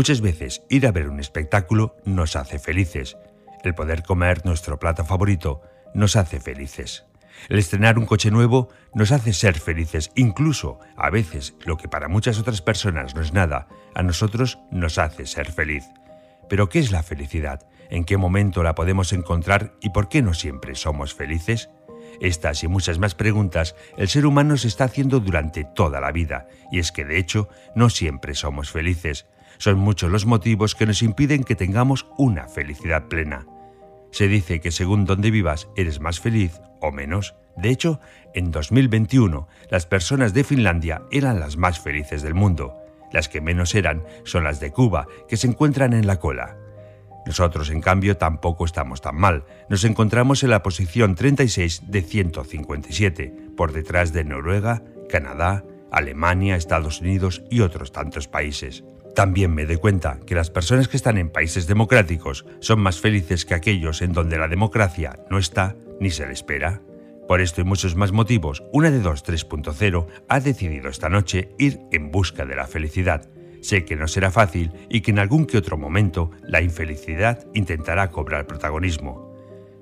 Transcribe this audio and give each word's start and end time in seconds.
Muchas 0.00 0.22
veces 0.22 0.62
ir 0.70 0.86
a 0.86 0.92
ver 0.92 1.10
un 1.10 1.20
espectáculo 1.20 1.94
nos 2.06 2.34
hace 2.34 2.58
felices. 2.58 3.18
El 3.62 3.74
poder 3.74 4.02
comer 4.02 4.46
nuestro 4.46 4.78
plato 4.78 5.04
favorito 5.04 5.60
nos 5.92 6.16
hace 6.16 6.40
felices. 6.40 7.04
El 7.50 7.58
estrenar 7.58 7.98
un 7.98 8.06
coche 8.06 8.30
nuevo 8.30 8.70
nos 8.94 9.12
hace 9.12 9.34
ser 9.34 9.60
felices. 9.60 10.10
Incluso, 10.14 10.78
a 10.96 11.10
veces, 11.10 11.54
lo 11.66 11.76
que 11.76 11.86
para 11.86 12.08
muchas 12.08 12.38
otras 12.38 12.62
personas 12.62 13.14
no 13.14 13.20
es 13.20 13.34
nada, 13.34 13.68
a 13.94 14.02
nosotros 14.02 14.58
nos 14.70 14.96
hace 14.96 15.26
ser 15.26 15.52
feliz. 15.52 15.84
Pero 16.48 16.70
¿qué 16.70 16.78
es 16.78 16.92
la 16.92 17.02
felicidad? 17.02 17.68
¿En 17.90 18.04
qué 18.04 18.16
momento 18.16 18.62
la 18.62 18.74
podemos 18.74 19.12
encontrar 19.12 19.74
y 19.82 19.90
por 19.90 20.08
qué 20.08 20.22
no 20.22 20.32
siempre 20.32 20.76
somos 20.76 21.12
felices? 21.12 21.68
Estas 22.22 22.64
y 22.64 22.68
muchas 22.68 22.98
más 22.98 23.14
preguntas 23.14 23.76
el 23.98 24.08
ser 24.08 24.24
humano 24.24 24.56
se 24.56 24.68
está 24.68 24.84
haciendo 24.84 25.20
durante 25.20 25.64
toda 25.64 26.00
la 26.00 26.10
vida, 26.10 26.48
y 26.72 26.78
es 26.78 26.90
que 26.90 27.04
de 27.04 27.18
hecho 27.18 27.50
no 27.74 27.90
siempre 27.90 28.34
somos 28.34 28.70
felices. 28.70 29.26
Son 29.60 29.78
muchos 29.78 30.10
los 30.10 30.24
motivos 30.24 30.74
que 30.74 30.86
nos 30.86 31.02
impiden 31.02 31.44
que 31.44 31.54
tengamos 31.54 32.06
una 32.16 32.48
felicidad 32.48 33.08
plena. 33.08 33.46
Se 34.10 34.26
dice 34.26 34.58
que 34.58 34.72
según 34.72 35.04
donde 35.04 35.30
vivas 35.30 35.68
eres 35.76 36.00
más 36.00 36.18
feliz 36.18 36.58
o 36.80 36.90
menos. 36.90 37.34
De 37.58 37.68
hecho, 37.68 38.00
en 38.32 38.52
2021 38.52 39.48
las 39.70 39.84
personas 39.84 40.32
de 40.32 40.44
Finlandia 40.44 41.02
eran 41.10 41.40
las 41.40 41.58
más 41.58 41.78
felices 41.78 42.22
del 42.22 42.32
mundo. 42.32 42.74
Las 43.12 43.28
que 43.28 43.42
menos 43.42 43.74
eran 43.74 44.02
son 44.24 44.44
las 44.44 44.60
de 44.60 44.70
Cuba, 44.70 45.06
que 45.28 45.36
se 45.36 45.46
encuentran 45.46 45.92
en 45.92 46.06
la 46.06 46.18
cola. 46.18 46.56
Nosotros, 47.26 47.68
en 47.68 47.82
cambio, 47.82 48.16
tampoco 48.16 48.64
estamos 48.64 49.02
tan 49.02 49.16
mal. 49.16 49.44
Nos 49.68 49.84
encontramos 49.84 50.42
en 50.42 50.48
la 50.48 50.62
posición 50.62 51.16
36 51.16 51.82
de 51.90 52.00
157, 52.00 53.34
por 53.58 53.72
detrás 53.72 54.14
de 54.14 54.24
Noruega, 54.24 54.82
Canadá, 55.10 55.64
Alemania, 55.90 56.56
Estados 56.56 57.02
Unidos 57.02 57.42
y 57.50 57.60
otros 57.60 57.92
tantos 57.92 58.26
países. 58.26 58.84
También 59.14 59.54
me 59.54 59.66
doy 59.66 59.76
cuenta 59.76 60.20
que 60.26 60.34
las 60.34 60.50
personas 60.50 60.88
que 60.88 60.96
están 60.96 61.18
en 61.18 61.30
países 61.30 61.66
democráticos 61.66 62.46
son 62.60 62.80
más 62.80 63.00
felices 63.00 63.44
que 63.44 63.54
aquellos 63.54 64.02
en 64.02 64.12
donde 64.12 64.38
la 64.38 64.48
democracia 64.48 65.18
no 65.30 65.38
está 65.38 65.76
ni 66.00 66.10
se 66.10 66.26
le 66.26 66.32
espera. 66.32 66.80
Por 67.28 67.40
esto 67.40 67.60
y 67.60 67.64
muchos 67.64 67.94
más 67.94 68.12
motivos, 68.12 68.64
una 68.72 68.90
de 68.90 69.00
dos 69.00 69.24
3.0 69.24 70.06
ha 70.28 70.40
decidido 70.40 70.88
esta 70.88 71.08
noche 71.08 71.54
ir 71.58 71.80
en 71.92 72.10
busca 72.10 72.44
de 72.44 72.56
la 72.56 72.66
felicidad. 72.66 73.28
Sé 73.60 73.84
que 73.84 73.94
no 73.94 74.08
será 74.08 74.30
fácil 74.30 74.72
y 74.88 75.02
que 75.02 75.10
en 75.10 75.18
algún 75.18 75.46
que 75.46 75.58
otro 75.58 75.76
momento 75.76 76.30
la 76.42 76.62
infelicidad 76.62 77.46
intentará 77.54 78.10
cobrar 78.10 78.46
protagonismo. 78.46 79.30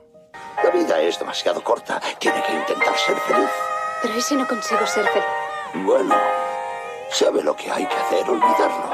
La 0.64 0.70
vida 0.72 1.00
es 1.02 1.20
demasiado 1.20 1.64
corta. 1.64 2.02
Tiene 2.20 2.42
que 2.44 2.54
intentar 2.54 2.98
ser 2.98 3.16
feliz. 3.18 3.50
Pero 4.02 4.18
¿y 4.18 4.22
si 4.22 4.36
no 4.36 4.48
consigo 4.48 4.86
ser 4.86 5.06
feliz? 5.06 5.26
Bueno, 5.86 6.16
sabe 7.12 7.44
lo 7.44 7.56
que 7.56 7.72
hay 7.72 7.86
que 7.86 7.96
hacer, 7.96 8.30
olvidarlo. 8.30 8.90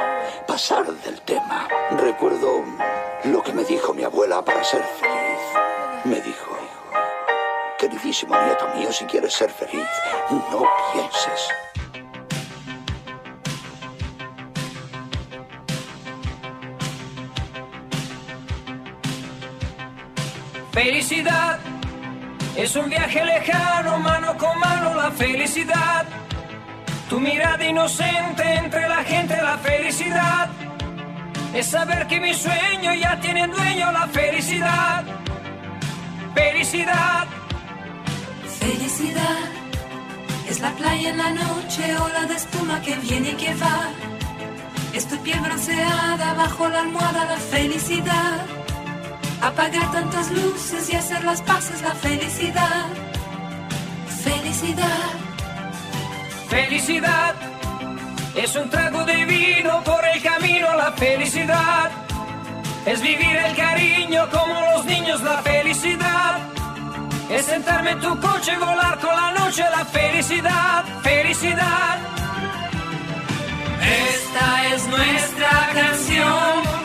Pasar 0.48 0.86
del 0.86 1.22
tema. 1.22 1.68
Recuerdo 1.98 2.64
lo 3.24 3.42
que 3.42 3.54
me 3.54 3.64
dijo 3.64 3.94
mi 3.94 4.04
abuela 4.04 4.44
para 4.44 4.62
ser 4.64 4.84
feliz. 5.00 5.40
Me 6.04 6.22
dijo, 6.22 6.45
queridísimo 7.80 8.36
nieto 8.42 8.68
mío, 8.76 8.92
si 8.92 9.06
quieres 9.06 9.34
ser 9.34 9.50
feliz, 9.50 9.88
no 10.30 10.64
pienses. 10.94 11.50
Felicidad 20.72 21.60
es 22.58 22.76
un 22.76 22.90
viaje 22.90 23.24
lejano, 23.24 23.98
mano 24.00 24.38
con 24.38 24.60
mano 24.60 24.94
la 24.94 25.12
felicidad. 25.12 26.06
Tu 27.10 27.20
mirada 27.20 27.64
inocente 27.64 28.44
entre 28.44 28.88
la 28.90 29.04
gente, 29.04 29.42
la 29.42 29.58
felicidad. 29.58 30.50
Es 31.54 31.68
saber 31.68 32.08
que 32.08 32.20
mi 32.20 32.34
sueño 32.34 32.94
ya 32.94 33.20
tiene 33.20 33.48
dueño, 33.48 33.92
la 33.92 34.08
felicidad. 34.08 35.04
Felicidad. 36.34 37.28
Felicidad 38.66 39.46
es 40.50 40.60
la 40.60 40.72
playa 40.72 41.10
en 41.12 41.18
la 41.20 41.30
noche, 41.30 41.84
ola 41.98 42.26
de 42.26 42.34
espuma 42.34 42.82
que 42.82 42.96
viene 42.96 43.30
y 43.30 43.36
que 43.36 43.54
va. 43.54 43.92
Es 44.92 45.08
tu 45.08 45.18
piel 45.20 45.40
bronceada 45.40 46.34
bajo 46.34 46.68
la 46.68 46.80
almohada, 46.80 47.26
la 47.26 47.38
felicidad. 47.38 48.44
Apagar 49.40 49.92
tantas 49.92 50.32
luces 50.32 50.90
y 50.92 50.96
hacer 50.96 51.24
las 51.24 51.44
paces, 51.44 51.80
la 51.84 51.94
felicidad. 51.94 52.88
Felicidad. 54.24 55.12
Felicidad 56.50 57.36
es 58.36 58.56
un 58.56 58.68
trago 58.72 59.06
de 59.06 59.26
vino 59.26 59.84
por 59.84 60.04
el 60.08 60.24
camino, 60.24 60.76
la 60.76 60.92
felicidad. 60.94 61.92
Es 62.88 63.00
vivir 63.00 63.36
el 63.48 63.56
cariño 63.56 64.28
como 64.32 64.60
los 64.74 64.86
niños, 64.86 65.22
la 65.22 65.38
felicidad. 65.44 66.55
Es 67.30 67.46
sentarme 67.46 67.92
en 67.92 68.00
tu 68.00 68.20
coche 68.20 68.54
y 68.54 68.58
volar 68.58 69.00
con 69.00 69.10
la 69.10 69.32
noche, 69.32 69.64
la 69.72 69.84
felicidad, 69.86 70.84
felicidad. 71.02 71.98
Esta 73.82 74.66
es 74.74 74.88
nuestra 74.88 75.70
canción 75.74 76.85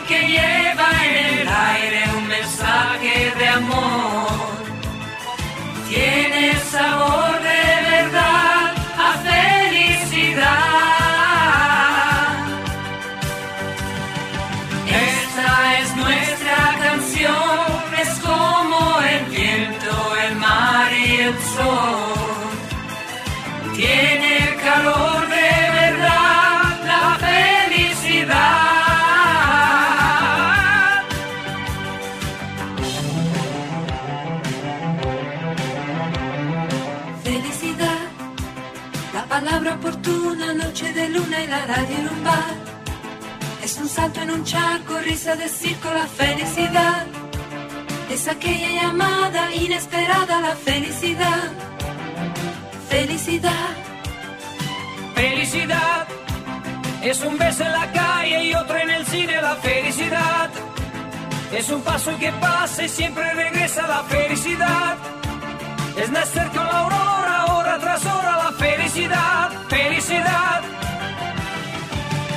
noche 40.71 40.93
de 40.93 41.09
luna 41.09 41.43
y 41.43 41.47
la 41.47 41.65
radio 41.65 41.97
en 41.97 42.07
un 42.07 42.23
bar. 42.23 42.55
Es 43.61 43.77
un 43.77 43.89
salto 43.89 44.21
en 44.21 44.31
un 44.31 44.43
charco, 44.45 44.97
risa 44.99 45.35
de 45.35 45.49
circo, 45.49 45.89
la 45.93 46.07
felicidad. 46.07 47.05
Es 48.09 48.29
aquella 48.29 48.69
llamada 48.81 49.53
inesperada, 49.53 50.39
la 50.39 50.55
felicidad. 50.55 51.43
Felicidad, 52.89 53.71
Felicidad 55.13 56.07
es 57.03 57.21
un 57.21 57.37
beso 57.37 57.63
en 57.65 57.71
la 57.73 57.91
calle 57.91 58.43
y 58.45 58.53
otro 58.53 58.77
en 58.77 58.89
el 58.91 59.05
cine, 59.07 59.41
la 59.41 59.55
felicidad. 59.57 60.49
Es 61.51 61.69
un 61.69 61.81
paso 61.81 62.17
que 62.17 62.31
pasa 62.33 62.83
y 62.83 62.89
siempre 62.89 63.33
regresa 63.33 63.87
la 63.87 64.03
felicidad. 64.03 64.97
Es 65.97 66.09
nacer 66.09 66.47
con 66.47 66.63
la 66.63 66.79
aurora, 66.83 67.40
hora 67.91 67.99
tras 67.99 68.05
hora, 68.05 68.43
la 68.43 68.51
felicidad, 68.53 69.51
felicidad. 69.67 70.61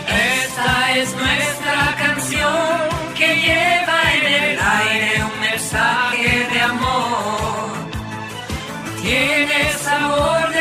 Esta 0.08 0.96
es 0.96 1.14
nuestra 1.14 1.96
canción 1.96 2.78
que 3.16 3.28
lleva 3.36 3.98
en 4.14 4.26
el 4.26 4.58
aire 4.58 5.24
un 5.24 5.40
mensaje 5.40 6.48
de 6.52 6.60
amor. 6.60 7.74
Tiene 9.02 9.72
sabor 9.82 10.53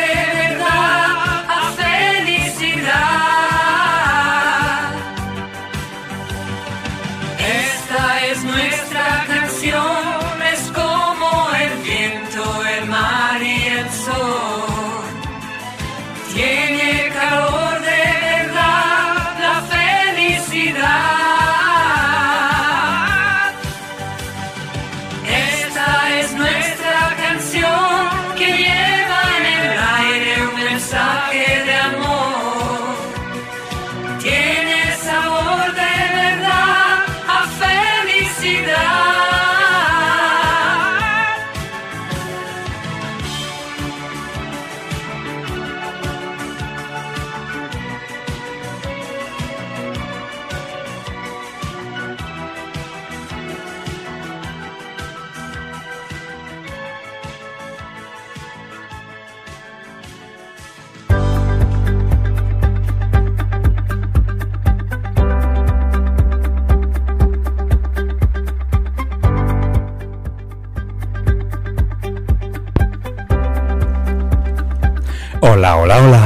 Hola, 75.63 75.77
hola, 75.77 75.98
hola. 76.04 76.24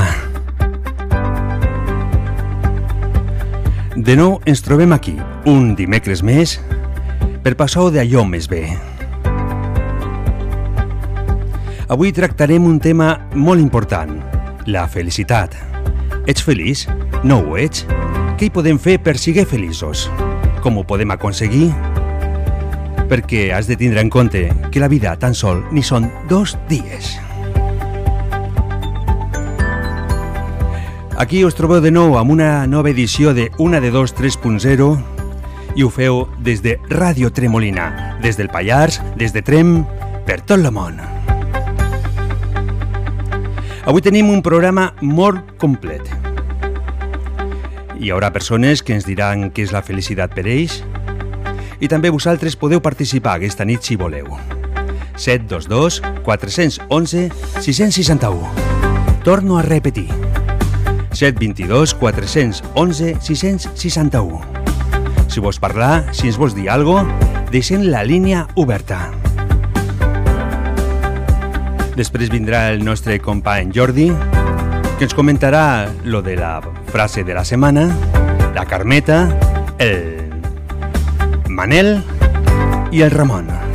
De 3.95 4.15
nou 4.17 4.39
ens 4.49 4.63
trobem 4.65 4.95
aquí, 4.95 5.13
un 5.45 5.75
dimecres 5.77 6.23
més, 6.25 6.55
per 7.45 7.53
passar 7.59 7.83
d'allò 7.93 8.23
més 8.25 8.47
bé. 8.49 8.63
Avui 11.85 12.09
tractarem 12.17 12.65
un 12.65 12.81
tema 12.81 13.11
molt 13.35 13.61
important, 13.61 14.17
la 14.65 14.87
felicitat. 14.89 15.53
Ets 16.25 16.41
feliç? 16.41 16.87
No 17.21 17.37
ho 17.43 17.61
ets? 17.61 17.85
Què 18.41 18.49
hi 18.49 18.55
podem 18.57 18.81
fer 18.81 18.97
per 18.97 19.19
seguir 19.21 19.45
feliços? 19.45 20.09
Com 20.65 20.81
ho 20.81 20.87
podem 20.89 21.13
aconseguir? 21.13 21.69
Perquè 23.05 23.53
has 23.53 23.69
de 23.69 23.77
tindre 23.77 24.01
en 24.01 24.09
compte 24.09 24.47
que 24.73 24.81
la 24.81 24.89
vida 24.89 25.13
tan 25.21 25.37
sol 25.37 25.61
ni 25.69 25.85
són 25.85 26.09
dos 26.25 26.57
dies. 26.73 27.19
Aquí 31.17 31.43
us 31.43 31.55
trobeu 31.57 31.79
de 31.81 31.89
nou 31.89 32.13
amb 32.19 32.29
una 32.29 32.67
nova 32.69 32.91
edició 32.91 33.31
de 33.33 33.47
Una 33.57 33.79
de 33.81 33.89
Dos 33.89 34.11
3.0 34.13 34.85
i 35.73 35.81
ho 35.81 35.89
feu 35.89 36.27
des 36.45 36.61
de 36.61 36.75
Ràdio 36.91 37.31
Tremolina, 37.33 38.19
des 38.21 38.37
del 38.37 38.51
Pallars, 38.53 38.99
des 39.17 39.33
de 39.33 39.41
Trem, 39.41 39.81
per 40.29 40.43
tot 40.45 40.61
el 40.61 40.69
món. 40.69 41.01
Avui 43.89 44.05
tenim 44.05 44.29
un 44.29 44.43
programa 44.45 44.91
molt 45.01 45.57
complet. 45.57 46.05
Hi 47.97 48.13
haurà 48.13 48.29
persones 48.29 48.85
que 48.85 48.93
ens 48.93 49.09
diran 49.09 49.49
què 49.49 49.65
és 49.65 49.73
la 49.73 49.81
felicitat 49.81 50.37
per 50.37 50.45
ells 50.45 50.83
i 51.81 51.89
també 51.89 52.13
vosaltres 52.13 52.61
podeu 52.61 52.77
participar 52.77 53.39
aquesta 53.41 53.65
nit 53.65 53.81
si 53.81 53.97
voleu. 53.97 54.37
722 55.17 55.97
411 56.21 57.31
661 57.65 58.53
Torno 59.25 59.57
a 59.57 59.65
repetir 59.65 60.11
722 61.17 61.95
411 61.97 63.17
661 63.19 64.41
Si 65.27 65.41
vols 65.41 65.57
parlar, 65.57 66.13
si 66.13 66.29
ens 66.29 66.37
vols 66.37 66.53
dir 66.53 66.69
cosa, 66.85 67.09
deixem 67.49 67.87
la 67.89 68.03
línia 68.05 68.45
oberta. 68.55 69.09
Després 71.97 72.29
vindrà 72.29 72.69
el 72.69 72.85
nostre 72.85 73.17
company 73.19 73.73
Jordi, 73.73 74.11
que 74.97 75.09
ens 75.09 75.17
comentarà 75.17 75.89
lo 76.05 76.21
de 76.21 76.37
la 76.37 76.61
frase 76.93 77.23
de 77.23 77.33
la 77.33 77.45
setmana, 77.45 77.89
la 78.53 78.65
Carmeta, 78.69 79.25
el 79.79 80.29
Manel 81.49 81.97
i 82.91 83.01
el 83.01 83.11
Ramon. 83.11 83.66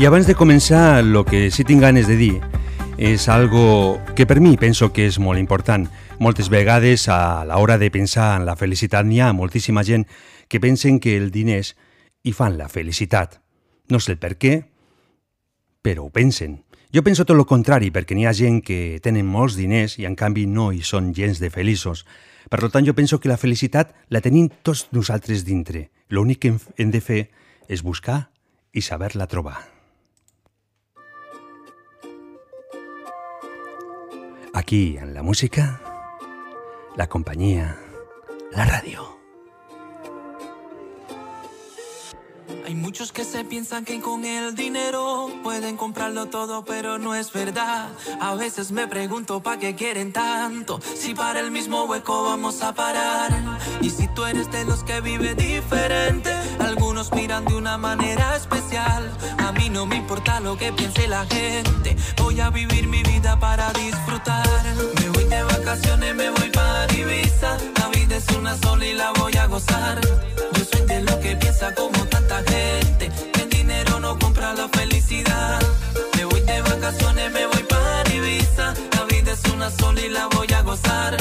I 0.00 0.06
abans 0.06 0.24
de 0.24 0.32
començar, 0.32 1.02
el 1.04 1.12
que 1.28 1.50
sí 1.52 1.60
tinc 1.68 1.82
ganes 1.84 2.06
de 2.08 2.14
dir 2.16 2.38
és 2.96 3.26
algo 3.28 4.00
que 4.16 4.24
per 4.24 4.38
mi 4.40 4.54
penso 4.56 4.94
que 4.96 5.04
és 5.04 5.18
molt 5.20 5.36
important. 5.36 5.82
Moltes 6.16 6.48
vegades 6.48 7.02
a 7.12 7.44
l'hora 7.44 7.76
de 7.76 7.90
pensar 7.92 8.30
en 8.38 8.46
la 8.48 8.54
felicitat 8.56 9.04
n'hi 9.04 9.18
ha 9.20 9.34
moltíssima 9.36 9.82
gent 9.84 10.06
que 10.48 10.56
pensen 10.56 11.02
que 11.04 11.18
el 11.18 11.28
diners 11.30 11.74
hi 12.24 12.32
fan 12.32 12.56
la 12.56 12.70
felicitat. 12.72 13.42
No 13.92 14.00
sé 14.00 14.14
el 14.14 14.18
per 14.22 14.38
què, 14.40 14.54
però 15.84 16.06
ho 16.06 16.08
pensen. 16.08 16.62
Jo 16.96 17.02
penso 17.04 17.26
tot 17.28 17.36
el 17.36 17.44
contrari, 17.44 17.90
perquè 17.92 18.16
n'hi 18.16 18.24
ha 18.24 18.32
gent 18.32 18.62
que 18.64 19.02
tenen 19.04 19.28
molts 19.28 19.58
diners 19.60 19.98
i 20.00 20.06
en 20.08 20.16
canvi 20.16 20.46
no 20.46 20.70
hi 20.72 20.80
són 20.80 21.12
gens 21.12 21.42
de 21.44 21.50
feliços. 21.52 22.06
Per 22.48 22.62
tant, 22.70 22.88
jo 22.88 22.96
penso 22.96 23.20
que 23.20 23.28
la 23.28 23.36
felicitat 23.36 23.92
la 24.08 24.24
tenim 24.24 24.48
tots 24.64 24.86
nosaltres 24.96 25.44
dintre. 25.44 25.90
L'únic 26.08 26.40
que 26.40 26.54
hem 26.80 26.88
de 26.88 27.04
fer 27.04 27.26
és 27.68 27.84
buscar 27.84 28.30
i 28.72 28.80
saber-la 28.80 29.28
trobar. 29.28 29.79
Aquí 34.52 34.96
en 34.98 35.14
la 35.14 35.22
música, 35.22 35.80
la 36.96 37.08
compañía, 37.08 37.78
la 38.50 38.64
radio. 38.64 39.19
Hay 42.66 42.74
muchos 42.74 43.12
que 43.12 43.24
se 43.24 43.44
piensan 43.44 43.84
que 43.84 44.00
con 44.00 44.24
el 44.24 44.54
dinero 44.54 45.28
pueden 45.42 45.76
comprarlo 45.76 46.26
todo, 46.26 46.64
pero 46.64 46.98
no 46.98 47.14
es 47.14 47.32
verdad. 47.32 47.88
A 48.20 48.34
veces 48.34 48.70
me 48.70 48.86
pregunto 48.86 49.42
para 49.42 49.58
qué 49.58 49.74
quieren 49.74 50.12
tanto, 50.12 50.80
si 50.94 51.14
para 51.14 51.40
el 51.40 51.50
mismo 51.50 51.84
hueco 51.84 52.24
vamos 52.24 52.62
a 52.62 52.72
parar. 52.74 53.30
Y 53.80 53.90
si 53.90 54.08
tú 54.08 54.24
eres 54.24 54.50
de 54.50 54.64
los 54.64 54.84
que 54.84 55.00
vive 55.00 55.34
diferente, 55.34 56.32
algunos 56.58 57.12
miran 57.12 57.44
de 57.44 57.54
una 57.54 57.76
manera 57.78 58.36
especial. 58.36 59.10
A 59.38 59.52
mí 59.52 59.68
no 59.68 59.86
me 59.86 59.96
importa 59.96 60.40
lo 60.40 60.56
que 60.56 60.72
piense 60.72 61.08
la 61.08 61.26
gente, 61.26 61.96
voy 62.18 62.40
a 62.40 62.50
vivir 62.50 62.86
mi 62.86 63.02
vida 63.02 63.38
para 63.38 63.72
disfrutar. 63.72 64.46
Me 65.00 65.08
voy 65.10 65.24
de 65.24 65.42
vacaciones, 65.42 66.14
me 66.14 66.30
voy 66.30 66.50
para 66.50 66.92
Ibiza. 66.92 67.58
La 67.78 67.88
vida 67.88 68.16
es 68.16 68.28
una 68.36 68.56
sola 68.58 68.86
y 68.86 68.94
la 68.94 69.12
voy 69.12 69.36
a 69.36 69.46
gozar. 69.46 70.00
Yo 70.00 70.64
soy 70.64 70.86
de 70.86 71.02
los 71.02 71.16
que 71.16 71.36
piensa 71.36 71.74
como 71.74 72.09
tanta 72.30 72.52
gente. 72.52 73.10
Que 73.32 73.42
el 73.42 73.50
dinero 73.50 74.00
no 74.00 74.18
compra 74.18 74.54
la 74.54 74.68
felicidad. 74.68 75.60
Me 76.16 76.24
voy 76.24 76.40
de 76.40 76.62
vacaciones, 76.62 77.32
me 77.32 77.46
voy 77.46 77.62
para 77.64 78.14
Ibiza. 78.14 78.74
La 78.96 79.04
vida 79.04 79.32
es 79.32 79.44
una 79.52 79.70
sola 79.70 80.00
y 80.00 80.08
la 80.08 80.26
voy 80.28 80.46
a 80.52 80.62
gozar. 80.62 81.16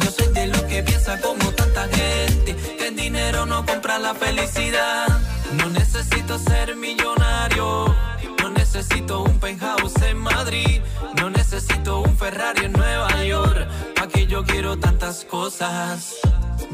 Yo 0.00 0.10
soy 0.10 0.28
de 0.32 0.46
los 0.48 0.62
que 0.62 0.82
piensa 0.82 1.20
como 1.20 1.50
tanta 1.52 1.88
gente. 1.88 2.54
Que 2.78 2.88
el 2.88 2.96
dinero 2.96 3.46
no 3.46 3.64
compra 3.64 3.98
la 3.98 4.14
felicidad. 4.14 5.06
No 5.54 5.70
necesito 5.70 6.38
ser 6.38 6.76
millonario. 6.76 7.94
No 8.40 8.50
necesito 8.50 9.22
un 9.22 9.38
penthouse 9.40 10.02
en 10.02 10.18
Madrid. 10.18 10.82
No 11.18 11.30
necesito 11.30 12.00
un 12.00 12.16
Ferrari 12.16 12.66
en 12.66 12.72
Nueva 12.72 13.24
York. 13.24 13.66
Pa' 13.96 14.08
que 14.08 14.26
yo 14.26 14.44
quiero 14.44 14.78
tantas 14.78 15.24
cosas. 15.24 16.16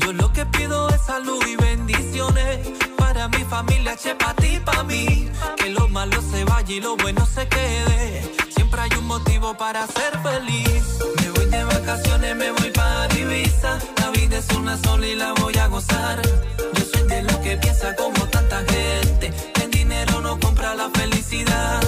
Yo 0.06 0.12
lo 0.12 0.32
que 0.32 0.46
pido 0.46 0.88
es 0.90 1.02
salud 1.02 1.44
y 1.48 1.56
bendiciones 1.56 2.60
para 2.96 3.26
mi 3.26 3.42
familia, 3.50 3.96
che, 3.96 4.14
pa' 4.14 4.34
ti, 4.34 4.60
pa' 4.64 4.84
mí. 4.84 5.28
Que 5.56 5.70
lo 5.70 5.88
malo 5.88 6.22
se 6.30 6.44
vaya 6.44 6.72
y 6.72 6.80
lo 6.80 6.96
bueno 6.96 7.26
se 7.26 7.48
quede. 7.48 8.22
Siempre 8.54 8.82
hay 8.82 8.90
un 9.00 9.06
motivo 9.08 9.56
para 9.56 9.84
ser 9.88 10.16
feliz. 10.22 11.00
Me 11.20 11.30
voy 11.30 11.46
de 11.46 11.64
vacaciones, 11.64 12.36
me 12.36 12.52
voy 12.52 12.70
para 12.70 13.12
Ibiza. 13.18 13.80
La 14.00 14.10
vida 14.10 14.38
es 14.38 14.48
una 14.50 14.78
sola 14.78 15.08
y 15.08 15.16
la 15.16 15.32
voy 15.32 15.56
a 15.58 15.66
gozar. 15.66 16.22
Yo 16.22 17.42
que 17.42 17.56
piensa 17.56 17.96
como 17.96 18.28
tanta 18.28 18.58
gente. 18.58 19.32
El 19.60 19.70
dinero 19.72 20.20
no 20.20 20.38
compra 20.38 20.76
la 20.76 20.88
felicidad. 20.90 21.82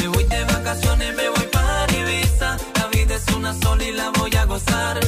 Me 0.00 0.08
voy 0.08 0.24
de 0.24 0.42
vacaciones, 0.44 1.14
me 1.14 1.28
voy 1.28 1.46
para 1.52 1.92
Ibiza. 1.92 2.56
La 2.76 2.86
vida 2.86 3.14
es 3.16 3.28
una 3.36 3.52
sola 3.60 3.84
y 3.84 3.92
la 3.92 4.08
voy 4.08 4.34
a 4.36 4.46
gozar. 4.46 4.98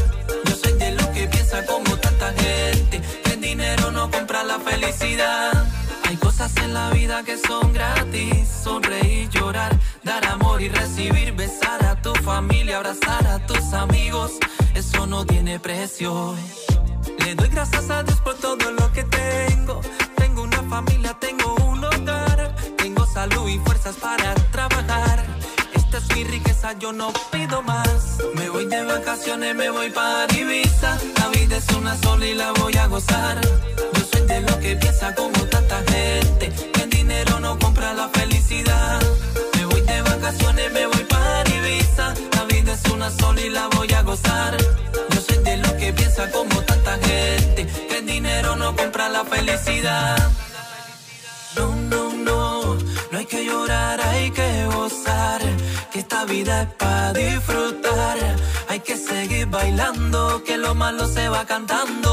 Hay 6.04 6.16
cosas 6.16 6.56
en 6.56 6.72
la 6.74 6.90
vida 6.90 7.22
que 7.22 7.36
son 7.36 7.72
gratis. 7.72 8.48
Sonreír, 8.48 9.28
llorar, 9.28 9.78
dar 10.02 10.24
amor 10.26 10.62
y 10.62 10.68
recibir. 10.68 11.32
Besar 11.32 11.84
a 11.84 12.00
tu 12.00 12.12
familia, 12.16 12.78
abrazar 12.78 13.26
a 13.26 13.38
tus 13.46 13.72
amigos. 13.72 14.32
Eso 14.74 15.06
no 15.06 15.24
tiene 15.24 15.58
precio. 15.58 16.34
Le 17.24 17.34
doy 17.34 17.48
gracias 17.48 17.90
a 17.90 18.02
Dios 18.02 18.20
por 18.20 18.34
todo 18.34 18.70
lo 18.72 18.92
que 18.92 19.04
tengo. 19.04 19.80
Tengo 20.16 20.42
una 20.42 20.62
familia, 20.62 21.16
tengo 21.20 21.54
un 21.66 21.84
hogar. 21.84 22.54
Tengo 22.76 23.06
salud 23.06 23.48
y 23.48 23.58
fuerzas 23.58 23.96
para 23.96 24.34
trabajar. 24.52 25.29
Es 26.00 26.16
mi 26.16 26.24
riqueza, 26.24 26.72
yo 26.78 26.92
no 26.92 27.12
pido 27.30 27.62
más. 27.62 28.18
Me 28.34 28.48
voy 28.48 28.66
de 28.66 28.82
vacaciones, 28.84 29.54
me 29.54 29.70
voy 29.70 29.90
para 29.90 30.32
Ibiza. 30.32 30.98
La 31.18 31.28
vida 31.28 31.56
es 31.56 31.68
una 31.76 31.96
sola 31.98 32.26
y 32.26 32.34
la 32.34 32.52
voy 32.52 32.76
a 32.76 32.86
gozar. 32.86 33.40
Yo 33.94 34.02
soy 34.10 34.26
de 34.26 34.40
lo 34.40 34.58
que 34.60 34.76
piensa 34.76 35.14
como 35.14 35.38
tanta 35.46 35.78
gente. 35.92 36.52
Que 36.72 36.82
el 36.82 36.90
dinero 36.90 37.40
no 37.40 37.58
compra 37.58 37.92
la 37.92 38.08
felicidad. 38.08 39.00
Me 39.56 39.66
voy 39.66 39.80
de 39.82 40.02
vacaciones, 40.02 40.72
me 40.72 40.86
voy 40.86 41.04
para 41.04 41.48
Ibiza. 41.50 42.14
La 42.36 42.44
vida 42.44 42.72
es 42.72 42.84
una 42.92 43.10
sola 43.10 43.40
y 43.40 43.50
la 43.50 43.66
voy 43.68 43.92
a 43.92 44.02
gozar. 44.02 44.56
Yo 45.12 45.20
soy 45.20 45.38
de 45.38 45.56
lo 45.58 45.76
que 45.76 45.92
piensa 45.92 46.30
como 46.30 46.62
tanta 46.62 46.98
gente. 46.98 47.66
Que 47.88 47.98
el 47.98 48.06
dinero 48.06 48.56
no 48.56 48.74
compra 48.76 49.08
la 49.08 49.24
felicidad. 49.24 50.16
No, 51.56 51.74
no, 51.74 52.12
no, 52.12 52.39
que 53.30 53.44
llorar, 53.44 54.00
hay 54.00 54.30
que 54.32 54.66
gozar. 54.74 55.40
Que 55.92 56.00
esta 56.00 56.24
vida 56.24 56.62
es 56.62 56.68
para 56.74 57.12
disfrutar. 57.12 58.18
Hay 58.68 58.80
que 58.80 58.96
seguir 58.96 59.46
bailando, 59.46 60.42
que 60.44 60.58
lo 60.58 60.74
malo 60.74 61.06
se 61.06 61.28
va 61.28 61.44
cantando. 61.44 62.12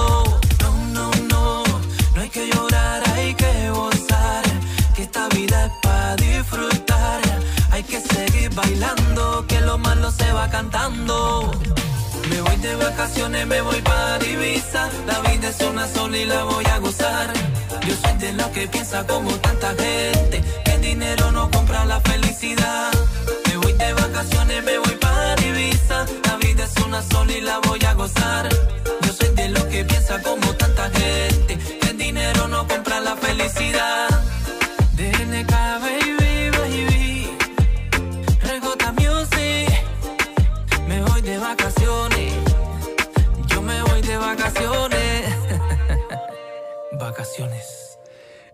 No, 0.62 0.72
no, 0.96 1.12
no, 1.32 1.64
no 2.14 2.22
hay 2.22 2.30
que 2.30 2.48
llorar, 2.48 3.02
hay 3.16 3.34
que 3.34 3.70
gozar. 3.72 4.44
Que 4.96 5.04
esta 5.04 5.28
vida 5.30 5.66
es 5.66 5.72
para 5.82 6.16
disfrutar. 6.18 7.22
Hay 7.72 7.84
que 7.84 8.00
seguir 8.00 8.54
bailando, 8.54 9.46
que 9.48 9.60
lo 9.62 9.78
malo 9.80 10.12
se 10.12 10.32
va 10.34 10.48
cantando. 10.50 11.52
Me 12.30 12.42
voy 12.42 12.58
de 12.58 12.76
vacaciones, 12.76 13.48
me 13.48 13.60
voy 13.62 13.82
para 13.82 14.24
Ibiza. 14.24 14.88
La 15.08 15.20
vida 15.22 15.50
es 15.50 15.62
una 15.62 15.88
sola 15.88 16.18
y 16.18 16.26
la 16.26 16.44
voy 16.44 16.66
a 16.66 16.78
gozar. 16.78 17.34
Yo 17.88 17.96
soy 18.04 18.18
de 18.20 18.34
los 18.34 18.48
que 18.48 18.68
piensa 18.68 19.06
como 19.08 19.32
tanta 19.40 19.70
gente. 19.70 20.67
El 20.88 20.94
dinero 20.94 21.34
no 21.34 21.51
compra 21.51 21.84
la 21.84 22.00
felicidad. 22.00 22.94
Me 23.46 23.58
voy 23.58 23.74
de 23.74 23.91
vacaciones, 23.91 24.63
me 24.63 24.77
voy 24.77 24.96
para 24.96 25.36
Ibiza. 25.46 26.06
La 26.24 26.38
vida 26.38 26.63
es 26.63 26.86
una 26.86 27.01
sola 27.01 27.34
y 27.34 27.41
la 27.41 27.60
voy 27.60 27.84
a 27.84 27.94
gozar. 27.94 28.48
Yo 29.01 29.12
soy 29.12 29.36
de 29.36 29.50
los 29.50 29.65
que 29.65 29.84
piensa 29.84 30.22
como 30.22 30.48
tanta 30.56 30.89
gente. 30.91 31.58
Que 31.82 31.89
el 31.89 31.98
dinero 31.98 32.48
no 32.48 32.65
compra 32.65 33.01
la 33.01 33.17
felicidad. 33.17 34.08
DNK, 34.94 35.51
baby, 35.84 36.51
baby. 36.58 37.38
Regota 38.44 38.94
Music. 38.94 39.70
Me 40.88 41.01
voy 41.01 41.22
de 41.22 41.38
vacaciones. 41.38 42.34
Yo 43.48 43.62
me 43.62 43.82
voy 43.82 44.01
de 44.03 44.17
vacaciones. 44.17 45.36
vacaciones. 46.94 47.87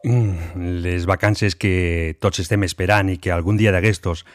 Mm, 0.04 0.82
les 0.84 1.06
vacances 1.06 1.56
que 1.56 2.18
tots 2.20 2.42
estem 2.44 2.66
esperant 2.68 3.08
i 3.08 3.16
que 3.24 3.32
algun 3.32 3.56
dia 3.56 3.72
d'aquestos 3.72 4.26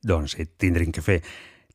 doncs, 0.00 0.38
eh, 0.40 0.46
tindrem 0.48 0.88
que 0.88 1.04
fer. 1.04 1.20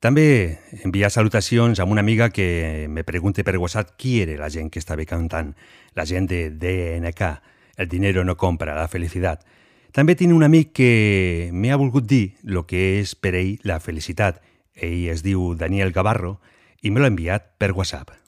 També 0.02 0.58
enviar 0.84 1.12
salutacions 1.14 1.80
a 1.80 1.86
una 1.86 2.02
amiga 2.02 2.32
que 2.32 2.88
me 2.90 3.04
pregunte 3.04 3.44
per 3.44 3.58
WhatsApp 3.58 3.94
qui 3.96 4.22
era 4.22 4.40
la 4.42 4.50
gent 4.50 4.72
que 4.72 4.80
estava 4.80 5.06
cantant, 5.06 5.54
la 5.94 6.06
gent 6.06 6.28
de 6.28 6.50
DNK, 6.50 7.30
el 7.78 7.88
dinero 7.88 8.26
no 8.26 8.36
compra 8.36 8.76
la 8.76 8.88
felicitat. 8.88 9.46
També 9.94 10.16
tinc 10.18 10.34
un 10.34 10.44
amic 10.44 10.74
que 10.74 11.52
m'ha 11.54 11.78
volgut 11.78 12.10
dir 12.10 12.34
el 12.44 12.66
que 12.66 13.00
és 13.00 13.14
per 13.14 13.36
ell 13.38 13.60
la 13.64 13.80
felicitat. 13.80 14.42
Ell 14.74 15.14
es 15.14 15.22
diu 15.22 15.54
Daniel 15.54 15.94
Gavarro 15.94 16.40
i 16.82 16.90
me 16.90 17.00
l'ha 17.00 17.14
enviat 17.14 17.54
per 17.62 17.72
WhatsApp. 17.78 18.23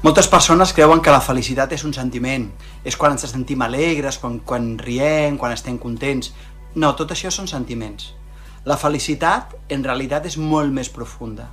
Moltes 0.00 0.28
persones 0.32 0.70
creuen 0.72 1.02
que 1.04 1.12
la 1.12 1.20
felicitat 1.20 1.74
és 1.76 1.82
un 1.84 1.92
sentiment, 1.92 2.46
és 2.88 2.94
quan 2.96 3.12
ens 3.12 3.26
sentim 3.28 3.60
alegres, 3.60 4.16
quan, 4.16 4.38
quan 4.48 4.78
riem, 4.80 5.34
quan 5.36 5.52
estem 5.52 5.76
contents. 5.76 6.30
No, 6.72 6.94
tot 6.96 7.10
això 7.12 7.28
són 7.28 7.50
sentiments. 7.50 8.14
La 8.64 8.78
felicitat, 8.80 9.52
en 9.68 9.84
realitat, 9.84 10.24
és 10.24 10.38
molt 10.40 10.72
més 10.72 10.88
profunda. 10.88 11.50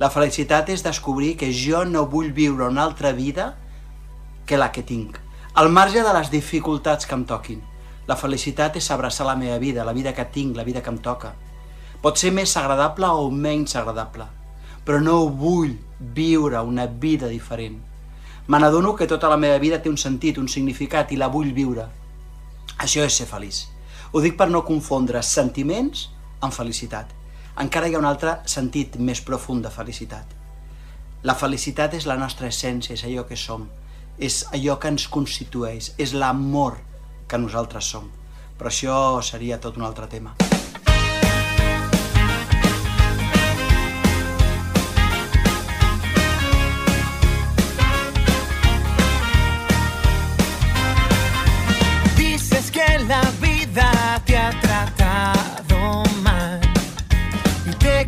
La 0.00 0.08
felicitat 0.08 0.72
és 0.72 0.80
descobrir 0.80 1.34
que 1.36 1.50
jo 1.52 1.82
no 1.84 2.06
vull 2.08 2.30
viure 2.32 2.70
una 2.72 2.86
altra 2.88 3.12
vida 3.12 3.50
que 4.48 4.56
la 4.56 4.70
que 4.72 4.80
tinc, 4.80 5.20
al 5.52 5.68
marge 5.68 6.00
de 6.00 6.16
les 6.16 6.32
dificultats 6.32 7.04
que 7.04 7.18
em 7.18 7.26
toquin. 7.28 7.60
La 8.08 8.16
felicitat 8.16 8.80
és 8.80 8.88
abraçar 8.88 9.28
la 9.28 9.36
meva 9.36 9.60
vida, 9.60 9.84
la 9.84 9.92
vida 9.92 10.14
que 10.16 10.24
tinc, 10.24 10.56
la 10.56 10.64
vida 10.64 10.80
que 10.80 10.88
em 10.88 11.02
toca. 11.04 11.34
Pot 12.00 12.16
ser 12.16 12.32
més 12.32 12.56
agradable 12.56 13.12
o 13.12 13.28
menys 13.28 13.76
agradable, 13.76 14.24
però 14.88 15.04
no 15.04 15.20
vull 15.28 15.76
viure 16.00 16.64
una 16.64 16.88
vida 16.88 17.28
diferent. 17.28 17.89
Me 18.50 18.58
n'adono 18.58 18.96
que 18.96 19.06
tota 19.06 19.28
la 19.30 19.36
meva 19.38 19.60
vida 19.62 19.76
té 19.78 19.86
un 19.86 19.98
sentit, 20.00 20.38
un 20.42 20.48
significat 20.50 21.12
i 21.14 21.18
la 21.20 21.28
vull 21.30 21.52
viure. 21.54 21.84
Això 22.82 23.04
és 23.06 23.20
ser 23.20 23.28
feliç. 23.30 23.60
Ho 24.10 24.18
dic 24.24 24.34
per 24.40 24.48
no 24.50 24.64
confondre 24.66 25.22
sentiments 25.22 26.08
amb 26.42 26.56
felicitat. 26.56 27.14
Encara 27.62 27.86
hi 27.86 27.94
ha 27.94 28.02
un 28.02 28.10
altre 28.10 28.40
sentit 28.50 28.98
més 28.98 29.22
profund 29.22 29.62
de 29.62 29.70
felicitat. 29.70 30.34
La 31.22 31.38
felicitat 31.38 31.94
és 31.94 32.10
la 32.10 32.18
nostra 32.18 32.50
essència, 32.50 32.98
és 32.98 33.06
allò 33.06 33.28
que 33.30 33.38
som, 33.38 33.68
és 34.18 34.42
allò 34.50 34.80
que 34.82 34.96
ens 34.96 35.06
constitueix, 35.06 35.92
és 35.94 36.18
l'amor 36.18 36.82
que 37.30 37.38
nosaltres 37.38 37.94
som. 37.94 38.10
Però 38.58 38.74
això 38.74 38.96
seria 39.22 39.62
tot 39.62 39.78
un 39.78 39.86
altre 39.86 40.10
tema. 40.10 40.34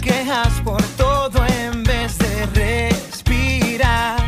Quejas 0.02 0.60
por 0.62 0.82
todo 0.96 1.44
en 1.46 1.82
vez 1.84 2.18
de 2.18 2.46
respirar. 2.46 4.20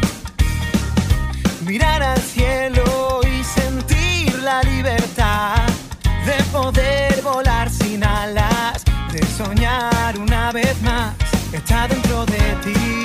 Mirar 1.66 2.02
al 2.02 2.20
cielo 2.20 3.20
y 3.22 3.44
sentir 3.44 4.34
la 4.42 4.62
libertad 4.62 5.66
de 6.24 6.42
poder 6.52 7.20
volar 7.22 7.68
sin 7.70 8.04
alas, 8.04 8.84
de 9.12 9.26
soñar 9.26 10.18
una 10.18 10.52
vez 10.52 10.80
más. 10.82 11.14
Está 11.52 11.88
dentro 11.88 12.24
de 12.26 12.42
ti 12.64 13.03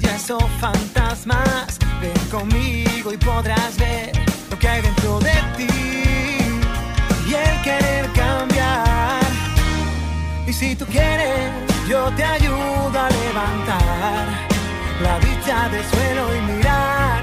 Ya 0.00 0.14
esos 0.16 0.44
fantasmas. 0.60 1.78
Ven 2.02 2.28
conmigo 2.30 3.12
y 3.12 3.16
podrás 3.16 3.78
ver 3.78 4.12
lo 4.50 4.58
que 4.58 4.68
hay 4.68 4.82
dentro 4.82 5.18
de 5.20 5.32
ti 5.56 5.68
y 7.28 7.34
el 7.34 7.62
querer 7.62 8.06
cambiar. 8.12 9.22
Y 10.46 10.52
si 10.52 10.76
tú 10.76 10.84
quieres, 10.86 11.50
yo 11.88 12.10
te 12.16 12.24
ayudo 12.24 13.00
a 13.00 13.08
levantar 13.08 14.26
la 15.02 15.18
vista 15.18 15.68
del 15.70 15.84
suelo 15.84 16.36
y 16.36 16.40
mirar 16.52 17.22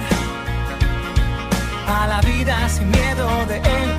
a 1.88 2.08
la 2.08 2.22
vida 2.22 2.68
sin 2.70 2.90
miedo 2.90 3.46
de 3.48 3.58
encontrar 3.58 3.93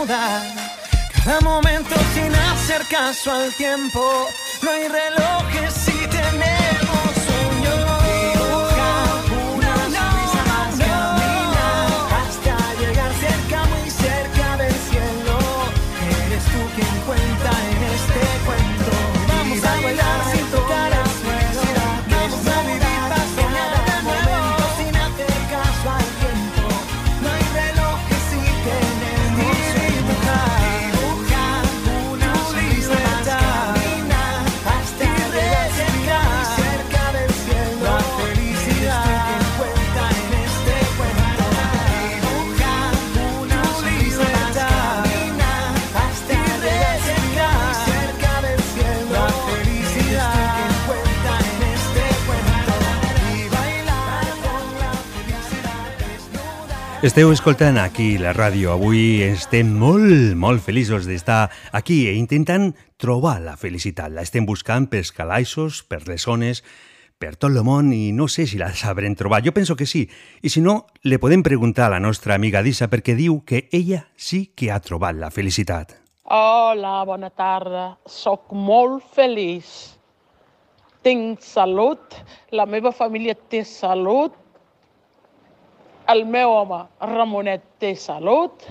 desnuda. 0.00 0.42
Cada 1.24 1.40
momento 1.40 1.94
sin 2.14 2.34
hacer 2.34 2.82
caso 2.90 3.30
al 3.32 3.52
tiempo. 3.54 4.28
No 4.62 4.70
hay 4.70 4.88
relojes 4.88 5.74
si 5.74 6.06
tenemos 6.08 6.89
Esteu 57.00 57.30
escoltant 57.32 57.78
aquí 57.80 58.18
la 58.20 58.34
ràdio. 58.36 58.74
Avui 58.74 59.22
estem 59.24 59.70
molt, 59.80 60.34
molt 60.36 60.60
feliços 60.60 61.06
d'estar 61.08 61.46
aquí 61.72 62.02
e 62.10 62.12
intentant 62.12 62.74
trobar 63.00 63.38
la 63.40 63.54
felicitat. 63.56 64.12
La 64.12 64.20
estem 64.20 64.44
buscant 64.44 64.84
pels 64.92 65.08
calaixos, 65.16 65.78
per 65.80 66.02
les 66.04 66.26
zones, 66.28 66.60
per 67.16 67.38
tot 67.40 67.48
el 67.48 67.64
món 67.64 67.88
i 67.96 68.10
no 68.12 68.26
sé 68.28 68.44
si 68.44 68.60
la 68.60 68.68
sabrem 68.76 69.16
trobar. 69.16 69.40
Jo 69.40 69.54
penso 69.56 69.78
que 69.80 69.88
sí. 69.88 70.02
I 70.44 70.52
si 70.52 70.60
no, 70.60 70.92
le 71.00 71.16
podem 71.16 71.40
preguntar 71.40 71.86
a 71.86 71.94
la 71.94 72.02
nostra 72.04 72.36
amiga 72.36 72.60
Disa 72.60 72.90
perquè 72.92 73.16
diu 73.16 73.40
que 73.48 73.62
ella 73.72 74.02
sí 74.12 74.50
que 74.52 74.68
ha 74.68 74.82
trobat 74.84 75.16
la 75.16 75.32
felicitat. 75.32 75.96
Hola, 76.28 76.98
bona 77.08 77.32
tarda. 77.32 77.94
Soc 78.04 78.52
molt 78.52 79.08
feliç. 79.16 79.96
Tinc 81.00 81.40
salut, 81.40 82.20
la 82.52 82.68
meva 82.68 82.92
família 82.92 83.32
té 83.32 83.64
salut, 83.64 84.36
el 86.12 86.26
meu 86.26 86.50
home, 86.50 86.86
Ramonet, 87.00 87.62
té 87.78 87.94
salut. 87.94 88.66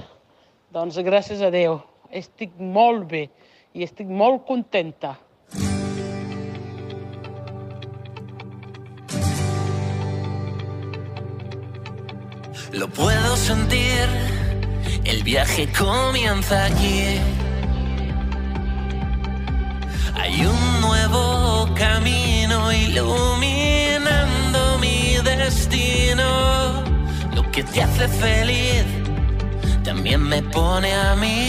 Doncs 0.73 0.97
gràcies 1.06 1.41
a 1.41 1.49
Déu, 1.54 1.80
estic 2.12 2.52
molt 2.60 3.08
bé 3.10 3.30
i 3.73 3.84
estic 3.86 4.08
contenta. 4.45 5.15
Lo 12.71 12.88
puedo 12.88 13.36
sentir, 13.36 14.08
el 15.06 15.23
viaje 15.23 15.67
comienza 15.71 16.65
aquí. 16.65 17.19
Hay 20.15 20.45
un 20.45 20.82
nuevo 20.82 21.67
camino 21.75 22.71
iluminando 22.71 24.78
mi 24.80 25.17
destino. 25.23 26.88
Lo 27.36 27.50
que 27.52 27.63
te 27.63 27.82
hace 27.82 28.08
feliz 28.08 28.86
también 29.84 30.22
me 30.22 30.42
pone 30.42 30.94
a 30.94 31.15
mí. 31.15 31.48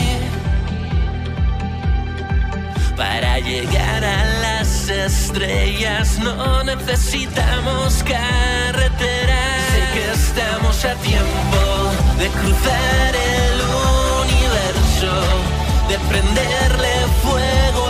Para 2.96 3.38
llegar 3.38 4.04
a 4.04 4.24
las 4.40 4.88
estrellas 4.88 6.18
no 6.18 6.62
necesitamos 6.64 8.02
carretera. 8.02 9.40
Sé 9.72 9.80
que 9.94 10.12
estamos 10.12 10.84
a 10.84 10.94
tiempo 10.96 11.60
de 12.18 12.28
cruzar 12.28 13.14
el 13.14 13.60
universo, 14.22 15.12
de 15.88 15.98
prenderle 16.10 16.92
fuego 17.22 17.89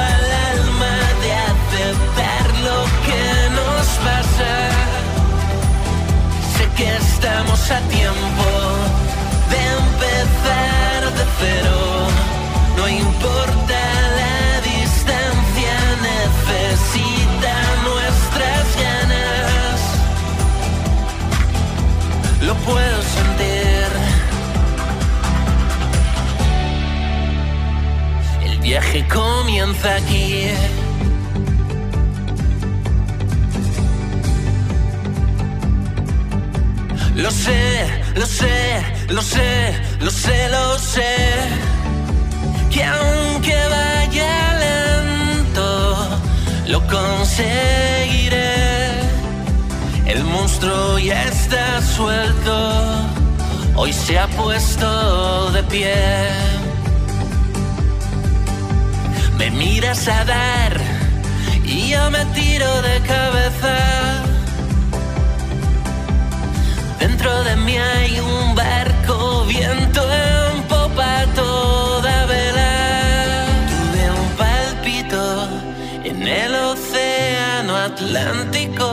que 6.81 6.97
estamos 6.97 7.71
a 7.71 7.79
tiempo 7.97 8.51
de 9.53 9.61
empezar 9.81 11.01
de 11.19 11.25
cero. 11.41 11.79
No 12.79 12.89
importa 12.89 13.81
la 14.21 14.39
distancia, 14.73 15.75
necesita 16.11 17.55
nuestras 17.89 18.65
ganas. 18.85 19.79
Lo 22.47 22.55
puedo 22.69 22.99
sentir. 23.17 23.89
El 28.43 28.59
viaje 28.61 29.07
comienza 29.09 29.97
aquí. 29.97 30.49
Lo 37.21 37.31
sé, 37.31 37.87
lo 38.15 38.25
sé, 38.25 38.83
lo 39.09 39.21
sé, 39.21 39.75
lo 40.01 40.11
sé, 40.11 40.49
lo 40.49 40.79
sé. 40.79 41.17
Que 42.71 42.83
aunque 42.83 43.55
vaya 43.69 44.57
lento, 44.65 46.19
lo 46.67 46.81
conseguiré. 46.87 48.55
El 50.07 50.25
monstruo 50.25 50.99
ya 50.99 51.25
está 51.25 51.83
suelto, 51.83 53.07
hoy 53.77 53.93
se 53.93 54.19
ha 54.19 54.27
puesto 54.29 55.51
de 55.53 55.63
pie. 55.65 55.95
Me 59.37 59.51
miras 59.51 60.09
a 60.09 60.25
dar 60.25 60.81
y 61.67 61.91
yo 61.91 62.11
me 62.11 62.25
tiro 62.35 62.81
de 62.81 63.01
cabeza. 63.01 64.20
Dentro 67.01 67.45
de 67.45 67.57
mí 67.57 67.79
hay 67.79 68.21
un 68.21 68.55
barco, 68.55 69.45
viento 69.47 70.03
en 70.13 70.63
popa 70.65 71.25
toda 71.35 72.27
vela. 72.27 73.47
Tuve 73.71 74.11
un 74.21 74.29
palpito 74.37 75.49
en 76.05 76.29
el 76.29 76.55
océano 76.55 77.75
Atlántico. 77.75 78.87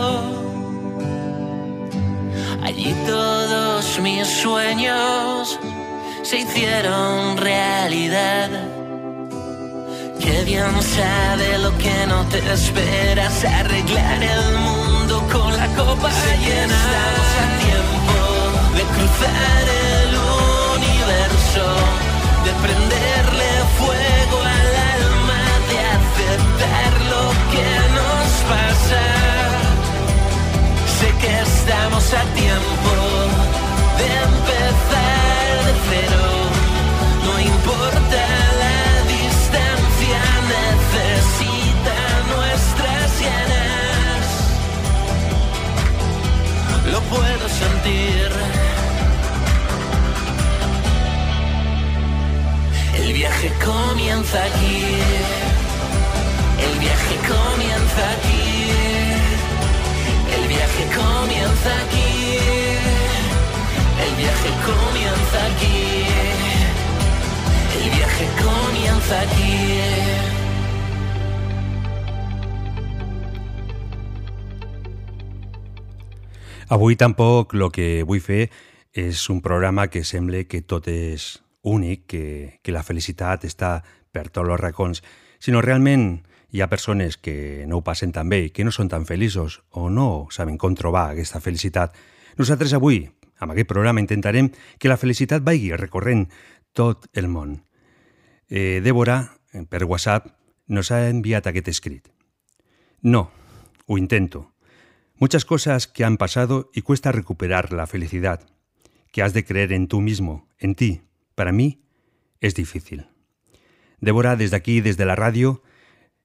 Allí 2.63 2.95
todos 3.05 3.99
mis 3.99 4.25
sueños 4.25 5.59
se 6.23 6.37
hicieron 6.39 7.35
realidad. 7.35 8.49
Qué 10.21 10.43
bien 10.45 10.81
sabe 10.81 11.57
lo 11.57 11.77
que 11.77 12.07
no 12.07 12.25
te 12.27 12.39
esperas, 12.53 13.43
arreglar 13.43 14.23
el 14.23 14.57
mundo 14.59 15.27
con 15.29 15.55
la 15.55 15.67
copa 15.75 16.09
llena. 16.41 17.66
El 19.25 20.15
universo, 20.75 21.65
de 22.45 22.51
prenderle 22.63 23.49
fuego 23.79 24.37
al 24.41 24.71
alma, 24.95 25.41
de 25.69 25.77
aceptar 25.97 26.91
lo 27.13 27.23
que 27.51 27.69
nos 27.97 28.27
pasa. 28.51 29.03
Sé 30.99 31.09
que 31.21 31.31
estamos 31.41 32.05
a 32.13 32.23
tiempo 32.35 32.91
de 33.97 34.07
empezar 34.29 35.53
de 35.65 35.73
cero, 35.89 36.25
no 37.25 37.33
importa 37.39 38.21
la 38.63 38.79
distancia, 39.15 40.21
necesita 40.55 41.97
nuestras 42.33 43.09
ganas. 43.27 44.25
Lo 46.91 46.99
puedo 47.01 47.45
sentir. 47.49 48.66
El 53.07 53.13
viaje 53.13 53.49
comienza 53.63 54.43
aquí. 54.43 54.83
El 56.59 56.79
viaje 56.79 57.15
comienza 57.23 58.03
aquí. 58.11 58.43
El 60.35 60.47
viaje 60.49 60.83
comienza 60.93 61.71
aquí. 61.83 62.11
El 64.03 64.13
viaje 64.17 64.49
comienza 64.67 65.45
aquí. 65.47 65.79
El 67.79 67.89
viaje 67.95 68.25
comienza 68.43 69.21
aquí. 69.21 69.55
Avui 76.67 76.97
tampoc 76.97 77.53
el 77.55 77.71
que 77.71 78.03
vull 78.03 78.19
fer 78.19 78.49
És 78.91 79.29
un 79.29 79.39
programa 79.39 79.87
que 79.87 80.03
sembla 80.03 80.43
que 80.43 80.59
tot 80.59 80.87
és 80.91 81.37
únic, 81.67 82.05
que, 82.07 82.59
que 82.63 82.73
la 82.75 82.83
felicitat 82.83 83.45
està 83.47 83.81
per 84.11 84.29
tots 84.29 84.47
els 84.47 84.59
racons, 84.59 85.03
sinó 85.39 85.61
realment 85.61 86.23
hi 86.49 86.61
ha 86.61 86.69
persones 86.71 87.17
que 87.17 87.65
no 87.67 87.77
ho 87.77 87.83
passen 87.83 88.13
tan 88.15 88.29
bé, 88.29 88.49
que 88.55 88.63
no 88.63 88.71
són 88.71 88.89
tan 88.89 89.05
feliços 89.05 89.61
o 89.71 89.89
no 89.91 90.27
saben 90.31 90.57
com 90.57 90.75
trobar 90.75 91.11
aquesta 91.11 91.41
felicitat. 91.43 91.95
Nosaltres 92.39 92.73
avui, 92.73 93.03
amb 93.39 93.53
aquest 93.53 93.69
programa, 93.69 94.01
intentarem 94.01 94.49
que 94.79 94.89
la 94.89 94.97
felicitat 94.97 95.43
vagi 95.43 95.73
recorrent 95.75 96.27
tot 96.73 97.09
el 97.13 97.27
món. 97.27 97.61
Eh, 98.49 98.79
Débora, 98.83 99.19
per 99.69 99.83
WhatsApp, 99.83 100.31
nos 100.67 100.91
ha 100.91 101.07
enviat 101.09 101.47
aquest 101.47 101.67
escrit. 101.67 102.07
No, 103.01 103.29
o 103.85 103.97
intento. 103.97 104.53
Muchas 105.19 105.45
cosas 105.45 105.87
que 105.87 106.05
han 106.05 106.17
pasado 106.17 106.69
y 106.73 106.81
cuesta 106.81 107.11
recuperar 107.11 107.73
la 107.73 107.87
felicidad. 107.87 108.47
Que 109.11 109.23
has 109.23 109.33
de 109.33 109.43
creer 109.45 109.73
en 109.73 109.87
tú 109.87 110.01
mismo, 110.01 110.47
en 110.59 110.75
ti. 110.75 111.01
Para 111.37 111.51
mí 111.51 111.83
es 112.41 112.55
difícil. 112.55 113.05
Débora, 114.01 114.35
des 114.35 114.49
d'aquí, 114.49 114.81
des 114.81 114.97
de 114.97 115.05
la 115.05 115.13
ràdio, 115.13 115.59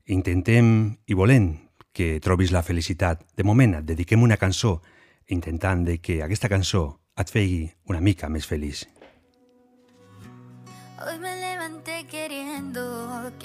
intentem 0.08 0.96
i 1.04 1.12
volem 1.12 1.68
que 1.92 2.16
trobis 2.24 2.48
la 2.48 2.62
felicitat. 2.64 3.20
De 3.36 3.44
moment 3.44 3.76
et 3.76 3.84
dediquem 3.84 4.24
una 4.24 4.40
cançó 4.40 4.78
intentant 5.28 5.84
de 5.84 5.98
que 6.00 6.22
aquesta 6.24 6.48
cançó 6.48 7.02
et 7.12 7.28
fegui 7.28 7.68
una 7.92 8.00
mica 8.00 8.32
més 8.32 8.48
feliç. 8.48 8.86
Hoy 10.96 11.18
me 11.20 11.36
levanté 11.36 12.06
queriendo 12.08 12.81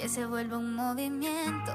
se 0.08 0.24
vuelva 0.24 0.56
un 0.56 0.74
movimiento, 0.74 1.72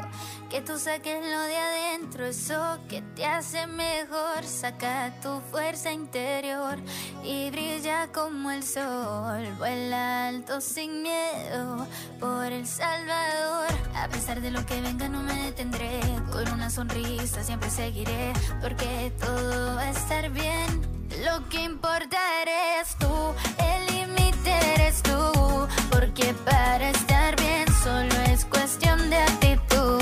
que 0.49 0.61
tú 0.61 0.79
saques 0.79 1.23
lo 1.23 1.41
de 1.41 1.57
adentro, 1.57 2.25
eso 2.25 2.79
que 2.89 3.01
te 3.15 3.25
hace 3.25 3.67
mejor, 3.67 4.43
saca 4.43 5.13
tu 5.21 5.39
fuerza 5.51 5.91
interior 5.91 6.77
y 7.23 7.51
brilla 7.51 8.07
como 8.11 8.49
el 8.49 8.63
sol, 8.63 9.45
vuela 9.57 10.29
alto 10.29 10.61
sin 10.61 11.03
miedo 11.03 11.87
por 12.19 12.45
El 12.51 12.65
Salvador. 12.65 13.69
A 13.95 14.07
pesar 14.07 14.41
de 14.41 14.51
lo 14.51 14.65
que 14.65 14.81
venga 14.81 15.07
no 15.07 15.21
me 15.21 15.35
detendré, 15.43 15.99
con 16.31 16.51
una 16.51 16.69
sonrisa 16.69 17.43
siempre 17.43 17.69
seguiré, 17.69 18.33
porque 18.61 19.13
todo 19.19 19.75
va 19.75 19.81
a 19.81 19.91
estar 19.91 20.29
bien. 20.31 20.81
Lo 21.23 21.47
que 21.49 21.63
importa 21.63 22.17
eres 22.41 22.95
tú, 22.97 23.33
el 23.59 23.95
límite 23.95 24.51
eres 24.73 25.03
tú, 25.03 25.67
porque 25.91 26.33
para 26.45 26.89
estar 26.89 27.35
bien 27.39 27.72
solo 27.83 28.15
es 28.31 28.45
cuestión 28.45 29.09
de 29.09 29.17
actitud. 29.17 29.99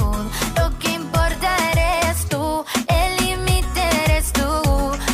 Lo 0.56 0.78
que 0.80 0.91
importa 0.94 1.50
eres 1.72 2.28
tú, 2.30 2.63
el 2.88 3.26
límite 3.26 3.82
eres 4.06 4.32
tú, 4.32 4.52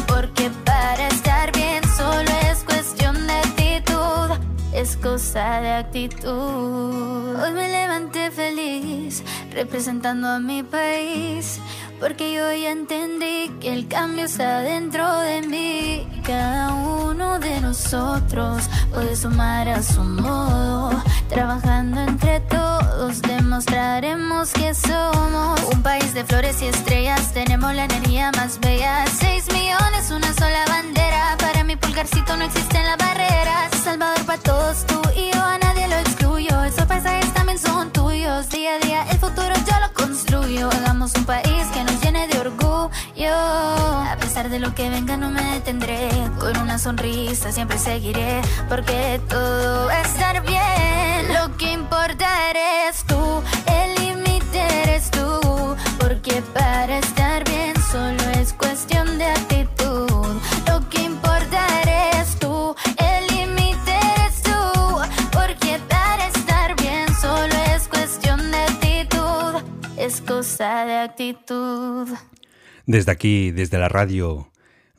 porque 0.06 0.52
para 0.66 1.08
estar 1.08 1.52
bien 1.54 1.82
solo 1.96 2.30
es 2.52 2.64
cuestión 2.66 3.16
de 3.26 3.34
actitud. 3.34 4.28
Es 4.74 4.98
cosa 4.98 5.62
de 5.62 5.72
actitud. 5.72 7.36
Hoy 7.42 7.52
me 7.54 7.70
levanté 7.70 8.32
feliz, 8.32 9.24
representando 9.54 10.28
a 10.28 10.40
mi 10.40 10.62
país. 10.62 11.60
Porque 12.00 12.32
yo 12.32 12.54
ya 12.54 12.72
entendí 12.72 13.50
que 13.60 13.74
el 13.74 13.88
cambio 13.88 14.26
está 14.26 14.60
dentro 14.60 15.20
de 15.22 15.42
mí. 15.42 16.08
Cada 16.24 16.74
uno 16.74 17.40
de 17.40 17.60
nosotros 17.60 18.64
puede 18.94 19.16
sumar 19.16 19.68
a 19.68 19.82
su 19.82 20.04
modo. 20.04 20.92
Trabajando 21.30 22.02
entre 22.02 22.40
todos, 22.42 23.22
demostraremos 23.24 24.54
que 24.54 24.76
somos 24.76 25.60
un 25.74 25.82
país 25.82 26.14
de 26.14 26.24
flores 26.24 26.62
y 26.62 26.68
estrellas. 26.68 27.34
Tenemos 27.34 27.74
la 27.74 27.86
energía 27.86 28.32
más 28.36 28.60
bella. 28.60 29.06
Seis 29.20 29.52
millones, 29.52 30.12
una 30.12 30.34
sola 30.34 30.66
bandera. 30.68 31.36
Para 31.40 31.64
mi 31.64 31.76
pulgarcito 31.76 32.38
no 32.38 32.46
existen 32.46 32.86
las 32.86 32.98
barreras. 32.98 33.72
Salvador 33.84 34.24
para 34.26 34.42
todos, 34.42 34.86
tú 34.86 35.02
y 35.16 35.32
yo, 35.34 35.44
a 35.44 35.58
nadie 35.58 35.88
lo 35.88 35.96
excluyo. 35.96 36.64
Esos 36.64 36.86
paisajes 36.86 37.34
también 37.34 37.58
son 37.58 37.92
tuyos. 37.92 38.50
Día 38.50 38.76
a 38.76 38.86
día, 38.86 39.06
Hagamos 40.48 41.14
un 41.16 41.26
país 41.26 41.68
que 41.74 41.84
nos 41.84 42.02
llene 42.02 42.26
de 42.30 42.40
orgullo. 42.40 42.90
A 43.28 44.16
pesar 44.18 44.50
de 44.50 44.60
lo 44.60 44.74
que 44.74 44.90
venga, 44.90 45.18
no 45.18 45.30
me 45.30 45.44
detendré. 45.44 46.10
Con 46.40 46.56
una 46.58 46.80
sonrisa 46.80 47.52
siempre 47.52 47.78
seguiré. 47.78 48.42
Porque 48.70 49.20
todo 49.28 49.88
va 49.88 49.96
a 49.96 50.02
estar 50.04 50.42
bien. 50.44 51.34
Lo 51.34 51.58
que 51.58 51.74
importa 51.74 52.50
eres 52.50 53.04
tú. 53.06 53.44
El 53.66 53.96
límite 53.96 54.84
eres 54.84 55.12
tú. 55.12 55.76
Porque 56.00 56.42
para 56.54 57.00
estar 57.00 57.44
bien 57.44 57.76
solo 57.92 58.24
es 58.40 58.54
cuestión 58.54 59.18
de 59.18 59.37
És 70.58 70.64
cosa 70.64 70.88
d'actitud. 70.90 72.10
Des 72.88 73.06
d'aquí, 73.06 73.52
des 73.54 73.70
de 73.70 73.78
la 73.78 73.92
ràdio, 73.92 74.48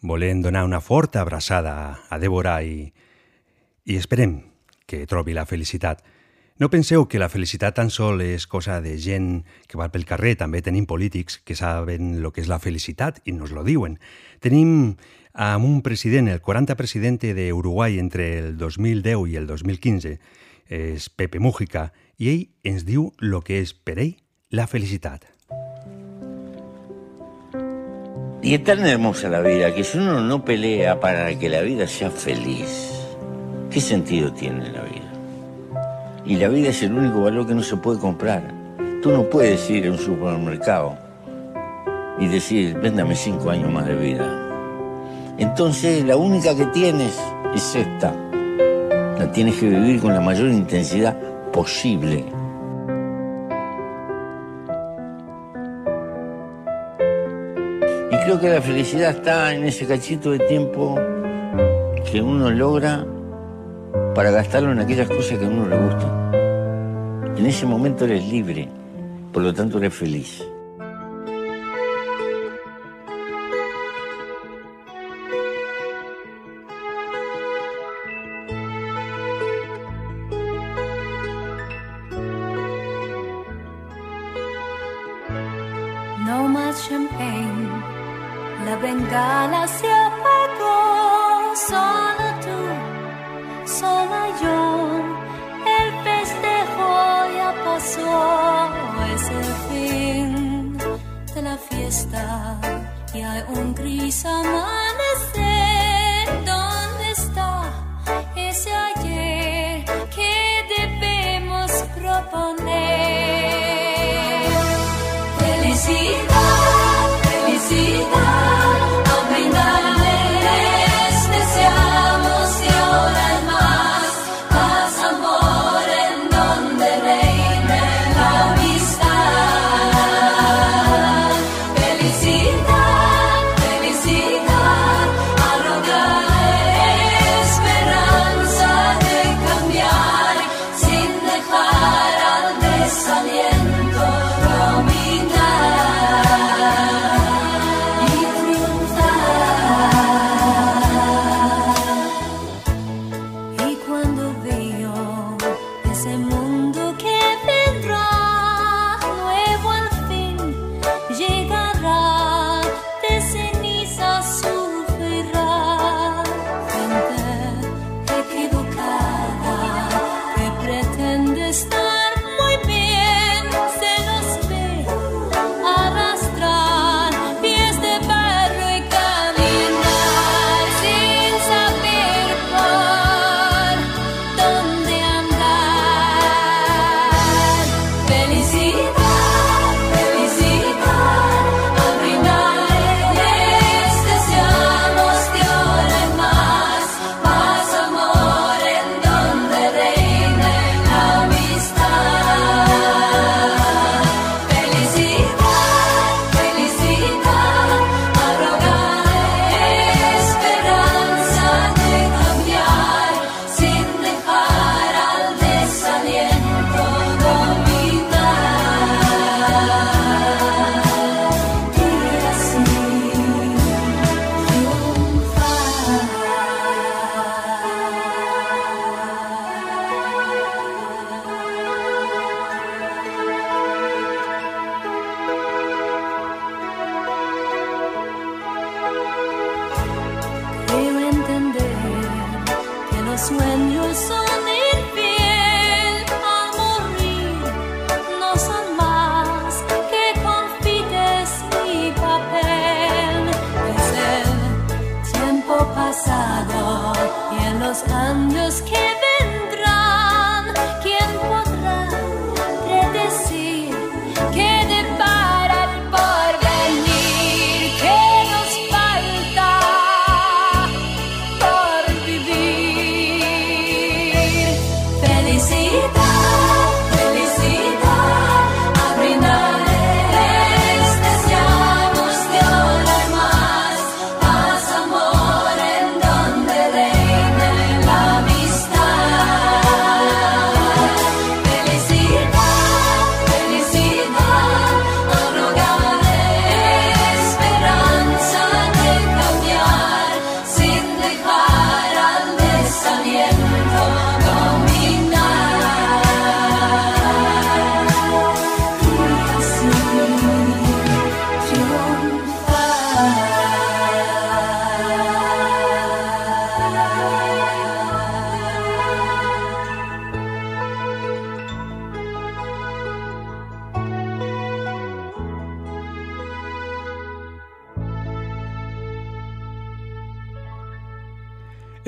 volem 0.07 0.39
donar 0.39 0.63
una 0.63 0.79
forta 0.79 1.19
abraçada 1.21 1.99
a 2.09 2.19
Débora 2.23 2.63
i, 2.63 2.93
i 3.83 3.97
esperem 3.99 4.37
que 4.87 5.03
trobi 5.11 5.35
la 5.35 5.47
felicitat. 5.51 6.05
No 6.63 6.71
penseu 6.71 7.09
que 7.11 7.19
la 7.19 7.27
felicitat 7.29 7.75
tan 7.75 7.91
sol 7.91 8.23
és 8.23 8.47
cosa 8.47 8.79
de 8.81 8.93
gent 9.03 9.43
que 9.67 9.75
va 9.81 9.89
pel 9.91 10.07
carrer, 10.07 10.37
també 10.39 10.63
tenim 10.63 10.87
polítics 10.87 11.41
que 11.43 11.57
saben 11.59 12.13
el 12.21 12.29
que 12.31 12.45
és 12.45 12.47
la 12.47 12.61
felicitat 12.63 13.19
i 13.27 13.35
nos 13.35 13.51
lo 13.51 13.65
diuen. 13.67 13.97
Tenim 14.39 14.95
a 15.35 15.57
un 15.57 15.83
president, 15.83 16.29
el 16.31 16.39
40 16.39 16.77
president 16.79 17.19
d'Uruguai 17.19 17.99
entre 17.99 18.29
el 18.45 18.55
2010 18.59 19.27
i 19.27 19.35
el 19.43 19.51
2015, 19.51 20.15
és 20.71 21.11
Pepe 21.11 21.43
Mújica, 21.43 21.89
i 22.17 22.31
ell 22.31 22.47
ens 22.63 22.87
diu 22.87 23.11
el 23.19 23.35
que 23.43 23.59
és 23.59 23.75
per 23.75 23.99
ell 23.99 24.15
la 24.55 24.69
felicitat. 24.71 25.27
Y 28.41 28.55
es 28.55 28.63
tan 28.63 28.87
hermosa 28.87 29.29
la 29.29 29.41
vida 29.41 29.75
que 29.75 29.83
si 29.83 29.99
uno 29.99 30.21
no 30.21 30.45
pelea 30.45 31.01
para 31.01 31.37
que 31.37 31.49
la 31.49 31.61
vida 31.61 31.89
sea 31.89 32.11
feliz, 32.11 32.93
¿qué 33.69 33.81
sentido 33.81 34.33
tiene 34.33 34.71
la 34.71 34.83
vida? 34.83 35.13
Y 36.25 36.37
la 36.37 36.49
vida 36.49 36.69
es 36.69 36.83
el 36.83 36.93
único 36.93 37.23
valor 37.23 37.49
que 37.49 37.55
no 37.55 37.63
se 37.63 37.77
puede 37.77 37.99
comprar. 37.99 38.43
Tú 39.03 39.11
no 39.11 39.25
puedes 39.25 39.69
ir 39.71 39.89
a 39.89 39.91
un 39.91 39.99
supermercado 39.99 40.97
y 42.21 42.29
decir, 42.29 42.79
véndame 42.79 43.17
cinco 43.17 43.51
años 43.51 43.73
más 43.73 43.87
de 43.87 43.97
vida. 43.97 44.49
Entonces 45.39 46.05
la 46.05 46.17
única 46.17 46.55
que 46.57 46.67
tienes 46.67 47.19
es 47.55 47.75
esta. 47.75 48.15
La 49.19 49.33
tienes 49.33 49.57
que 49.57 49.69
vivir 49.69 50.01
con 50.01 50.15
la 50.15 50.21
mayor 50.21 50.49
intensidad 50.49 51.17
posible. 51.53 52.25
Y 58.11 58.17
creo 58.25 58.41
que 58.41 58.49
la 58.49 58.63
felicidad 58.63 59.11
está 59.11 59.55
en 59.55 59.65
ese 59.65 59.87
cachito 59.87 60.31
de 60.31 60.39
tiempo 60.41 60.99
que 62.11 62.23
uno 62.23 62.51
logra 62.51 63.05
para 64.15 64.31
gastarlo 64.31 64.73
en 64.73 64.81
aquellas 64.81 65.09
cosas 65.09 65.39
que 65.39 65.45
a 65.45 65.49
uno 65.49 65.69
le 65.69 65.77
gustan. 65.77 67.37
En 67.37 67.47
ese 67.47 67.67
momento 67.67 68.05
eres 68.07 68.27
libre, 68.27 68.69
por 69.33 69.43
lo 69.43 69.53
tanto 69.53 69.79
eres 69.79 69.95
feliz. 69.95 70.43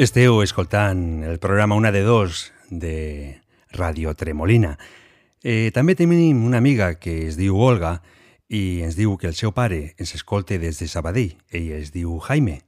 Esteu 0.00 0.38
escoltant 0.40 1.20
el 1.28 1.38
programa 1.38 1.74
Una 1.74 1.92
de 1.92 2.00
Dos 2.00 2.54
de 2.70 3.42
Radio 3.68 4.14
Tremolina. 4.16 4.78
Eh, 5.44 5.68
també 5.76 5.92
tenim 5.92 6.40
una 6.46 6.56
amiga 6.56 6.94
que 6.96 7.26
es 7.26 7.36
diu 7.36 7.58
Olga 7.60 7.98
i 8.48 8.80
ens 8.80 8.96
diu 8.96 9.18
que 9.20 9.28
el 9.28 9.36
seu 9.36 9.52
pare 9.52 9.92
ens 10.00 10.14
escolte 10.16 10.56
des 10.56 10.80
de 10.80 10.88
Sabadell. 10.88 11.36
Ell 11.52 11.68
es 11.82 11.92
diu 11.92 12.16
Jaime. 12.16 12.62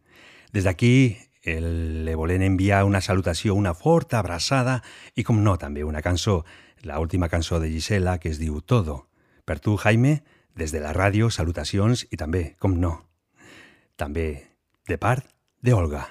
Des 0.52 0.68
d'aquí 0.68 1.16
le 1.48 2.20
volem 2.20 2.44
enviar 2.52 2.84
una 2.84 3.00
salutació, 3.00 3.56
una 3.56 3.72
forta 3.72 4.20
abraçada 4.20 4.82
i, 5.16 5.24
com 5.24 5.40
no, 5.40 5.56
també 5.56 5.88
una 5.88 6.04
cançó, 6.04 6.42
la 6.84 7.00
última 7.00 7.32
cançó 7.32 7.64
de 7.64 7.72
Gisela 7.72 8.18
que 8.20 8.28
es 8.28 8.36
diu 8.36 8.60
Todo. 8.60 9.06
Per 9.48 9.56
tu, 9.56 9.80
Jaime, 9.80 10.18
des 10.52 10.68
de 10.68 10.84
la 10.84 10.92
ràdio, 10.92 11.32
salutacions 11.32 12.04
i 12.12 12.20
també, 12.20 12.50
com 12.60 12.76
no, 12.76 12.98
també 13.96 14.50
de 14.84 15.00
part 15.00 15.24
de 15.64 15.72
Olga. 15.72 16.10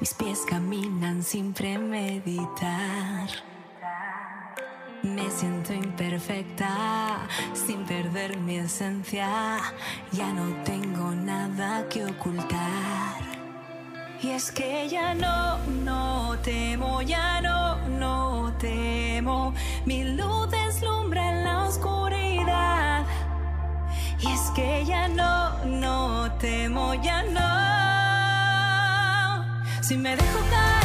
Mis 0.00 0.12
pies 0.14 0.40
caminan 0.48 1.22
sin 1.22 1.52
premeditar. 1.52 3.28
Me 5.02 5.30
siento 5.30 5.72
imperfecta, 5.72 7.18
sin 7.52 7.84
perder 7.84 8.38
mi 8.38 8.56
esencia, 8.56 9.60
ya 10.10 10.32
no 10.32 10.64
tengo 10.64 11.14
nada 11.14 11.88
que 11.88 12.04
ocultar. 12.06 13.22
Y 14.20 14.30
es 14.30 14.50
que 14.50 14.88
ya 14.88 15.14
no, 15.14 15.58
no 15.84 16.36
temo, 16.42 17.02
ya 17.02 17.40
no, 17.40 17.76
no 17.88 18.52
temo, 18.58 19.54
mi 19.84 20.02
luz 20.16 20.50
deslumbra 20.50 21.30
en 21.30 21.44
la 21.44 21.64
oscuridad. 21.64 23.04
Y 24.18 24.32
es 24.32 24.50
que 24.56 24.84
ya 24.84 25.06
no, 25.08 25.64
no 25.66 26.32
temo, 26.38 26.94
ya 26.94 27.22
no. 27.22 27.83
Si 29.86 29.98
me 29.98 30.16
dejo 30.16 30.40
caer, 30.48 30.83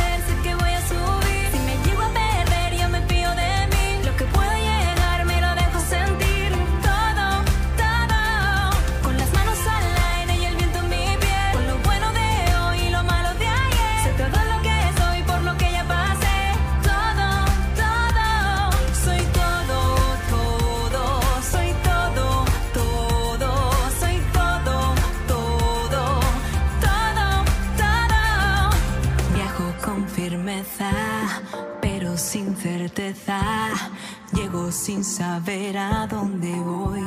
Llego 34.34 34.72
sin 34.72 35.04
saber 35.04 35.78
a 35.78 36.08
dónde 36.08 36.54
voy. 36.60 37.04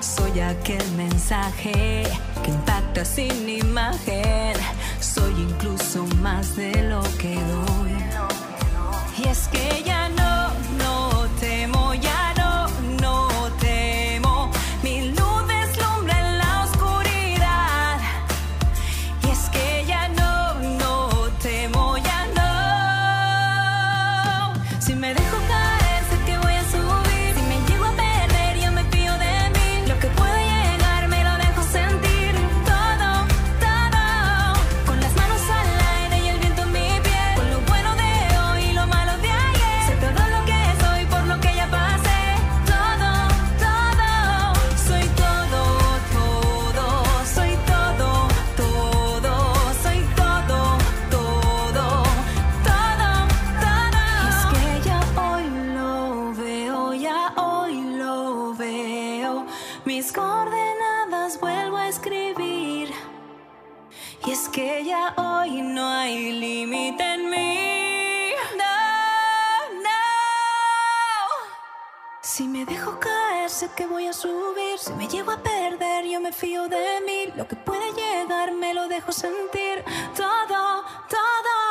Soy 0.00 0.40
aquel 0.40 0.86
mensaje 0.92 2.04
que 2.42 2.50
impacta 2.50 3.04
sin 3.04 3.48
imagen. 3.48 4.54
Soy 5.00 5.32
incluso 5.48 6.04
más 6.20 6.56
de 6.56 6.72
lo 6.88 7.02
que 7.18 7.34
doy. 7.34 7.96
Y 9.18 9.28
es 9.28 9.48
que 9.48 9.82
ya 9.84 9.91
sé 73.52 73.68
que 73.76 73.86
voy 73.86 74.06
a 74.06 74.12
subir. 74.14 74.78
Si 74.78 74.92
me 74.94 75.06
llego 75.06 75.30
a 75.30 75.36
perder, 75.36 76.06
yo 76.06 76.20
me 76.20 76.32
fío 76.32 76.68
de 76.68 77.00
mí. 77.06 77.32
Lo 77.36 77.46
que 77.46 77.54
puede 77.54 77.92
llegar, 77.92 78.52
me 78.52 78.72
lo 78.72 78.88
dejo 78.88 79.12
sentir. 79.12 79.84
Todo, 80.16 80.84
todo. 81.08 81.61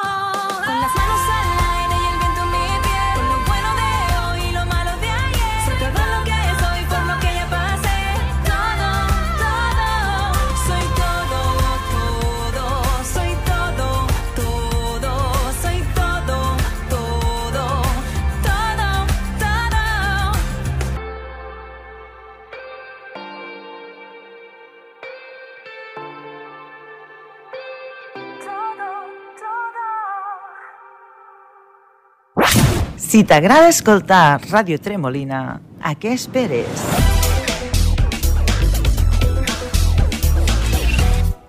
Si 33.02 33.24
t'agrada 33.26 33.72
escoltar 33.74 34.40
Ràdio 34.46 34.78
Tremolina, 34.78 35.58
a 35.82 35.92
què 35.98 36.14
esperes? 36.14 36.84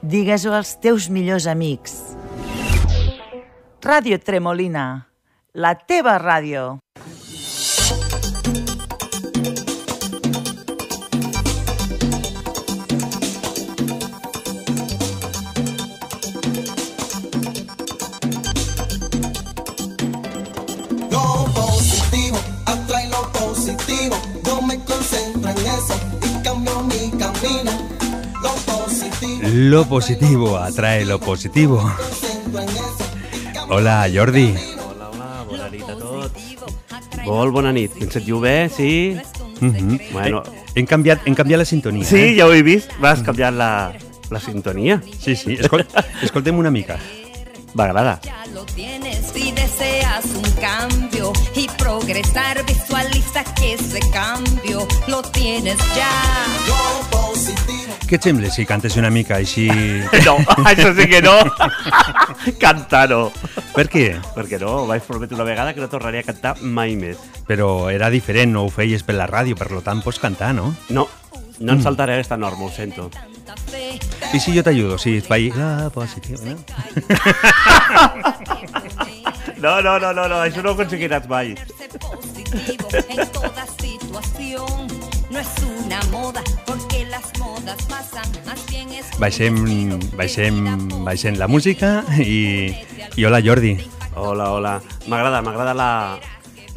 Digues-ho 0.00 0.54
als 0.56 0.72
teus 0.80 1.10
millors 1.12 1.46
amics. 1.52 1.98
Ràdio 3.84 4.16
Tremolina, 4.24 4.86
la 5.52 5.74
teva 5.76 6.16
ràdio. 6.22 6.80
Lo 29.52 29.84
positivo 29.86 30.56
atrae 30.56 31.04
lo 31.04 31.20
positivo. 31.20 31.92
Hola, 33.68 34.08
Jordi. 34.10 34.54
Hola, 34.78 35.10
hola, 35.10 35.44
bona 35.44 35.68
nit 35.68 35.82
a 35.82 35.96
tots. 35.98 36.46
Molt 37.26 37.52
bona 37.52 37.72
nit. 37.72 37.92
Ens 38.00 38.16
sentiu 38.16 38.40
bé, 38.40 38.70
sí? 38.72 39.20
Mhm. 39.60 39.98
Bueno. 40.12 40.42
Eh, 40.46 40.80
hem, 40.80 40.86
canviat, 40.86 41.26
hem 41.26 41.36
canviat 41.36 41.60
la 41.60 41.66
sintonia. 41.68 42.08
Sí, 42.08 42.16
eh? 42.16 42.34
ja 42.38 42.46
ho 42.46 42.54
he 42.54 42.62
vist. 42.62 42.96
Vas 42.98 43.20
canviar 43.20 43.52
la, 43.52 43.92
la 44.30 44.40
sintonia. 44.40 45.02
Sí, 45.20 45.36
sí. 45.36 45.58
Escol 45.60 45.84
escoltem 46.22 46.56
una 46.56 46.70
mica. 46.70 46.96
M'agrada. 47.74 48.20
Lo 48.54 48.64
tienes 48.64 49.32
si 49.34 49.52
deseas 49.52 50.24
un 50.34 50.50
cambio 50.60 51.32
y 51.54 51.68
progresar, 51.76 52.64
visualiza 52.64 53.44
que 53.54 53.74
ese 53.74 54.00
cambio 54.12 54.88
lo 55.08 55.20
tienes 55.22 55.76
ya. 55.94 57.31
Què 58.12 58.18
et 58.20 58.26
sembla 58.28 58.50
si 58.52 58.66
cantes 58.68 58.92
una 59.00 59.08
mica 59.08 59.38
així... 59.40 59.70
No, 60.26 60.34
això 60.68 60.90
sí 60.92 61.06
que 61.08 61.22
no. 61.24 61.32
Cantar 62.60 63.06
no. 63.08 63.20
Per 63.72 63.86
què? 63.88 64.02
Perquè 64.34 64.58
no, 64.60 64.82
vaig 64.90 65.00
prometre 65.06 65.38
una 65.38 65.46
vegada 65.48 65.72
que 65.72 65.80
no 65.80 65.88
tornaria 65.88 66.20
a 66.20 66.26
cantar 66.28 66.52
mai 66.60 66.92
més. 67.00 67.16
Però 67.48 67.88
era 67.88 68.10
diferent, 68.12 68.52
no 68.52 68.66
ho 68.66 68.68
feies 68.74 69.00
per 69.06 69.16
la 69.16 69.24
ràdio, 69.30 69.56
per 69.56 69.70
lo 69.72 69.80
tant 69.86 70.02
pots 70.04 70.20
cantar, 70.20 70.52
no? 70.58 70.74
No, 70.92 71.06
no 71.62 71.72
em 71.72 71.78
Mm. 71.78 71.82
saltaré 71.86 72.18
aquesta 72.18 72.36
norma, 72.36 72.66
ho 72.68 72.70
sento. 72.70 73.08
I 74.32 74.38
si 74.40 74.52
jo 74.52 74.62
t'ajudo? 74.66 74.98
Si 75.00 75.16
et 75.22 75.26
faig 75.26 75.56
la 75.56 75.88
positiva, 75.94 76.52
no? 76.52 76.60
No, 79.62 79.80
no, 79.80 79.96
no, 79.98 80.12
no, 80.12 80.26
no, 80.28 80.40
això 80.42 80.58
no 80.60 80.72
ho 80.72 80.74
aconseguiràs 80.74 81.28
mai. 81.30 81.52
Positivo 82.02 82.88
en 82.98 83.28
toda 83.30 83.62
situación. 83.78 84.88
No 85.30 85.38
es 85.38 85.52
una 85.84 86.00
moda, 86.10 86.42
porque 86.66 86.91
Baixem, 89.20 89.54
baixem, 90.18 90.56
baixem 91.06 91.36
la 91.38 91.46
música 91.46 92.02
i, 92.18 92.74
i 93.14 93.24
hola 93.24 93.38
Jordi. 93.44 93.76
Hola, 94.18 94.48
hola. 94.50 94.72
M'agrada, 95.06 95.38
m'agrada 95.46 95.74
la, 95.78 95.88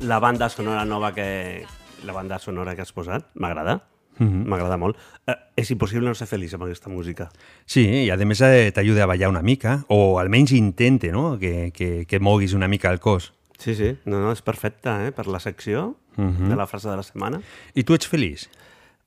la 0.05 0.19
banda 0.21 0.49
sonora 0.49 0.85
nova 0.85 1.11
que... 1.15 1.65
La 2.05 2.13
banda 2.13 2.37
sonora 2.37 2.75
que 2.75 2.83
has 2.85 2.91
posat, 2.93 3.25
m'agrada. 3.33 3.79
Mhm. 4.19 4.45
M'agrada 4.45 4.77
molt. 4.77 4.97
Eh, 5.25 5.33
és 5.57 5.71
impossible 5.73 6.05
no 6.05 6.13
ser 6.15 6.27
feliç 6.29 6.53
amb 6.53 6.67
aquesta 6.67 6.91
música. 6.93 7.31
Sí, 7.65 7.81
i 8.05 8.09
a 8.13 8.17
més 8.21 8.41
eh, 8.45 8.69
t'ajuda 8.75 9.03
a 9.07 9.09
ballar 9.09 9.31
una 9.33 9.41
mica, 9.41 9.79
o 9.89 10.19
almenys 10.21 10.53
intente 10.53 11.09
no? 11.11 11.39
que, 11.41 11.71
que, 11.73 12.05
que 12.05 12.19
moguis 12.21 12.53
una 12.53 12.67
mica 12.69 12.91
el 12.93 12.99
cos. 13.01 13.31
Sí, 13.57 13.73
sí, 13.73 13.95
no, 14.05 14.19
no, 14.21 14.31
és 14.35 14.43
perfecte, 14.45 14.93
eh? 15.07 15.11
Per 15.15 15.25
la 15.27 15.39
secció 15.41 15.95
Mhm. 16.15 16.47
de 16.47 16.55
la 16.55 16.67
frase 16.67 16.87
de 16.87 16.95
la 16.95 17.03
setmana. 17.03 17.41
I 17.73 17.83
tu 17.83 17.93
ets 17.97 18.07
feliç? 18.07 18.45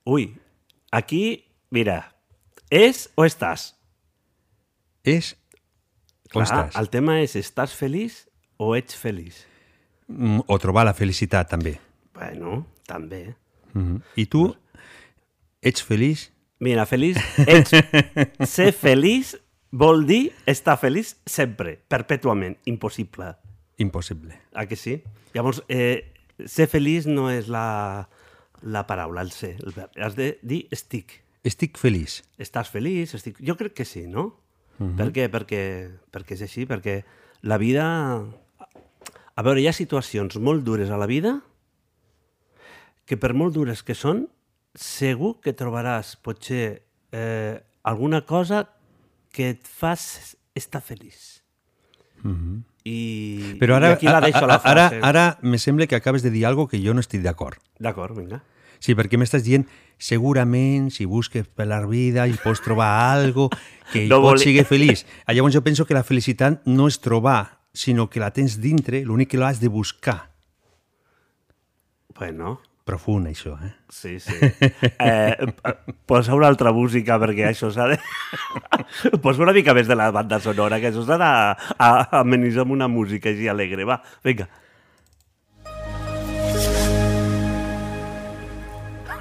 Ui, 0.05 0.35
aquí, 0.93 1.47
mira, 1.71 1.99
és 2.71 3.09
o 3.17 3.25
estàs? 3.27 3.73
És 5.05 5.35
o 6.29 6.39
Clar, 6.41 6.45
estàs? 6.47 6.79
el 6.81 6.91
tema 6.93 7.19
és, 7.23 7.35
estàs 7.37 7.73
feliç 7.77 8.27
o 8.61 8.75
ets 8.77 8.97
feliç? 8.99 9.45
Mm, 10.09 10.43
O 10.49 10.59
trobar 10.59 10.85
la 10.89 10.95
felicitat, 10.95 11.49
també. 11.51 11.79
Bueno, 12.15 12.67
també. 12.87 13.35
Mhm. 13.75 14.01
I 14.17 14.27
tu 14.27 14.55
ets 15.63 15.83
feliç? 15.85 16.31
Mira, 16.61 16.87
feliç, 16.87 17.17
ets... 17.47 17.71
ser 18.51 18.73
feliç 18.75 19.37
vol 19.71 20.05
dir 20.09 20.33
estar 20.47 20.77
feliç 20.81 21.15
sempre, 21.29 21.77
perpètuament, 21.89 22.57
impossible. 22.67 23.35
Impossible. 23.79 24.35
Ah, 24.55 24.67
que 24.67 24.75
sí? 24.77 25.03
Llavors, 25.35 25.63
eh, 25.69 26.11
ser 26.47 26.67
feliç 26.67 27.07
no 27.07 27.29
és 27.31 27.47
la, 27.53 28.09
la 28.63 28.87
paraula, 28.89 29.23
el 29.23 29.31
ser. 29.31 29.55
El 29.63 29.73
verb. 29.77 29.93
Has 30.03 30.17
de 30.17 30.39
dir 30.43 30.65
estic. 30.75 31.21
Estic 31.45 31.79
feliç. 31.79 32.23
Estàs 32.39 32.69
feliç? 32.71 33.15
Estic... 33.15 33.39
Jo 33.45 33.55
crec 33.57 33.75
que 33.79 33.85
sí, 33.85 34.07
no? 34.11 34.33
Mhm. 34.79 34.97
Per 34.99 35.09
què? 35.15 35.29
Perquè, 35.31 35.63
perquè 36.13 36.35
és 36.39 36.43
així, 36.43 36.67
perquè 36.67 37.03
la 37.43 37.59
vida... 37.59 37.85
A 39.39 39.43
veure, 39.47 39.61
hi 39.63 39.69
ha 39.71 39.73
situacions 39.77 40.35
molt 40.43 40.65
dures 40.67 40.91
a 40.91 40.97
la 40.99 41.07
vida 41.07 41.37
que 43.09 43.17
per 43.17 43.31
molt 43.39 43.55
dures 43.55 43.81
que 43.87 43.95
són, 43.97 44.27
segur 44.77 45.39
que 45.41 45.55
trobaràs 45.57 46.17
potser 46.21 46.83
eh, 47.15 47.55
alguna 47.89 48.21
cosa 48.27 48.67
que 49.33 49.47
et 49.55 49.63
fas 49.65 50.35
estar 50.59 50.83
feliç. 50.85 51.39
Mhm. 52.25 52.65
I, 52.89 53.57
Però 53.61 53.77
ara, 53.77 53.91
i 53.91 53.97
aquí 53.99 54.07
la 54.09 54.21
deixo 54.21 54.43
a- 54.45 54.47
la 54.49 54.55
a- 54.59 54.63
ara, 54.71 54.85
frase. 54.91 55.01
ara 55.05 55.25
me 55.43 55.59
sembla 55.59 55.87
que 55.87 55.97
acabes 55.97 56.23
de 56.23 56.31
dir 56.31 56.45
algo 56.47 56.69
que 56.69 56.81
jo 56.83 56.93
no 56.95 57.01
estic 57.01 57.23
d'acord. 57.23 57.59
D'acord, 57.79 58.17
vinga. 58.19 58.43
Sí, 58.81 58.95
perquè 58.95 59.19
m'estàs 59.19 59.43
dient, 59.43 59.65
segurament, 59.99 60.91
si 60.95 61.05
busques 61.11 61.47
per 61.49 61.67
la 61.67 61.81
vida 61.87 62.27
i 62.31 62.37
pots 62.39 62.61
trobar 62.63 62.91
algo 63.13 63.49
que 63.93 64.07
No 64.11 64.21
voli- 64.23 64.43
sigui 64.45 64.63
feliç. 64.73 65.05
Ah, 65.27 65.35
Llavors 65.35 65.55
jo 65.59 65.63
penso 65.67 65.85
que 65.87 65.95
la 65.99 66.05
felicitat 66.07 66.63
no 66.67 66.87
és 66.89 67.01
trobar, 67.03 67.59
sinó 67.75 68.09
que 68.09 68.21
la 68.23 68.31
tens 68.33 68.61
dintre, 68.63 69.03
l'únic 69.05 69.31
que 69.35 69.39
l'has 69.43 69.59
de 69.61 69.69
buscar. 69.69 70.31
Bueno, 72.19 72.61
Profund, 72.89 73.27
això, 73.29 73.53
eh? 73.61 73.75
Sí, 73.93 74.15
sí. 74.19 74.33
Eh, 74.99 75.37
posa 76.09 76.33
una 76.33 76.49
altra 76.49 76.71
música 76.73 77.19
perquè 77.21 77.45
això 77.51 77.69
s'ha 77.69 77.85
de... 77.91 77.99
posa 79.23 79.43
una 79.45 79.53
mica 79.53 79.75
més 79.77 79.85
de 79.91 79.93
la 79.99 80.07
banda 80.11 80.39
sonora, 80.41 80.79
que 80.81 80.89
això 80.89 81.03
s'ha 81.05 81.19
d'amenitzar 81.21 82.65
amb 82.65 82.73
una 82.79 82.89
música 82.89 83.29
així 83.29 83.45
alegre. 83.53 83.85
Va, 83.85 83.99
vinga. 84.25 84.49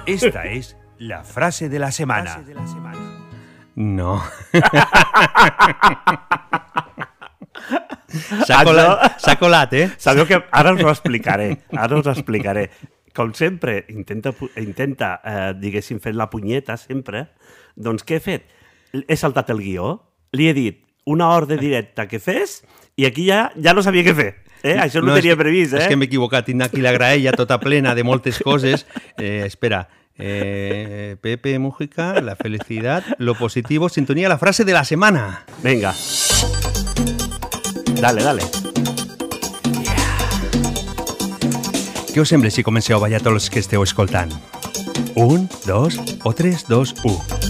Esta 0.08 0.46
es 0.46 0.76
la 0.98 1.22
frase 1.24 1.68
de 1.68 1.78
la 1.78 1.90
semana. 1.92 2.38
No. 3.76 4.20
S'ha 8.46 8.62
colat, 8.64 9.18
s'ha 9.20 9.34
colat, 9.38 9.72
eh? 9.76 9.88
Sabeu 10.00 10.26
que 10.26 10.38
ara 10.50 10.72
us 10.72 10.82
ho 10.82 10.90
explicaré, 10.90 11.50
ara 11.76 11.98
us 11.98 12.06
ho 12.08 12.14
explicaré. 12.14 12.68
Com 13.14 13.32
sempre, 13.34 13.84
intenta, 13.90 14.32
intenta 14.60 15.08
eh, 15.24 15.52
diguéssim, 15.58 15.98
fer 16.00 16.14
la 16.16 16.28
punyeta 16.30 16.76
sempre, 16.80 17.26
doncs 17.76 18.04
què 18.06 18.18
he 18.18 18.22
fet? 18.24 18.46
He 18.94 19.16
saltat 19.18 19.50
el 19.52 19.60
guió, 19.64 19.88
li 20.32 20.48
he 20.48 20.54
dit 20.56 20.82
una 21.08 21.30
ordre 21.34 21.56
directa 21.60 22.06
que 22.08 22.20
fes 22.20 22.62
i 22.96 23.06
aquí 23.08 23.26
ja 23.28 23.48
ja 23.56 23.74
no 23.74 23.82
sabia 23.84 24.04
què 24.06 24.14
fer. 24.16 24.30
Eh? 24.62 24.74
Això 24.80 25.00
no, 25.02 25.12
no 25.12 25.18
tenia 25.18 25.34
que- 25.36 25.42
previst, 25.44 25.74
eh? 25.74 25.82
És 25.84 25.88
que 25.90 25.96
m'he 25.96 26.08
equivocat, 26.08 26.46
tinc 26.48 26.62
aquí 26.66 26.80
la 26.82 26.92
graella 26.94 27.32
tota 27.36 27.60
plena 27.62 27.94
de 27.94 28.02
moltes 28.04 28.40
coses. 28.42 28.86
Eh, 29.18 29.44
espera, 29.46 29.84
eh, 30.18 31.16
Pepe 31.20 31.58
Mujica, 31.58 32.20
la 32.20 32.36
felicidad, 32.36 33.04
lo 33.18 33.34
positivo, 33.34 33.88
sintonía, 33.88 34.28
la 34.28 34.38
frase 34.38 34.64
de 34.64 34.72
la 34.72 34.84
semana. 34.84 35.44
Venga. 35.62 35.94
Dale, 38.00 38.22
dale. 38.22 38.42
Què 42.12 42.22
us 42.22 42.32
sembla 42.32 42.50
si 42.50 42.64
comenceu 42.66 42.96
a 42.96 43.02
ballar 43.04 43.20
tots 43.22 43.44
els 43.44 43.50
que 43.50 43.62
esteu 43.62 43.84
escoltant? 43.86 44.32
Un, 45.14 45.48
dos 45.66 46.00
o 46.24 46.32
tres, 46.34 46.66
dos, 46.66 46.94
u. 47.06 47.47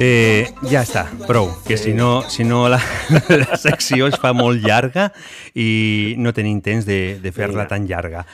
Eh, 0.00 0.48
ja 0.70 0.80
està, 0.86 1.02
prou, 1.28 1.50
que 1.66 1.76
si 1.76 1.92
no, 1.92 2.22
si 2.32 2.46
no 2.48 2.64
la, 2.72 2.78
la 3.42 3.58
secció 3.60 4.06
es 4.08 4.16
fa 4.20 4.32
molt 4.32 4.64
llarga 4.64 5.10
i 5.52 6.14
no 6.16 6.32
tenim 6.32 6.62
temps 6.64 6.88
de, 6.88 7.18
de 7.20 7.32
fer-la 7.32 7.66
tan 7.68 7.84
llarga. 7.86 8.24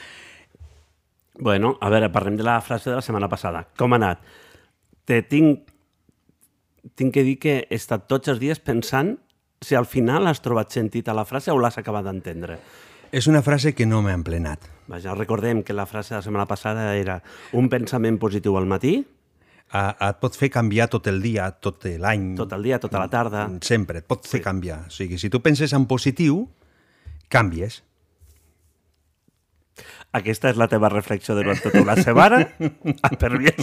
Bueno, 1.39 1.73
a 1.83 1.91
veure, 1.91 2.11
parlem 2.15 2.37
de 2.39 2.47
la 2.47 2.61
frase 2.63 2.89
de 2.89 2.95
la 2.95 3.03
setmana 3.03 3.27
passada. 3.31 3.65
Com 3.77 3.91
ha 3.91 3.99
anat? 3.99 4.23
Te 5.03 5.19
tinc, 5.27 5.67
tinc 6.95 7.13
que 7.15 7.25
dir 7.27 7.35
que 7.43 7.59
he 7.67 7.75
estat 7.75 8.07
tots 8.07 8.31
els 8.31 8.39
dies 8.39 8.63
pensant 8.63 9.17
si 9.59 9.75
al 9.75 9.87
final 9.87 10.31
has 10.31 10.39
trobat 10.39 10.71
sentit 10.71 11.11
a 11.11 11.17
la 11.17 11.27
frase 11.27 11.51
o 11.51 11.59
l'has 11.59 11.79
acabat 11.79 12.07
d'entendre. 12.07 12.59
És 13.11 13.27
una 13.27 13.43
frase 13.43 13.75
que 13.75 13.87
no 13.89 13.99
m'ha 14.05 14.15
emplenat. 14.15 14.63
Vaja, 14.87 15.11
recordem 15.17 15.63
que 15.63 15.75
la 15.75 15.89
frase 15.89 16.13
de 16.13 16.21
la 16.21 16.25
setmana 16.25 16.47
passada 16.47 16.93
era 16.95 17.19
un 17.51 17.67
pensament 17.67 18.19
positiu 18.21 18.55
al 18.55 18.69
matí, 18.69 19.01
et 19.73 20.21
pot 20.21 20.35
fer 20.35 20.49
canviar 20.53 20.87
tot 20.89 21.07
el 21.11 21.21
dia, 21.21 21.49
tot 21.51 21.85
l'any. 21.85 22.35
tot 22.37 22.53
el 22.57 22.63
dia, 22.63 22.79
tota 22.79 22.99
la 22.99 23.09
tarda. 23.09 23.45
Sempre, 23.61 23.99
et 23.99 24.07
pot 24.07 24.25
fer 24.27 24.41
canviar. 24.41 24.85
O 24.87 24.93
sigui, 24.93 25.19
si 25.21 25.29
tu 25.29 25.41
penses 25.45 25.73
en 25.73 25.85
positiu, 25.85 26.47
canvies. 27.29 27.83
Aquesta 30.17 30.49
és 30.49 30.57
la 30.57 30.65
teva 30.67 30.89
reflexió 30.89 31.35
durant 31.37 31.59
tota 31.61 31.83
una 31.83 31.93
setmana? 31.99 32.39
Per 33.21 33.29
mi 33.37 33.45
és... 33.51 33.59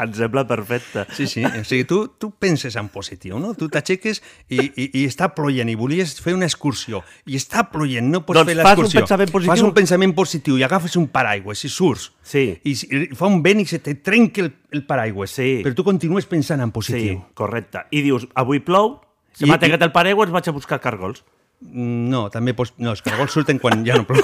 em 0.00 0.12
sembla 0.16 0.46
perfecte. 0.48 1.04
Sí, 1.12 1.26
sí. 1.28 1.42
O 1.44 1.64
sigui, 1.68 1.84
tu, 1.88 1.98
tu 2.20 2.30
penses 2.40 2.76
en 2.80 2.88
positiu, 2.92 3.36
no? 3.40 3.52
Tu 3.56 3.68
t'aixeques 3.72 4.22
i, 4.48 4.58
i, 4.60 4.86
i 5.00 5.04
està 5.08 5.28
ploient 5.36 5.68
i 5.68 5.76
volies 5.76 6.14
fer 6.24 6.32
una 6.36 6.48
excursió 6.48 7.02
i 7.28 7.36
està 7.36 7.66
ploient, 7.72 8.08
no 8.12 8.22
pots 8.24 8.40
Doncs 8.40 8.52
fer 8.52 8.56
fas 8.62 8.64
un 8.80 8.84
l'excursió. 8.86 9.02
pensament 9.04 9.32
positiu. 9.36 9.52
Fas 9.52 9.64
un 9.68 9.74
pensament 9.76 10.16
positiu 10.16 10.58
i 10.60 10.64
agafes 10.66 10.96
un 11.00 11.08
paraigües 11.12 11.64
i 11.68 11.72
surts. 11.76 12.10
Sí. 12.24 12.46
I, 12.64 12.72
i 12.72 13.04
fa 13.16 13.28
un 13.28 13.42
vent 13.44 13.60
i 13.64 13.68
se 13.68 13.80
te 13.84 13.96
trenca 14.00 14.44
el, 14.44 14.52
el 14.76 14.86
paraigües. 14.88 15.36
Sí. 15.36 15.50
Però 15.64 15.76
tu 15.76 15.84
continues 15.84 16.24
pensant 16.30 16.64
en 16.64 16.72
Sí, 16.72 16.78
positiu. 16.80 17.20
correcte. 17.36 17.84
I 17.92 18.00
dius, 18.04 18.28
avui 18.34 18.60
plou, 18.64 18.96
se 19.36 19.44
m'ha 19.44 19.60
tancat 19.60 19.84
el 19.84 19.92
paraigües, 19.92 20.32
vaig 20.32 20.48
a 20.48 20.56
buscar 20.56 20.80
cargols. 20.80 21.20
No, 21.60 22.26
també 22.30 22.52
pots... 22.54 22.74
No, 22.78 22.92
els 22.92 23.02
cargols 23.02 23.32
surten 23.32 23.58
quan 23.62 23.84
ja 23.86 23.96
no 23.96 24.04
plou. 24.08 24.22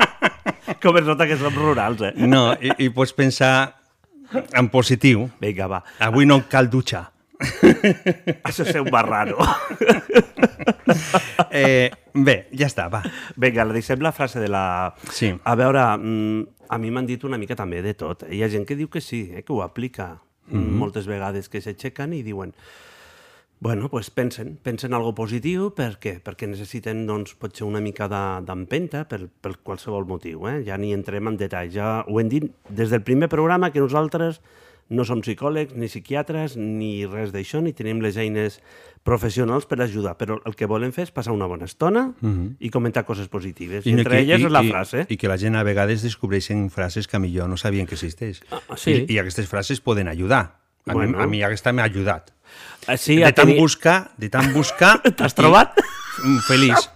Com 0.82 0.96
es 0.98 1.06
nota 1.06 1.26
que 1.28 1.36
som 1.40 1.54
rurals, 1.54 2.02
eh? 2.02 2.12
No, 2.26 2.52
i, 2.60 2.72
i 2.84 2.88
pots 2.92 3.14
pensar 3.16 3.54
en 4.58 4.68
positiu. 4.72 5.28
Vinga, 5.40 5.68
va. 5.70 5.82
Avui 6.04 6.26
no 6.26 6.40
cal 6.50 6.68
dutxar. 6.72 7.06
Això 8.48 8.64
és 8.66 8.76
un 8.80 8.90
barrano. 8.92 9.38
Eh, 11.54 11.88
bé, 12.12 12.48
ja 12.58 12.66
està, 12.66 12.88
va. 12.90 12.98
Vinga, 13.40 13.64
la 13.64 13.74
deixem 13.76 14.00
la 14.02 14.10
frase 14.12 14.40
de 14.42 14.48
la... 14.50 14.92
Sí. 15.14 15.30
A 15.46 15.54
veure, 15.58 15.84
mm, 15.96 16.66
a 16.74 16.78
mi 16.82 16.90
m'han 16.90 17.06
dit 17.06 17.22
una 17.24 17.38
mica 17.38 17.54
també 17.56 17.78
de 17.84 17.94
tot. 17.98 18.24
Hi 18.28 18.42
ha 18.42 18.48
gent 18.50 18.66
que 18.68 18.76
diu 18.76 18.90
que 18.90 19.00
sí, 19.00 19.28
eh, 19.32 19.44
que 19.46 19.52
ho 19.54 19.62
aplica 19.62 20.16
Mhm. 20.44 20.74
moltes 20.76 21.06
vegades, 21.08 21.48
que 21.48 21.62
s'aixequen 21.64 22.12
i 22.12 22.18
diuen 22.22 22.50
bueno, 23.64 23.88
pues 23.88 24.10
pensen, 24.10 24.58
pensen 24.62 24.92
algo 24.92 25.14
positiu, 25.16 25.70
per 25.72 25.94
què? 25.96 26.18
Perquè 26.20 26.44
necessiten, 26.50 27.06
doncs, 27.08 27.32
potser 27.40 27.64
una 27.64 27.80
mica 27.80 28.06
de- 28.12 28.42
d'empenta 28.44 29.06
per, 29.08 29.22
per 29.40 29.54
qualsevol 29.64 30.04
motiu, 30.04 30.44
eh? 30.50 30.58
Ja 30.66 30.76
ni 30.76 30.92
entrem 30.92 31.30
en 31.32 31.38
detall, 31.40 31.70
ja 31.72 32.02
ho 32.06 32.20
hem 32.20 32.28
dit 32.28 32.50
des 32.68 32.90
del 32.92 33.00
primer 33.02 33.30
programa 33.32 33.70
que 33.72 33.80
nosaltres 33.80 34.42
no 34.92 35.06
som 35.08 35.22
psicòlegs, 35.24 35.72
ni 35.80 35.88
psiquiatres, 35.88 36.58
ni 36.60 37.06
res 37.08 37.32
d'això, 37.32 37.62
ni 37.64 37.72
tenim 37.72 38.02
les 38.04 38.18
eines 38.20 38.60
professionals 39.02 39.64
per 39.64 39.80
ajudar, 39.80 40.18
però 40.20 40.36
el 40.44 40.54
que 40.60 40.68
volem 40.68 40.92
fer 40.92 41.06
és 41.08 41.10
passar 41.16 41.32
una 41.32 41.46
bona 41.48 41.64
estona 41.64 42.12
Mhm. 42.20 42.56
i 42.60 42.68
comentar 42.68 43.06
coses 43.08 43.28
positives. 43.32 43.86
I, 43.86 43.92
no 43.94 44.00
entre 44.04 44.18
que- 44.18 44.22
elles 44.26 44.40
i- 44.40 44.44
és 44.44 44.52
la 44.52 44.62
i- 44.62 44.68
frase. 44.68 45.06
I 45.08 45.16
que 45.16 45.26
la 45.28 45.38
gent 45.38 45.56
a 45.56 45.62
vegades 45.64 46.02
descobreixen 46.02 46.68
frases 46.68 47.08
que 47.08 47.18
millor 47.18 47.48
no 47.48 47.56
sabien 47.56 47.86
que 47.86 47.94
existeix. 47.94 48.42
Ah, 48.52 48.60
sí. 48.76 49.06
I, 49.08 49.14
I 49.14 49.18
aquestes 49.24 49.48
frases 49.48 49.80
poden 49.80 50.08
ajudar. 50.08 50.60
A, 50.86 50.92
Bueno. 50.92 51.16
mi, 51.16 51.24
a 51.24 51.26
mi 51.26 51.42
aquesta 51.42 51.72
m'ha 51.72 51.84
ajudat. 51.84 52.30
Ah, 52.86 52.96
sí, 52.96 53.16
de 53.16 53.32
tant 53.32 53.48
tenir- 53.48 53.60
buscar, 53.60 54.10
de 54.18 54.28
tant 54.28 54.52
buscar... 54.52 55.00
T'has 55.16 55.34
trobat? 55.34 55.72
Mm, 56.22 56.38
Feliç, 56.46 56.88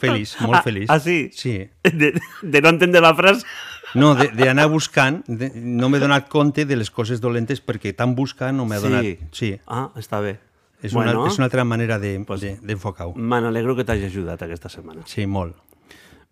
feliç, 0.00 0.34
molt 0.40 0.58
Ah, 0.58 0.62
feliç. 0.62 0.90
ah, 0.90 0.98
sí? 1.00 1.30
Sí. 1.32 1.54
De, 1.82 2.12
de 2.42 2.60
no 2.60 2.68
entendre 2.74 3.00
la 3.00 3.14
frase. 3.14 3.46
No, 3.94 4.14
de- 4.18 4.28
d'anar 4.34 4.66
buscant, 4.68 5.22
de, 5.26 5.52
no 5.54 5.88
m'he 5.88 6.00
donat 6.02 6.26
compte 6.28 6.66
de 6.66 6.76
les 6.76 6.90
coses 6.90 7.20
dolentes 7.22 7.62
perquè 7.64 7.94
tant 7.96 8.12
buscar 8.18 8.52
no 8.52 8.66
m'he 8.66 8.76
Sí. 8.80 8.82
donat... 8.88 9.06
Sí. 9.32 9.52
Ah, 9.66 9.88
està 9.96 10.20
bé. 10.20 10.34
És, 10.82 10.92
Bueno. 10.92 11.22
una, 11.22 11.30
és 11.30 11.38
una 11.38 11.46
altra 11.46 11.64
manera 11.64 11.96
d'enfocar-ho. 11.98 12.40
De, 12.42 12.58
d'enfocar-ho. 12.66 13.14
Me 13.16 13.38
n'alegro 13.40 13.74
que 13.78 13.84
t'hagi 13.88 14.10
ajudat 14.10 14.42
aquesta 14.44 14.68
setmana. 14.68 15.06
Sí, 15.08 15.24
molt. 15.26 15.54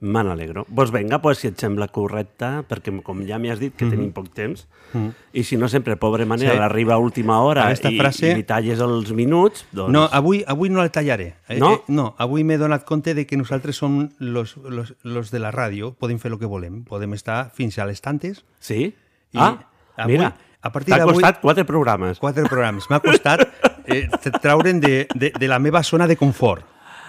Me 0.00 0.22
n'alegro. 0.22 0.66
Doncs 0.68 0.90
vinga, 0.92 1.20
pues, 1.22 1.38
si 1.38 1.46
et 1.48 1.58
sembla 1.58 1.86
correcte, 1.88 2.44
perquè 2.68 2.92
com 3.02 3.22
ja 3.24 3.38
m'hi 3.38 3.48
has 3.50 3.58
dit 3.60 3.74
que 3.74 3.84
Mhm. 3.86 3.90
tenim 3.90 4.12
poc 4.12 4.28
temps, 4.34 4.66
Mhm. 4.92 5.12
i 5.32 5.44
si 5.44 5.56
no 5.56 5.66
sempre, 5.68 5.96
pobre 5.96 6.26
manera, 6.26 6.52
Sí. 6.52 6.58
arriba 6.58 6.94
a 6.94 6.98
última 6.98 7.40
hora 7.40 7.64
Aquesta 7.64 7.90
i, 7.90 7.96
frase- 7.98 8.32
i 8.32 8.34
li 8.34 8.42
talles 8.44 8.80
els 8.80 9.12
minuts, 9.12 9.64
doncs... 9.72 9.90
No, 9.92 10.08
avui, 10.12 10.44
avui 10.46 10.68
no 10.68 10.82
la 10.82 10.90
tallaré. 10.90 11.36
Eh, 11.48 11.58
No? 11.58 11.72
Eh, 11.74 11.80
no, 11.88 12.14
avui 12.18 12.44
m'he 12.44 12.58
donat 12.58 12.84
compte 12.84 13.14
de 13.14 13.26
que 13.26 13.36
nosaltres 13.36 13.76
som 13.76 14.10
los, 14.18 14.56
los, 14.58 14.94
los 15.02 15.30
de 15.30 15.38
la 15.38 15.50
ràdio, 15.52 15.94
podem 15.94 16.18
fer 16.18 16.32
el 16.32 16.38
que 16.38 16.46
volem. 16.46 16.84
Podem 16.84 17.14
estar 17.14 17.50
fins 17.54 17.78
a 17.78 17.86
les 17.86 18.00
tantes. 18.02 18.44
Sí? 18.58 18.94
I 19.32 19.38
ah, 19.38 19.58
avui, 19.96 20.12
mira, 20.18 20.34
a 20.60 20.70
partir 20.72 20.92
t'ha 20.92 20.98
d'avui... 20.98 21.14
costat 21.14 21.40
quatre 21.40 21.64
programes. 21.64 22.18
Quatre 22.18 22.44
programes. 22.48 22.84
M'ha 22.90 23.00
costat 23.00 23.48
eh, 23.86 24.08
traure'n 24.42 24.80
de, 24.80 25.06
de, 25.14 25.32
de 25.38 25.48
la 25.48 25.58
meva 25.58 25.82
zona 25.82 26.06
de 26.06 26.16
confort. 26.16 26.64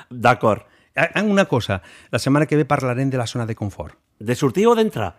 D'acord. 0.09 0.63
Ah, 0.95 1.21
Una 1.23 1.45
cosa, 1.45 1.81
la 2.11 2.19
setmana 2.19 2.45
que 2.45 2.55
ve 2.55 2.65
parlarem 2.65 3.09
de 3.09 3.17
la 3.17 3.27
zona 3.27 3.45
de 3.45 3.55
confort. 3.55 3.97
De 4.19 4.35
sortir 4.35 4.67
o 4.67 4.75
d'entrar? 4.75 5.15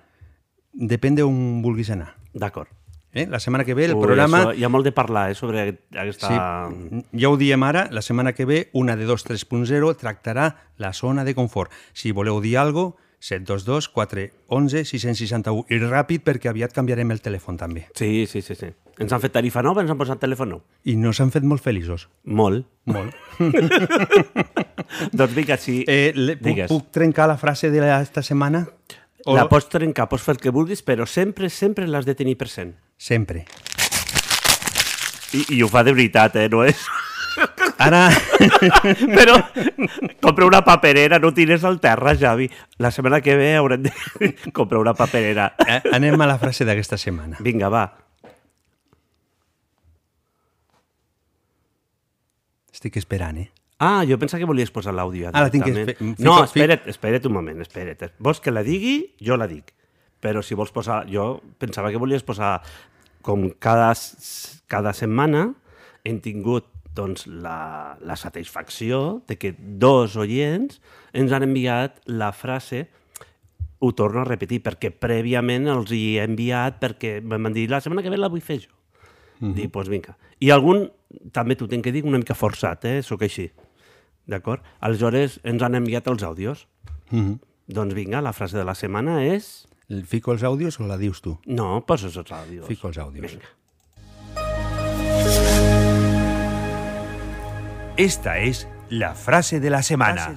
Depèn 0.72 1.14
d'on 1.16 1.62
vulguis 1.62 1.90
anar. 1.90 2.14
D'acord. 2.32 2.68
Eh? 3.16 3.26
La 3.26 3.40
setmana 3.40 3.64
que 3.64 3.72
ve 3.74 3.86
el 3.86 3.94
Ui, 3.94 4.02
programa... 4.02 4.42
Això, 4.42 4.54
hi 4.56 4.64
ha 4.64 4.68
molt 4.68 4.84
de 4.84 4.92
parlar 4.92 5.30
eh, 5.30 5.34
sobre 5.34 5.62
aquest- 5.62 5.96
aquesta... 5.96 6.28
Sí, 6.28 7.02
ja 7.16 7.30
ho 7.30 7.36
diem 7.40 7.62
ara, 7.64 7.86
la 7.90 8.02
setmana 8.04 8.34
que 8.36 8.44
ve, 8.44 8.58
una 8.76 8.96
de 8.96 9.06
2 9.08 9.24
3.0 9.24 9.94
tractarà 9.96 10.50
la 10.76 10.92
zona 10.92 11.24
de 11.24 11.34
confort. 11.34 11.72
Si 11.94 12.12
voleu 12.12 12.40
dir 12.44 12.58
alguna 12.58 12.90
cosa, 12.92 13.05
722 13.20 13.88
411 13.94 14.84
661. 14.84 15.64
I 15.72 15.78
ràpid, 15.82 16.22
perquè 16.26 16.50
aviat 16.52 16.72
canviarem 16.76 17.10
el 17.14 17.20
telèfon 17.24 17.56
també. 17.58 17.86
Sí, 17.96 18.26
sí, 18.30 18.42
sí, 18.42 18.54
sí. 18.54 18.68
Ens 19.00 19.12
han 19.12 19.20
fet 19.20 19.32
tarifa 19.34 19.60
nova, 19.64 19.82
ens 19.84 19.90
han 19.92 19.98
posat 20.00 20.20
telèfon 20.22 20.48
nou. 20.54 20.60
I 20.88 20.94
no 20.96 21.12
s'han 21.12 21.32
fet 21.34 21.44
molt 21.44 21.60
feliços. 21.64 22.06
Molt. 22.24 22.64
Molt. 22.88 23.12
doncs 25.12 25.34
vinga, 25.36 25.56
si... 25.60 25.82
Eh, 25.88 26.12
le, 26.14 26.36
puc, 26.36 26.46
Digues. 26.46 26.70
puc 26.70 26.90
trencar 26.94 27.26
la 27.28 27.36
frase 27.40 27.70
d'esta 27.72 28.22
setmana? 28.24 28.64
O- 29.26 29.34
La 29.34 29.48
pots 29.50 29.68
trencar, 29.68 30.06
pots 30.08 30.22
fer 30.22 30.36
el 30.36 30.40
que 30.40 30.52
vulguis, 30.54 30.84
però 30.86 31.04
sempre, 31.06 31.50
sempre 31.50 31.86
l'has 31.90 32.06
de 32.06 32.14
tenir 32.14 32.36
present. 32.38 32.74
Sempre. 32.96 33.44
I, 35.34 35.42
I 35.58 35.62
ho 35.64 35.68
fa 35.68 35.82
de 35.84 35.92
veritat, 35.92 36.36
eh? 36.40 36.48
No 36.52 36.62
és... 36.64 36.86
Ara... 37.78 38.08
però 39.18 39.36
compra 40.22 40.46
una 40.46 40.62
paperera, 40.64 41.18
no 41.18 41.32
tires 41.36 41.64
al 41.64 41.80
terra, 41.80 42.16
Javi. 42.16 42.48
La 42.78 42.90
setmana 42.90 43.20
que 43.20 43.36
ve 43.36 43.54
haurem 43.56 43.84
de 43.84 43.92
comprar 44.56 44.80
una 44.80 44.94
paperera. 44.94 45.52
Eh, 45.66 45.82
anem 45.92 46.20
a 46.20 46.28
la 46.30 46.38
frase 46.40 46.64
d'aquesta 46.64 46.96
setmana. 47.00 47.36
Vinga, 47.44 47.68
va. 47.72 47.84
Estic 52.72 52.96
esperant, 53.00 53.38
eh? 53.40 53.50
Ah, 53.78 54.04
jo 54.08 54.16
pensava 54.16 54.40
que 54.40 54.48
volies 54.48 54.72
posar 54.72 54.94
l'àudio. 54.96 55.28
ja 55.28 55.32
Ah, 55.34 55.44
la 55.44 55.52
tinc 55.52 55.64
que 55.64 55.96
No, 56.18 56.38
espera't, 56.44 56.88
espera't 56.88 57.26
un 57.28 57.34
moment, 57.36 57.60
espera't. 57.60 58.08
Vols 58.18 58.40
que 58.40 58.52
la 58.52 58.62
digui? 58.64 59.12
Jo 59.20 59.36
la 59.36 59.48
dic. 59.48 59.74
Però 60.20 60.40
si 60.42 60.56
vols 60.56 60.72
posar... 60.72 61.04
Jo 61.12 61.42
pensava 61.60 61.92
que 61.92 62.00
volies 62.00 62.24
posar... 62.24 62.60
Com 63.26 63.48
cada, 63.58 63.90
cada 64.70 64.92
setmana 64.94 65.48
hem 66.06 66.20
tingut 66.22 66.68
doncs, 66.96 67.26
la, 67.28 67.96
la 68.00 68.16
satisfacció 68.16 69.22
de 69.28 69.36
que 69.38 69.54
dos 69.56 70.16
oients 70.16 70.80
ens 71.12 71.34
han 71.36 71.46
enviat 71.46 72.00
la 72.08 72.32
frase 72.32 72.86
ho 73.78 73.92
torno 73.92 74.22
a 74.22 74.28
repetir, 74.28 74.62
perquè 74.64 74.90
prèviament 74.90 75.68
els 75.68 75.92
hi 75.92 76.16
he 76.16 76.24
enviat 76.24 76.80
perquè 76.80 77.18
em 77.20 77.36
van 77.36 77.54
dir 77.54 77.68
la 77.70 77.82
setmana 77.84 78.04
que 78.04 78.12
ve 78.12 78.20
la 78.20 78.32
vull 78.32 78.44
fer 78.44 78.62
jo. 78.64 78.72
Mhm. 79.40 79.52
Dic, 79.54 79.72
doncs 79.72 79.92
vinga. 79.92 80.16
I 80.40 80.50
algun, 80.50 80.86
també 81.32 81.56
t'ho 81.56 81.68
tinc 81.68 81.84
que 81.84 81.92
dir, 81.92 82.04
una 82.04 82.18
mica 82.18 82.34
forçat, 82.34 82.84
eh? 82.88 83.02
Sóc 83.02 83.22
així. 83.22 83.50
D'acord? 84.26 84.64
Aleshores, 84.80 85.38
ens 85.44 85.62
han 85.62 85.76
enviat 85.76 86.08
els 86.08 86.24
àudios. 86.24 86.66
Mhm. 87.10 87.38
Doncs 87.68 87.94
vinga, 87.94 88.22
la 88.22 88.32
frase 88.32 88.56
de 88.56 88.64
la 88.64 88.74
setmana 88.74 89.22
és... 89.24 89.66
Fico 90.06 90.32
els 90.32 90.42
àudios 90.42 90.80
o 90.80 90.86
la 90.86 90.96
dius 90.98 91.20
tu? 91.22 91.36
No, 91.46 91.84
poses 91.86 92.16
els 92.16 92.32
àudios. 92.32 92.66
Fico 92.66 92.88
els 92.88 92.98
àudios. 92.98 93.36
Vinga. 93.36 93.52
Esta 97.96 98.36
es 98.36 98.68
la 98.90 99.14
frase 99.14 99.58
de 99.58 99.70
la 99.70 99.82
semana. 99.82 100.28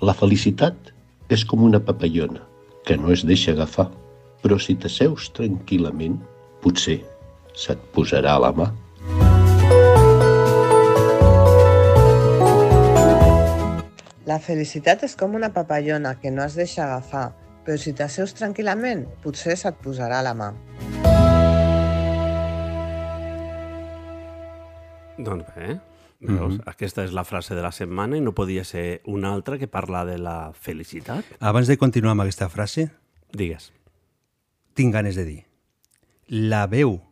La 0.00 0.14
felicitat 0.14 0.92
és 1.26 1.42
com 1.42 1.66
una 1.66 1.82
papallona 1.82 2.44
que 2.86 2.94
no 2.94 3.10
es 3.10 3.26
deixa 3.26 3.50
agafar, 3.50 3.88
però 4.46 4.60
si 4.62 4.78
t'asseus 4.78 5.32
tranquil·lament, 5.34 6.20
potser 6.62 7.00
se't 7.50 7.82
posarà 7.90 8.38
a 8.38 8.44
la 8.46 8.54
mà. 8.54 8.70
La 14.22 14.38
felicitat 14.38 15.02
és 15.02 15.18
com 15.18 15.34
una 15.34 15.50
papallona 15.50 16.14
que 16.22 16.30
no 16.30 16.46
has 16.46 16.54
deixa 16.54 16.86
agafar, 16.86 17.32
però 17.70 17.78
si 17.78 17.92
t'asseus 17.94 18.32
tranquil·lament, 18.34 19.04
potser 19.22 19.54
se't 19.54 19.76
posarà 19.78 20.18
la 20.26 20.32
mà. 20.34 20.48
Doncs 25.20 25.46
bé, 25.54 25.76
veus? 26.18 26.56
Mhm. 26.56 26.64
Aquesta 26.66 27.04
és 27.04 27.12
la 27.12 27.22
frase 27.22 27.54
de 27.54 27.62
la 27.62 27.70
setmana 27.70 28.16
i 28.16 28.20
no 28.20 28.34
podia 28.34 28.64
ser 28.64 29.02
una 29.04 29.32
altra 29.32 29.56
que 29.56 29.68
parla 29.68 30.04
de 30.04 30.18
la 30.18 30.52
felicitat. 30.52 31.24
Abans 31.38 31.68
de 31.68 31.78
continuar 31.78 32.12
amb 32.12 32.22
aquesta 32.22 32.48
frase, 32.48 32.90
Digues. 33.32 33.72
tinc 34.74 34.92
ganes 34.92 35.14
de 35.14 35.24
dir. 35.24 35.44
La 36.26 36.66
veu 36.66 37.02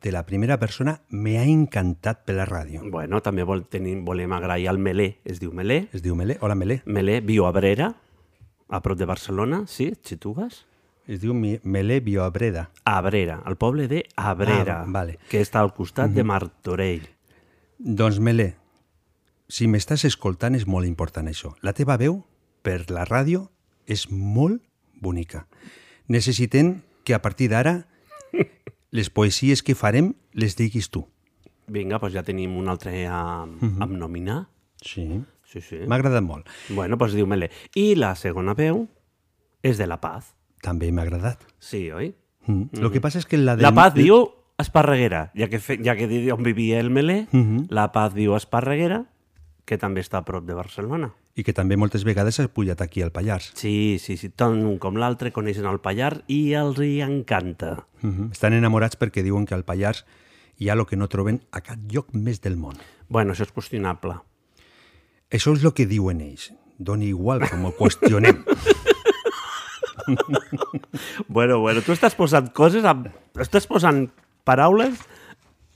de 0.00 0.12
la 0.12 0.26
primera 0.26 0.60
persona 0.60 1.00
me 1.08 1.38
ha 1.38 1.44
encantat 1.44 2.24
per 2.24 2.36
la 2.36 2.46
ràdio. 2.46 2.88
Bueno, 2.88 3.20
també 3.20 3.42
vol, 3.42 3.66
tenim, 3.66 4.04
volem 4.04 4.32
agrair 4.32 4.68
al 4.68 4.78
Melé, 4.78 5.18
es 5.24 5.40
diu 5.40 5.50
Melé. 5.50 5.88
Es 5.92 6.02
diu 6.02 6.14
Melé? 6.14 6.38
Hola, 6.40 6.54
Melé. 6.54 6.82
Melé, 6.84 7.20
viu 7.20 7.46
a 8.68 8.82
prop 8.82 8.98
de 8.98 9.04
Barcelona, 9.06 9.64
sí? 9.66 9.86
Et 9.94 10.04
situes? 10.06 10.64
Es 11.06 11.20
diu 11.22 11.34
Melé 11.34 12.00
Bioabreda. 12.00 12.70
Abrera, 12.84 13.40
el 13.46 13.54
poble 13.56 13.86
de 13.86 14.04
Abrera, 14.16 14.80
Ah, 14.82 14.84
vale. 14.88 15.18
que 15.30 15.40
està 15.40 15.60
al 15.60 15.72
costat 15.74 16.10
de. 16.10 16.24
Martorell. 16.24 17.06
Doncs, 17.78 18.18
Melé, 18.18 18.56
si 19.48 19.68
m'estàs 19.68 20.04
escoltant 20.04 20.54
és 20.56 20.66
molt 20.66 20.86
important 20.86 21.28
això. 21.28 21.54
La 21.62 21.72
teva 21.72 21.96
veu 21.96 22.24
per 22.62 22.90
la 22.90 23.04
ràdio 23.06 23.50
és 23.86 24.10
molt 24.10 24.62
bonica. 25.00 25.46
Necessitem 26.08 26.82
que 27.04 27.14
a 27.14 27.22
partir 27.22 27.50
d'ara 27.50 27.86
les 28.90 29.10
poesies 29.10 29.62
que 29.62 29.74
farem 29.74 30.14
les 30.32 30.56
diguis 30.56 30.90
tu. 30.90 31.06
Vinga, 31.68 31.98
doncs 31.98 32.14
ja 32.14 32.22
tenim 32.22 32.56
un 32.56 32.68
altre 32.68 33.06
a, 33.06 33.46
Mhm. 33.46 33.82
a 33.82 33.86
nominar. 33.86 34.48
Sí. 34.82 35.22
Sí, 35.56 35.62
sí. 35.64 35.78
M'ha 35.88 35.96
agradat 35.96 36.22
molt. 36.24 36.48
Bueno, 36.68 36.98
doncs 37.00 37.14
diu 37.16 37.26
Melé. 37.26 37.48
I 37.74 37.94
la 37.96 38.14
segona 38.14 38.52
veu 38.54 38.84
és 39.64 39.78
de 39.80 39.86
La 39.88 39.96
Paz. 40.00 40.34
També 40.62 40.90
m'ha 40.92 41.02
agradat. 41.06 41.40
Sí, 41.58 41.86
oi? 41.90 42.10
Mm. 42.46 42.76
Lo 42.82 42.90
que 42.92 43.00
passa 43.00 43.18
és 43.18 43.26
que 43.26 43.38
la 43.40 43.56
del... 43.56 43.64
La 43.64 43.72
Paz 43.74 43.94
diu 43.96 44.28
Esparreguera, 44.58 45.30
ja 45.36 45.48
que, 45.52 45.58
fe, 45.60 45.78
ja 45.84 45.96
que 45.96 46.06
on 46.32 46.42
vivia 46.44 46.80
el 46.80 46.90
Melé, 46.90 47.26
Mhm. 47.32 47.66
La 47.70 47.90
Paz 47.92 48.14
diu 48.14 48.36
Esparreguera, 48.36 49.04
que 49.66 49.76
també 49.78 50.00
està 50.00 50.18
a 50.18 50.24
prop 50.24 50.44
de 50.46 50.54
Barcelona. 50.54 51.14
I 51.36 51.42
que 51.44 51.52
també 51.52 51.76
moltes 51.76 52.04
vegades 52.04 52.38
has 52.40 52.48
pujat 52.48 52.80
aquí 52.80 53.02
al 53.02 53.10
Pallars. 53.12 53.50
Sí, 53.54 53.98
sí, 54.00 54.16
sí, 54.16 54.30
tant 54.30 54.56
un 54.64 54.78
com 54.78 54.96
l'altre 54.96 55.32
coneixen 55.32 55.66
el 55.66 55.80
Pallars 55.80 56.22
i 56.28 56.52
els 56.54 56.78
hi 56.80 57.00
encanta. 57.04 57.86
Mhm. 58.02 58.30
Estan 58.32 58.54
enamorats 58.54 58.96
perquè 58.98 59.22
diuen 59.22 59.44
que 59.44 59.54
al 59.54 59.64
Pallars 59.64 60.06
hi 60.58 60.70
ha 60.70 60.72
el 60.74 60.86
que 60.86 60.96
no 60.96 61.08
troben 61.08 61.42
a 61.52 61.60
cap 61.60 61.78
lloc 61.90 62.14
més 62.14 62.40
del 62.40 62.56
món. 62.56 62.76
Bueno, 63.08 63.32
això 63.34 63.42
és 63.42 63.52
qüestionable. 63.52 64.20
Això 65.32 65.56
és 65.56 65.64
el 65.64 65.74
que 65.74 65.88
diuen 65.90 66.20
ells. 66.22 66.52
Doni 66.78 67.10
igual 67.10 67.42
com 67.48 67.66
ho 67.66 67.72
qüestionem. 67.74 68.44
bueno, 71.28 71.60
bueno, 71.60 71.82
tu 71.82 71.94
estàs 71.94 72.14
posant 72.14 72.50
coses, 72.54 72.84
amb... 72.86 73.08
estàs 73.40 73.66
posant 73.66 74.06
paraules 74.46 75.00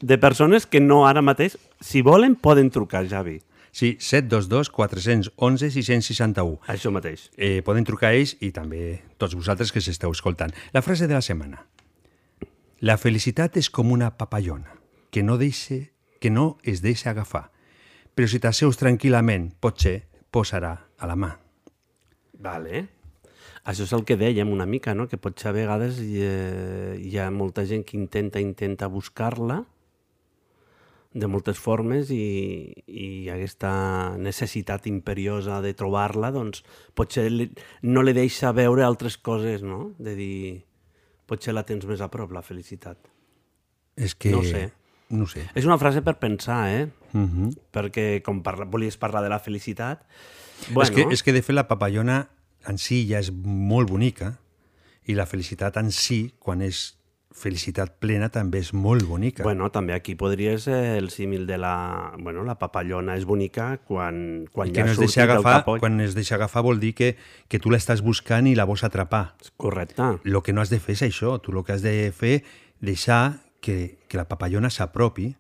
de 0.01 0.18
persones 0.18 0.66
que 0.66 0.80
no 0.80 1.07
ara 1.09 1.22
mateix, 1.22 1.57
si 1.80 2.03
volen, 2.03 2.36
poden 2.36 2.70
trucar, 2.70 3.07
Javi. 3.09 3.40
Sí, 3.72 3.96
722 4.01 4.70
411 4.70 5.70
661. 5.70 6.59
Això 6.66 6.90
mateix. 6.90 7.28
Eh, 7.36 7.62
poden 7.62 7.86
trucar 7.86 8.11
a 8.11 8.18
ells 8.18 8.34
i 8.42 8.51
també 8.55 9.03
tots 9.18 9.36
vosaltres 9.38 9.70
que 9.70 9.82
s'esteu 9.82 10.11
escoltant. 10.11 10.55
La 10.74 10.82
frase 10.82 11.07
de 11.07 11.14
la 11.14 11.22
setmana. 11.22 11.66
La 12.80 12.96
felicitat 12.98 13.61
és 13.61 13.70
com 13.70 13.92
una 13.92 14.16
papallona, 14.16 14.74
que 15.11 15.22
no, 15.22 15.36
deixe, 15.38 15.92
que 16.18 16.30
no 16.30 16.59
es 16.64 16.80
deixa 16.82 17.11
agafar, 17.11 17.51
però 18.20 18.28
si 18.28 18.36
t'asseus 18.36 18.76
tranquil·lament, 18.76 19.46
potser 19.64 19.94
posarà 20.28 20.74
a 20.76 21.06
la 21.08 21.14
mà. 21.16 21.30
Vale. 22.44 22.82
Això 23.64 23.86
és 23.86 23.94
el 23.96 24.02
que 24.04 24.18
dèiem 24.20 24.50
una 24.52 24.66
mica, 24.68 24.92
no? 24.92 25.06
que 25.08 25.16
potser 25.16 25.48
a 25.48 25.54
vegades 25.56 26.02
hi, 26.04 26.18
eh, 26.20 26.98
hi 27.00 27.14
ha 27.16 27.30
molta 27.32 27.64
gent 27.64 27.86
que 27.88 27.96
intenta 27.96 28.42
intenta 28.44 28.90
buscar-la 28.92 29.62
de 31.16 31.30
moltes 31.32 31.56
formes 31.64 32.12
i, 32.12 32.68
i 32.92 33.08
aquesta 33.32 33.72
necessitat 34.20 34.84
imperiosa 34.92 35.62
de 35.64 35.72
trobar-la, 35.72 36.28
doncs 36.36 36.60
potser 36.92 37.24
li, 37.32 37.48
no 37.88 38.04
li 38.04 38.12
deixa 38.20 38.52
veure 38.52 38.84
altres 38.84 39.16
coses, 39.16 39.64
no? 39.64 39.94
De 39.96 40.12
dir, 40.12 40.36
potser 41.24 41.56
la 41.56 41.64
tens 41.64 41.88
més 41.88 42.04
a 42.04 42.12
prop, 42.12 42.36
la 42.36 42.44
felicitat. 42.44 43.00
És 43.96 44.12
que... 44.12 44.36
No 44.36 44.44
sé. 44.44 44.66
No 45.08 45.24
sé. 45.24 45.48
És 45.56 45.64
una 45.64 45.80
frase 45.80 46.04
per 46.04 46.20
pensar, 46.20 46.66
eh? 46.68 46.88
Mhm. 47.12 47.56
Perquè 47.72 48.22
com 48.26 48.42
parla, 48.42 48.66
volies 48.66 48.96
parlar 49.00 49.22
de 49.22 49.32
la 49.32 49.40
felicitat... 49.40 50.06
Bueno. 50.68 50.82
És, 50.84 50.90
que, 50.92 51.06
és 51.08 51.22
que, 51.24 51.32
de 51.32 51.40
fet, 51.40 51.56
la 51.56 51.66
papallona 51.70 52.28
en 52.68 52.76
si 52.76 53.06
ja 53.08 53.20
és 53.22 53.30
molt 53.32 53.88
bonica 53.88 54.34
i 55.08 55.16
la 55.16 55.24
felicitat 55.26 55.78
en 55.80 55.88
si, 55.94 56.26
quan 56.38 56.61
és 56.61 57.00
felicitat 57.30 57.94
plena, 58.02 58.28
també 58.28 58.58
és 58.61 58.72
molt 58.74 59.06
bonica. 59.06 59.44
Bueno, 59.46 59.70
també 59.70 59.94
aquí 59.94 60.16
podries 60.18 60.66
eh, 60.68 60.98
el 60.98 61.11
símil 61.14 61.46
de 61.46 61.58
la... 61.62 62.12
Bueno, 62.18 62.42
la 62.44 62.56
papallona 62.58 63.14
és 63.16 63.24
bonica 63.24 63.78
quan, 63.86 64.48
quan 64.52 64.68
I 64.68 64.74
que 64.74 64.82
ja 64.82 64.88
no 64.88 64.94
es 64.96 65.00
deixa 65.00 65.22
agafar, 65.24 65.61
capoll. 65.62 65.80
quan 65.80 66.00
es 66.02 66.16
deixa 66.18 66.34
agafar 66.36 66.64
vol 66.66 66.82
dir 66.82 66.92
que, 66.98 67.14
que 67.48 67.61
tu 67.62 67.70
l'estàs 67.70 68.02
buscant 68.02 68.50
i 68.50 68.56
la 68.58 68.66
vols 68.68 68.82
atrapar. 68.84 69.36
Correcte. 69.56 70.11
El 70.26 70.40
que 70.42 70.52
no 70.52 70.64
has 70.64 70.74
de 70.74 70.80
fer 70.82 70.98
és 70.98 71.06
això. 71.06 71.38
Tu 71.40 71.54
el 71.54 71.62
que 71.64 71.76
has 71.76 71.86
de 71.86 71.94
fer 72.16 72.40
deixar 72.82 73.38
que, 73.62 74.02
que 74.08 74.18
la 74.18 74.26
papallona 74.28 74.70
s'apropi. 74.70 75.30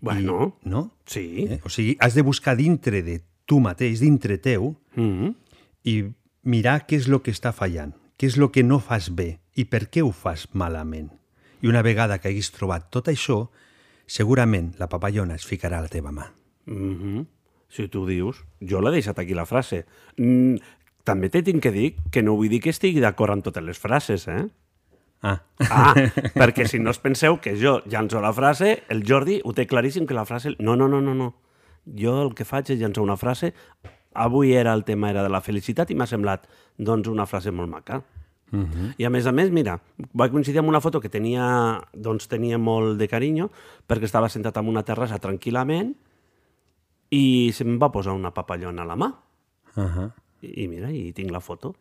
Bueno, 0.00 0.58
I, 0.64 0.68
no? 0.68 0.90
Sí. 1.06 1.46
Eh? 1.48 1.60
O 1.64 1.68
sigui, 1.68 1.96
has 2.00 2.14
de 2.14 2.22
buscar 2.22 2.56
dintre 2.56 3.02
de 3.02 3.20
tu 3.46 3.60
mateix, 3.60 4.00
dintre 4.00 4.38
teu, 4.38 4.76
mm 4.94 5.02
-hmm. 5.02 5.34
i 5.84 6.04
mirar 6.42 6.86
què 6.86 6.96
és 6.96 7.08
el 7.08 7.20
que 7.22 7.32
està 7.32 7.52
fallant, 7.52 7.94
què 8.18 8.26
és 8.26 8.36
el 8.36 8.50
que 8.50 8.62
no 8.62 8.78
fas 8.78 9.14
bé 9.14 9.40
i 9.54 9.64
per 9.64 9.88
què 9.90 10.02
ho 10.02 10.12
fas 10.12 10.48
malament. 10.52 11.10
I 11.62 11.68
una 11.68 11.82
vegada 11.82 12.18
que 12.18 12.28
haguis 12.28 12.52
trobat 12.52 12.90
tot 12.90 13.08
això, 13.08 13.48
segurament 14.06 14.74
la 14.78 14.88
papallona 14.88 15.34
es 15.34 15.46
ficarà 15.46 15.78
a 15.78 15.82
la 15.82 15.88
teva 15.88 16.10
mà. 16.10 16.32
Mm 16.66 16.94
-hmm. 16.94 17.26
Si 17.68 17.88
tu 17.88 18.06
dius, 18.06 18.44
jo 18.60 18.80
l'he 18.80 18.90
deixat 18.90 19.18
aquí 19.18 19.34
la 19.34 19.44
frase. 19.46 19.84
Mm, 20.16 20.56
també 21.04 21.28
t'he 21.28 21.42
tinc 21.42 21.62
que 21.62 21.72
dir 21.72 21.96
que 22.10 22.22
no 22.22 22.36
vull 22.36 22.48
dir 22.48 22.60
que 22.60 22.70
estigui 22.70 23.00
d'acord 23.00 23.32
amb 23.32 23.44
totes 23.44 23.62
les 23.64 23.78
frases, 23.78 24.26
eh? 24.28 24.48
Ah. 25.22 25.40
ah, 25.66 25.94
perquè 26.40 26.66
si 26.70 26.78
no 26.78 26.92
us 26.94 27.00
penseu 27.02 27.40
que 27.42 27.56
jo 27.58 27.80
llanço 27.90 28.20
la 28.22 28.32
frase, 28.32 28.84
el 28.88 29.02
Jordi 29.06 29.40
ho 29.44 29.54
té 29.54 29.66
claríssim 29.66 30.06
que 30.06 30.14
la 30.14 30.26
frase... 30.28 30.54
No, 30.58 30.76
no, 30.76 30.88
no, 30.88 31.00
no, 31.02 31.14
no. 31.14 31.32
Jo 31.98 32.20
el 32.22 32.34
que 32.38 32.46
faig 32.46 32.70
és 32.74 32.80
llançar 32.80 33.04
una 33.04 33.18
frase... 33.18 33.54
Avui 34.18 34.54
era 34.56 34.72
el 34.74 34.82
tema 34.82 35.10
era 35.12 35.22
de 35.22 35.30
la 35.30 35.38
felicitat 35.44 35.92
i 35.92 35.94
m'ha 35.94 36.06
semblat 36.08 36.48
doncs, 36.74 37.06
una 37.06 37.26
frase 37.28 37.52
molt 37.54 37.70
maca. 37.70 38.00
Uh 38.50 38.64
-huh. 38.64 38.94
I 38.96 39.04
a 39.04 39.10
més 39.10 39.26
a 39.26 39.32
més, 39.32 39.50
mira, 39.50 39.80
va 40.18 40.30
coincidir 40.30 40.58
amb 40.58 40.68
una 40.68 40.80
foto 40.80 41.00
que 41.00 41.08
tenia, 41.08 41.82
doncs, 41.92 42.26
tenia 42.26 42.58
molt 42.58 42.98
de 42.98 43.06
carinyo 43.06 43.50
perquè 43.86 44.04
estava 44.04 44.28
sentat 44.28 44.56
en 44.56 44.66
una 44.66 44.82
terrassa 44.82 45.20
tranquil·lament 45.20 45.94
i 47.10 47.52
se'm 47.52 47.78
va 47.78 47.92
posar 47.92 48.12
una 48.12 48.32
papallona 48.32 48.82
a 48.82 48.86
la 48.86 48.96
mà. 48.96 49.14
Uh 49.76 49.84
-huh. 49.84 50.12
I, 50.40 50.64
I 50.64 50.68
mira, 50.68 50.90
i 50.90 51.12
tinc 51.12 51.30
la 51.30 51.40
foto. 51.40 51.74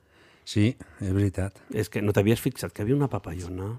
Sí, 0.48 0.70
és 1.04 1.12
veritat. 1.12 1.58
És 1.76 1.90
que 1.92 2.00
no 2.02 2.14
t'havies 2.16 2.40
fixat 2.40 2.72
que 2.72 2.82
hi 2.82 2.86
havia 2.86 2.96
una 2.96 3.10
papallona? 3.12 3.74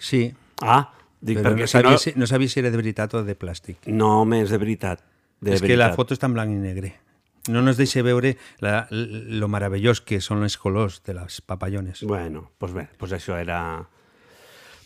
Sí. 0.00 0.30
Ah, 0.64 0.86
dic, 1.20 1.42
Però 1.42 1.50
perquè 1.50 1.66
no 1.66 1.68
sabia, 1.68 1.90
no... 1.92 2.00
si, 2.00 2.12
no 2.16 2.28
sabia 2.30 2.48
si 2.48 2.62
era 2.62 2.70
de 2.72 2.78
veritat 2.80 3.12
o 3.18 3.20
de 3.26 3.34
plàstic. 3.36 3.84
No, 3.92 4.24
més 4.24 4.48
de 4.52 4.58
veritat. 4.62 5.02
De 5.40 5.52
és 5.52 5.60
veritat. 5.60 5.68
que 5.68 5.76
la 5.82 5.90
foto 5.92 6.16
està 6.16 6.30
en 6.30 6.36
blanc 6.38 6.54
i 6.54 6.56
negre. 6.56 6.94
No 7.52 7.60
nos 7.62 7.76
deixa 7.76 8.00
veure 8.02 8.32
la, 8.64 8.86
lo 8.90 9.48
meravellós 9.52 10.00
que 10.00 10.22
són 10.24 10.40
els 10.42 10.56
colors 10.58 11.02
de 11.06 11.14
les 11.18 11.42
papallones. 11.44 12.00
Bueno, 12.08 12.48
doncs 12.58 12.72
bé, 12.74 12.86
doncs 12.96 13.12
això 13.18 13.36
era... 13.38 13.58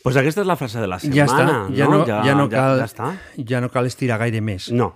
Pues 0.02 0.16
aquesta 0.16 0.42
és 0.42 0.48
la 0.48 0.56
frase 0.56 0.80
de 0.80 0.88
la 0.88 0.98
setmana, 0.98 1.14
ja 1.14 1.28
està, 1.28 1.46
ja 1.76 1.86
no, 1.92 2.00
Ja, 2.08 2.18
ja, 2.24 2.34
no 2.34 2.48
cal, 2.48 2.74
ja, 2.74 2.82
ja 2.82 2.88
està. 2.88 3.12
ja 3.36 3.60
no 3.60 3.68
cal 3.70 3.86
estirar 3.86 4.18
gaire 4.18 4.40
més. 4.42 4.70
No, 4.72 4.94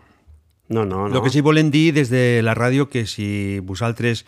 no, 0.68 0.82
no. 0.82 1.06
no. 1.06 1.14
El 1.14 1.22
que 1.22 1.30
sí 1.30 1.44
volem 1.44 1.70
dir 1.70 1.92
des 1.94 2.10
de 2.10 2.40
la 2.42 2.56
ràdio 2.56 2.88
que 2.88 3.04
si 3.06 3.60
vosaltres 3.60 4.24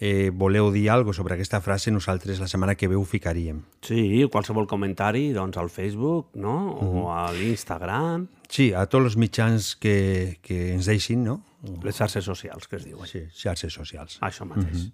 eh, 0.00 0.30
voleu 0.32 0.70
dir 0.72 0.90
alguna 0.90 1.14
sobre 1.14 1.34
aquesta 1.34 1.60
frase, 1.60 1.90
nosaltres 1.90 2.38
la 2.40 2.46
setmana 2.48 2.74
que 2.76 2.86
ve 2.88 2.94
ho 2.96 3.04
ficaríem. 3.04 3.62
Sí, 3.82 4.24
qualsevol 4.30 4.66
comentari 4.66 5.32
doncs, 5.32 5.56
al 5.56 5.70
Facebook, 5.70 6.28
no? 6.34 6.70
O 6.72 6.84
Mhm. 6.84 7.10
a 7.10 7.32
l'Instagram. 7.32 8.28
Sí, 8.48 8.72
a 8.72 8.86
tots 8.86 9.04
els 9.04 9.16
mitjans 9.16 9.76
que, 9.76 10.38
que 10.42 10.72
ens 10.74 10.86
deixin, 10.86 11.24
no? 11.24 11.42
Les 11.82 11.96
xarxes 11.96 12.24
socials, 12.24 12.68
que 12.68 12.76
es 12.76 12.84
diuen. 12.84 13.06
Sí, 13.06 13.24
xarxes 13.34 13.72
socials. 13.72 14.20
Això 14.22 14.46
mateix. 14.46 14.86
Mhm. 14.86 14.92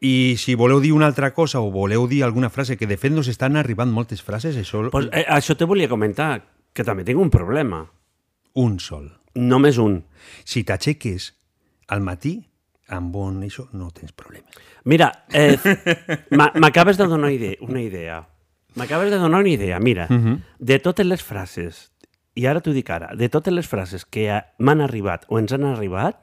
I 0.00 0.36
si 0.38 0.54
voleu 0.54 0.80
dir 0.80 0.94
una 0.94 1.06
altra 1.06 1.34
cosa 1.34 1.60
o 1.60 1.70
voleu 1.70 2.06
dir 2.08 2.24
alguna 2.24 2.48
frase, 2.48 2.78
que 2.78 2.86
de 2.86 2.96
fet 2.96 3.12
nos 3.12 3.28
estan 3.28 3.56
arribant 3.56 3.92
moltes 3.92 4.22
frases, 4.22 4.56
això... 4.56 4.88
Pues, 4.90 5.10
eh, 5.12 5.26
això 5.28 5.54
te 5.56 5.66
volia 5.66 5.90
comentar, 5.90 6.46
que 6.72 6.82
també 6.84 7.04
tinc 7.04 7.20
un 7.20 7.28
problema. 7.28 7.90
Un 8.54 8.80
sol. 8.80 9.18
Només 9.34 9.76
un. 9.78 10.04
Si 10.44 10.64
t'aixeques 10.64 11.34
al 11.88 12.00
matí, 12.00 12.48
amb 12.90 13.12
bon 13.14 13.40
això 13.46 13.68
no 13.72 13.90
tens 13.94 14.12
problemes. 14.12 14.50
Mira, 14.84 15.24
eh, 15.32 15.56
m'a- 16.30 16.52
m'acabes 16.58 16.98
de 16.98 17.06
donar 17.06 17.30
idea, 17.32 17.56
una 17.60 17.80
idea. 17.82 18.28
M'acabes 18.74 19.10
de 19.10 19.18
donar 19.18 19.40
una 19.40 19.48
idea. 19.50 19.78
Mira, 19.80 20.06
Mhm. 20.10 20.42
de 20.58 20.78
totes 20.78 21.06
les 21.06 21.22
frases, 21.22 21.92
i 22.34 22.46
ara 22.46 22.60
t'ho 22.60 22.72
dic 22.72 22.90
ara, 22.90 23.14
de 23.16 23.28
totes 23.28 23.52
les 23.54 23.66
frases 23.68 24.04
que 24.04 24.30
ha- 24.30 24.52
m'han 24.58 24.80
arribat 24.80 25.24
o 25.28 25.38
ens 25.38 25.52
han 25.52 25.64
arribat, 25.64 26.20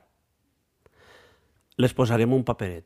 les 1.77 1.93
posarem 1.93 2.31
un 2.33 2.43
paperet. 2.43 2.85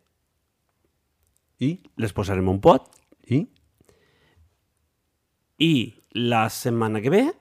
I? 1.59 1.83
Les 1.95 2.11
posarem 2.13 2.47
un 2.49 2.59
pot. 2.59 2.89
I? 3.29 3.47
I 5.57 5.95
la 6.13 6.49
setmana 6.49 7.01
que 7.01 7.09
ve, 7.09 7.31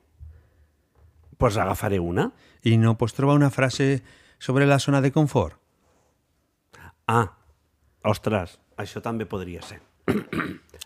pues 1.39 1.57
agafaré 1.57 1.99
una. 1.99 2.33
I 2.63 2.77
no 2.77 2.99
pots 2.99 3.15
trobar 3.17 3.35
una 3.37 3.49
frase 3.51 4.03
sobre 4.39 4.67
la 4.67 4.79
zona 4.79 5.01
de 5.01 5.11
confort? 5.11 5.57
Ah, 7.11 7.27
ostres, 8.07 8.61
això 8.79 9.03
també 9.03 9.27
podria 9.27 9.65
ser. 9.67 9.81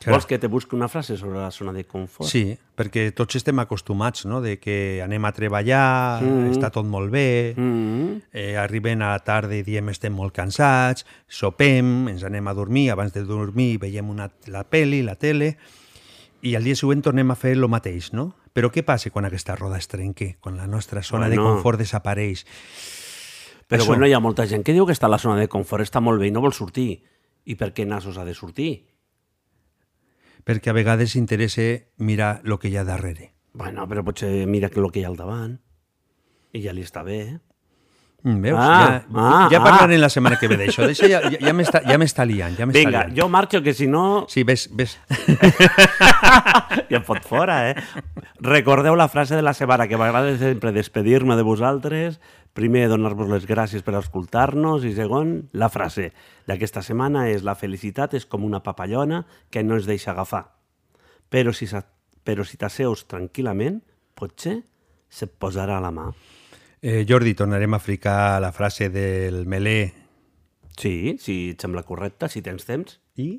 Vols 0.04 0.26
que 0.28 0.38
te 0.40 0.48
busqui 0.52 0.76
una 0.76 0.88
frase 0.88 1.16
sobre 1.16 1.38
la 1.38 1.50
zona 1.50 1.72
de 1.72 1.84
confort? 1.88 2.28
Sí, 2.28 2.52
perquè 2.76 3.06
tots 3.16 3.38
estem 3.38 3.60
acostumats, 3.62 4.24
no?, 4.28 4.40
de 4.44 4.58
que 4.60 5.00
anem 5.04 5.24
a 5.24 5.32
treballar, 5.32 6.22
mm. 6.22 6.28
-hmm. 6.28 6.50
està 6.52 6.70
tot 6.72 6.84
molt 6.84 7.10
bé, 7.10 7.54
mm. 7.56 7.62
-hmm. 7.62 8.22
eh, 8.32 8.56
arribem 8.56 9.00
a 9.02 9.12
la 9.12 9.18
tarda 9.18 9.54
i 9.56 9.62
diem 9.62 9.88
estem 9.88 10.12
molt 10.12 10.34
cansats, 10.34 11.06
sopem, 11.28 12.08
ens 12.08 12.24
anem 12.24 12.48
a 12.48 12.54
dormir, 12.54 12.90
abans 12.90 13.12
de 13.12 13.24
dormir 13.24 13.78
veiem 13.78 14.08
una, 14.08 14.30
la 14.46 14.64
peli, 14.64 15.02
la 15.02 15.14
tele, 15.14 15.56
i 16.42 16.54
al 16.56 16.64
dia 16.64 16.76
següent 16.76 17.02
tornem 17.02 17.30
a 17.30 17.34
fer 17.34 17.52
el 17.52 17.68
mateix, 17.68 18.12
no? 18.12 18.34
Però 18.52 18.70
què 18.70 18.84
passa 18.84 19.10
quan 19.10 19.24
aquesta 19.24 19.56
roda 19.56 19.78
es 19.78 19.88
trenca, 19.88 20.26
quan 20.40 20.56
la 20.56 20.66
nostra 20.66 21.02
zona 21.02 21.26
bueno. 21.26 21.42
de 21.42 21.48
confort 21.48 21.78
desapareix? 21.78 22.44
Però 23.68 23.82
Això. 23.82 23.88
bueno, 23.88 24.06
hi 24.06 24.12
ha 24.12 24.20
molta 24.20 24.46
gent 24.46 24.64
que 24.64 24.74
diu 24.76 24.86
que 24.86 24.92
està 24.92 25.08
a 25.08 25.14
la 25.14 25.18
zona 25.18 25.40
de 25.40 25.48
confort, 25.48 25.84
està 25.84 26.00
molt 26.04 26.20
bé 26.20 26.28
i 26.28 26.34
no 26.34 26.42
vol 26.44 26.52
sortir. 26.52 27.02
I 27.44 27.56
per 27.60 27.72
què 27.76 27.86
nassos 27.86 28.18
ha 28.18 28.24
de 28.24 28.34
sortir? 28.34 28.86
Perquè 30.44 30.70
a 30.70 30.76
vegades 30.76 31.16
interessa 31.16 31.64
mirar 31.98 32.42
el 32.44 32.58
que 32.60 32.68
hi 32.68 32.76
ha 32.76 32.84
darrere. 32.84 33.32
Bueno, 33.54 33.86
però 33.88 34.04
potser 34.04 34.46
mira 34.46 34.68
el 34.68 34.90
que 34.90 35.00
hi 35.00 35.04
ha 35.04 35.08
al 35.12 35.16
davant 35.16 35.58
i 36.54 36.62
ja 36.62 36.72
li 36.72 36.84
està 36.86 37.02
bé. 37.02 37.20
eh? 37.22 37.38
Veus? 38.24 38.56
Ah, 38.56 39.04
ja, 39.04 39.20
ah, 39.20 39.48
ja 39.52 39.58
parlarem 39.60 39.98
ah. 39.98 40.04
la 40.06 40.08
setmana 40.08 40.38
que 40.40 40.48
ve 40.48 40.56
d'això. 40.56 40.86
D'això 40.88 41.08
ja, 41.10 41.18
ja, 41.28 41.40
ja 41.44 41.52
m'està 41.52 41.82
ja 41.84 42.24
liant. 42.24 42.54
Ja 42.56 42.64
Vinga, 42.64 43.02
liant. 43.02 43.12
jo 43.18 43.26
marxo, 43.28 43.60
que 43.60 43.74
si 43.76 43.86
no... 43.86 44.24
Sí, 44.32 44.46
ves, 44.48 44.70
ves. 44.72 44.96
ja 46.88 46.96
em 46.96 47.04
fot 47.04 47.20
fora, 47.28 47.58
eh? 47.68 47.74
Recordeu 48.40 48.96
la 48.96 49.10
frase 49.12 49.36
de 49.36 49.44
la 49.44 49.52
setmana, 49.52 49.88
que 49.88 50.00
m'agrada 50.00 50.38
sempre 50.40 50.72
despedir-me 50.72 51.36
de 51.36 51.44
vosaltres. 51.44 52.16
Primer, 52.54 52.84
donar-vos 52.86 53.26
les 53.32 53.48
gràcies 53.50 53.82
per 53.82 53.96
escoltar-nos 53.98 54.84
i 54.86 54.92
segon, 54.94 55.34
la 55.58 55.66
frase 55.74 56.12
d'aquesta 56.46 56.84
setmana 56.86 57.26
és 57.32 57.42
la 57.42 57.56
felicitat 57.58 58.14
és 58.14 58.28
com 58.30 58.46
una 58.46 58.62
papallona 58.62 59.24
que 59.50 59.64
no 59.66 59.74
es 59.74 59.88
deixa 59.90 60.12
agafar. 60.12 60.44
Però 61.28 61.50
si, 61.50 61.66
però 62.22 62.46
si 62.46 62.60
t'asseus 62.60 63.08
tranquil·lament, 63.10 63.82
potser 64.14 64.60
se't 65.10 65.34
posarà 65.42 65.80
a 65.80 65.82
la 65.82 65.90
mà. 65.94 66.06
Eh, 66.78 67.02
Jordi, 67.08 67.34
tornarem 67.34 67.74
a 67.74 67.82
ficar 67.82 68.38
la 68.44 68.52
frase 68.52 68.90
del 68.92 69.46
melé. 69.50 69.92
Sí, 70.78 71.16
si 71.18 71.38
et 71.54 71.62
sembla 71.62 71.82
correcte, 71.82 72.30
si 72.30 72.42
tens 72.42 72.70
temps. 72.70 73.00
I? 73.18 73.32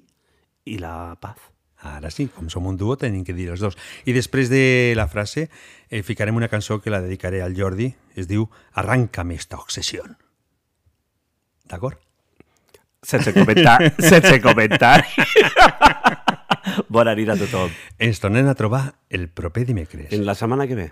I 0.66 0.80
la 0.82 1.16
paz. 1.22 1.55
Ara 1.86 2.10
sí, 2.10 2.26
com 2.34 2.50
som 2.50 2.66
un 2.66 2.78
duo 2.82 2.96
tenim 2.98 3.22
que 3.24 3.36
dir 3.38 3.52
els 3.54 3.62
dos. 3.62 3.78
I 4.10 4.16
després 4.16 4.50
de 4.50 4.94
la 4.98 5.06
frase 5.08 5.48
eh, 5.90 6.02
ficarem 6.02 6.36
una 6.36 6.50
cançó 6.50 6.80
que 6.82 6.90
la 6.90 7.02
dedicaré 7.04 7.44
al 7.46 7.54
Jordi. 7.58 7.92
Es 8.18 8.28
diu 8.28 8.48
Arranca'm 8.74 9.36
esta 9.38 9.60
obsessió. 9.62 10.04
D'acord? 11.70 12.02
Sense 13.06 13.34
comentar, 13.34 13.94
sense 14.02 14.42
comentar. 14.42 15.06
Bona 16.90 17.14
nit 17.14 17.30
a 17.30 17.38
tothom. 17.38 17.70
Ens 18.02 18.20
tornem 18.22 18.50
a 18.50 18.58
trobar 18.58 18.88
el 19.14 19.30
proper 19.30 19.68
dimecres. 19.70 20.10
En 20.12 20.26
la 20.26 20.34
setmana 20.34 20.66
que 20.66 20.80
ve. 20.80 20.90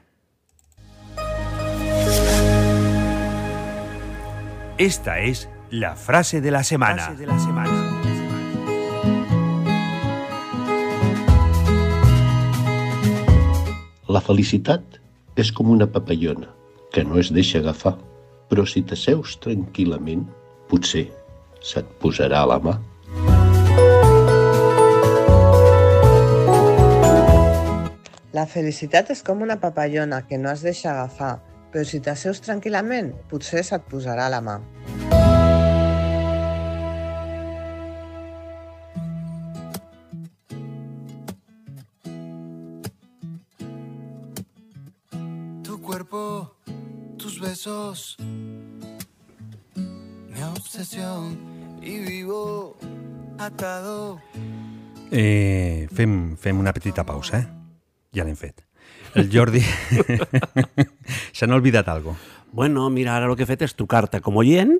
Esta 4.77 5.19
és 5.21 5.47
la 5.73 5.95
frase 5.95 6.41
de 6.41 6.53
la 6.53 6.63
setmana. 6.63 7.13
de 7.17 7.25
la 7.25 7.39
semana. 7.39 7.92
La 14.13 14.19
felicitat 14.21 14.99
és 15.41 15.49
com 15.57 15.71
una 15.73 15.87
papallona 15.89 16.51
que 16.93 17.01
no 17.07 17.15
es 17.17 17.31
deixa 17.33 17.57
agafar, 17.63 17.95
però 18.51 18.61
si 18.69 18.83
t'asseus 18.85 19.39
tranquil·lament, 19.41 20.27
potser 20.69 21.07
se't 21.65 21.89
posarà 22.03 22.43
a 22.43 22.49
la 22.51 22.59
mà. 22.61 22.75
La 28.37 28.45
felicitat 28.53 29.09
és 29.15 29.25
com 29.25 29.41
una 29.41 29.57
papallona 29.57 30.21
que 30.29 30.37
no 30.37 30.53
es 30.53 30.61
deixa 30.61 30.91
agafar, 30.93 31.39
però 31.73 31.81
si 31.81 32.03
t'asseus 32.05 32.43
tranquil·lament, 32.45 33.15
potser 33.33 33.65
se't 33.65 33.89
posarà 33.89 34.29
a 34.29 34.35
la 34.35 34.43
mà. 34.45 34.59
Besos, 47.63 48.17
mi 49.77 50.41
obsesión 50.43 51.37
y 51.81 51.99
vivo 51.99 52.75
atado. 53.39 54.19
Eh, 55.11 55.87
fem, 55.93 56.35
fem 56.35 56.59
una 56.59 56.73
petita 56.73 57.05
pausa, 57.05 57.39
eh? 57.39 57.47
Ja 58.13 58.25
l'hem 58.25 58.35
fet. 58.35 58.65
El 59.15 59.29
Jordi... 59.31 59.61
Se 61.37 61.47
n'ha 61.47 61.55
oblidat 61.55 61.87
algo. 61.87 62.17
Bueno, 62.51 62.89
mira, 62.89 63.15
ara 63.15 63.31
el 63.31 63.37
que 63.37 63.47
he 63.47 63.49
fet 63.49 63.63
és 63.63 63.77
trucar-te 63.79 64.19
com 64.19 64.43
oient 64.43 64.75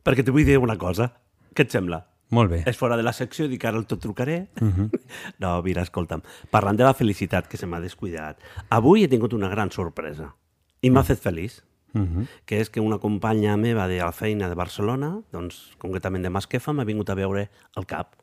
perquè 0.00 0.24
te 0.24 0.32
vull 0.32 0.48
dir 0.48 0.56
una 0.56 0.78
cosa. 0.80 1.12
Què 1.52 1.68
et 1.68 1.74
sembla? 1.76 2.06
Molt 2.32 2.54
bé. 2.54 2.64
És 2.70 2.80
fora 2.80 2.96
de 2.96 3.04
la 3.04 3.12
secció, 3.12 3.44
dic 3.50 3.66
ara 3.68 3.76
el 3.76 3.84
tot 3.90 4.00
trucaré. 4.00 4.46
Mhm. 4.62 4.88
No, 5.44 5.58
mira, 5.66 5.84
escolta'm, 5.84 6.24
parlant 6.48 6.80
de 6.80 6.88
la 6.88 6.96
felicitat 6.96 7.50
que 7.50 7.60
se 7.60 7.68
m'ha 7.68 7.82
descuidat, 7.84 8.40
avui 8.70 9.04
he 9.04 9.10
tingut 9.12 9.36
una 9.36 9.52
gran 9.52 9.68
sorpresa 9.74 10.32
i 10.80 10.88
m'ha 10.88 11.04
fet 11.04 11.20
feliç, 11.20 11.60
Mhm. 11.92 12.26
que 12.46 12.60
és 12.60 12.70
que 12.70 12.80
una 12.80 12.98
companya 12.98 13.56
meva 13.56 13.88
de 13.88 13.98
la 13.98 14.12
feina 14.12 14.48
de 14.48 14.54
Barcelona, 14.54 15.20
doncs 15.32 15.76
concretament 15.78 16.22
de 16.22 16.30
Masquefa, 16.30 16.72
m'ha 16.72 16.84
vingut 16.84 17.10
a 17.10 17.14
veure 17.14 17.48
al 17.76 17.86
CAP, 17.86 18.14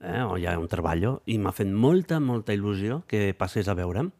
eh, 0.00 0.22
on 0.22 0.38
hi 0.40 0.46
ha 0.46 0.58
un 0.58 0.68
treballo, 0.68 1.22
i 1.26 1.38
m'ha 1.38 1.52
fet 1.52 1.68
molta, 1.68 2.20
molta 2.20 2.54
il·lusió 2.54 3.02
que 3.06 3.34
passés 3.34 3.68
a 3.68 3.74
veure'm. 3.74 4.12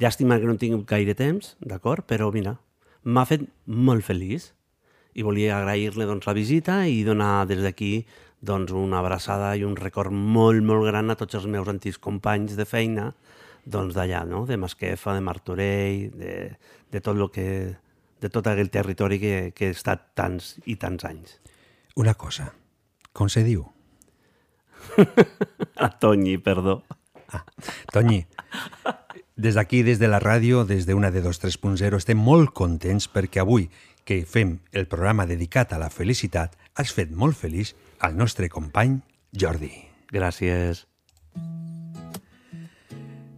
Llàstima 0.00 0.38
que 0.40 0.46
no 0.46 0.56
tingut 0.56 0.86
gaire 0.86 1.14
temps, 1.14 1.56
d'acord? 1.60 2.06
Però 2.06 2.32
mira, 2.32 2.58
m'ha 3.04 3.24
fet 3.26 3.44
molt 3.66 4.04
feliç 4.04 4.52
i 5.14 5.22
volia 5.22 5.58
agrair-li 5.58 6.06
doncs, 6.08 6.26
la 6.26 6.34
visita 6.34 6.86
i 6.88 7.02
donar 7.04 7.46
des 7.46 7.62
d'aquí 7.62 8.06
doncs, 8.44 8.72
una 8.72 8.98
abraçada 9.00 9.54
i 9.56 9.64
un 9.64 9.76
record 9.76 10.12
molt, 10.12 10.62
molt 10.64 10.86
gran 10.88 11.10
a 11.10 11.16
tots 11.16 11.34
els 11.38 11.46
meus 11.46 11.68
antics 11.68 11.98
companys 11.98 12.56
de 12.56 12.66
feina 12.68 13.12
doncs 13.64 13.94
d'allà, 13.96 14.24
no? 14.28 14.44
de 14.46 14.58
Masquefa, 14.60 15.14
de 15.14 15.22
Martorell, 15.24 16.10
de, 16.18 16.34
de 16.92 17.00
tot 17.00 17.16
lo 17.16 17.30
que 17.32 17.76
de 18.20 18.30
tot 18.30 18.46
aquell 18.46 18.70
territori 18.70 19.20
que, 19.20 19.36
que 19.56 19.70
he 19.70 19.74
estat 19.74 20.12
tants 20.18 20.54
i 20.66 20.76
tants 20.80 21.06
anys. 21.08 21.38
Una 21.96 22.14
cosa. 22.14 22.52
Com 23.14 23.30
se 23.30 23.44
diu? 23.46 23.64
A 25.84 25.88
Toñi, 25.98 26.38
perdó. 26.38 26.82
Toñi, 27.92 28.26
des 29.36 29.54
d'aquí, 29.54 29.82
des 29.82 29.98
de 29.98 30.08
la 30.08 30.20
ràdio, 30.22 30.64
des 30.64 30.86
d'una 30.86 31.10
de 31.10 31.22
23.0, 31.22 31.98
estem 31.98 32.18
molt 32.18 32.54
contents 32.54 33.08
perquè 33.10 33.42
avui 33.42 33.68
que 34.04 34.22
fem 34.28 34.58
el 34.72 34.86
programa 34.86 35.26
dedicat 35.26 35.72
a 35.72 35.80
la 35.80 35.90
felicitat, 35.90 36.54
has 36.76 36.92
fet 36.92 37.10
molt 37.10 37.36
feliç 37.36 37.74
al 38.00 38.16
nostre 38.16 38.50
company 38.52 39.00
Jordi. 39.32 39.72
Gràcies. 40.12 40.84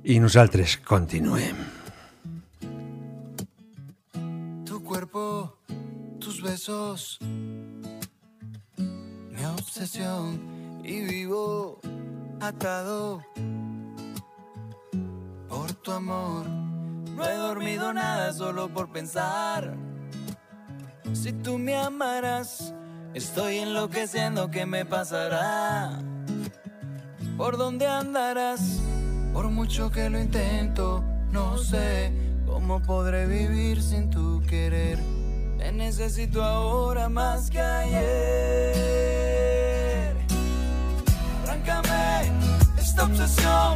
I 0.04 0.18
nosaltres 0.20 0.76
continuem. 0.84 1.85
Tus 6.18 6.40
besos, 6.40 7.18
mi 8.78 9.44
obsesión 9.44 10.80
y 10.82 11.02
vivo 11.02 11.78
atado 12.40 13.22
por 15.50 15.70
tu 15.74 15.92
amor. 15.92 16.48
No 16.48 17.28
he 17.28 17.34
dormido 17.34 17.92
nada 17.92 18.32
solo 18.32 18.70
por 18.70 18.90
pensar. 18.90 19.76
Si 21.12 21.30
tú 21.32 21.58
me 21.58 21.76
amaras, 21.76 22.72
estoy 23.12 23.58
enloqueciendo, 23.58 24.50
¿qué 24.50 24.64
me 24.64 24.86
pasará? 24.86 26.00
¿Por 27.36 27.58
dónde 27.58 27.86
andarás? 27.86 28.80
Por 29.34 29.50
mucho 29.50 29.90
que 29.90 30.08
lo 30.08 30.18
intento, 30.18 31.04
no 31.30 31.58
sé 31.58 32.25
cómo 32.56 32.80
podré 32.80 33.26
vivir 33.26 33.82
sin 33.82 34.08
tu 34.08 34.40
querer. 34.48 34.98
Te 35.58 35.70
necesito 35.72 36.42
ahora 36.42 37.10
más 37.10 37.50
que 37.50 37.60
ayer. 37.60 38.86
Arráncame 41.42 42.32
esta 42.78 43.04
obsesión. 43.04 43.74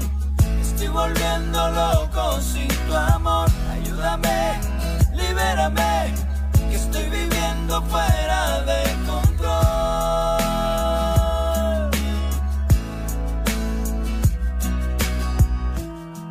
Estoy 0.62 0.88
volviendo 0.88 1.68
loco 1.68 2.40
sin 2.40 2.68
tu 2.86 2.94
amor. 2.94 3.50
Ayúdame, 3.70 4.58
libérame, 5.12 6.14
que 6.70 6.76
estoy 6.76 7.04
viviendo 7.10 7.82
fuera 7.82 8.62
de 8.62 8.82
control. 9.10 10.40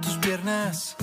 Tus 0.01 0.17
piernas, 0.17 0.95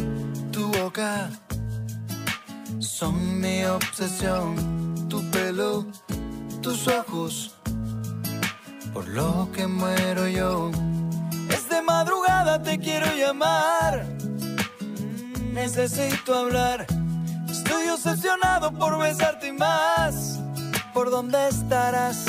son 2.81 3.41
mi 3.41 3.65
obsesión. 3.65 4.57
Tu 5.09 5.23
pelo, 5.31 5.87
tus 6.63 6.89
ojos, 6.89 7.55
por 8.93 9.07
lo 9.09 9.49
que 9.53 9.67
muero 9.67 10.27
yo. 10.27 10.71
Es 11.51 11.69
de 11.69 11.83
madrugada, 11.83 12.63
te 12.63 12.79
quiero 12.79 13.07
llamar. 13.15 14.07
Necesito 15.53 16.35
hablar. 16.35 16.87
Estoy 17.51 17.89
obsesionado 17.89 18.73
por 18.73 18.99
besarte 18.99 19.49
y 19.49 19.53
más. 19.53 20.39
¿Por 20.93 21.11
dónde 21.11 21.49
estarás? 21.49 22.25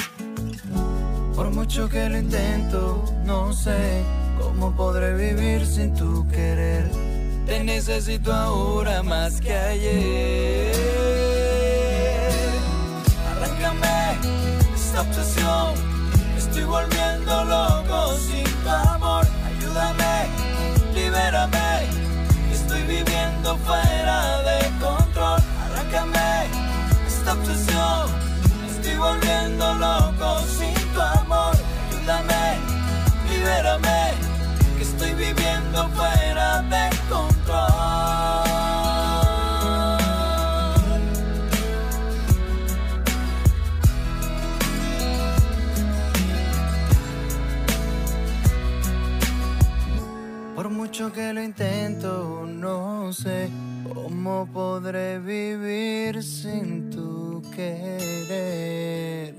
Por 1.36 1.50
mucho 1.52 1.90
que 1.90 2.10
lo 2.10 2.18
intento, 2.18 3.04
no 3.24 3.54
sé 3.54 4.04
cómo 4.40 4.76
podré 4.76 5.16
vivir 5.16 5.66
sin 5.66 5.94
tu 5.94 6.28
querer. 6.30 7.17
Te 7.48 7.64
necesito 7.64 8.34
ahora 8.34 9.02
más 9.04 9.40
que 9.40 9.54
ayer. 9.56 10.74
Arráncame 13.32 14.18
esta 14.76 15.02
obsesión. 15.02 15.74
Estoy 16.38 16.64
volviendo 16.66 17.46
loco 17.46 18.18
sin 18.18 18.44
tu 18.44 18.70
amor. 18.70 19.26
Ayúdame, 19.48 20.28
libérame. 20.94 21.88
Estoy 22.52 22.82
viviendo 22.82 23.58
fuera 23.60 24.42
de 24.44 24.60
control. 24.82 25.42
Arráncame 25.72 26.27
mucho 50.98 51.14
que 51.14 51.32
lo 51.32 51.44
intento, 51.44 52.44
no 52.48 53.14
sé 53.14 53.52
cómo 53.94 54.50
podré 54.52 55.20
vivir 55.20 56.24
sin 56.24 56.90
tu 56.90 57.44
querer. 57.54 59.32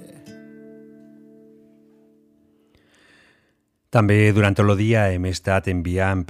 També 3.91 4.31
durant 4.31 4.55
el 4.55 4.71
dia 4.79 5.11
hem 5.11 5.27
estat 5.27 5.67
enviant 5.67 6.23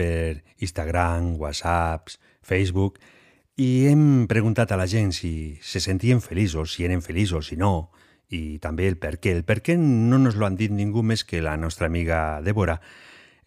Instagram, 0.64 1.36
WhatsApps, 1.36 2.16
Facebook 2.40 2.96
i 3.56 3.84
hem 3.90 4.24
preguntat 4.32 4.72
a 4.72 4.80
la 4.80 4.86
gent 4.86 5.12
si 5.12 5.58
se 5.60 5.80
sentien 5.80 6.22
feliços, 6.24 6.72
si 6.72 6.88
eren 6.88 7.02
feliços, 7.02 7.52
si 7.52 7.56
no, 7.60 7.90
i 8.30 8.56
també 8.64 8.88
el 8.88 8.96
per 8.96 9.18
què. 9.20 9.36
El 9.36 9.44
per 9.44 9.60
què 9.60 9.76
no 9.76 10.16
nos 10.16 10.40
lo 10.40 10.46
han 10.46 10.56
dit 10.56 10.72
ningú 10.72 11.02
més 11.02 11.20
que 11.24 11.44
la 11.44 11.58
nostra 11.60 11.84
amiga 11.84 12.40
Débora. 12.40 12.80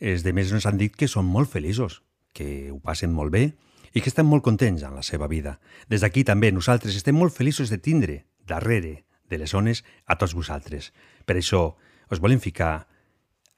Els 0.02 0.24
de 0.26 0.34
més 0.34 0.49
ens 0.49 0.66
han 0.66 0.80
dit 0.82 0.95
que 0.97 1.06
són 1.06 1.28
molt 1.30 1.52
feliços, 1.54 1.99
que 2.34 2.72
ho 2.74 2.80
passen 2.82 3.14
molt 3.14 3.30
bé 3.30 3.52
i 3.93 4.02
que 4.02 4.10
estan 4.10 4.26
molt 4.26 4.41
contents 4.41 4.82
en 4.82 4.95
la 4.97 5.06
seva 5.06 5.28
vida. 5.30 5.60
Des 5.93 6.02
d'aquí 6.02 6.24
també 6.26 6.49
nosaltres 6.49 6.97
estem 6.97 7.14
molt 7.14 7.36
feliços 7.38 7.70
de 7.70 7.78
tindre 7.78 8.24
darrere 8.49 9.04
de 9.30 9.38
les 9.38 9.54
zones 9.54 9.84
a 10.10 10.18
tots 10.18 10.34
vosaltres. 10.34 10.89
Per 11.26 11.38
això 11.38 11.78
us 12.10 12.20
volem 12.20 12.41
ficar 12.41 12.88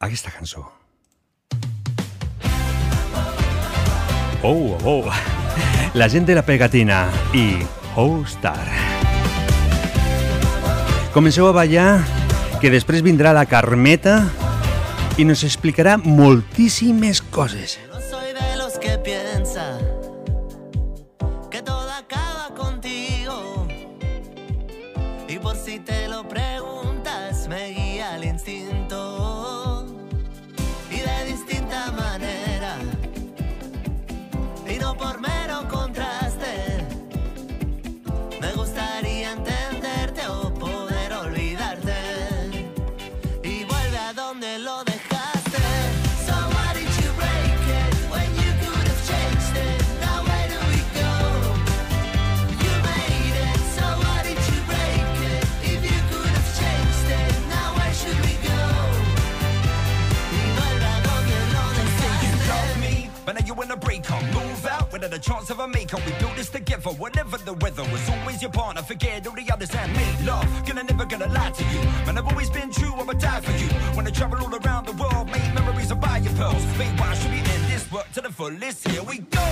aquesta 0.03 0.35
cançó. 0.35 0.67
Oh, 4.43 4.75
oh, 4.83 5.07
la 5.95 6.11
gent 6.11 6.27
de 6.27 6.35
la 6.35 6.43
pegatina 6.43 7.05
i 7.31 7.63
Oh 7.95 8.25
Star. 8.27 8.67
Comenceu 11.15 11.47
a 11.47 11.55
ballar, 11.55 12.03
que 12.59 12.73
després 12.73 13.05
vindrà 13.05 13.31
la 13.31 13.47
Carmeta 13.47 14.25
i 15.17 15.25
nos 15.25 15.43
explicarà 15.43 15.97
moltíssimes 15.97 17.21
coses. 17.21 17.77
No 17.91 18.01
soy 18.01 18.33
de 18.33 18.57
los 18.57 18.79
que 18.79 18.97
piensa 18.97 19.77
que 21.51 21.61
todo 21.61 21.91
acaba 21.91 22.49
contigo. 22.55 23.67
Y 25.27 25.37
por 25.37 25.55
si 25.55 25.79
te 25.79 26.02
A 65.13 65.19
chance 65.19 65.51
of 65.51 65.59
a 65.59 65.67
makeup. 65.67 66.03
We 66.07 66.11
build 66.13 66.35
this 66.35 66.49
together, 66.49 66.89
whatever 66.89 67.37
the 67.37 67.53
weather. 67.53 67.83
Was 67.91 68.09
always 68.09 68.41
your 68.41 68.49
partner. 68.49 68.81
Forget 68.81 69.27
all 69.27 69.35
the 69.35 69.47
others 69.53 69.69
and 69.75 69.93
make 69.93 70.25
love. 70.25 70.43
Gonna 70.65 70.81
never 70.81 71.05
gonna 71.05 71.27
lie 71.27 71.51
to 71.51 71.63
you. 71.65 71.81
Man, 72.07 72.17
I've 72.17 72.27
always 72.27 72.49
been 72.49 72.71
true. 72.71 72.91
I'ma 72.97 73.13
die 73.13 73.41
for 73.41 73.51
you. 73.51 73.69
When 73.95 74.07
I 74.07 74.09
travel 74.09 74.39
all 74.43 74.55
around 74.55 74.87
the 74.87 74.93
world, 74.93 75.27
make 75.29 75.53
memories 75.53 75.91
of 75.91 76.01
buy 76.01 76.17
your 76.17 76.33
pearls. 76.33 76.65
Babe, 76.79 76.99
why 76.99 77.13
should 77.13 77.29
we 77.29 77.37
end 77.37 77.63
this 77.69 77.91
work 77.91 78.11
to 78.13 78.21
the 78.21 78.31
fullest? 78.31 78.87
Here 78.87 79.03
we 79.03 79.19
go. 79.19 79.45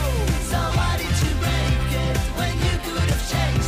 So 0.50 0.58
why 0.58 0.98
did 0.98 1.16
you 1.22 1.34
break 1.38 1.92
it 2.10 2.18
when 2.38 2.54
you 2.66 2.76
could 2.82 3.10
have 3.14 3.32
changed 3.32 3.61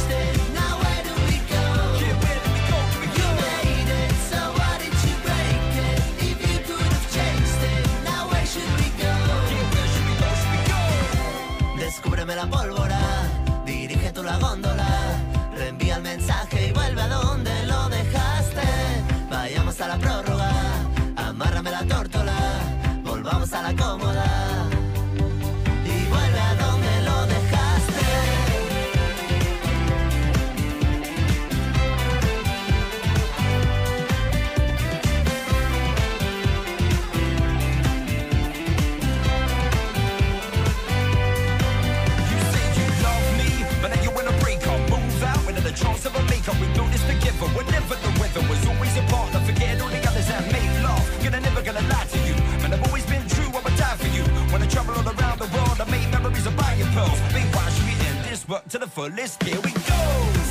you. 54.73 54.79
When 54.81 54.89
I 54.89 54.93
travel 54.93 54.95
all 54.95 55.19
around 55.19 55.39
the 55.39 55.57
world, 55.57 55.81
I 55.81 55.85
make 55.91 56.09
memories 56.11 56.45
of 56.45 56.55
buying 56.57 56.85
pearls. 56.93 57.19
Why 57.55 57.69
should 57.69 57.85
we 57.85 57.93
end 58.07 58.25
this 58.25 58.47
work 58.47 58.67
to 58.69 58.77
the 58.79 58.87
fullest? 58.87 59.43
Here 59.43 59.59
we 59.61 59.71
go. 59.71 59.79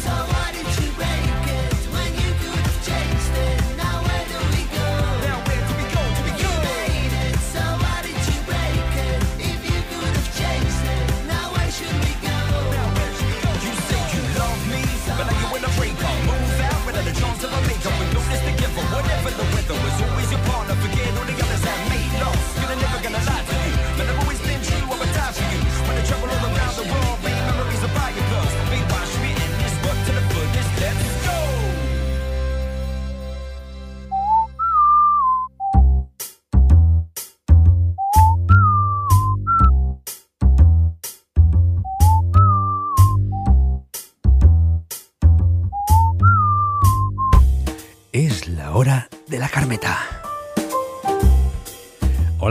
So 0.05 0.11
why 0.11 0.53
did 0.53 0.67
you 0.85 1.12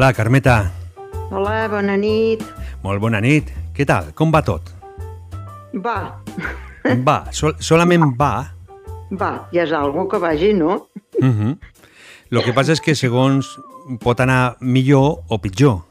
Hola, 0.01 0.13
Carmeta. 0.17 0.71
Hola, 1.29 1.67
bona 1.69 1.93
nit. 1.93 2.41
Molt 2.81 2.97
bona 3.03 3.19
nit. 3.21 3.51
Què 3.77 3.85
tal? 3.85 4.07
Com 4.17 4.31
va 4.33 4.39
tot? 4.41 4.71
Va, 5.77 6.17
Va, 7.05 7.17
sol 7.29 7.53
solament 7.61 8.07
va. 8.17 8.31
va, 9.13 9.29
ja 9.53 9.61
és 9.61 9.71
algo 9.77 10.07
que 10.09 10.17
vagi, 10.17 10.55
no? 10.57 10.87
Uh 11.21 11.27
-huh. 11.29 11.57
Lo 12.31 12.41
que 12.41 12.51
passa 12.51 12.71
és 12.73 12.81
que 12.81 12.95
segons 12.95 13.45
pot 13.99 14.19
anar 14.19 14.57
millor 14.59 15.21
o 15.29 15.37
pitjor. 15.37 15.83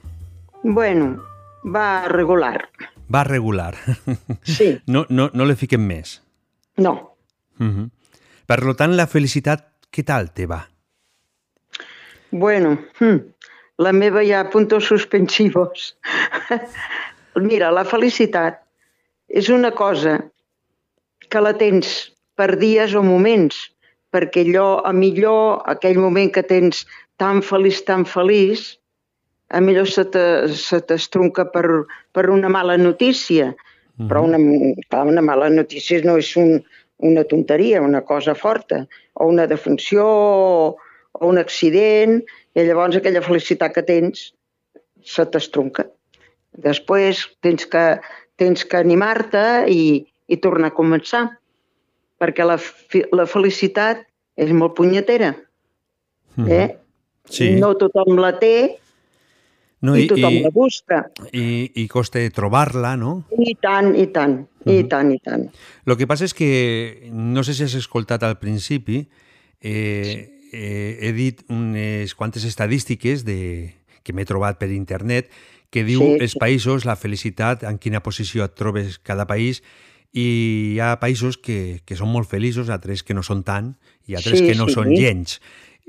Bueno, 0.64 1.22
va 1.62 2.08
regular. 2.08 2.68
Va 3.14 3.22
regular. 3.22 3.76
Sí. 4.42 4.80
No, 4.86 5.06
no, 5.08 5.30
no 5.32 5.44
le 5.44 5.54
fiquem 5.54 5.86
més. 5.86 6.20
No, 6.76 7.14
Uh 7.60 7.66
-huh. 7.66 7.90
Per 8.46 8.64
lo 8.64 8.74
tant, 8.74 8.96
la 8.96 9.06
felicitat, 9.06 9.70
què 9.92 10.02
tal 10.04 10.32
te 10.32 10.46
va? 10.46 10.68
bueno, 12.32 12.78
hm, 12.98 13.18
la 13.80 13.92
meva 13.96 14.22
hi 14.22 14.32
ha 14.36 14.44
puntos 14.52 14.88
suspensivos. 14.90 15.94
Mira, 17.48 17.70
la 17.72 17.84
felicitat 17.88 18.60
és 19.30 19.48
una 19.48 19.70
cosa 19.72 20.18
que 21.30 21.40
la 21.40 21.54
tens 21.56 22.10
per 22.36 22.56
dies 22.60 22.96
o 22.98 23.02
moments, 23.06 23.56
perquè 24.10 24.42
allò, 24.44 24.82
a 24.84 24.92
millor 24.92 25.62
aquell 25.70 26.00
moment 26.02 26.32
que 26.34 26.42
tens 26.42 26.84
tan 27.20 27.40
feliç, 27.46 27.84
tan 27.86 28.04
feliç, 28.08 28.74
a 29.50 29.60
millor 29.62 29.88
se 29.90 30.04
te- 30.12 30.80
t'estronca 30.88 31.46
per, 31.54 31.84
per 32.12 32.28
una 32.30 32.50
mala 32.52 32.76
notícia. 32.76 33.54
Però 34.08 34.22
una, 34.24 34.38
clar, 34.88 35.06
una 35.06 35.20
mala 35.20 35.50
notícia 35.52 36.00
no 36.06 36.14
és 36.16 36.30
un, 36.40 36.62
una 37.04 37.24
tonteria, 37.28 37.82
una 37.84 38.00
cosa 38.00 38.32
forta, 38.34 38.86
o 39.14 39.26
una 39.28 39.44
defunció, 39.46 40.06
o, 40.06 40.76
o 41.12 41.28
un 41.28 41.38
accident, 41.38 42.22
i 42.54 42.66
llavors 42.66 42.98
aquella 42.98 43.22
felicitat 43.22 43.74
que 43.74 43.84
tens 43.86 44.30
se 45.06 45.26
t'estronca. 45.26 45.86
Després 46.58 47.22
tens 47.44 47.66
que, 47.70 47.84
tens 48.40 48.64
que 48.66 48.80
animar-te 48.80 49.44
i, 49.70 50.02
i 50.26 50.38
tornar 50.42 50.72
a 50.72 50.76
començar, 50.76 51.24
perquè 52.20 52.44
la, 52.46 52.58
la 53.16 53.26
felicitat 53.30 54.02
és 54.40 54.52
molt 54.56 54.74
punyetera. 54.78 55.34
Eh? 56.40 56.68
Sí. 57.30 57.52
No 57.60 57.74
tothom 57.78 58.18
la 58.20 58.32
té 58.40 58.54
No, 59.80 59.94
i, 59.96 60.04
tothom 60.10 60.42
la 60.44 60.50
busca. 60.52 60.98
i, 61.32 61.70
i 61.80 61.86
costa 61.88 62.20
trobar-la, 62.36 62.94
no? 63.00 63.22
I 63.32 63.54
tant, 63.64 63.94
i 63.96 64.10
tant, 64.12 64.34
i 64.68 64.82
tant, 64.90 65.12
i 65.14 65.16
tant. 65.24 65.46
Lo 65.88 65.96
que 65.96 66.08
passa 66.10 66.26
és 66.28 66.36
que, 66.36 66.50
no 67.08 67.44
sé 67.46 67.54
si 67.56 67.64
has 67.64 67.76
escoltat 67.78 68.26
al 68.26 68.36
principi, 68.42 69.00
eh, 69.64 70.39
eh, 70.52 70.98
he 71.00 71.12
dit 71.12 71.42
unes 71.48 72.14
quantes 72.14 72.44
estadístiques 72.44 73.24
de, 73.24 73.74
que 74.02 74.12
m'he 74.12 74.26
trobat 74.28 74.58
per 74.58 74.70
internet 74.74 75.30
que 75.70 75.84
diu 75.86 76.00
Sí, 76.02 76.16
els 76.26 76.32
sí. 76.34 76.40
països, 76.42 76.84
la 76.84 76.96
felicitat, 76.98 77.62
en 77.62 77.78
quina 77.78 78.02
posició 78.02 78.44
et 78.44 78.56
trobes 78.58 78.98
cada 78.98 79.26
país, 79.30 79.62
i 80.10 80.74
hi 80.74 80.80
ha 80.82 80.96
països 80.98 81.38
que, 81.38 81.80
que 81.86 81.94
són 81.94 82.10
molt 82.10 82.26
feliços, 82.26 82.68
altres 82.74 83.04
que 83.06 83.14
no 83.14 83.22
són 83.22 83.44
tant, 83.46 83.76
i 84.10 84.16
altres 84.18 84.40
Sí, 84.42 84.48
que 84.48 84.56
no 84.58 84.66
sí. 84.66 84.74
són 84.74 84.90
gens. 84.98 85.38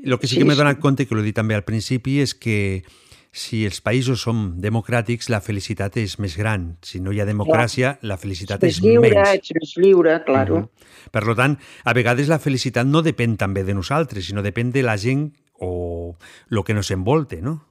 El 0.03 0.18
que 0.20 0.28
sí, 0.30 0.36
Sí, 0.36 0.41
que 0.41 0.45
m'he 0.45 0.53
sí. 0.53 0.62
donat 0.62 0.80
compte, 0.80 1.07
que 1.09 1.16
l'he 1.18 1.26
dit 1.26 1.36
també 1.36 1.57
al 1.57 1.66
principi, 1.66 2.20
és 2.22 2.36
que 2.38 2.84
si 3.32 3.62
els 3.64 3.80
països 3.80 4.26
són 4.28 4.60
democràtics, 4.60 5.30
la 5.32 5.40
felicitat 5.40 5.96
és 6.02 6.18
més 6.20 6.36
gran. 6.36 6.76
Si 6.84 7.00
no 7.00 7.14
hi 7.16 7.22
ha 7.24 7.28
democràcia, 7.28 7.94
la 8.04 8.18
felicitat 8.20 8.64
és 8.68 8.82
més 8.82 8.84
lliure, 8.84 9.14
menys. 9.16 9.36
ets 9.40 9.54
més 9.56 9.74
lliure, 9.80 10.18
claro. 10.28 10.66
Per 11.12 11.24
lo 11.24 11.36
tant, 11.40 11.56
a 11.88 11.94
vegades 11.96 12.28
la 12.28 12.42
felicitat 12.44 12.88
no 12.88 13.02
depèn 13.06 13.38
també 13.40 13.64
de 13.64 13.76
nosaltres, 13.78 14.28
sinó 14.28 14.44
depèn 14.44 14.74
de 14.76 14.84
la 14.84 14.98
gent 15.00 15.30
o 15.64 16.18
el 16.52 16.64
que 16.68 16.76
nos 16.76 16.92
envolte, 16.92 17.40
no? 17.42 17.62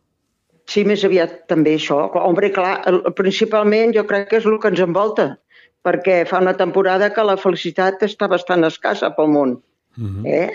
Sí, 0.71 0.85
més 0.87 1.05
aviat 1.05 1.45
també 1.51 1.75
això. 1.77 2.07
Hombre, 2.17 2.53
clar, 2.55 2.79
principalment 3.19 3.93
jo 3.93 4.07
crec 4.09 4.31
que 4.31 4.39
és 4.41 4.47
el 4.49 4.57
que 4.63 4.71
ens 4.73 4.81
envolta, 4.81 5.35
perquè 5.85 6.23
fa 6.31 6.41
una 6.41 6.55
temporada 6.57 7.11
que 7.13 7.25
la 7.27 7.37
felicitat 7.41 8.01
està 8.07 8.31
bastant 8.31 8.65
escassa 8.65 9.11
pel 9.17 9.29
món. 9.35 9.59
Eh? 10.25 10.49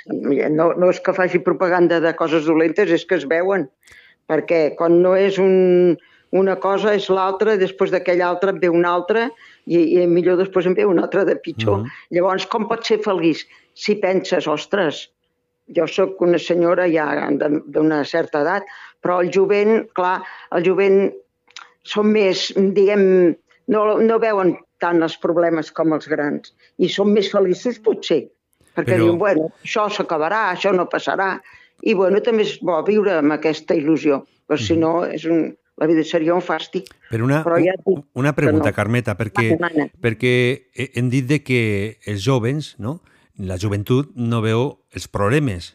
No, 0.49 0.71
no 0.79 0.89
és 0.89 1.01
que 1.03 1.13
faci 1.13 1.41
propaganda 1.43 1.99
de 2.01 2.15
coses 2.17 2.47
dolentes, 2.49 2.89
és 2.89 3.05
que 3.05 3.19
es 3.19 3.27
veuen. 3.29 3.67
Perquè 4.29 4.75
quan 4.77 5.01
no 5.03 5.13
és 5.15 5.37
un, 5.41 5.97
una 6.35 6.55
cosa 6.59 6.95
és 6.97 7.09
l'altra, 7.13 7.57
després 7.61 7.91
d'aquella 7.93 8.27
altra 8.27 8.51
en 8.51 8.59
ve 8.59 8.71
una 8.73 8.93
altra 8.97 9.27
i, 9.65 9.77
i 10.01 10.05
millor 10.09 10.39
després 10.41 10.65
en 10.65 10.75
ve 10.77 10.85
una 10.89 11.05
altra 11.07 11.25
de 11.27 11.35
pitjor. 11.35 11.83
Mhm. 11.83 11.99
Llavors, 12.17 12.47
com 12.49 12.67
pots 12.69 12.89
ser 12.91 12.99
feliç 13.05 13.45
si 13.75 13.97
penses, 14.01 14.47
ostres, 14.47 15.05
jo 15.75 15.87
sóc 15.89 16.21
una 16.21 16.39
senyora 16.41 16.85
ja 16.91 17.07
d'una 17.33 18.03
certa 18.05 18.43
edat, 18.45 18.67
però 19.01 19.19
el 19.23 19.31
jovent, 19.33 19.87
clar, 19.97 20.19
el 20.55 20.65
jovent 20.65 21.09
són 21.85 22.11
més, 22.13 22.47
diguem, 22.55 23.35
no, 23.69 23.81
no 24.01 24.21
veuen 24.21 24.55
tant 24.81 25.01
els 25.05 25.17
problemes 25.21 25.71
com 25.73 25.93
els 25.95 26.07
grans 26.11 26.51
i 26.77 26.89
són 26.91 27.13
més 27.15 27.29
feliços 27.31 27.79
potser, 27.81 28.25
perquè 28.75 28.93
Però- 28.95 29.03
diuen, 29.03 29.19
bueno, 29.21 29.49
això 29.63 29.87
s'acabarà, 29.89 30.49
això 30.53 30.73
no 30.75 30.87
passarà, 30.91 31.35
i 31.83 31.93
bueno, 31.93 32.21
també 32.21 32.43
és 32.43 32.57
bo 32.61 32.77
viure 32.87 33.17
amb 33.19 33.31
aquesta 33.35 33.75
il·lusió, 33.75 34.23
però 34.47 34.57
si 34.59 34.75
no, 34.77 35.05
és 35.05 35.25
un, 35.25 35.55
la 35.77 35.87
vida 35.87 36.03
seria 36.07 36.33
un 36.33 36.41
fàstic. 36.41 36.87
Però 37.11 37.25
una, 37.25 37.43
Però 37.43 37.57
ja 37.59 37.73
dic 37.85 38.03
una 38.15 38.33
pregunta, 38.33 38.69
no. 38.71 38.75
Carmeta, 38.75 39.17
perquè, 39.17 39.57
perquè 40.01 40.33
he- 40.73 40.91
hem 40.95 41.09
dit 41.09 41.25
de 41.27 41.41
que 41.43 41.97
els 42.05 42.21
jovens, 42.23 42.75
no? 42.79 43.01
la 43.37 43.57
joventut, 43.59 44.13
no 44.15 44.39
veu 44.41 44.77
els 44.95 45.07
problemes. 45.11 45.73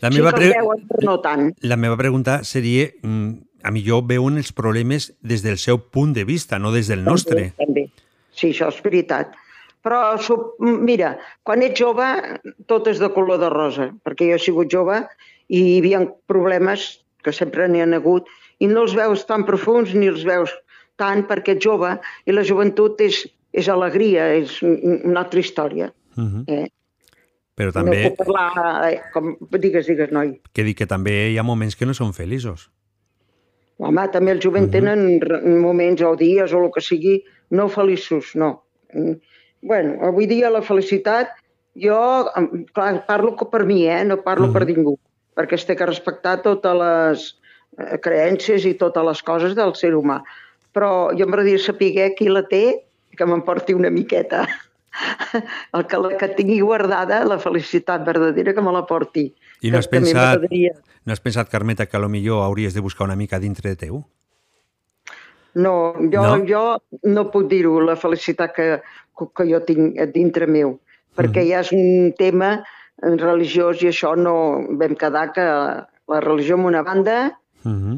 La 0.00 0.10
sí 0.12 0.18
meva, 0.20 0.32
que 0.32 0.44
els 0.46 0.54
veuen, 0.54 0.86
però 0.88 1.04
no 1.08 1.20
tant. 1.20 1.52
la 1.62 1.76
meva 1.76 1.96
pregunta 1.96 2.44
seria, 2.44 2.90
mm, 3.02 3.32
a 3.64 3.70
millor 3.70 4.04
veuen 4.06 4.36
els 4.36 4.52
problemes 4.52 5.12
des 5.22 5.42
del 5.42 5.58
seu 5.58 5.78
punt 5.78 6.12
de 6.14 6.24
vista, 6.24 6.58
no 6.58 6.70
des 6.72 6.86
del 6.86 7.02
nostre. 7.02 7.50
També, 7.56 7.66
també. 7.66 7.90
Sí, 8.34 8.50
això 8.52 8.68
és 8.68 8.80
veritat. 8.82 9.32
Però, 9.84 9.98
mira, 10.64 11.18
quan 11.44 11.62
ets 11.62 11.76
jove, 11.78 12.06
tot 12.70 12.86
és 12.88 12.98
de 13.02 13.10
color 13.12 13.38
de 13.42 13.50
rosa, 13.52 13.90
perquè 14.04 14.30
jo 14.30 14.38
he 14.38 14.40
sigut 14.40 14.70
jove 14.72 15.02
i 15.52 15.60
hi 15.60 15.78
havia 15.82 16.00
problemes, 16.30 17.02
que 17.24 17.32
sempre 17.36 17.66
n'hi 17.68 17.82
ha 17.84 17.88
hagut, 17.98 18.26
i 18.64 18.66
no 18.70 18.82
els 18.86 18.94
veus 18.96 19.26
tan 19.28 19.44
profuns 19.44 19.92
ni 19.94 20.08
els 20.08 20.24
veus 20.24 20.52
tant 20.96 21.24
perquè 21.28 21.56
ets 21.58 21.64
jove 21.66 21.90
i 22.24 22.32
la 22.32 22.44
joventut 22.48 23.00
és, 23.04 23.26
és 23.52 23.68
alegria, 23.68 24.30
és 24.38 24.56
un- 24.62 25.02
una 25.04 25.20
altra 25.26 25.40
història. 25.40 25.90
Mhm. 26.16 26.44
Eh? 26.48 26.68
Però 27.54 27.70
també, 27.72 28.02
No 28.04 28.08
puc 28.10 28.24
parlar, 28.24 28.90
eh, 28.90 29.00
com, 29.12 29.36
digues, 29.60 29.86
digues, 29.86 30.10
noi. 30.10 30.40
que 30.52 30.64
dic 30.64 30.78
que 30.78 30.86
també 30.86 31.30
hi 31.30 31.38
ha 31.38 31.42
moments 31.44 31.76
que 31.76 31.86
no 31.86 31.92
són 31.94 32.12
feliços. 32.12 32.70
Home, 33.78 34.08
també 34.10 34.32
els 34.32 34.42
jovents 34.44 34.70
tenen 34.72 35.20
re- 35.20 35.40
moments 35.42 36.00
o 36.02 36.14
dies 36.16 36.52
o 36.54 36.64
el 36.64 36.70
que 36.72 36.80
sigui 36.80 37.22
no 37.50 37.68
feliços, 37.68 38.34
no. 38.34 38.62
Mm. 39.64 39.68
Bueno, 39.68 39.96
avui 40.04 40.26
dia 40.26 40.50
la 40.50 40.62
felicitat, 40.62 41.32
jo, 41.74 42.28
clar, 42.74 43.06
parlo 43.06 43.34
que 43.36 43.48
per 43.50 43.64
mi, 43.64 43.86
eh? 43.88 44.04
no 44.04 44.20
parlo 44.22 44.52
per 44.52 44.66
ningú, 44.68 44.98
perquè 45.34 45.56
es 45.56 45.64
té 45.66 45.76
que 45.76 45.88
respectar 45.88 46.42
totes 46.42 46.76
les 46.78 47.24
eh, 47.78 47.98
creences 47.98 48.64
i 48.68 48.74
totes 48.74 49.04
les 49.04 49.22
coses 49.22 49.56
del 49.56 49.74
ser 49.74 49.94
humà. 49.96 50.22
Però 50.74 51.10
jo 51.14 51.26
m'agradaria 51.26 51.58
saber 51.58 52.12
qui 52.18 52.28
la 52.28 52.44
té 52.46 52.84
que 53.16 53.26
me'n 53.26 53.42
porti 53.46 53.74
una 53.74 53.90
miqueta. 53.90 54.46
El 55.74 55.86
que, 55.90 55.98
la 55.98 56.16
que 56.18 56.28
tingui 56.36 56.60
guardada, 56.60 57.24
la 57.26 57.38
felicitat 57.42 58.04
verdadera, 58.06 58.52
que 58.54 58.62
me 58.62 58.72
la 58.74 58.84
porti. 58.86 59.32
I 59.62 59.72
no 59.72 59.80
has 59.80 59.88
Que 59.88 59.98
també 59.98 60.12
pensat, 60.12 60.84
no 61.04 61.14
has 61.14 61.22
pensat, 61.22 61.50
Carmeta, 61.50 61.86
que 61.86 61.98
millor 62.06 62.44
hauries 62.44 62.74
de 62.74 62.80
buscar 62.80 63.04
una 63.08 63.16
mica 63.16 63.40
dintre 63.40 63.70
de 63.70 63.76
teu? 63.76 64.04
No, 65.54 65.94
jo 66.10 66.22
no, 66.22 66.38
jo 66.46 66.62
no 67.02 67.30
puc 67.30 67.46
dir-ho, 67.50 67.78
la 67.80 67.94
felicitat 67.96 68.54
que, 68.54 68.68
que 69.14 69.46
jo 69.50 69.60
tinc 69.66 69.98
a 70.00 70.06
dintre 70.06 70.46
meu, 70.46 70.78
perquè 71.16 71.44
ja 71.48 71.60
és 71.62 71.72
un 71.72 72.12
tema 72.18 72.64
religiós 73.02 73.82
i 73.82 73.88
això 73.90 74.14
no 74.16 74.34
vam 74.78 74.94
quedar 74.98 75.32
que 75.34 75.44
la 75.44 76.20
religió 76.20 76.56
en 76.58 76.64
una 76.70 76.82
banda 76.82 77.38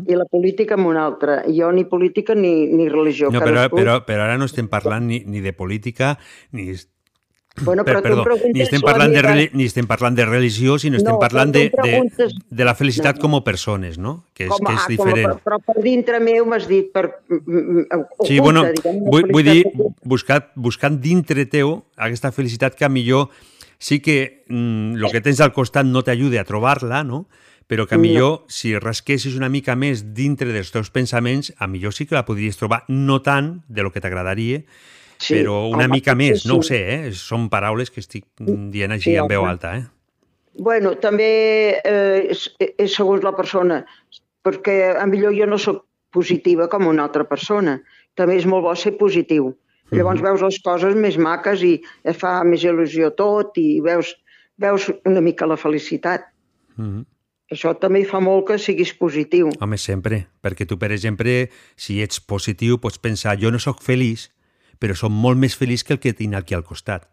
i 0.07 0.15
la 0.15 0.25
política 0.31 0.75
en 0.75 0.85
una 0.87 1.05
altra. 1.05 1.43
Jo 1.51 1.73
ni 1.73 1.85
política 1.85 2.37
ni, 2.39 2.67
ni 2.71 2.89
religió. 2.89 3.31
No, 3.33 3.41
però, 3.41 3.67
Cadascú- 3.67 3.81
però, 3.81 4.05
però 4.07 4.23
ara 4.29 4.37
no 4.39 4.45
estem 4.47 4.69
parlant 4.69 5.09
ni, 5.09 5.25
ni 5.27 5.41
de 5.41 5.53
política, 5.53 6.19
ni, 6.53 6.69
Bueno, 7.63 7.85
però 7.85 8.03
perdó, 8.03 8.25
ni, 8.53 8.61
estem 8.61 8.83
la 8.83 8.91
parlant 8.91 9.13
de, 9.15 9.51
ni 9.57 9.65
estem 9.65 9.87
parlant 9.89 10.17
de 10.19 10.27
religió, 10.27 10.79
sinó 10.79 10.99
estem 10.99 11.15
No, 11.15 11.19
parlant 11.19 11.53
de, 11.55 11.71
de, 11.73 12.29
de 12.51 12.65
la 12.69 12.75
felicitat 12.77 13.19
com 13.19 13.35
a 13.35 13.41
persones, 13.45 13.97
no? 13.97 14.27
Que 14.37 14.45
és, 14.51 14.53
que 14.61 14.75
és 14.75 14.87
diferent. 14.93 15.31
Com, 15.31 15.39
a- 15.39 15.45
però 15.45 15.59
per 15.65 15.83
dintre 15.83 16.21
meu 16.21 16.45
m'has 16.45 16.67
dit 16.69 16.91
per 16.93 17.07
mm, 17.29 17.41
mm, 17.47 17.87
oculta, 17.97 18.29
Sí, 18.29 18.39
bueno, 18.41 18.65
diguem, 18.77 19.01
vull, 19.09 19.31
vull 19.33 19.49
dir, 19.49 19.65
buscar, 20.05 20.51
buscant 20.55 21.01
dintre 21.01 21.47
teu 21.49 21.79
aquesta 21.97 22.33
felicitat 22.33 22.77
que 22.77 22.85
a 22.85 22.93
millor 22.93 23.31
sí 23.79 24.01
que 24.01 24.45
el 24.49 25.09
que 25.13 25.21
tens 25.25 25.41
al 25.41 25.53
costat 25.57 25.85
no 25.89 26.03
t'ajuda 26.05 26.41
a 26.43 26.49
trobar-la, 26.49 27.03
no? 27.05 27.27
però 27.67 27.83
que 27.89 27.97
a 27.97 27.99
No. 27.99 28.03
millor, 28.05 28.45
si 28.47 28.77
rasquessis 28.79 29.35
una 29.35 29.49
mica 29.51 29.75
més 29.75 30.05
dintre 30.15 30.53
dels 30.55 30.69
teus 30.71 30.87
pensaments, 30.95 31.53
a 31.59 31.67
millor 31.67 31.93
sí 31.93 32.07
que 32.07 32.15
la 32.15 32.23
podries 32.25 32.57
trobar, 32.57 32.85
no 32.87 33.23
tant 33.27 33.65
de 33.67 33.83
lo 33.83 33.91
que 33.91 33.99
t'agradaria, 34.01 34.61
Sí, 35.19 35.39
però 35.39 35.67
una 35.71 35.87
home, 35.87 35.97
mica 35.99 36.15
més, 36.15 36.45
no 36.47 36.59
ho 36.61 36.63
sí. 36.63 36.75
sé, 36.75 36.81
eh? 36.95 37.13
són 37.17 37.49
paraules 37.53 37.91
que 37.91 38.03
estic 38.05 38.27
dient 38.41 38.93
així 38.93 39.13
Sí, 39.13 39.17
en 39.21 39.29
veu 39.31 39.47
alta. 39.49 39.77
Eh? 39.79 39.85
Bueno, 40.59 40.95
també 41.01 41.31
eh, 41.81 42.33
és, 42.33 42.47
és 42.61 42.93
segons 42.93 43.25
la 43.25 43.33
persona, 43.37 43.83
perquè 44.45 44.95
a 44.97 45.07
millor 45.09 45.37
jo 45.37 45.49
no 45.49 45.59
sóc 45.61 45.85
positiva 46.17 46.69
com 46.73 46.87
una 46.89 47.05
altra 47.09 47.27
persona. 47.29 47.79
També 48.17 48.39
és 48.41 48.47
molt 48.49 48.65
bo 48.65 48.75
ser 48.77 48.95
positiu. 49.01 49.53
Llavors 49.95 50.23
veus 50.25 50.43
les 50.43 50.57
coses 50.65 50.97
més 50.99 51.19
maques 51.21 51.61
i 51.63 51.77
et 52.03 52.17
fa 52.19 52.41
més 52.45 52.65
il·lusió 52.67 53.13
tot 53.15 53.59
i 53.61 53.81
veus, 53.85 54.15
veus 54.59 54.89
una 55.07 55.23
mica 55.23 55.47
la 55.47 55.59
felicitat. 55.61 56.27
Mm 56.77 56.89
-hmm. 56.89 57.05
Això 57.55 57.77
també 57.79 58.03
fa 58.05 58.19
molt 58.19 58.49
que 58.49 58.59
siguis 58.59 58.93
positiu. 58.99 59.51
Home, 59.61 59.79
sempre. 59.79 60.27
Perquè 60.43 60.67
tu, 60.67 60.79
per 60.79 60.91
exemple, 60.91 61.49
si 61.77 62.01
ets 62.03 62.19
positiu, 62.21 62.79
pots 62.79 62.99
pensar, 62.99 63.39
jo 63.39 63.51
no 63.51 63.59
sóc 63.59 63.83
feliç, 63.83 64.31
però 64.79 64.95
som 64.99 65.13
molt 65.13 65.39
més 65.39 65.57
feliç 65.57 65.85
que 65.85 65.95
el 65.97 66.01
que 66.01 66.13
tinc 66.13 66.35
aquí 66.35 66.55
al 66.55 66.65
costat. 66.65 67.09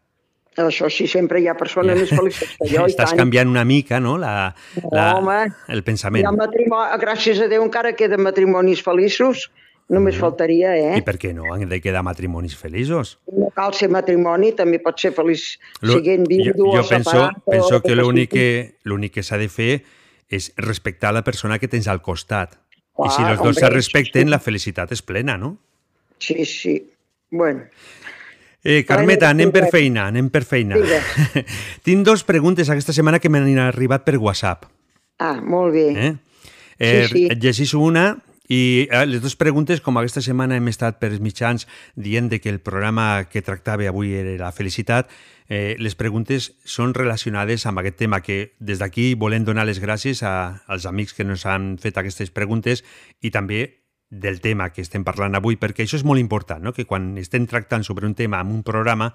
Això 0.62 0.86
sí, 0.94 1.08
sempre 1.10 1.40
hi 1.42 1.48
ha 1.50 1.56
persones 1.58 1.98
més 1.98 2.12
felices 2.14 2.52
que 2.60 2.68
jo. 2.76 2.86
Estàs 2.86 3.10
tant. 3.10 3.24
canviant 3.24 3.50
una 3.50 3.64
mica, 3.66 4.00
no?, 4.00 4.20
la, 4.22 4.54
la, 4.92 5.16
Home, 5.18 5.38
el 5.74 5.82
pensament. 5.84 6.28
matrimoni... 6.38 7.00
Gràcies 7.02 7.42
a 7.42 7.48
Déu 7.50 7.64
encara 7.66 7.96
queden 7.98 8.22
matrimonis 8.22 8.84
feliços. 8.86 9.50
Només 9.90 10.16
faltaria, 10.16 10.70
eh? 10.80 10.94
I 10.98 11.02
per 11.04 11.18
què 11.20 11.34
no? 11.36 11.50
Han 11.52 11.66
de 11.68 11.82
quedar 11.84 12.00
matrimonis 12.08 12.54
feliços. 12.56 13.18
No 13.36 13.50
cal 13.52 13.74
ser 13.76 13.90
matrimoni, 13.92 14.54
també 14.56 14.78
pot 14.80 15.02
ser 15.02 15.12
feliç 15.14 15.58
Lo- 15.82 15.98
siguent 15.98 16.24
viudo 16.30 16.54
jo, 16.56 16.70
o 16.70 16.78
jo 16.78 16.86
penso, 16.88 17.12
separat. 17.12 17.42
o 17.44 17.52
penso 17.52 17.82
que 17.84 17.96
l'únic 17.98 18.30
que, 18.32 18.46
l'únic 18.88 19.12
que 19.18 19.24
s'ha 19.28 19.38
de 19.42 19.50
fer 19.52 19.84
és 20.32 20.54
respectar 20.56 21.12
la 21.12 21.22
persona 21.28 21.60
que 21.60 21.68
tens 21.68 21.90
al 21.92 22.00
costat. 22.02 22.56
I 22.96 23.10
si 23.12 23.26
els 23.28 23.42
dos 23.44 23.58
se 23.60 23.70
respecten, 23.74 24.30
la 24.32 24.40
felicitat 24.40 24.94
és 24.96 25.02
plena, 25.04 25.36
no? 25.38 25.58
Sí, 26.22 26.46
sí. 26.48 26.78
Bueno, 27.34 27.66
Eh, 28.64 28.86
Carmeta, 28.88 29.28
anem 29.28 29.50
per 29.52 29.66
feina, 29.68 30.06
anem 30.08 30.30
per 30.32 30.46
feina. 30.48 30.78
Digues. 30.80 31.42
Tinc 31.86 32.06
dos 32.08 32.22
preguntes 32.24 32.70
aquesta 32.72 32.94
setmana 32.96 33.20
que 33.20 33.28
m'han 33.28 33.50
arribat 33.60 34.06
per 34.08 34.16
WhatsApp. 34.16 34.70
ah, 35.20 35.42
molt 35.44 35.74
bé. 35.76 35.90
Eh? 35.92 36.14
Eh, 36.80 37.08
Sí, 37.10 37.12
sí. 37.12 37.26
Et 37.28 37.44
llegeixo 37.44 37.82
una 37.84 38.06
i 38.48 38.88
eh, 38.90 39.06
les 39.06 39.20
dues 39.22 39.36
preguntes, 39.36 39.82
com 39.84 40.00
aquesta 40.00 40.24
setmana 40.24 40.56
hem 40.56 40.72
estat 40.72 40.98
per 41.00 41.12
els 41.12 41.20
mitjans 41.20 41.68
dient 41.96 42.30
de 42.32 42.40
que 42.40 42.50
el 42.50 42.60
programa 42.64 43.26
que 43.28 43.44
tractava 43.44 43.84
avui 43.92 44.16
era 44.16 44.38
la 44.40 44.52
felicitat, 44.56 45.12
eh, 45.50 45.76
les 45.80 45.96
preguntes 46.00 46.54
són 46.64 46.96
relacionades 46.96 47.66
amb 47.68 47.84
aquest 47.84 48.00
tema 48.00 48.22
que 48.24 48.54
des 48.60 48.80
d'aquí 48.80 49.14
volem 49.20 49.44
donar 49.44 49.68
les 49.68 49.84
gràcies 49.84 50.24
a, 50.24 50.64
als 50.68 50.88
amics 50.88 51.14
que 51.14 51.28
ens 51.28 51.46
han 51.46 51.78
fet 51.84 52.00
aquestes 52.00 52.32
preguntes 52.32 52.84
i 53.22 53.32
també 53.32 53.83
del 54.20 54.42
tema 54.42 54.70
que 54.72 54.84
estem 54.86 55.04
parlant 55.04 55.36
avui, 55.36 55.58
perquè 55.58 55.86
això 55.86 55.98
és 55.98 56.06
molt 56.06 56.22
important, 56.22 56.62
no? 56.62 56.74
que 56.74 56.86
quan 56.86 57.18
estem 57.18 57.48
tractant 57.50 57.84
sobre 57.84 58.06
un 58.06 58.14
tema 58.14 58.42
en 58.42 58.52
un 58.54 58.64
programa, 58.64 59.14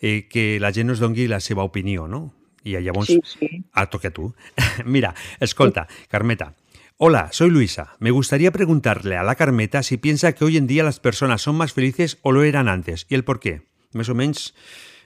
eh, 0.00 0.28
que 0.30 0.58
la 0.62 0.72
gent 0.72 0.88
nos 0.88 1.02
dongui 1.02 1.26
la 1.26 1.40
seva 1.40 1.66
opinió, 1.66 2.06
no? 2.06 2.34
I 2.64 2.76
llavors, 2.82 3.08
Sí, 3.08 3.20
sí. 3.24 3.64
Ah, 3.72 3.86
toca 3.86 4.10
tú. 4.10 4.34
Mira, 4.84 5.14
escolta, 5.40 5.86
Carmeta. 6.08 6.54
Hola, 6.98 7.28
soy 7.30 7.50
Luisa. 7.50 7.94
Me 8.00 8.10
gustaría 8.10 8.50
preguntarle 8.50 9.16
a 9.16 9.22
la 9.22 9.36
Carmeta 9.36 9.82
si 9.82 9.96
piensa 9.96 10.32
que 10.34 10.44
hoy 10.44 10.56
en 10.56 10.66
día 10.66 10.82
las 10.82 10.98
personas 10.98 11.40
son 11.42 11.56
más 11.56 11.72
felices 11.72 12.18
o 12.22 12.32
lo 12.32 12.42
eran 12.42 12.68
antes 12.68 13.06
y 13.08 13.14
el 13.14 13.24
por 13.24 13.38
qué. 13.38 13.62
Más 13.92 14.08
o 14.08 14.14
menos 14.14 14.54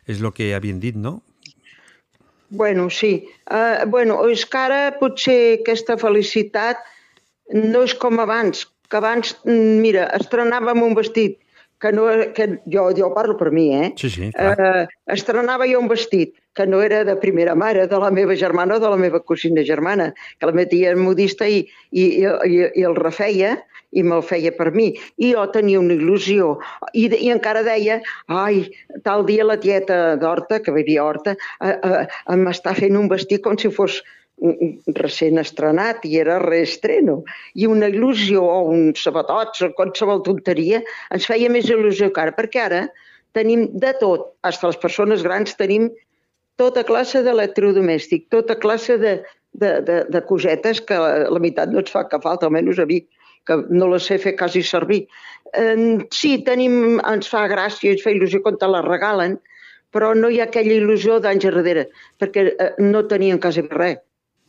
es 0.07 0.20
lo 0.20 0.33
que 0.33 0.55
habían 0.55 0.80
dit, 0.80 0.97
no? 0.97 1.22
Bueno, 2.49 2.91
sí. 2.91 3.28
Uh, 3.51 3.89
bueno, 3.89 4.26
és 4.28 4.45
que 4.45 4.59
ara 4.61 4.80
potser 5.01 5.62
aquesta 5.62 5.97
felicitat 5.97 6.80
no 7.53 7.80
és 7.85 7.95
com 7.97 8.20
abans, 8.20 8.66
que 8.93 9.01
abans, 9.01 9.32
mm, 9.49 9.80
mira, 9.80 10.05
estrenàvem 10.20 10.84
un 10.84 10.95
vestit 10.99 11.38
que 11.80 11.90
no... 11.97 12.05
Que 12.36 12.61
jo, 12.70 12.90
jo 12.95 13.09
parlo 13.16 13.38
per 13.40 13.51
mi, 13.51 13.70
eh? 13.74 13.90
Sí, 13.99 14.12
sí, 14.12 14.28
clar. 14.36 14.55
Uh, 14.61 14.84
estrenava 15.16 15.66
jo 15.70 15.80
un 15.80 15.88
vestit 15.90 16.36
que 16.55 16.66
no 16.68 16.82
era 16.84 17.01
de 17.09 17.16
primera 17.16 17.57
mare, 17.57 17.88
de 17.88 17.99
la 17.99 18.12
meva 18.12 18.36
germana 18.36 18.76
o 18.76 18.82
de 18.82 18.93
la 18.93 19.01
meva 19.01 19.22
cosina 19.24 19.64
germana, 19.64 20.12
que 20.38 20.47
la 20.47 20.55
metia 20.55 20.93
en 20.93 21.01
modista 21.01 21.49
i, 21.49 21.64
i, 21.90 22.05
i, 22.22 22.59
i 22.68 22.84
el 22.86 22.99
refeia 23.01 23.57
i 23.93 24.05
me'l 24.05 24.22
feia 24.24 24.53
per 24.57 24.70
mi. 24.76 24.93
I 25.20 25.32
jo 25.34 25.45
tenia 25.53 25.80
una 25.80 25.97
il·lusió. 25.97 26.55
I, 26.93 27.09
i 27.16 27.32
encara 27.32 27.64
deia, 27.66 27.99
ai, 28.28 28.66
tal 29.09 29.26
dia 29.28 29.45
la 29.49 29.59
tieta 29.61 30.16
d'Horta, 30.20 30.62
que 30.64 30.76
vivia 30.76 31.03
a 31.03 31.11
Horta, 31.11 31.36
eh, 31.64 31.76
eh, 31.76 32.36
m'està 32.40 32.76
fent 32.78 32.97
un 33.01 33.11
vestit 33.12 33.43
com 33.45 33.59
si 33.59 33.72
fos 33.72 34.01
recent 34.99 35.38
estrenat 35.43 36.05
i 36.09 36.16
era 36.20 36.38
reestreno. 36.43 37.20
I 37.55 37.68
una 37.70 37.88
il·lusió 37.93 38.43
o 38.43 38.62
uns 38.72 39.05
sabatots 39.07 39.62
o 39.62 39.72
qualsevol 39.78 40.24
tonteria 40.26 40.82
ens 41.14 41.28
feia 41.30 41.51
més 41.53 41.70
il·lusió 41.70 42.11
que 42.12 42.24
ara, 42.24 42.34
perquè 42.36 42.64
ara 42.66 42.82
tenim 43.36 43.68
de 43.72 43.93
tot, 44.01 44.32
fins 44.45 44.64
les 44.66 44.80
persones 44.82 45.22
grans 45.24 45.55
tenim 45.57 45.88
tota 46.61 46.84
classe 46.84 47.22
d'electrodomèstic, 47.24 48.28
tota 48.30 48.59
classe 48.61 48.99
de, 49.01 49.16
de, 49.53 49.72
de, 49.86 49.99
de 50.12 50.22
cosetes 50.28 50.82
que 50.84 50.99
la, 50.99 51.30
la 51.32 51.40
meitat 51.43 51.72
no 51.72 51.80
ens 51.82 51.93
fa 51.93 52.05
cap 52.11 52.26
falta, 52.26 52.49
almenys 52.49 52.82
a 52.82 52.86
mi, 52.88 53.01
que 53.49 53.59
no 53.70 53.88
les 53.90 54.07
sé 54.07 54.18
fer 54.22 54.36
quasi 54.38 54.62
servir. 54.66 55.07
Eh, 55.59 56.05
sí, 56.14 56.36
tenim, 56.47 57.01
ens 57.09 57.30
fa 57.32 57.47
gràcia, 57.51 57.95
ens 57.95 58.05
fa 58.05 58.12
il·lusió 58.14 58.43
quan 58.45 58.61
te 58.61 58.68
la 58.70 58.84
regalen, 58.84 59.38
però 59.93 60.12
no 60.16 60.30
hi 60.32 60.40
ha 60.40 60.49
aquella 60.49 60.76
il·lusió 60.78 61.18
d'anys 61.20 61.49
darrere, 61.49 61.88
perquè 62.20 62.47
eh, 62.53 62.72
no 62.84 63.05
tenien 63.09 63.40
quasi 63.40 63.64
res, 63.68 64.01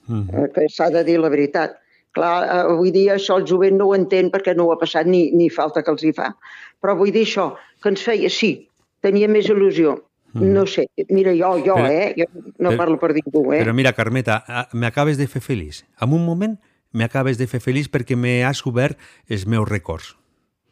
eh, 0.09 0.47
que 0.53 0.67
s'ha 0.69 0.89
de 0.89 1.03
dir 1.03 1.19
la 1.19 1.29
veritat. 1.29 1.79
Clar, 2.13 2.43
eh, 2.45 2.73
avui 2.73 2.91
dia 2.91 3.15
això 3.15 3.37
el 3.39 3.45
jovent 3.49 3.77
no 3.77 3.87
ho 3.89 3.95
entén 3.95 4.29
perquè 4.31 4.55
no 4.55 4.65
ho 4.67 4.71
ha 4.73 4.79
passat 4.79 5.07
ni, 5.07 5.31
ni 5.31 5.49
falta 5.49 5.81
que 5.83 5.91
els 5.91 6.03
hi 6.03 6.11
fa. 6.13 6.35
Però 6.81 6.95
vull 6.97 7.11
dir 7.11 7.23
això, 7.25 7.55
que 7.81 7.89
ens 7.89 8.03
feia, 8.03 8.29
sí, 8.29 8.67
tenia 9.01 9.27
més 9.27 9.49
il·lusió. 9.49 9.97
No 10.33 10.65
sé, 10.65 10.87
mira, 11.09 11.29
jo, 11.37 11.59
jo, 11.61 11.75
Però- 11.77 11.89
eh? 11.91 12.13
Jo 12.17 12.25
no 12.57 12.71
però- 12.71 12.77
parlo 12.77 12.97
per 12.97 13.13
ningú, 13.13 13.53
eh? 13.53 13.59
Però 13.63 13.73
mira, 13.73 13.93
Carmeta, 13.93 14.43
m'acabes 14.73 15.17
de 15.17 15.27
fer 15.27 15.41
feliç. 15.41 15.83
En 16.01 16.11
un 16.11 16.25
moment 16.25 16.57
m'acabes 16.91 17.37
de 17.37 17.45
fer 17.45 17.59
feliç 17.61 17.87
perquè 17.89 18.15
m'has 18.17 18.65
obert 18.65 18.97
els 19.29 19.45
meus 19.45 19.69
records. 19.69 20.15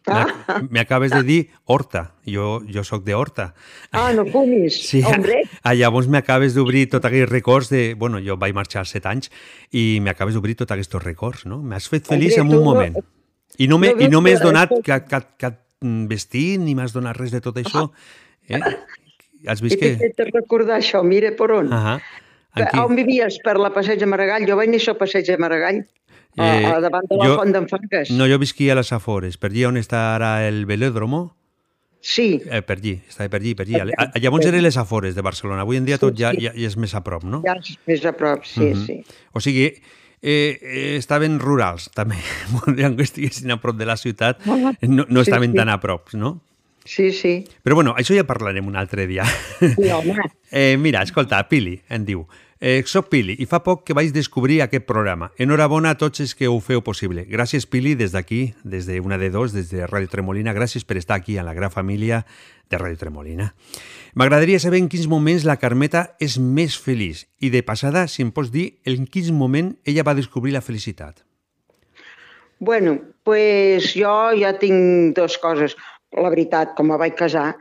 Ah, 0.07 0.25
M'acabes 0.69 1.11
de 1.13 1.21
dir 1.23 1.39
Horta. 1.65 2.15
Jo, 2.25 2.61
jo 2.65 2.83
sóc 2.83 3.03
de 3.05 3.13
Horta. 3.13 3.53
ah 3.91 4.11
no 4.13 4.25
fumis, 4.25 4.79
Sí, 4.89 5.03
hombre. 5.05 5.43
ah, 5.63 5.75
llavors 5.75 6.07
m'acabes 6.07 6.55
d'obrir 6.55 6.87
tots 6.89 7.05
aquells 7.05 7.29
records 7.29 7.69
de... 7.69 7.93
Bueno, 7.93 8.17
jo 8.19 8.37
vaig 8.37 8.55
marxar 8.57 8.85
set 8.89 9.05
anys 9.05 9.29
i 9.71 9.99
m'acabes 10.01 10.33
d'obrir 10.33 10.55
tots 10.57 10.71
aquests 10.73 10.97
records, 11.03 11.45
no? 11.45 11.59
M'has 11.61 11.87
fet 11.87 12.07
feliç 12.09 12.39
Hombre, 12.39 12.55
en 12.55 12.59
un 12.59 12.63
no- 12.65 12.71
moment. 12.73 12.97
I 13.59 13.67
no 13.67 13.77
m'he 13.77 13.93
no 14.09 14.21
no 14.21 14.33
donat 14.41 14.71
cap, 14.83 15.07
cap, 15.11 15.27
cap 15.37 15.59
vestit 16.09 16.59
ni 16.61 16.73
m'has 16.73 16.93
donat 16.93 17.17
res 17.17 17.31
de 17.31 17.41
tot 17.41 17.57
això. 17.61 17.91
Eh? 18.49 18.59
Has 19.47 19.61
vist 19.61 19.77
que... 19.79 19.95
fet 20.01 20.19
recordar 20.33 20.77
això, 20.79 21.03
mira 21.05 21.31
per 21.37 21.51
on. 21.51 21.69
Ah, 21.73 21.99
on 22.83 22.95
vivies? 22.95 23.37
Per 23.43 23.55
la 23.57 23.69
Passeig 23.73 23.99
de 23.99 24.05
Maragall. 24.09 24.45
Jo 24.49 24.57
vaig 24.59 24.69
néixer 24.69 24.91
al 24.93 24.97
Passeig 24.99 25.25
de 25.29 25.37
Maragall, 25.41 25.83
Eh, 26.37 26.65
a 26.65 26.79
davant 26.79 27.03
de 27.09 27.17
la 27.17 27.25
jo- 27.27 27.35
Font 27.41 27.51
d'en 27.51 27.67
Fargues. 27.67 28.11
No, 28.11 28.25
jo 28.27 28.37
visquia 28.39 28.73
a 28.73 28.75
les 28.79 28.91
Afores, 28.95 29.37
per 29.37 29.49
allí 29.51 29.65
on 29.65 29.75
està 29.77 30.15
ara 30.15 30.47
el 30.47 30.65
velòdromo. 30.65 31.35
Sí. 32.01 32.41
Eh, 32.49 32.61
per 32.65 32.77
allí, 32.79 32.95
estava 33.07 33.29
per 33.29 33.41
allí, 33.41 33.53
per 33.53 33.65
allí. 33.67 33.73
Per 33.73 33.81
allí, 33.83 33.93
Ah, 33.97 34.11
Llavors 34.19 34.45
eren 34.47 34.63
les 34.63 34.77
Afores 34.77 35.13
de 35.13 35.21
Barcelona. 35.21 35.61
Avui 35.61 35.77
en 35.77 35.85
dia 35.85 35.97
Sí, 35.97 36.01
tot 36.01 36.15
ja, 36.17 36.31
sí. 36.31 36.41
ja, 36.47 36.51
ja 36.55 36.67
és 36.67 36.77
més 36.77 36.95
a 36.95 37.03
prop, 37.03 37.23
no? 37.23 37.43
Ja 37.45 37.53
és 37.59 37.77
més 37.85 38.05
a 38.05 38.13
prop, 38.13 38.43
sí, 38.45 38.59
Mhm. 38.73 38.85
sí. 38.87 39.03
O 39.33 39.39
sigui, 39.39 39.65
eh, 39.67 40.57
eh, 40.61 40.95
estaven 40.97 41.37
rurals, 41.39 41.91
també. 41.93 42.15
Voldrien 42.65 42.95
que 42.97 43.03
estiguessin 43.03 43.51
a 43.51 43.59
prop 43.61 43.77
de 43.77 43.85
la 43.85 43.97
ciutat, 43.97 44.43
no, 44.45 45.05
no 45.07 45.23
sí, 45.23 45.29
estaven 45.29 45.51
sí. 45.51 45.57
tan 45.57 45.69
a 45.69 45.79
prop, 45.79 46.13
no? 46.13 46.41
Sí, 46.83 47.11
sí. 47.11 47.45
Però 47.63 47.75
bueno, 47.75 47.93
això 47.95 48.15
ja 48.17 48.23
parlarem 48.25 48.65
un 48.65 48.75
altre 48.75 49.05
dia. 49.05 49.23
Sí, 49.59 49.89
home. 49.91 50.15
Eh, 50.51 50.75
mira, 50.77 51.03
escolta, 51.03 51.47
Pili 51.47 51.79
em 51.87 52.03
diu 52.03 52.25
eh, 52.61 52.83
soc 52.85 53.09
Pili 53.09 53.35
i 53.41 53.47
fa 53.49 53.59
poc 53.65 53.81
que 53.87 53.95
vaig 53.97 54.13
descobrir 54.13 54.61
aquest 54.61 54.85
programa. 54.87 55.31
Enhorabona 55.41 55.91
a 55.91 55.97
tots 55.99 56.21
els 56.23 56.35
que 56.37 56.47
ho 56.47 56.59
feu 56.63 56.83
possible. 56.85 57.25
Gràcies, 57.27 57.65
Pili, 57.65 57.95
des 57.97 58.13
d'aquí, 58.13 58.53
des 58.63 58.85
de 58.85 59.01
una 59.01 59.17
de 59.17 59.31
dos, 59.33 59.51
des 59.57 59.71
de 59.73 59.87
Ràdio 59.89 60.11
Tremolina. 60.13 60.53
Gràcies 60.53 60.85
per 60.85 61.01
estar 61.01 61.17
aquí 61.17 61.37
a 61.37 61.43
la 61.43 61.55
gran 61.57 61.73
família 61.73 62.23
de 62.69 62.77
Ràdio 62.77 63.01
Tremolina. 63.01 63.51
M'agradaria 64.13 64.61
saber 64.61 64.79
en 64.79 64.87
quins 64.87 65.09
moments 65.09 65.43
la 65.43 65.57
Carmeta 65.57 66.15
és 66.19 66.37
més 66.37 66.77
feliç 66.77 67.25
i 67.41 67.49
de 67.49 67.63
passada, 67.65 68.05
si 68.07 68.21
em 68.23 68.31
pots 68.31 68.53
dir, 68.53 68.77
en 68.85 69.09
quins 69.09 69.33
moment 69.33 69.73
ella 69.83 70.05
va 70.07 70.15
descobrir 70.15 70.53
la 70.53 70.61
felicitat. 70.61 71.25
Bueno, 72.61 72.99
pues 73.25 73.95
jo 73.97 74.13
ja 74.37 74.53
tinc 74.61 75.17
dues 75.17 75.39
coses. 75.41 75.73
La 76.13 76.29
veritat, 76.29 76.75
com 76.77 76.91
me 76.91 76.99
vaig 76.99 77.15
casar, 77.17 77.55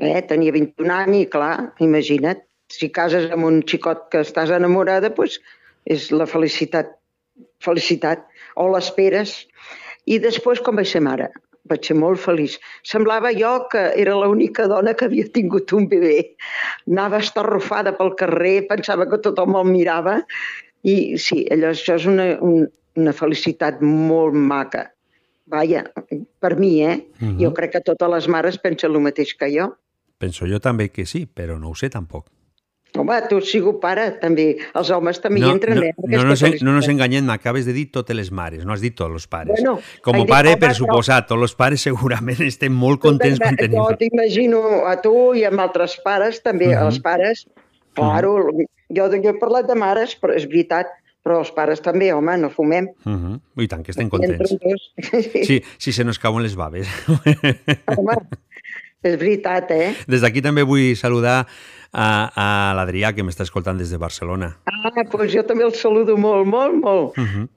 eh, 0.00 0.22
tenia 0.26 0.50
21 0.50 0.90
anys 0.90 1.20
i 1.20 1.26
clar, 1.30 1.74
imagina't, 1.78 2.42
si 2.72 2.90
cases 2.90 3.30
amb 3.32 3.46
un 3.46 3.62
xicot 3.62 4.06
que 4.12 4.22
estàs 4.26 4.52
enamorada, 4.54 5.12
pues, 5.14 5.38
és 5.86 6.10
la 6.10 6.26
felicitat, 6.26 6.94
felicitat, 7.62 8.24
o 8.56 8.68
l'esperes. 8.72 9.44
I 10.06 10.18
després, 10.22 10.62
com 10.62 10.78
vaig 10.78 10.88
ser 10.90 11.02
mare, 11.04 11.28
vaig 11.70 11.86
ser 11.86 11.96
molt 11.98 12.20
feliç. 12.22 12.56
Semblava 12.86 13.32
jo 13.36 13.52
que 13.72 13.82
era 13.98 14.16
l'única 14.18 14.66
dona 14.70 14.94
que 14.94 15.08
havia 15.08 15.28
tingut 15.34 15.72
un 15.76 15.88
bebè. 15.90 16.18
Anava 16.90 17.20
estarrufada 17.22 17.94
pel 17.98 18.14
carrer, 18.18 18.66
pensava 18.70 19.08
que 19.10 19.22
tothom 19.22 19.58
el 19.60 19.70
mirava 19.70 20.20
i 20.86 21.16
sí, 21.18 21.44
allò, 21.50 21.72
això 21.74 21.96
és 21.98 22.06
una, 22.10 22.28
un, 22.42 22.68
una 22.98 23.14
felicitat 23.16 23.82
molt 23.82 24.34
maca. 24.34 24.86
Vaja, 25.50 25.84
per 26.42 26.56
mi, 26.58 26.80
eh? 26.82 26.96
Mhm. 27.20 27.36
Jo 27.42 27.52
crec 27.54 27.76
que 27.76 27.84
totes 27.86 28.10
les 28.10 28.26
mares 28.28 28.58
pensen 28.58 28.94
el 28.94 29.02
mateix 29.02 29.34
que 29.38 29.50
jo. 29.54 29.70
Penso 30.18 30.46
jo 30.48 30.58
també 30.58 30.88
que 30.90 31.04
sí, 31.06 31.26
però 31.26 31.58
no 31.60 31.70
ho 31.70 31.76
sé 31.78 31.90
tampoc. 31.92 32.30
Home, 32.96 33.16
tu 33.28 33.40
sigut 33.44 33.76
pare, 33.82 34.06
també. 34.22 34.56
Els 34.74 34.90
homes 34.94 35.18
també 35.20 35.40
hi 35.42 35.50
entren, 35.50 35.76
no, 35.76 35.82
eh? 35.84 35.92
no, 35.98 36.22
no, 36.22 36.28
nos, 36.30 36.42
en- 36.42 36.54
no 36.64 36.72
nos 36.72 36.86
enganyem, 36.88 37.26
m'acabes 37.28 37.66
de 37.66 37.74
dir 37.76 37.90
totes 37.92 38.16
les 38.16 38.30
mares, 38.32 38.64
no 38.64 38.72
has 38.72 38.80
dit 38.80 38.94
tots 38.96 39.12
els 39.12 39.26
pares. 39.26 39.52
Bueno, 39.58 39.80
Com 40.02 40.14
a 40.14 40.18
dit, 40.22 40.28
pare, 40.30 40.54
home, 40.54 40.60
per 40.62 40.70
suposat, 40.78 41.26
tots 41.28 41.42
els 41.42 41.54
pares 41.54 41.82
segurament 41.84 42.40
estem 42.46 42.72
molt 42.72 43.00
contents 43.02 43.38
quan 43.42 43.56
tenim. 43.56 43.76
Jo 43.82 43.90
t'imagino 44.00 44.86
a 44.88 44.94
tu 45.02 45.34
i 45.36 45.44
amb 45.44 45.60
altres 45.60 45.98
pares, 46.04 46.40
també, 46.42 46.68
Mhm. 46.72 46.86
els 46.86 46.98
pares, 47.04 47.46
claro, 47.92 48.50
jo, 48.88 49.10
jo 49.12 49.28
he 49.30 49.38
parlat 49.38 49.66
de 49.68 49.74
mares, 49.74 50.16
però 50.18 50.32
és 50.34 50.46
veritat, 50.48 50.86
però 51.22 51.40
els 51.42 51.50
pares 51.50 51.82
també, 51.82 52.12
home, 52.14 52.38
no 52.38 52.48
fumem. 52.48 52.86
Uh 53.04 53.12
-huh. 53.12 53.40
I 53.62 53.68
tant, 53.68 53.82
que 53.84 53.90
estem 53.90 54.08
contents. 54.08 54.56
Sí, 55.44 55.62
sí, 55.76 55.92
se 55.92 56.04
nos 56.04 56.18
cauen 56.18 56.42
les 56.42 56.54
baves. 56.56 56.86
És 59.02 59.18
veritat, 59.20 59.70
eh? 59.70 59.94
Des 60.08 60.22
d'aquí 60.22 60.40
també 60.42 60.62
vull 60.66 60.96
saludar 60.98 61.46
a, 61.96 62.08
a 62.36 62.48
l'Adrià, 62.76 63.14
que 63.16 63.24
m'està 63.24 63.46
escoltant 63.46 63.78
des 63.80 63.92
de 63.92 63.98
Barcelona. 64.00 64.52
Ah, 64.68 64.92
doncs 65.08 65.32
jo 65.32 65.44
també 65.48 65.64
el 65.64 65.72
saludo 65.74 66.18
molt, 66.20 66.44
molt, 66.46 66.76
molt. 66.82 67.16
Uh 67.16 67.24
-huh. 67.24 67.48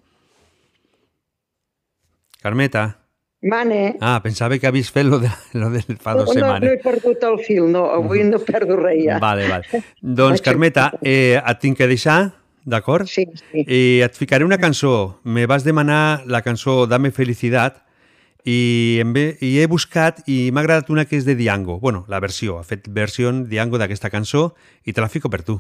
Carmeta. 2.41 2.95
Mane. 3.41 3.95
Ah, 4.01 4.19
pensava 4.23 4.57
que 4.57 4.67
havies 4.67 4.91
fet 4.91 5.05
lo 5.05 5.19
de, 5.19 5.29
lo 5.53 5.69
de 5.69 5.81
fa 5.81 6.13
no, 6.13 6.23
dues 6.23 6.35
no, 6.35 6.41
no 6.41 6.47
setmanes. 6.47 6.71
he 6.71 6.77
perdut 6.83 7.23
el 7.23 7.37
fil, 7.39 7.71
no, 7.71 7.85
avui 7.91 8.23
no 8.23 8.39
perdo 8.39 8.75
res 8.75 9.03
ja. 9.05 9.19
Vale, 9.19 9.47
vale. 9.47 9.84
Doncs, 10.01 10.41
Carmeta, 10.41 10.91
eh, 11.01 11.39
et 11.39 11.59
tinc 11.59 11.77
que 11.77 11.88
deixar, 11.88 12.34
d'acord? 12.65 13.07
Sí, 13.07 13.26
sí. 13.51 13.64
I 13.64 14.01
et 14.01 14.15
ficaré 14.15 14.43
una 14.45 14.57
cançó. 14.57 15.19
Me 15.23 15.45
vas 15.45 15.64
demanar 15.64 16.23
la 16.26 16.41
cançó 16.41 16.85
Dame 16.88 17.11
Felicitat 17.11 17.84
i, 18.45 18.99
em 19.02 19.11
ve, 19.14 19.26
i 19.44 19.57
he 19.60 19.66
buscat 19.68 20.22
i 20.28 20.49
m'ha 20.52 20.64
agradat 20.64 20.90
una 20.94 21.06
que 21.06 21.18
és 21.20 21.26
de 21.28 21.36
Diango. 21.36 21.80
Bueno, 21.80 22.06
la 22.07 22.22
versió, 22.24 22.60
ha 22.60 22.64
fet 22.64 22.88
versió 22.88 23.32
Diango 23.32 23.78
d'aquesta 23.82 24.10
cançó 24.10 24.53
i 24.86 24.94
te 24.94 25.02
la 25.02 25.10
fico 25.10 25.30
per 25.30 25.44
tu. 25.44 25.60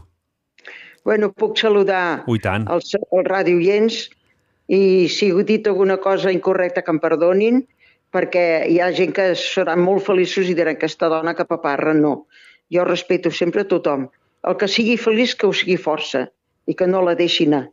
Bueno, 1.03 1.31
puc 1.31 1.57
saludar 1.57 2.23
Ui, 2.27 2.39
tant. 2.39 2.67
els, 2.69 2.95
els 2.95 3.27
radioients 3.27 4.09
i 4.69 5.07
si 5.09 5.31
he 5.31 5.43
dit 5.43 5.67
alguna 5.67 5.97
cosa 5.97 6.31
incorrecta 6.31 6.83
que 6.85 6.91
em 6.93 6.99
perdonin, 7.01 7.63
perquè 8.13 8.65
hi 8.69 8.79
ha 8.81 8.91
gent 8.93 9.13
que 9.15 9.31
seran 9.35 9.81
molt 9.81 10.05
feliços 10.05 10.49
i 10.49 10.55
diran 10.57 10.77
que 10.77 10.85
aquesta 10.85 11.09
dona 11.09 11.35
que 11.37 11.47
paparra, 11.49 11.93
no. 11.93 12.27
Jo 12.73 12.85
respeto 12.85 13.31
sempre 13.31 13.65
a 13.65 13.69
tothom. 13.69 14.07
El 14.45 14.55
que 14.57 14.69
sigui 14.69 14.97
feliç, 14.97 15.35
que 15.35 15.47
ho 15.49 15.53
sigui 15.53 15.77
força 15.77 16.27
i 16.69 16.75
que 16.77 16.87
no 16.87 17.01
la 17.01 17.15
deixi 17.17 17.47
anar. 17.49 17.67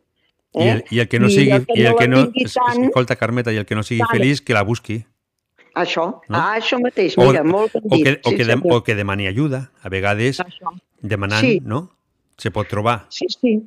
I, 0.53 0.67
el, 0.69 0.83
I 0.89 0.99
el 0.99 1.07
que 1.07 1.19
no 1.19 1.27
I 1.27 1.31
sigui... 1.31 1.51
el 1.51 1.65
que 1.65 1.73
I 1.79 1.85
el 1.85 1.91
no 1.91 1.97
que 1.97 2.07
no, 2.07 2.21
tant- 2.31 2.85
escolta, 2.87 3.15
Carmeta, 3.15 3.51
i 3.53 3.57
el 3.57 3.65
que 3.65 3.75
no 3.75 3.83
sigui 3.83 3.99
Tant. 4.01 4.11
feliç, 4.11 4.41
que 4.41 4.53
la 4.53 4.63
busqui. 4.63 5.05
Això, 5.77 6.21
No? 6.27 6.37
ah, 6.39 6.55
això 6.57 6.79
mateix, 6.81 7.17
O, 7.17 7.27
mira, 7.27 7.43
molt 7.43 7.73
ben 7.73 7.83
o, 7.85 7.95
dit. 7.95 8.03
que, 8.03 8.13
o, 8.23 8.29
sí, 8.31 8.35
que 8.37 8.45
de, 8.45 8.55
o 8.63 8.83
que 8.83 8.95
demani 8.95 9.27
ajuda. 9.27 9.71
A 9.83 9.89
vegades, 9.89 10.41
demanant, 11.01 11.41
Sí. 11.45 11.59
no? 11.63 11.91
Se 12.37 12.49
pot 12.51 12.67
trobar. 12.67 13.05
Sí, 13.09 13.27
sí, 13.29 13.63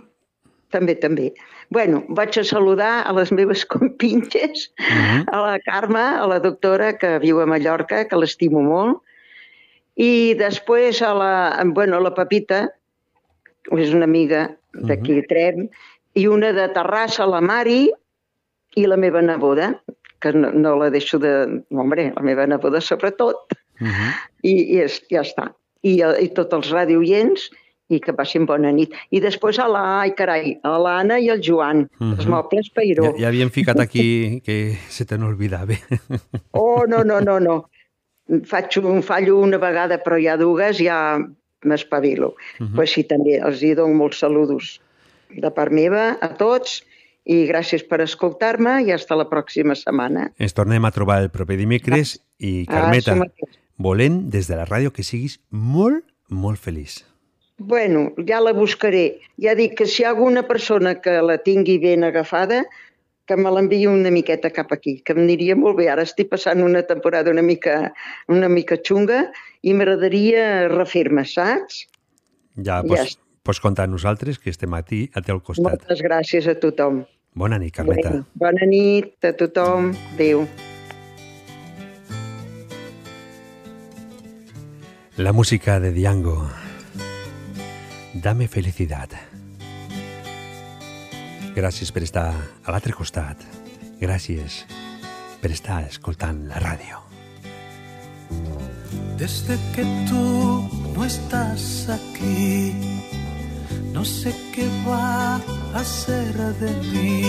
també, 0.71 0.97
també. 0.97 1.35
Bueno, 1.71 2.05
vaig 2.09 2.37
a 2.41 2.43
saludar 2.45 3.07
a 3.07 3.13
les 3.13 3.31
meves 3.31 3.65
compinxes, 3.75 4.73
Mhm. 4.79 5.27
a 5.31 5.41
la 5.47 5.61
Carme, 5.61 6.01
a 6.01 6.27
la 6.27 6.41
doctora 6.41 6.97
que 6.99 7.19
viu 7.21 7.41
a 7.41 7.47
Mallorca, 7.47 8.09
que 8.09 8.17
l'estimo 8.17 8.61
molt, 8.63 9.03
i 9.95 10.35
després 10.35 11.03
a 11.03 11.15
la, 11.15 11.63
bueno, 11.67 11.97
a 11.99 12.01
la 12.01 12.15
Pepita, 12.15 12.71
és 13.77 13.93
una 13.95 14.05
amiga 14.05 14.57
d'aquí 14.73 15.13
Mhm. 15.13 15.19
a 15.19 15.23
Trem, 15.29 15.69
i 16.15 16.27
una 16.27 16.53
de 16.53 16.69
Terrassa, 16.75 17.27
la 17.27 17.41
Mari, 17.41 17.89
i 18.77 18.87
la 18.87 18.97
meva 18.97 19.23
neboda, 19.23 19.73
que 20.21 20.33
no, 20.33 20.51
no 20.53 20.77
la 20.79 20.91
deixo 20.91 21.19
de... 21.19 21.63
Hombre, 21.71 22.13
la 22.17 22.23
meva 22.23 22.47
neboda 22.47 22.81
sobretot, 22.81 23.55
i, 24.43 24.53
i 24.53 24.81
és, 24.85 25.01
ja 25.11 25.23
està. 25.25 25.49
I, 25.83 25.97
i 26.03 26.29
tots 26.37 26.53
els 26.59 26.71
radioients, 26.75 27.49
i 27.91 27.99
que 27.99 28.13
passin 28.15 28.45
bona 28.47 28.71
nit. 28.71 28.93
I 29.11 29.19
després 29.25 29.59
a 29.59 29.67
la, 29.67 29.81
ai 30.05 30.13
carai, 30.15 30.53
a 30.63 30.77
l'Anna 30.79 31.17
i 31.19 31.31
el 31.33 31.41
Joan, 31.43 31.87
els 32.01 32.25
Mhm. 32.27 32.31
mobles 32.31 32.69
Peiró. 32.71 33.09
Ja, 33.09 33.25
ja 33.25 33.29
havíem 33.33 33.51
ficat 33.51 33.81
aquí 33.81 34.41
que 34.45 34.77
se 34.89 35.05
te 35.05 35.19
n'olvidava. 35.19 35.75
Oh, 36.53 36.85
no, 36.87 37.03
no, 37.03 37.19
no, 37.21 37.41
no. 37.41 37.57
Faig 38.47 38.77
un 38.85 39.03
fallo 39.03 39.41
una 39.43 39.59
vegada, 39.59 39.99
però 40.05 40.21
ja 40.23 40.37
dues 40.39 40.79
ja 40.79 41.19
m'espavilo. 41.65 42.35
Mhm. 42.61 42.77
Pues 42.77 42.93
sí, 42.93 43.03
també 43.05 43.41
els 43.43 43.63
hi 43.63 43.75
dono 43.75 43.95
molts 43.95 44.19
saludos 44.23 44.81
de 45.37 45.51
part 45.55 45.73
meva 45.73 46.17
a 46.21 46.29
tots 46.39 46.81
i 47.25 47.45
gràcies 47.47 47.85
per 47.87 48.01
escoltar-me 48.03 48.81
i 48.87 48.93
hasta 48.93 49.15
la 49.17 49.29
pròxima 49.31 49.75
setmana. 49.77 50.31
Ens 50.39 50.55
tornem 50.57 50.85
a 50.85 50.91
trobar 50.91 51.21
el 51.23 51.31
proper 51.31 51.57
dimecres 51.61 52.17
i, 52.39 52.65
Ah, 52.69 52.73
Carmeta, 52.81 53.15
mateix. 53.15 53.59
volem 53.79 54.29
des 54.31 54.49
de 54.49 54.57
la 54.57 54.65
ràdio 54.67 54.91
que 54.93 55.03
siguis 55.03 55.39
molt, 55.51 56.05
molt 56.29 56.59
feliç. 56.59 57.05
Bueno, 57.59 58.15
ja 58.27 58.41
la 58.41 58.53
buscaré. 58.57 59.21
Ja 59.37 59.55
dic 59.55 59.77
que 59.77 59.87
si 59.87 60.01
hi 60.03 60.07
ha 60.07 60.11
alguna 60.15 60.47
persona 60.49 60.95
que 61.01 61.21
la 61.21 61.37
tingui 61.39 61.79
ben 61.79 62.05
agafada, 62.05 62.65
que 63.27 63.37
me 63.37 63.51
l'enviï 63.53 63.87
una 63.87 64.11
miqueta 64.11 64.51
cap 64.51 64.73
aquí, 64.73 65.03
que 65.05 65.13
em 65.13 65.19
aniria 65.23 65.55
molt 65.55 65.77
bé. 65.77 65.89
Ara 65.93 66.03
estic 66.03 66.31
passant 66.31 66.63
una 66.65 66.83
temporada 66.83 67.31
una 67.31 67.43
mica, 67.43 67.93
una 68.29 68.49
mica 68.49 68.77
xunga 68.83 69.31
i 69.63 69.75
m'agradaria 69.75 70.69
refer-me, 70.73 71.23
saps? 71.25 71.85
Ja 72.57 72.81
Ja 72.83 73.05
pots, 73.43 73.61
comptar 73.61 73.87
amb 73.89 73.97
nosaltres, 73.97 74.39
que 74.39 74.51
estem 74.53 74.75
a 74.75 74.83
ti, 74.87 75.07
a 75.15 75.23
teu 75.25 75.41
costat. 75.41 75.81
Moltes 75.81 76.03
gràcies 76.05 76.49
a 76.51 76.57
tothom. 76.61 77.05
Bona 77.35 77.59
nit, 77.63 77.75
Carmeta. 77.75 78.11
Bueno, 78.11 78.27
bona 78.35 78.67
nit 78.67 79.25
a 79.25 79.33
tothom. 79.39 79.93
Adéu. 80.15 80.47
La 85.17 85.33
música 85.33 85.79
de 85.81 85.93
Diango. 85.93 86.49
Dame 88.15 88.49
felicidad. 88.49 89.13
Gràcies 91.55 91.93
per 91.93 92.03
estar 92.07 92.31
a 92.33 92.73
l'altre 92.73 92.95
costat. 92.97 93.43
Gràcies 94.01 94.65
per 95.43 95.51
estar 95.53 95.83
escoltant 95.89 96.47
la 96.49 96.61
ràdio. 96.63 97.03
Desde 99.19 99.59
que 99.75 99.85
tú 100.09 100.25
no 100.95 101.05
estás 101.05 101.89
aquí, 101.91 102.73
no 103.93 104.05
sé 104.05 104.35
qué 104.55 104.69
va 104.89 105.41
a 105.75 105.85
ser 105.85 106.35
de 106.35 106.73
mí. 106.93 107.23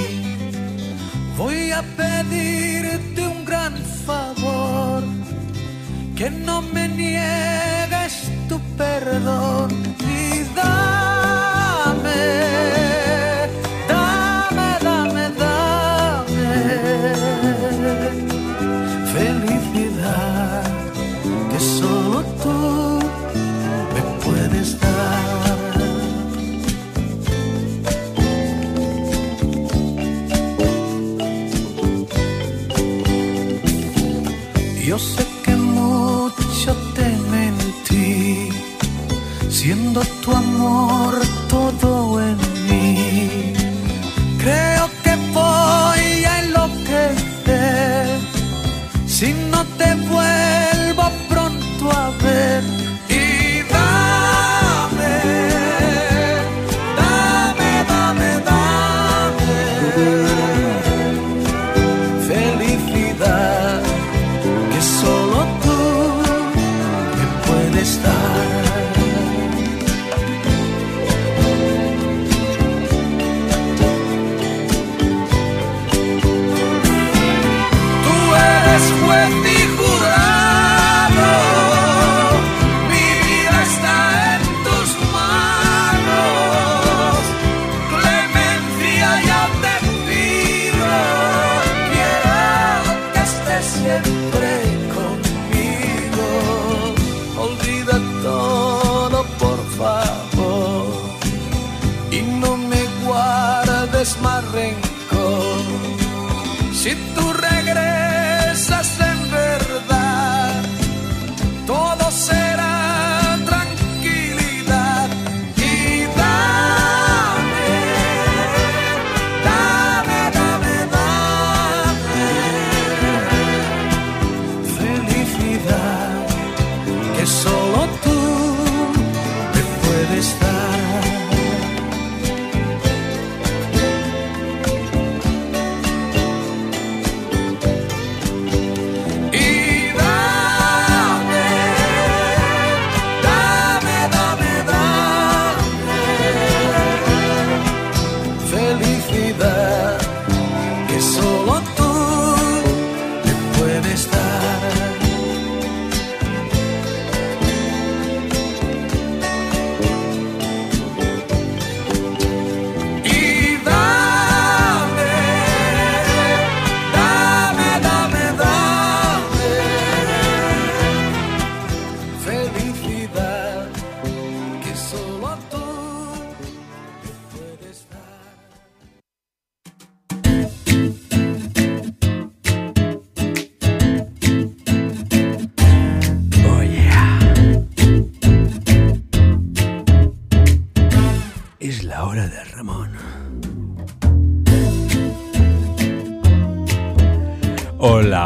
Voy 1.38 1.72
a 1.72 1.82
pedirte 1.82 3.22
un 3.28 3.46
gran 3.46 3.76
favor, 4.06 5.04
que 6.16 6.30
no 6.30 6.62
me 6.62 6.88
niegues 6.88 8.30
tu 8.48 8.60
perdón 8.78 9.72
y 10.00 10.44
dame, 10.56 12.30
Yo 34.92 35.00
sé 35.00 35.26
que 35.46 35.56
mucho 35.56 36.76
te 36.96 37.08
mentí, 37.32 38.50
siendo 39.50 40.02
tu 40.22 40.34
amor 40.34 41.16
todo 41.48 42.11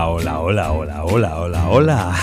Hola, 0.08 0.10
hola, 0.10 0.72
hola, 0.72 1.04
hola, 1.04 1.36
hola, 1.38 1.70
hola, 1.70 2.16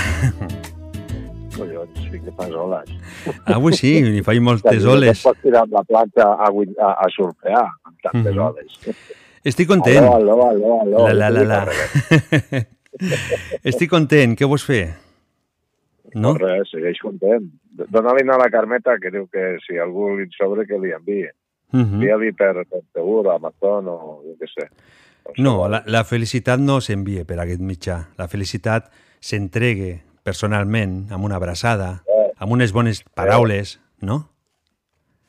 fas 2.53 2.61
oles. 2.61 3.37
Avui 3.57 3.73
sí, 3.79 3.95
hi 4.19 4.23
faig 4.23 4.41
moltes 4.45 4.85
oles. 4.85 5.19
et 5.19 5.25
pots 5.25 5.41
tirar 5.43 5.63
amb 5.67 5.73
la 5.79 5.83
platja 5.89 6.29
a, 6.37 6.49
a, 6.49 6.93
a 6.93 7.09
surfear 7.17 7.65
amb 7.85 7.97
tantes 8.03 8.35
Mhm. 8.35 8.43
oles. 8.47 8.79
Estic 9.45 9.67
content. 9.69 10.05
Aló, 10.05 10.15
aló, 10.21 10.51
aló, 10.51 10.81
aló. 10.83 11.09
La, 11.13 11.31
la, 11.31 11.43
la, 11.43 11.65
la. 11.65 12.63
Estic 13.65 13.91
content, 13.91 14.37
què 14.39 14.47
vols 14.47 14.65
fer? 14.67 14.95
No? 16.15 16.35
No 16.35 16.39
res, 16.39 16.69
segueix 16.71 16.99
content. 17.01 17.47
Dóna-li 17.89 18.23
a 18.29 18.37
la 18.39 18.51
Carmeta 18.53 18.99
que 19.01 19.11
diu 19.11 19.27
que 19.33 19.57
si 19.67 19.79
algú 19.81 20.11
li 20.19 20.27
sobre 20.37 20.67
que 20.69 20.79
li 20.79 20.93
enviï. 20.93 21.31
Mhm. 21.73 21.95
Envia-li 21.97 22.33
per, 22.37 22.67
per 22.69 22.83
Segur, 22.93 23.27
Amazon 23.33 23.89
o 23.89 24.21
jo 24.27 24.35
què 24.39 24.49
sé. 24.53 24.69
No, 25.39 25.69
la, 25.69 25.83
la 25.87 26.05
felicitat 26.05 26.61
no 26.61 26.81
s'envia 26.85 27.25
per 27.25 27.39
aquest 27.41 27.61
mitjà. 27.65 28.09
La 28.19 28.29
felicitat 28.29 28.91
s'entregue 29.21 30.03
personalment, 30.23 31.07
amb 31.11 31.25
una 31.25 31.37
abraçada, 31.41 32.03
amb 32.43 32.53
unes 32.57 32.73
bones 32.75 33.03
paraules, 33.15 33.77
no? 34.03 34.17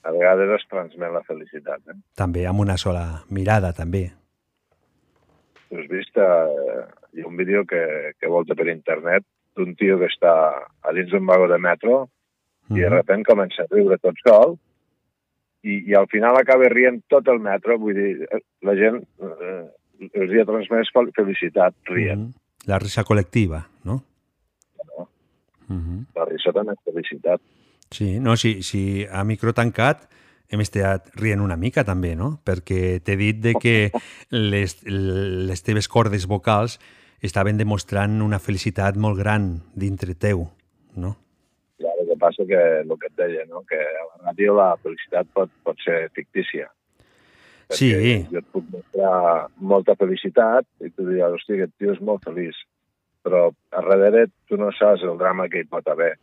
A 0.03 0.11
vegades 0.11 0.49
es 0.57 0.65
transmet 0.68 1.14
la 1.14 1.22
felicitat. 1.23 1.80
Eh? 1.94 1.95
També 2.19 2.48
amb 2.49 2.60
una 2.65 2.76
sola 2.81 3.03
mirada, 3.30 3.72
també. 3.77 4.07
Tu 5.69 5.77
has 5.80 5.88
vist, 5.90 6.18
eh, 6.18 6.81
hi 7.14 7.22
ha 7.23 7.27
un 7.30 7.38
vídeo 7.38 7.64
que, 7.69 7.84
que 8.19 8.27
volta 8.27 8.56
per 8.57 8.68
internet 8.73 9.23
d'un 9.56 9.76
tio 9.77 9.99
que 10.02 10.10
està 10.10 10.34
a 10.81 10.94
dins 10.98 11.11
d'un 11.14 11.26
vagó 11.30 11.48
de 11.48 11.60
metro 11.61 12.07
i 12.72 12.80
de 12.80 12.88
Mhm. 12.90 12.94
repent 12.98 13.23
comença 13.27 13.64
a 13.64 13.68
riure 13.72 13.98
tot 14.02 14.15
sol 14.26 14.57
i, 15.64 15.84
i 15.91 15.94
al 15.95 16.07
final 16.11 16.35
acaba 16.38 16.68
rient 16.69 17.03
tot 17.07 17.27
el 17.27 17.40
metro, 17.40 17.77
vull 17.80 17.94
dir, 17.95 18.27
eh, 18.31 18.40
la 18.61 18.73
gent 18.76 19.03
eh, 19.22 19.64
els 20.14 20.31
hi 20.34 20.40
ha 20.41 20.45
transmès 20.45 20.90
fel- 20.94 21.11
felicitat 21.15 21.76
rient. 21.85 22.19
Mhm. 22.27 22.34
La 22.68 22.80
risa 22.80 23.03
col·lectiva, 23.03 23.65
no? 25.68 25.76
Mhm. 25.76 26.06
La 26.15 26.26
risa 26.30 26.53
també 26.56 26.73
és 26.73 26.84
felicitat. 26.85 27.41
Sí, 27.94 28.19
no, 28.19 28.35
si, 28.35 28.61
si 28.64 29.06
a 29.06 29.23
micro 29.23 29.53
tancat 29.53 30.10
hem 30.49 30.61
estat 30.61 31.10
rient 31.18 31.41
una 31.41 31.57
mica 31.57 31.84
també, 31.84 32.15
no? 32.15 32.40
Perquè 32.45 32.99
t'he 33.06 33.15
dit 33.18 33.40
de 33.41 33.53
que 33.60 33.91
les, 34.53 34.77
les 34.85 35.64
teves 35.65 35.88
cordes 35.88 36.27
vocals 36.30 36.80
estaven 37.23 37.57
demostrant 37.57 38.22
una 38.22 38.40
felicitat 38.40 38.98
molt 38.99 39.18
gran 39.18 39.56
dintre 39.80 40.14
teu, 40.14 40.45
no? 40.99 41.15
Clar, 41.80 41.94
el 42.02 42.10
que 42.11 42.18
passa 42.19 42.45
que 42.45 42.61
el 42.84 42.95
que 42.99 43.10
et 43.10 43.18
deia, 43.18 43.45
no? 43.49 43.64
que 43.69 43.80
a 43.80 44.06
la 44.10 44.31
ràdio 44.31 44.57
la 44.57 44.73
felicitat 44.84 45.30
pot, 45.34 45.52
pot 45.64 45.80
ser 45.85 46.10
fictícia. 46.14 46.69
Sí, 47.73 47.90
Jo 48.30 48.41
et 48.41 48.49
puc 48.53 48.65
mostrar 48.69 49.48
molta 49.57 49.95
felicitat 49.98 50.68
i 50.84 50.91
tu 50.91 51.07
diràs, 51.07 51.34
hòstia, 51.34 51.56
aquest 51.56 51.73
tio 51.80 51.95
és 51.95 52.02
molt 52.03 52.26
feliç. 52.27 52.60
Però 53.24 53.48
a 53.50 53.82
darrere 53.82 54.28
tu 54.50 54.60
no 54.60 54.70
saps 54.76 55.04
el 55.08 55.18
drama 55.18 55.48
que 55.50 55.64
hi 55.64 55.70
pot 55.70 55.88
haver. 55.88 56.18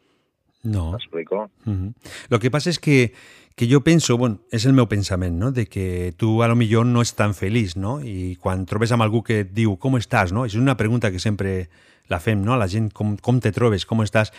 no. 0.62 0.92
M'explico? 0.92 1.50
Mhm. 1.64 1.94
Lo 2.28 2.38
que 2.38 2.50
passa 2.50 2.68
és 2.70 2.78
que, 2.78 3.14
que 3.56 3.66
jo 3.66 3.80
penso, 3.80 4.18
bueno, 4.18 4.40
és 4.52 4.66
el 4.66 4.74
meu 4.74 4.86
pensament, 4.88 5.38
no? 5.38 5.52
de 5.52 5.66
que 5.66 6.12
tu 6.16 6.42
a 6.42 6.48
lo 6.48 6.56
millor 6.56 6.86
no 6.86 7.00
ets 7.00 7.14
tan 7.14 7.34
feliç, 7.34 7.76
no? 7.76 8.00
I 8.04 8.36
quan 8.40 8.66
trobes 8.66 8.92
amb 8.92 9.02
algú 9.02 9.22
que 9.22 9.40
et 9.40 9.54
diu 9.56 9.78
com 9.78 9.96
estàs, 9.96 10.32
no? 10.32 10.44
És 10.44 10.54
una 10.54 10.76
pregunta 10.76 11.10
que 11.10 11.18
sempre 11.18 11.70
la 12.08 12.20
fem, 12.20 12.44
no? 12.44 12.54
A 12.54 12.60
la 12.60 12.68
gent, 12.68 12.90
com, 12.92 13.16
com 13.16 13.40
te 13.40 13.52
trobes, 13.52 13.86
com 13.86 14.02
estàs? 14.04 14.32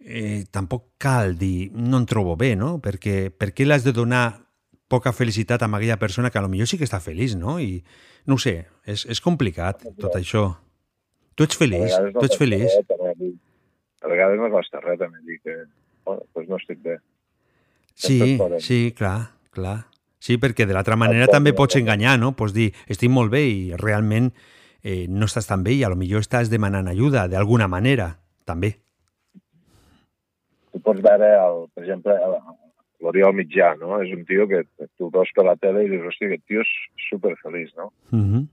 Eh, 0.00 0.44
tampoc 0.50 0.94
cal 0.98 1.36
dir, 1.38 1.70
no 1.72 1.98
em 1.98 2.06
trobo 2.06 2.36
bé, 2.36 2.54
no? 2.56 2.78
Perquè 2.84 3.30
per 3.30 3.52
què 3.52 3.66
l'has 3.66 3.84
de 3.84 3.92
donar 3.92 4.44
poca 4.88 5.12
felicitat 5.12 5.62
a 5.62 5.66
aquella 5.66 5.98
persona 5.98 6.30
que 6.30 6.38
a 6.38 6.42
lo 6.42 6.48
millor 6.48 6.68
sí 6.68 6.78
que 6.78 6.84
està 6.84 7.00
feliç, 7.00 7.36
no? 7.36 7.58
I 7.60 7.82
no 8.26 8.38
sé, 8.38 8.66
és, 8.84 9.04
és 9.04 9.20
complicat 9.20 9.84
tot 10.00 10.16
això. 10.16 10.56
Tu 11.38 11.46
ets 11.46 11.58
feliç, 11.58 11.92
no 12.02 12.18
tu 12.18 12.26
ets 12.26 12.38
feliç. 12.40 12.66
res, 12.66 13.36
A 14.02 14.08
vegades 14.10 14.38
no 14.38 14.50
costa 14.50 14.80
res 14.82 14.98
també 14.98 15.20
dir 15.26 15.38
que 15.42 15.54
oh, 16.06 16.18
doncs 16.34 16.48
no 16.50 16.58
estic 16.58 16.82
bé. 16.82 16.98
Sí, 17.94 18.38
sí, 18.62 18.78
clar, 18.94 19.30
clar. 19.54 19.78
Sí, 20.18 20.36
perquè 20.42 20.66
de 20.66 20.74
l'altra 20.74 20.96
manera 20.98 21.28
també 21.30 21.52
pots 21.54 21.78
enganyar, 21.78 22.16
no? 22.18 22.32
Pots 22.38 22.54
dir, 22.54 22.72
estic 22.90 23.10
molt 23.10 23.30
bé 23.30 23.44
i 23.46 23.60
realment 23.78 24.32
eh, 24.82 25.06
no 25.06 25.28
estàs 25.30 25.46
tan 25.46 25.62
bé 25.66 25.76
i 25.78 25.84
a 25.86 25.90
lo 25.92 25.98
millor 25.98 26.24
estàs 26.26 26.50
demanant 26.50 26.90
ajuda 26.90 27.26
d'alguna 27.30 27.68
manera, 27.70 28.12
també. 28.46 28.74
Tu 30.72 30.82
pots 30.82 31.02
veure, 31.02 31.30
el, 31.38 31.60
per 31.74 31.84
exemple, 31.84 32.16
l'Oriol 33.04 33.34
Mitjà, 33.38 33.76
no? 33.78 34.00
És 34.02 34.10
un 34.14 34.24
tio 34.26 34.48
que 34.50 34.64
tu 34.98 35.10
veus 35.14 35.30
per 35.36 35.46
la 35.46 35.54
tele 35.60 35.86
i 35.86 35.92
dius, 35.92 36.06
hòstia, 36.10 36.32
aquest 36.32 36.46
tio 36.50 36.66
és 36.66 36.74
superfeliç, 37.08 37.70
no? 37.78 37.92
Mm 38.10 38.26
-hmm. 38.26 38.46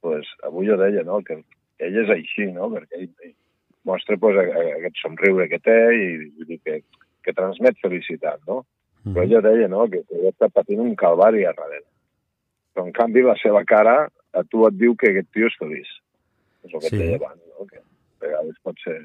pues, 0.00 0.26
avui 0.46 0.68
jo 0.68 0.76
deia 0.76 1.02
no, 1.02 1.20
que 1.22 1.42
ell 1.82 1.98
és 2.04 2.10
així, 2.14 2.46
no? 2.52 2.70
perquè 2.72 3.00
ell, 3.02 3.10
ell 3.24 3.34
mostra 3.86 4.16
pues, 4.18 4.38
aquest 4.40 4.96
somriure 5.02 5.48
que 5.48 5.58
té 5.62 5.76
i 5.94 6.06
vull 6.36 6.48
dir, 6.48 6.60
que, 6.64 6.80
que 7.22 7.34
transmet 7.36 7.78
felicitat. 7.82 8.40
No? 8.48 8.64
Però 9.06 9.22
ella 9.22 9.42
deia 9.44 9.68
no, 9.70 9.84
que, 9.90 10.00
que 10.08 10.22
està 10.32 10.48
patint 10.50 10.80
un 10.82 10.96
calvari 10.98 11.44
a 11.46 11.52
darrere. 11.54 11.86
Però, 12.74 12.86
en 12.88 12.92
canvi, 12.96 13.22
la 13.22 13.36
seva 13.40 13.62
cara 13.64 14.08
a 14.36 14.42
tu 14.50 14.66
et 14.68 14.74
diu 14.76 14.96
que 14.98 15.12
aquest 15.12 15.30
tio 15.32 15.46
és 15.48 15.54
feliç. 15.60 15.92
És 16.66 16.74
el 16.74 16.80
que 16.82 16.88
Sí. 16.90 16.96
et 16.96 17.02
deia 17.04 17.20
abans, 17.20 17.40
no? 17.54 17.66
que 17.70 17.78
a 17.78 18.26
vegades 18.26 18.58
pot 18.66 18.82
ser, 18.82 18.98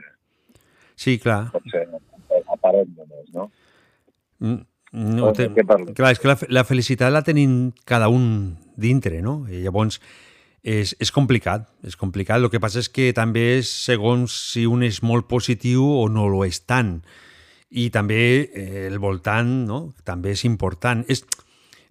Sí, 0.96 1.20
clar. 1.20 1.52
pot 1.54 1.64
ser 1.72 1.86
aparent 2.52 2.90
només, 2.98 3.30
no? 3.34 3.52
Mm, 4.40 4.60
No, 4.92 5.30
te... 5.32 5.46
Clar, 5.56 6.10
és 6.12 6.20
que 6.20 6.28
la, 6.28 6.36
la 6.52 6.66
felicitat 6.68 7.14
la 7.14 7.22
tenim 7.24 7.72
cada 7.88 8.10
un 8.12 8.58
dintre, 8.76 9.22
no? 9.24 9.46
I 9.48 9.62
llavors 9.64 10.02
és, 10.64 10.94
és 11.00 11.12
complicat, 11.12 11.66
és 11.84 11.98
complicat. 11.98 12.40
El 12.40 12.50
que 12.54 12.62
passa 12.62 12.82
és 12.82 12.90
que 12.90 13.12
també 13.18 13.58
és 13.58 13.70
segons 13.70 14.32
si 14.54 14.68
un 14.70 14.86
és 14.86 15.02
molt 15.02 15.28
positiu 15.30 15.84
o 15.84 16.08
no 16.10 16.28
ho 16.30 16.44
és 16.46 16.62
tant. 16.66 17.00
I 17.72 17.90
també 17.90 18.22
eh, 18.46 18.88
el 18.88 19.00
voltant 19.00 19.66
no? 19.68 19.82
també 20.06 20.36
és 20.36 20.46
important. 20.46 21.04
És, 21.10 21.26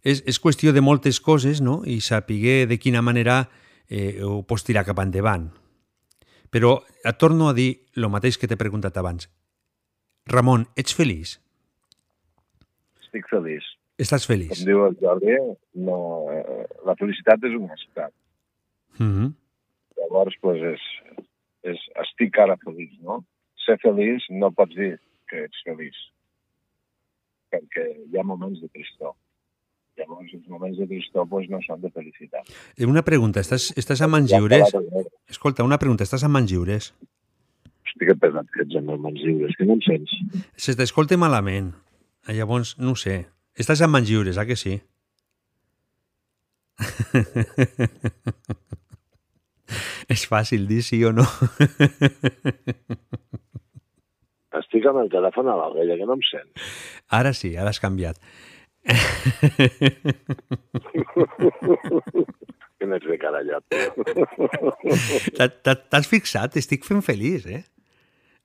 és, 0.02 0.22
és 0.26 0.40
qüestió 0.40 0.72
de 0.72 0.84
moltes 0.84 1.20
coses 1.20 1.60
no? 1.60 1.80
i 1.84 2.00
saber 2.00 2.66
de 2.70 2.78
quina 2.78 3.02
manera 3.02 3.48
eh, 3.88 4.22
ho 4.22 4.42
pots 4.46 4.64
tirar 4.64 4.86
cap 4.86 5.02
endavant. 5.02 5.50
Però 6.50 6.80
et 7.06 7.18
torno 7.18 7.48
a 7.48 7.54
dir 7.54 7.86
el 7.96 8.08
mateix 8.10 8.38
que 8.38 8.48
t'he 8.50 8.58
preguntat 8.58 8.96
abans. 8.98 9.28
Ramon, 10.30 10.66
ets 10.78 10.94
feliç? 10.94 11.38
Estic 13.02 13.26
feliç. 13.30 13.66
Estàs 14.00 14.24
feliç? 14.26 14.52
Com 14.54 14.68
diu 14.68 14.84
el 14.86 14.94
Jordi, 15.00 15.34
no, 15.84 15.98
eh, 16.32 16.64
la 16.86 16.94
felicitat 16.96 17.42
és 17.44 17.56
un 17.58 17.66
estat. 18.92 19.06
Mhm. 19.06 19.34
Llavors, 20.00 20.34
pues, 20.40 20.60
és, 20.62 20.80
és 21.62 21.78
estic 22.02 22.38
ara 22.38 22.56
feliç, 22.64 22.92
no? 23.00 23.24
Ser 23.64 23.76
feliç 23.78 24.24
no 24.30 24.50
pots 24.50 24.74
dir 24.74 24.98
que 25.28 25.44
ets 25.44 25.62
feliç, 25.64 25.96
perquè 27.52 27.84
hi 28.10 28.18
ha 28.18 28.24
moments 28.24 28.60
de 28.60 28.68
tristor. 28.68 29.14
Llavors, 29.98 30.32
els 30.32 30.48
moments 30.48 30.78
de 30.78 30.86
tristor 30.86 31.26
pues, 31.28 31.48
no 31.50 31.60
són 31.66 31.80
de 31.82 31.90
felicitat. 31.90 32.48
Eh, 32.78 32.86
Una 32.86 33.02
pregunta, 33.02 33.40
estàs, 33.40 33.70
estàs 33.76 34.00
el 34.00 34.10
meu. 34.90 35.04
Escolta, 35.28 35.64
una 35.66 35.78
pregunta, 35.78 36.04
estàs 36.04 36.24
amb 36.24 36.38
mans 36.38 36.50
lliures? 36.50 36.94
Estic 37.90 38.14
pesat 38.22 38.48
que 38.54 38.62
ets 38.64 38.76
amb 38.78 38.94
mans 38.96 39.20
lliures, 39.20 39.54
que 39.58 39.66
no 39.66 39.76
em 39.76 39.82
sents. 39.84 40.14
Se 40.56 40.74
t'escolta 40.78 41.18
malament. 41.20 41.74
Eh, 42.26 42.34
Llavors, 42.38 42.78
no 42.78 42.94
sé. 42.96 43.26
Estàs 43.58 43.82
amb 43.84 43.92
mans 43.98 44.08
lliures, 44.08 44.38
ah 44.38 44.46
que 44.46 44.56
sí? 44.56 44.80
És 50.10 50.24
fàcil 50.26 50.64
dir 50.66 50.80
sí 50.82 50.98
o 51.06 51.12
no. 51.14 51.22
Estic 54.60 54.82
amb 54.90 54.98
el 55.04 55.10
telèfon 55.12 55.46
a 55.46 55.54
l'orella, 55.60 55.94
que 56.00 56.06
no 56.08 56.16
em 56.18 56.22
sents. 56.26 56.50
Ara 57.14 57.30
sí, 57.36 57.52
ara 57.56 57.70
has 57.70 57.78
canviat. 57.82 58.16
que 62.80 62.86
n'ets 62.88 63.06
de 63.06 63.16
carallat. 63.20 63.64
T'ha- 65.36 65.50
t'ha- 65.62 65.76
T'has 65.90 66.06
fixat? 66.10 66.54
T'estic 66.56 66.84
fent 66.88 67.02
feliç, 67.06 67.44
eh? 67.46 67.62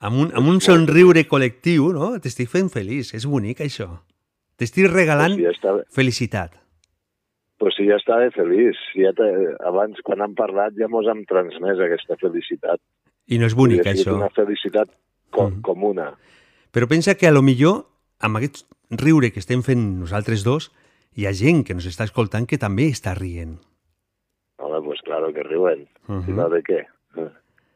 Amb 0.06 0.16
un, 0.26 0.30
amb 0.36 0.48
un 0.52 0.60
somriure 0.62 1.24
col·lectiu, 1.30 1.90
no? 1.96 2.12
T'estic 2.22 2.50
fent 2.52 2.70
feliç. 2.74 3.14
És 3.18 3.26
bonic, 3.32 3.58
això. 3.66 3.88
T'estic 4.60 4.86
regalant 4.92 5.38
ja 5.40 5.52
està, 5.56 5.70
felicitat. 5.96 6.52
Pues 7.58 7.76
si 7.78 7.88
ja 7.88 7.96
estava 8.00 8.30
feliç. 8.36 8.78
Ja 8.96 9.12
te, 9.16 9.28
abans, 9.66 10.00
quan 10.04 10.22
hem 10.22 10.36
parlat, 10.36 10.74
ja 10.80 10.88
mos 10.92 11.08
hem 11.08 11.24
transmès 11.30 11.80
aquesta 11.80 12.18
felicitat. 12.22 12.80
I 13.28 13.40
no 13.42 13.48
és 13.50 13.56
bonic, 13.58 13.86
I 13.86 13.94
això. 13.96 14.16
Una 14.16 14.30
felicitat 14.30 14.90
com, 15.32 15.52
mm. 15.58 15.62
comuna. 15.66 16.12
Però 16.76 16.88
pensa 16.92 17.16
que 17.16 17.28
a 17.28 17.32
lo 17.34 17.42
millor, 17.42 17.86
amb 18.20 18.38
aquest 18.38 18.66
riure 18.92 19.32
que 19.32 19.40
estem 19.40 19.64
fent 19.64 19.82
nosaltres 20.02 20.44
dos, 20.46 20.72
hi 21.16 21.26
ha 21.26 21.34
gent 21.34 21.64
que 21.66 21.74
ens 21.74 21.88
està 21.88 22.04
escoltant 22.04 22.46
que 22.46 22.60
també 22.62 22.90
està 22.92 23.16
rient. 23.16 23.56
Home, 24.60 24.82
pues 24.84 25.02
claro 25.08 25.32
que 25.34 25.44
riuen. 25.44 25.88
Uh 26.08 26.12
Mhm. 26.14 26.20
-huh. 26.20 26.26
Si 26.26 26.32
no, 26.32 26.50
de 26.50 26.62
què? 26.64 26.86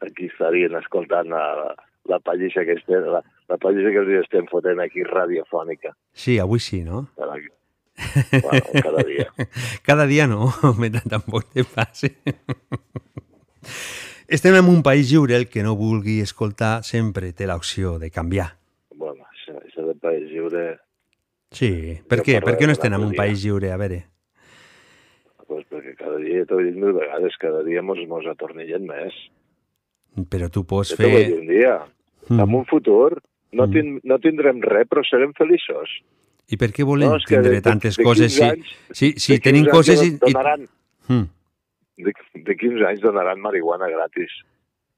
Aquí 0.00 0.26
estarien 0.26 0.74
escoltant 0.76 1.28
la, 1.28 1.74
la 2.04 2.18
pallissa 2.20 2.64
que 2.64 2.72
estem, 2.72 3.02
la, 3.04 3.22
la 3.48 3.56
pallissa 3.58 3.90
que 3.90 3.98
els 3.98 4.24
estem 4.24 4.46
fotent 4.46 4.80
aquí 4.80 5.02
radiofònica. 5.02 5.92
Sí, 6.12 6.38
avui 6.38 6.58
sí, 6.60 6.82
no? 6.82 7.08
Cada, 7.16 7.34
bueno, 8.42 8.66
cada 8.82 9.02
dia. 9.04 9.32
Cada 9.86 10.06
dia 10.06 10.26
no, 10.26 10.52
home, 10.62 10.90
tampoc 10.90 11.44
te 11.52 11.64
passi. 11.64 12.10
Estem 14.30 14.54
en 14.54 14.68
un 14.70 14.82
país 14.82 15.10
lliure, 15.10 15.36
el 15.36 15.48
que 15.48 15.62
no 15.66 15.74
vulgui 15.76 16.20
escoltar 16.22 16.84
sempre 16.86 17.32
té 17.34 17.48
l'opció 17.50 17.98
de 17.98 18.12
canviar. 18.14 18.54
Bueno, 18.94 19.26
això, 19.26 19.56
això 19.58 19.82
de 19.88 19.96
país 19.98 20.30
lliure, 20.30 20.78
Sí, 21.50 21.98
per 22.06 22.20
què? 22.22 22.38
Per 22.44 22.54
què 22.54 22.68
no 22.68 22.76
estem 22.76 22.94
en 22.94 23.08
un 23.08 23.14
país 23.18 23.42
lliure? 23.42 23.72
A 23.74 23.78
veure. 23.80 24.04
pues 25.50 25.64
perquè 25.66 25.96
cada 25.98 26.20
dia, 26.22 26.44
t'ho 26.46 26.60
he 26.60 26.68
dit 26.68 26.76
mil 26.78 26.92
vegades, 26.94 27.34
cada 27.42 27.64
dia 27.66 27.82
mos, 27.82 27.98
mos 28.06 28.22
atornillen 28.30 28.84
més. 28.86 29.16
Però 30.30 30.46
tu 30.46 30.62
pots 30.62 30.92
fer... 30.94 31.08
un 31.40 31.48
dia. 31.48 31.72
Mm. 32.28 32.38
En 32.38 32.54
un 32.60 32.68
futur 32.70 33.18
no, 33.58 33.66
tin, 33.66 33.96
no 34.06 34.20
tindrem 34.22 34.62
res, 34.62 34.86
però 34.86 35.02
serem 35.02 35.34
feliços. 35.34 35.90
I 36.50 36.56
per 36.58 36.70
què 36.74 36.84
volem 36.86 37.10
No, 37.12 37.18
tindre 37.26 37.52
de- 37.56 37.62
tantes 37.62 37.96
de 37.96 38.04
coses 38.04 38.32
15 38.34 38.36
si, 38.36 38.44
anys- 38.44 38.70
si, 38.92 39.12
si 39.22 39.32
de 39.32 39.38
15 39.38 39.44
tenim 39.48 39.66
coses 39.70 40.02
i, 40.02 40.08
i, 40.14 40.18
Donaran, 40.32 40.66
Mm. 41.10 41.26
de, 42.06 42.12
de 42.46 42.54
15 42.56 42.84
anys 42.86 43.00
donaran 43.02 43.40
marihuana 43.40 43.88
gratis. 43.90 44.30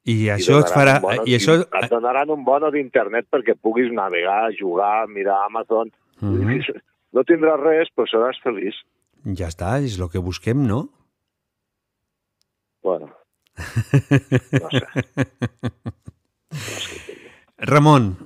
i 0.04 0.28
això 0.34 0.58
et 0.60 0.68
farà... 0.74 0.98
bono 1.00 1.22
I 1.30 1.36
això... 1.38 1.54
Et 1.62 1.90
donaran 1.90 2.30
un 2.34 2.42
bono 2.44 2.70
d'internet 2.74 3.26
perquè 3.30 3.54
puguis 3.54 3.92
navegar, 3.92 4.50
jugar, 4.58 5.06
mirar 5.08 5.44
Amazon. 5.46 5.92
Mhm. 6.20 6.60
No 7.12 7.20
tindràs 7.28 7.60
res, 7.60 7.88
però 7.94 8.06
seràs 8.08 8.38
feliç. 8.40 8.74
Ja 9.36 9.48
està, 9.52 9.74
és 9.84 9.98
el 10.00 10.08
que 10.08 10.18
busquem, 10.18 10.62
no? 10.66 10.88
Bueno, 12.82 13.10
Ramon, 17.58 18.16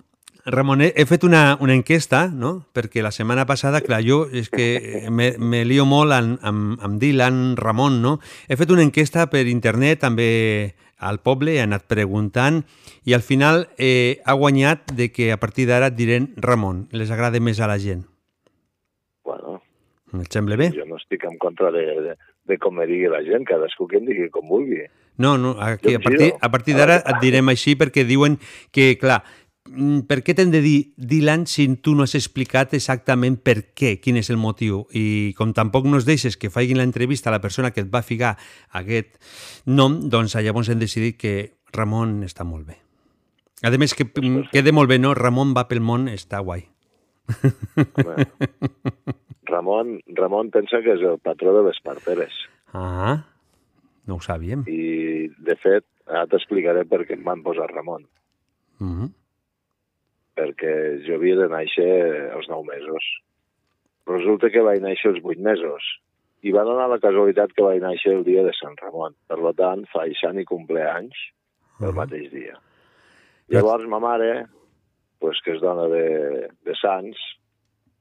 Ramon, 0.46 0.80
he, 0.80 1.06
fet 1.10 1.24
una, 1.26 1.56
una 1.60 1.74
enquesta, 1.74 2.28
no? 2.30 2.60
Perquè 2.72 3.02
la 3.02 3.10
setmana 3.10 3.48
passada, 3.50 3.80
clar, 3.82 3.98
jo 4.06 4.24
és 4.30 4.46
que 4.46 5.08
me, 5.10 5.32
me 5.42 5.64
lio 5.66 5.82
molt 5.90 6.14
amb, 6.14 6.36
amb, 6.46 6.76
amb 6.86 7.00
Dylan, 7.02 7.56
Ramon, 7.58 7.98
no? 8.02 8.20
He 8.46 8.54
fet 8.54 8.70
una 8.70 8.84
enquesta 8.86 9.26
per 9.32 9.48
internet, 9.50 10.04
també 10.04 10.76
al 11.02 11.18
poble, 11.18 11.56
he 11.56 11.62
anat 11.64 11.88
preguntant, 11.90 12.62
i 13.04 13.12
al 13.16 13.24
final 13.26 13.66
eh, 13.76 14.22
ha 14.24 14.36
guanyat 14.38 14.94
de 14.94 15.10
que 15.10 15.32
a 15.34 15.38
partir 15.42 15.66
d'ara 15.66 15.90
et 15.90 15.96
diré 15.98 16.20
Ramon, 16.36 16.86
les 16.92 17.10
agrada 17.10 17.40
més 17.42 17.58
a 17.60 17.66
la 17.66 17.78
gent. 17.82 18.06
bueno, 19.24 19.60
Et 20.22 20.32
sembla 20.32 20.56
bé? 20.56 20.70
jo 20.70 20.86
no 20.86 20.96
estic 20.96 21.24
en 21.26 21.36
contra 21.38 21.72
de, 21.72 21.82
de, 22.06 22.14
de 22.46 22.58
com 22.58 22.74
me 22.78 22.86
digui 22.86 23.10
la 23.10 23.22
gent, 23.26 23.44
cadascú 23.44 23.88
que 23.90 23.98
em 23.98 24.06
digui 24.06 24.30
com 24.30 24.46
vulgui. 24.48 24.86
No, 25.18 25.36
no, 25.38 25.56
aquí, 25.58 25.94
a 25.94 25.98
partir, 25.98 26.34
a 26.40 26.50
partir 26.50 26.76
d'ara 26.76 27.00
et 27.00 27.18
direm 27.22 27.48
així 27.48 27.74
perquè 27.74 28.04
diuen 28.04 28.36
que, 28.70 28.94
clar, 29.00 29.24
per 30.08 30.20
què 30.24 30.34
t'hem 30.36 30.50
de 30.52 30.60
dir 30.64 30.76
Dylan 30.96 31.46
si 31.50 31.66
tu 31.82 31.94
no 31.96 32.06
has 32.06 32.14
explicat 32.18 32.74
exactament 32.76 33.38
per 33.42 33.72
què, 33.76 33.96
quin 34.02 34.16
és 34.20 34.30
el 34.30 34.40
motiu? 34.40 34.84
I 34.94 35.34
com 35.38 35.52
tampoc 35.56 35.86
no 35.90 36.00
es 36.00 36.06
deixes 36.08 36.36
que 36.36 36.50
facin 36.50 36.80
l'entrevista 36.80 37.30
a 37.30 37.36
la 37.36 37.42
persona 37.44 37.72
que 37.74 37.82
et 37.84 37.92
va 37.92 38.02
ficar 38.06 38.36
aquest 38.72 39.18
nom, 39.66 40.00
doncs 40.10 40.36
llavors 40.38 40.70
hem 40.70 40.80
decidit 40.82 41.18
que 41.20 41.36
Ramon 41.76 42.22
està 42.26 42.44
molt 42.46 42.66
bé. 42.66 42.80
A 43.64 43.70
més, 43.72 43.94
que 43.96 44.04
mm, 44.04 44.50
quede 44.52 44.72
molt 44.72 44.90
bé, 44.90 44.98
no? 45.00 45.14
Ramon 45.16 45.54
va 45.56 45.66
pel 45.68 45.80
món, 45.80 46.10
està 46.12 46.42
guai. 46.44 46.66
Ramon, 49.50 50.00
Ramon 50.18 50.50
pensa 50.54 50.82
que 50.84 50.94
és 50.94 51.02
el 51.02 51.18
patró 51.22 51.54
de 51.56 51.64
les 51.68 51.78
parteres. 51.82 52.34
Ah, 52.76 53.24
no 54.06 54.18
ho 54.18 54.22
sabíem. 54.22 54.66
I, 54.68 55.28
de 55.48 55.56
fet, 55.62 55.86
ara 56.06 56.26
t'explicaré 56.30 56.84
per 56.88 57.04
què 57.06 57.16
em 57.16 57.24
van 57.26 57.42
posar 57.46 57.70
Ramon. 57.72 58.04
Mm 58.78 58.92
-hmm. 58.92 59.08
Perquè 60.36 60.72
jo 61.06 61.16
havia 61.16 61.38
de 61.40 61.46
néixer 61.52 61.92
als 62.36 62.48
9 62.52 62.66
mesos. 62.68 63.06
Resulta 64.06 64.50
que 64.52 64.64
vaig 64.64 64.82
néixer 64.84 65.14
als 65.14 65.22
8 65.24 65.40
mesos. 65.42 65.86
I 66.46 66.52
va 66.54 66.66
donar 66.68 66.90
la 66.92 67.00
casualitat 67.02 67.54
que 67.56 67.64
vaig 67.64 67.80
néixer 67.82 68.12
el 68.18 68.26
dia 68.26 68.44
de 68.46 68.52
Sant 68.58 68.76
Ramon. 68.82 69.16
Per 69.26 69.40
tant, 69.56 69.86
faig 69.92 70.14
sant 70.20 70.38
i 70.38 70.44
compleanys 70.48 71.16
el 71.80 71.96
mateix 71.96 72.30
dia. 72.32 72.60
Llavors, 73.52 73.86
ma 73.88 73.98
mare, 74.02 74.46
pues, 75.22 75.40
que 75.44 75.54
és 75.56 75.62
dona 75.62 75.86
de, 75.92 76.06
de 76.66 76.74
Sants, 76.80 77.20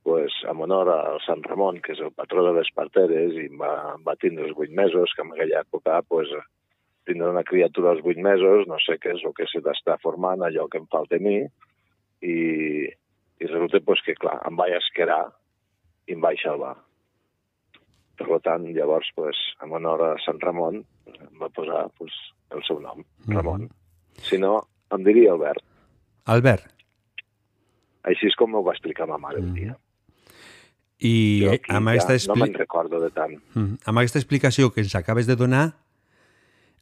pues, 0.06 0.34
en 0.50 0.62
honor 0.62 0.90
al 0.94 1.20
Sant 1.26 1.44
Ramon, 1.46 1.80
que 1.82 1.96
és 1.96 2.02
el 2.02 2.14
patró 2.14 2.44
de 2.46 2.54
les 2.60 2.70
parteres, 2.78 3.34
i 3.34 3.48
em 3.50 3.62
va, 3.62 3.72
em 3.96 4.04
va 4.06 4.18
tindre 4.22 4.48
els 4.48 4.58
vuit 4.58 4.74
mesos, 4.74 5.14
que 5.16 5.26
en 5.26 5.34
aquella 5.34 5.64
època 5.66 6.02
pues, 6.10 6.32
tindre 7.10 7.30
una 7.30 7.46
criatura 7.46 7.94
als 7.94 8.04
vuit 8.06 8.20
mesos, 8.22 8.66
no 8.70 8.78
sé 8.82 9.00
què 9.02 9.16
és 9.16 9.24
el 9.26 9.34
que 9.38 9.48
se 9.50 9.62
t'està 9.66 9.98
formant, 10.04 10.46
allò 10.46 10.68
que 10.70 10.82
em 10.82 10.86
falta 10.92 11.18
a 11.18 11.26
mi, 11.26 11.40
i, 12.26 12.36
i 13.40 13.50
resulta 13.50 13.82
pues, 13.86 14.02
que, 14.06 14.18
clar, 14.20 14.40
em 14.50 14.58
vaig 14.60 14.76
esquerar 14.80 15.24
i 16.10 16.18
em 16.18 16.22
vaig 16.24 16.42
salvar. 16.42 16.76
Per 18.16 18.40
tant, 18.44 18.68
llavors, 18.76 19.10
pues, 19.18 19.40
en 19.64 19.74
honor 19.76 20.06
a 20.08 20.14
Sant 20.24 20.40
Ramon, 20.44 20.80
em 21.12 21.42
va 21.42 21.52
posar 21.54 21.86
pues, 22.00 22.16
el 22.56 22.64
seu 22.68 22.80
nom, 22.84 23.04
Ramon. 23.28 23.68
Si 24.24 24.40
no, 24.40 24.58
em 24.96 25.04
diria 25.04 25.34
Albert. 25.34 25.64
Albert, 26.32 26.72
Així 28.06 28.30
és 28.30 28.38
com 28.38 28.52
m'ho 28.54 28.62
va 28.66 28.76
explicar 28.76 29.08
ma 29.10 29.18
mare 29.22 29.42
un 29.42 29.54
dia. 29.58 29.74
i 31.02 31.42
Jo 31.42 31.50
eh, 31.52 31.58
aquí 31.58 31.74
amb, 31.74 31.90
ja 31.90 31.96
aquesta 31.96 32.14
no 32.14 32.20
expli... 32.20 32.42
me'n 32.44 32.60
recordo 32.60 33.02
de 33.02 33.10
tant. 33.14 33.34
Mm, 33.54 33.82
amb 33.90 34.02
aquesta 34.02 34.22
explicació 34.22 34.72
que 34.72 34.84
ens 34.86 34.96
acabes 34.96 35.28
de 35.28 35.36
donar, 35.36 35.66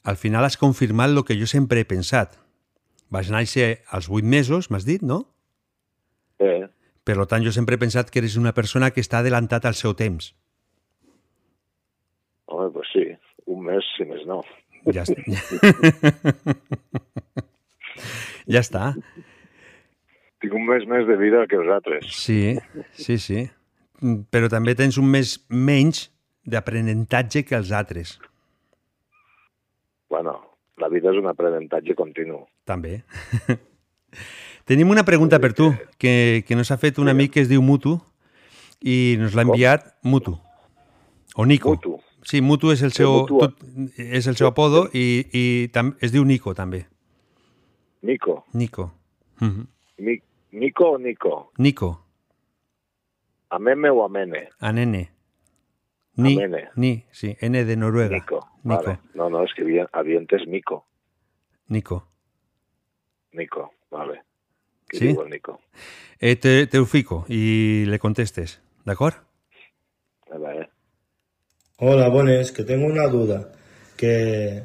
al 0.04 0.20
final 0.20 0.44
has 0.44 0.60
confirmat 0.60 1.10
el 1.10 1.24
que 1.24 1.38
jo 1.40 1.48
sempre 1.48 1.82
he 1.82 1.88
pensat. 1.88 2.36
Vas 3.10 3.30
néixer 3.32 3.84
als 3.92 4.10
8 4.10 4.24
mesos, 4.26 4.70
m'has 4.72 4.86
dit, 4.86 5.02
no? 5.02 5.26
Eh, 6.40 6.68
Per 7.04 7.26
tant, 7.28 7.44
jo 7.44 7.52
sempre 7.52 7.76
he 7.76 7.80
pensat 7.82 8.10
que 8.10 8.20
eres 8.22 8.38
una 8.40 8.54
persona 8.56 8.92
que 8.92 9.02
està 9.04 9.20
adelantat 9.20 9.66
al 9.66 9.74
seu 9.76 9.94
temps. 9.94 10.34
home, 12.46 12.70
pues 12.72 12.88
sí, 12.94 13.04
un 13.46 13.64
mes, 13.66 13.84
si 13.98 14.06
més 14.06 14.26
no. 14.30 14.44
Ja 14.94 15.04
està. 15.04 15.22
ja 18.54 18.60
està. 18.62 18.94
Tinc 20.44 20.54
un 20.54 20.66
mes 20.68 20.86
més 20.88 21.08
de 21.08 21.18
vida 21.18 21.48
que 21.48 21.56
els 21.60 21.70
altres. 21.72 22.06
Sí, 22.14 22.58
sí, 22.94 23.18
sí. 23.18 23.50
Però 24.32 24.50
també 24.52 24.76
tens 24.76 24.98
un 25.00 25.08
mes 25.12 25.40
menys 25.50 26.10
d'aprenentatge 26.46 27.44
que 27.48 27.56
els 27.56 27.72
altres. 27.72 28.20
Bueno, 30.12 30.36
la 30.82 30.90
vida 30.90 31.12
és 31.12 31.20
un 31.20 31.28
aprenentatge 31.30 31.96
continu. 31.96 32.44
També. 32.70 33.02
Tenim 34.70 34.94
una 34.94 35.04
pregunta 35.04 35.40
per 35.44 35.52
tu, 35.54 35.74
que, 36.00 36.44
que 36.48 36.56
nos 36.56 36.72
ha 36.72 36.80
fet 36.80 37.00
un 37.02 37.12
amic 37.12 37.34
que 37.36 37.44
es 37.44 37.50
diu 37.52 37.62
Mutu 37.62 37.98
i 38.80 39.16
nos 39.20 39.36
l'ha 39.36 39.46
enviat 39.48 39.90
Mutu. 40.04 40.38
O 41.36 41.46
Nico. 41.46 41.76
Mutu. 41.76 41.98
Sí, 42.24 42.40
Mutu 42.40 42.72
és 42.72 42.82
el 42.86 42.94
seu, 42.96 43.26
tot, 43.28 43.58
és 44.00 44.30
el 44.32 44.38
seu 44.40 44.48
apodo 44.48 44.86
i, 44.96 45.26
i 45.36 45.44
tam, 45.76 45.92
es 46.00 46.14
diu 46.16 46.24
Nico, 46.24 46.54
també. 46.56 46.86
Nico. 48.04 48.46
Nico. 48.54 48.94
Mhm. 49.42 49.68
Mi, 50.00 50.16
Nico 50.54 50.94
o 50.94 50.98
Nico? 50.98 51.52
Nico, 51.58 52.04
Ameme 53.54 53.90
o 53.92 54.04
Amene? 54.04 54.50
Anene. 54.60 55.13
Ni, 56.16 56.36
Amene. 56.36 56.70
ni, 56.76 57.06
sí, 57.12 57.36
N 57.42 57.66
de 57.66 57.76
Noruega. 57.76 58.16
Nico. 58.16 58.48
Nico. 58.64 58.84
Vale. 58.84 59.00
No, 59.16 59.30
no, 59.30 59.44
és 59.44 59.54
que 59.54 59.64
havia, 59.64 59.88
havia 59.92 60.20
entès 60.22 60.46
Mico. 60.48 60.86
Nico. 61.70 62.04
Nico, 63.34 63.72
vale. 63.90 64.22
Sí? 64.92 65.16
Nico? 65.30 65.60
Eh, 66.20 66.36
te, 66.36 66.68
te 66.68 66.78
ho 66.78 66.86
fico 66.86 67.26
i 67.28 67.86
le 67.90 67.98
contestes, 68.00 68.60
d'acord? 68.86 69.18
A 70.30 70.38
veure. 70.38 70.70
Hola, 71.80 72.08
buenas, 72.10 72.52
que 72.52 72.64
tengo 72.64 72.86
una 72.86 73.08
duda. 73.08 73.52
Que 73.98 74.64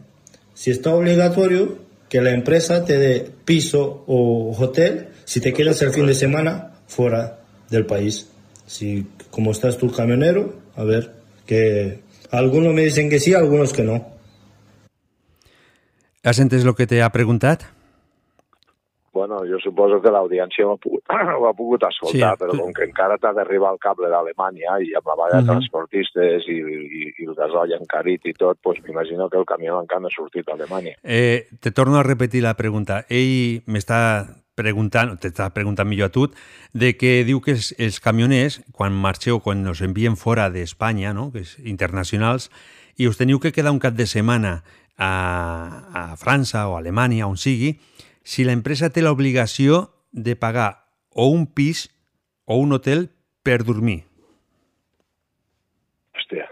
si 0.54 0.70
está 0.70 0.94
obligatorio 0.94 1.78
que 2.08 2.20
la 2.20 2.30
empresa 2.30 2.84
te 2.84 2.98
dé 2.98 3.30
piso 3.44 4.04
o 4.06 4.52
hotel 4.58 5.08
si 5.24 5.40
te 5.40 5.52
quedas 5.52 5.80
el 5.82 5.92
fin 5.92 6.06
de 6.06 6.14
semana 6.14 6.74
fuera 6.86 7.40
del 7.70 7.86
país. 7.86 8.30
Si, 8.66 9.06
como 9.30 9.50
estás 9.52 9.78
tú 9.78 9.90
camionero, 9.90 10.54
a 10.76 10.84
ver, 10.84 11.17
que 11.48 12.00
algunos 12.30 12.74
me 12.74 12.82
dicen 12.84 13.08
que 13.08 13.18
sí, 13.18 13.32
algunos 13.34 13.72
que 13.72 13.82
no. 13.88 13.96
Has 16.24 16.38
entès 16.42 16.64
el 16.66 16.74
que 16.76 16.86
t'ha 16.86 17.08
preguntat? 17.14 17.62
Bueno, 19.18 19.38
jo 19.48 19.56
suposo 19.58 19.96
que 20.04 20.10
l'audiència 20.12 20.66
ho, 20.66 20.74
ha 20.76 20.78
pogut, 20.78 21.02
ho 21.40 21.46
ha 21.48 21.54
pogut 21.56 21.82
escoltar, 21.88 22.34
Sí, 22.36 22.42
però 22.42 22.52
tu- 22.52 22.60
com 22.60 22.74
que 22.76 22.84
encara 22.86 23.16
t'ha 23.18 23.32
d'arribar 23.34 23.72
el 23.74 23.80
cable 23.82 24.10
d'Alemanya 24.12 24.76
i 24.84 24.92
amb 24.98 25.08
la 25.10 25.16
vaga 25.18 25.38
de 25.38 25.42
Mhm. 25.42 25.48
transportistes 25.54 26.46
i, 26.46 26.58
i, 26.60 27.00
i 27.18 27.26
el 27.26 27.34
gasoll 27.34 27.72
encarit 27.78 28.26
i 28.30 28.34
tot, 28.36 28.60
doncs 28.62 28.82
m'imagino 28.84 29.28
que 29.30 29.38
el 29.40 29.46
camió 29.48 29.80
encara 29.80 30.00
no 30.04 30.12
ha 30.12 30.14
sortit 30.14 30.46
d'Alemanya. 30.46 30.94
Eh, 31.02 31.48
te 31.58 31.72
torno 31.72 31.98
a 31.98 32.04
repetir 32.04 32.42
la 32.44 32.54
pregunta. 32.54 33.06
Ell 33.08 33.62
m'està 33.66 34.26
preguntant, 34.58 35.14
t'està 35.22 35.48
preguntant 35.54 35.88
millor 35.88 36.10
a 36.10 36.14
tu, 36.14 36.26
de 36.74 36.92
que 36.98 37.22
diu 37.28 37.40
que 37.44 37.54
els, 37.54 37.70
els 37.78 38.00
camioners, 38.02 38.58
quan 38.74 38.96
marxeu, 38.96 39.38
quan 39.44 39.62
us 39.70 39.84
envien 39.86 40.18
fora 40.18 40.48
d'Espanya, 40.50 41.14
no? 41.14 41.30
que 41.32 41.46
és 41.46 41.54
internacionals, 41.62 42.50
i 42.98 43.06
us 43.06 43.20
teniu 43.20 43.38
que 43.38 43.54
quedar 43.54 43.72
un 43.72 43.78
cap 43.82 43.94
de 43.94 44.08
setmana 44.10 44.58
a, 44.98 45.12
a 45.94 46.02
França 46.18 46.66
o 46.66 46.74
a 46.74 46.82
Alemanya, 46.82 47.30
on 47.30 47.38
sigui, 47.38 47.76
si 48.26 48.44
l'empresa 48.44 48.90
té 48.90 49.04
l'obligació 49.04 49.86
de 50.12 50.34
pagar 50.36 50.88
o 51.14 51.30
un 51.30 51.46
pis 51.46 51.86
o 52.44 52.58
un 52.58 52.74
hotel 52.74 53.08
per 53.46 53.62
dormir. 53.62 54.02
Hòstia, 56.18 56.48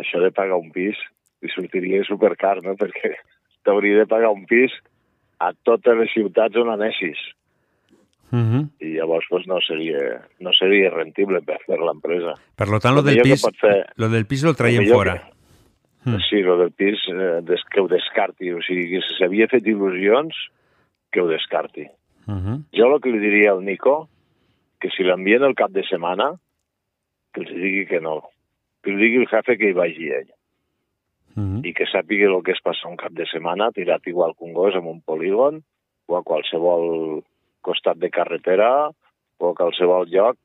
això 0.00 0.22
de 0.24 0.32
pagar 0.34 0.58
un 0.58 0.72
pis 0.74 0.98
li 1.44 1.52
sortiria 1.52 2.02
supercar, 2.08 2.62
no? 2.64 2.74
Perquè 2.80 3.12
t'hauria 3.68 4.00
de 4.02 4.08
pagar 4.08 4.32
un 4.32 4.46
pis 4.48 4.72
a 5.44 5.52
totes 5.66 5.96
les 5.98 6.12
ciutats 6.14 6.56
on 6.56 6.70
anessis. 6.72 7.18
Uh 8.32 8.38
-huh. 8.40 8.62
I 8.80 8.96
llavors 8.96 9.26
pues, 9.30 9.46
no, 9.46 9.60
seria, 9.60 10.26
no 10.40 10.50
seria 10.52 10.90
rentible 10.90 11.40
per 11.42 11.58
fer 11.66 11.78
l'empresa. 11.78 12.34
Per 12.56 12.68
lo 12.68 12.80
tant, 12.80 12.94
lo 12.94 13.02
Lo 13.02 13.06
del 13.06 13.16
que 13.22 13.30
pis, 13.30 13.42
fer- 13.60 13.86
lo 13.96 14.08
del 14.08 14.26
pis 14.26 14.42
lo 14.42 14.54
traiem 14.54 14.82
millor 14.82 14.96
fora. 14.96 15.30
Mm. 16.04 16.18
Sí, 16.28 16.42
lo 16.42 16.58
del 16.58 16.72
pis, 16.72 16.98
eh, 17.08 17.40
des, 17.42 17.62
que 17.70 17.80
ho 17.80 17.88
descarti. 17.88 18.52
O 18.52 18.60
sigui, 18.60 19.00
si 19.00 19.14
s'havia 19.18 19.46
fet 19.48 19.64
il·lusions, 19.64 20.34
que 21.10 21.20
ho 21.20 21.28
descarti. 21.28 21.86
Uh 22.26 22.34
-huh. 22.34 22.64
Jo 22.72 22.94
el 22.94 23.00
que 23.00 23.10
li 23.10 23.18
diria 23.18 23.52
al 23.52 23.64
Nico, 23.64 24.08
que 24.80 24.90
si 24.90 25.02
l'envien 25.02 25.42
el 25.44 25.54
cap 25.54 25.70
de 25.70 25.82
setmana, 25.84 26.34
que 27.32 27.40
els 27.40 27.50
digui 27.54 27.86
que 27.86 28.00
no. 28.00 28.22
Que 28.82 28.90
li 28.90 28.96
digui 28.96 29.16
el 29.22 29.28
jefe 29.28 29.56
que 29.56 29.68
hi 29.70 29.72
vagi 29.72 30.08
ell. 30.10 30.30
Uh 31.36 31.40
-huh. 31.42 31.66
I 31.66 31.72
que 31.74 31.84
sàpiga 31.86 32.28
el 32.30 32.42
que 32.42 32.52
és 32.52 32.60
passar 32.62 32.90
un 32.90 32.96
cap 32.96 33.12
de 33.12 33.26
setmana 33.26 33.70
tirat 33.72 34.06
igual 34.06 34.34
que 34.38 34.44
un 34.44 34.52
gos 34.52 34.74
en 34.74 34.86
un 34.86 35.00
polígon 35.02 35.62
o 36.06 36.16
a 36.16 36.22
qualsevol 36.22 37.22
costat 37.62 37.96
de 37.98 38.10
carretera 38.10 38.90
o 39.38 39.48
a 39.50 39.54
qualsevol 39.54 40.06
lloc 40.08 40.36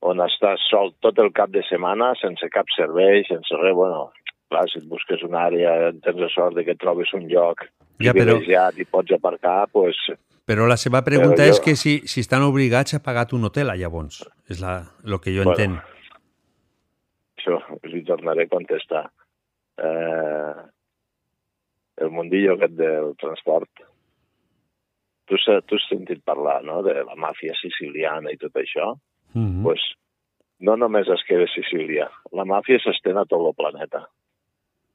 on 0.00 0.18
estàs 0.18 0.58
sol 0.70 0.94
tot 1.00 1.18
el 1.18 1.32
cap 1.32 1.50
de 1.50 1.62
setmana 1.62 2.14
sense 2.20 2.48
cap 2.50 2.66
servei, 2.76 3.22
sense 3.24 3.54
res. 3.56 3.74
Bueno, 3.74 4.10
clar, 4.50 4.68
si 4.68 4.78
et 4.78 4.88
busques 4.88 5.22
una 5.22 5.46
àrea, 5.46 5.92
tens 6.02 6.16
la 6.16 6.28
sort 6.28 6.56
de 6.56 6.64
que 6.64 6.74
trobes 6.74 7.12
un 7.14 7.28
lloc 7.28 7.60
Ja, 8.00 8.12
però- 8.12 8.40
i 8.76 8.84
pots 8.84 9.12
aparcar, 9.12 9.68
doncs 9.72 9.96
Però 10.44 10.66
la 10.66 10.76
seva 10.76 11.02
pregunta 11.04 11.44
jo- 11.44 11.50
és 11.50 11.60
que 11.60 11.76
si, 11.76 12.00
si 12.04 12.18
estan 12.20 12.42
obligats 12.42 12.94
a 12.94 12.98
pagar 13.02 13.28
un 13.32 13.44
hotel, 13.44 13.68
llavors. 13.78 14.28
És 14.50 14.60
la, 14.60 14.82
el 15.04 15.20
que 15.20 15.30
jo 15.30 15.44
Bueno. 15.44 15.52
entenc. 15.52 15.80
això 17.38 17.58
li 17.84 18.02
tornaré 18.04 18.42
a 18.44 18.48
contestar. 18.48 19.10
Eh, 19.82 20.60
el 22.02 22.10
mundillo 22.10 22.54
aquest 22.56 22.76
del 22.78 23.14
transport, 23.20 23.84
tu, 25.26 25.38
tu 25.38 25.78
has 25.78 25.88
sentit 25.88 26.22
parlar 26.24 26.60
no? 26.66 26.80
de 26.86 26.94
la 27.02 27.16
màfia 27.18 27.54
siciliana 27.60 28.32
i 28.32 28.40
tot 28.40 28.56
això? 28.62 28.94
Mm 29.34 29.62
pues, 29.64 29.82
no 30.62 30.76
només 30.78 31.08
es 31.10 31.22
queda 31.26 31.46
a 31.48 31.50
Sicília, 31.50 32.06
la 32.38 32.44
màfia 32.46 32.78
s'estén 32.78 33.18
a 33.18 33.24
tot 33.26 33.42
el 33.48 33.56
planeta. 33.58 34.04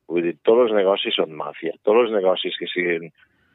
Vull 0.08 0.24
dir, 0.24 0.38
tots 0.48 0.68
els 0.68 0.76
negocis 0.78 1.18
són 1.20 1.34
màfia. 1.36 1.74
Tots 1.84 2.06
els 2.06 2.14
negocis 2.16 2.56
que 2.60 2.70
siguin 2.72 3.10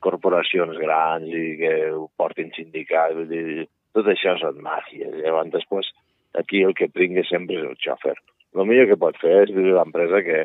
corporacions 0.04 0.76
grans 0.82 1.30
i 1.32 1.44
que 1.60 1.72
ho 1.94 2.10
portin 2.20 2.52
sindicats, 2.56 3.16
vull 3.16 3.30
dir, 3.30 3.64
tot 3.96 4.10
això 4.12 4.34
són 4.42 4.60
màfia. 4.64 5.08
Llavors, 5.22 5.52
després, 5.54 5.88
aquí 6.36 6.60
el 6.66 6.76
que 6.76 6.90
pringa 6.92 7.24
sempre 7.30 7.56
és 7.56 7.70
el 7.70 7.78
xòfer. 7.80 8.16
El 8.52 8.68
millor 8.68 8.90
que 8.90 9.00
pot 9.00 9.16
fer 9.22 9.38
és 9.46 9.54
dir 9.54 9.70
a 9.70 9.78
l'empresa 9.78 10.20
que, 10.26 10.44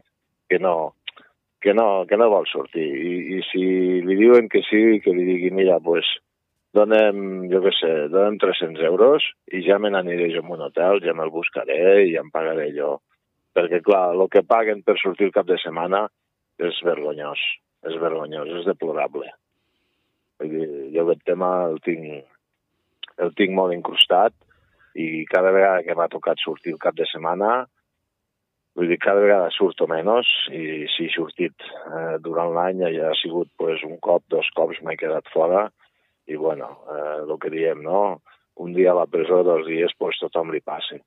que, 0.50 0.60
no, 0.60 0.96
que, 1.62 1.74
no, 1.74 2.06
que 2.08 2.18
no 2.18 2.30
vol 2.32 2.48
sortir. 2.50 2.88
I, 2.88 3.18
I 3.38 3.42
si 3.50 3.66
li 4.06 4.18
diuen 4.20 4.50
que 4.52 4.64
sí, 4.68 5.00
que 5.04 5.14
li 5.16 5.26
digui, 5.28 5.52
mira, 5.56 5.80
pues, 5.84 6.10
donem, 6.78 7.48
jo 7.52 7.62
què 7.64 7.74
sé, 7.78 7.92
donem 8.14 8.38
300 8.42 8.84
euros 8.90 9.26
i 9.54 9.64
ja 9.66 9.80
me 9.82 9.92
n'aniré 9.94 10.30
jo 10.34 10.44
a 10.44 10.54
un 10.56 10.66
hotel, 10.68 11.02
ja 11.06 11.16
me'l 11.18 11.34
buscaré 11.34 12.08
i 12.08 12.16
em 12.20 12.32
pagaré 12.34 12.70
jo. 12.76 12.98
Perquè, 13.58 13.82
clar, 13.86 14.12
el 14.14 14.28
que 14.30 14.46
paguen 14.46 14.84
per 14.86 14.98
sortir 15.02 15.30
el 15.30 15.36
cap 15.36 15.48
de 15.50 15.58
setmana 15.62 16.06
és 16.62 16.78
vergonyós, 16.86 17.42
és 17.90 17.96
vergonyós, 18.02 18.52
és 18.60 18.68
deplorable. 18.70 19.30
Vull 20.38 20.52
dir, 20.54 20.68
jo 20.94 21.06
aquest 21.08 21.24
tema 21.26 21.50
el 21.70 21.80
tinc, 21.86 22.28
el 23.18 23.34
tinc 23.38 23.56
molt 23.58 23.74
incrustat 23.74 24.36
i 24.98 25.26
cada 25.30 25.54
vegada 25.54 25.84
que 25.86 25.96
m'ha 25.98 26.10
tocat 26.14 26.42
sortir 26.42 26.76
el 26.76 26.82
cap 26.82 26.98
de 26.98 27.06
setmana, 27.10 27.66
vull 28.78 28.92
dir, 28.92 29.00
cada 29.02 29.24
vegada 29.24 29.50
surto 29.56 29.88
menys 29.90 30.30
i 30.54 30.86
si 30.94 31.08
he 31.08 31.14
sortit 31.16 31.66
eh, 31.66 32.18
durant 32.22 32.54
l'any 32.54 32.84
ja 32.94 33.10
ha 33.10 33.18
sigut 33.18 33.50
pues, 33.58 33.82
un 33.88 33.98
cop, 33.98 34.24
dos 34.30 34.50
cops 34.56 34.84
m'he 34.86 34.98
quedat 35.02 35.26
fora 35.34 35.66
i 36.30 36.38
bueno, 36.38 36.70
eh, 36.94 37.22
el 37.24 37.38
que 37.42 37.50
diem, 37.50 37.82
no? 37.82 38.22
Un 38.62 38.74
dia 38.76 38.92
a 38.92 38.98
la 38.98 39.06
presó, 39.10 39.44
dos 39.46 39.66
dies, 39.66 39.94
pues, 39.98 40.18
tothom 40.20 40.52
li 40.52 40.62
passi. 40.66 40.98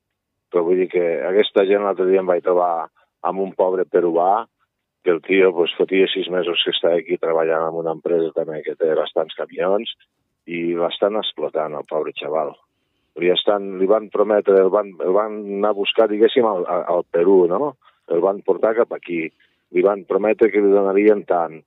Però 0.51 0.62
vull 0.66 0.80
dir 0.80 0.88
que 0.90 1.05
aquesta 1.28 1.66
gent 1.68 1.84
l'altre 1.84 2.06
dia 2.09 2.22
em 2.22 2.30
vaig 2.30 2.42
trobar 2.47 2.88
amb 3.26 3.42
un 3.42 3.52
pobre 3.59 3.84
peruà 3.84 4.47
que 5.05 5.12
el 5.14 5.20
tio 5.24 5.52
pues, 5.55 5.74
fotia 5.78 6.09
sis 6.10 6.30
mesos 6.32 6.62
que 6.64 6.74
està 6.74 6.94
aquí 6.97 7.18
treballant 7.20 7.68
en 7.68 7.78
una 7.82 7.94
empresa 7.97 8.32
també 8.36 8.62
que 8.66 8.76
té 8.80 8.90
bastants 8.98 9.36
camions 9.38 9.94
i 10.51 10.72
l'estan 10.74 11.20
explotant, 11.20 11.76
el 11.76 11.86
pobre 11.88 12.16
xaval. 12.18 12.55
Li, 13.19 13.31
estan, 13.32 13.73
li 13.81 13.89
van 13.91 14.09
prometre, 14.12 14.61
el 14.62 14.70
van, 14.70 14.93
el 15.03 15.15
van 15.16 15.41
anar 15.59 15.73
a 15.74 15.78
buscar, 15.78 16.07
diguéssim, 16.11 16.47
al, 16.47 16.62
al 16.69 17.05
Perú, 17.11 17.43
no? 17.51 17.74
El 18.11 18.23
van 18.23 18.43
portar 18.47 18.77
cap 18.78 18.95
aquí. 18.95 19.24
Li 19.74 19.82
van 19.87 20.07
prometre 20.07 20.51
que 20.51 20.62
li 20.62 20.70
donarien 20.70 21.24
tant. 21.27 21.59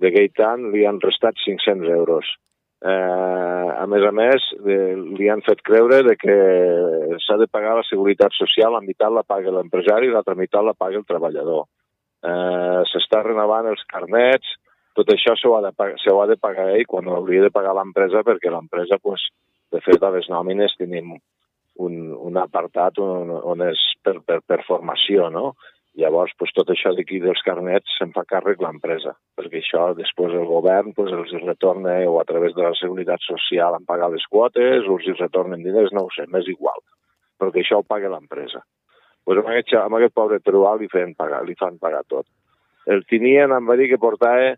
D'aquell 0.00 0.32
tant 0.36 0.70
li 0.72 0.84
han 0.88 1.00
restat 1.04 1.38
500 1.44 1.92
euros. 1.92 2.32
Eh, 2.84 3.68
a 3.72 3.86
més 3.88 4.04
a 4.04 4.12
més, 4.12 4.44
eh, 4.68 4.92
li 5.18 5.30
han 5.32 5.40
fet 5.46 5.62
creure 5.64 6.02
de 6.04 6.16
que 6.20 6.36
s'ha 7.24 7.38
de 7.40 7.48
pagar 7.48 7.76
la 7.78 7.86
seguretat 7.88 8.36
social, 8.36 8.74
la 8.76 8.84
meitat 8.84 9.12
la 9.12 9.24
paga 9.24 9.54
l'empresari 9.54 10.10
i 10.10 10.12
l'altra 10.12 10.36
meitat 10.36 10.64
la 10.64 10.76
paga 10.76 11.00
el 11.00 11.08
treballador. 11.08 11.64
Eh, 12.22 12.82
S'està 12.92 13.22
renovant 13.24 13.68
els 13.72 13.84
carnets, 13.88 14.56
tot 14.96 15.08
això 15.12 15.34
s'ho 15.36 15.56
ha, 15.56 15.62
de 15.64 15.72
ha 15.72 16.26
de 16.26 16.36
pagar 16.36 16.68
ell 16.74 16.86
quan 16.88 17.08
hauria 17.08 17.42
de 17.42 17.50
pagar 17.50 17.74
l'empresa 17.76 18.22
perquè 18.24 18.52
l'empresa, 18.52 18.98
pues, 19.02 19.24
de 19.76 19.84
fet, 19.84 20.02
a 20.02 20.12
les 20.14 20.28
nòmines 20.32 20.74
tenim 20.80 21.14
un, 21.84 21.96
un 22.16 22.36
apartat 22.40 22.98
on, 23.04 23.30
on 23.52 23.64
és 23.68 23.80
per, 24.04 24.18
per, 24.24 24.40
per 24.48 24.62
formació, 24.68 25.28
no? 25.32 25.52
Llavors, 25.96 26.34
pues, 26.36 26.50
tot 26.52 26.68
això 26.68 26.90
d'aquí 26.92 27.22
dels 27.22 27.40
carnets 27.44 27.94
se'n 27.96 28.10
fa 28.12 28.26
càrrec 28.28 28.60
l'empresa, 28.60 29.14
perquè 29.36 29.62
això 29.62 29.86
després 29.96 30.34
el 30.36 30.44
govern 30.48 30.92
pues, 30.96 31.12
els 31.16 31.32
retorna 31.40 31.94
o 32.10 32.18
a 32.20 32.26
través 32.28 32.52
de 32.56 32.66
la 32.66 32.74
seguretat 32.76 33.24
social 33.24 33.76
han 33.76 33.86
pagat 33.88 34.12
les 34.12 34.26
quotes 34.28 34.84
o 34.84 34.98
els 34.98 35.22
retornen 35.22 35.64
diners, 35.64 35.94
no 35.96 36.04
ho 36.04 36.10
sé, 36.12 36.26
m'és 36.28 36.50
igual, 36.52 36.82
perquè 37.40 37.62
això 37.62 37.80
ho 37.80 37.86
paga 37.88 38.12
l'empresa. 38.12 38.60
Pues 39.24 39.40
amb, 39.40 39.48
aquest, 39.54 39.72
amb 39.80 39.96
aquest 39.96 40.14
pobre 40.14 40.42
peruà 40.44 40.74
li, 40.76 40.90
feien 40.92 41.16
pagar, 41.16 41.40
li 41.48 41.56
fan 41.58 41.80
pagar 41.80 42.04
tot. 42.12 42.28
El 42.86 43.02
tenien, 43.08 43.56
em 43.56 43.64
va 43.66 43.80
dir 43.80 43.88
que 43.90 43.98
portava 43.98 44.52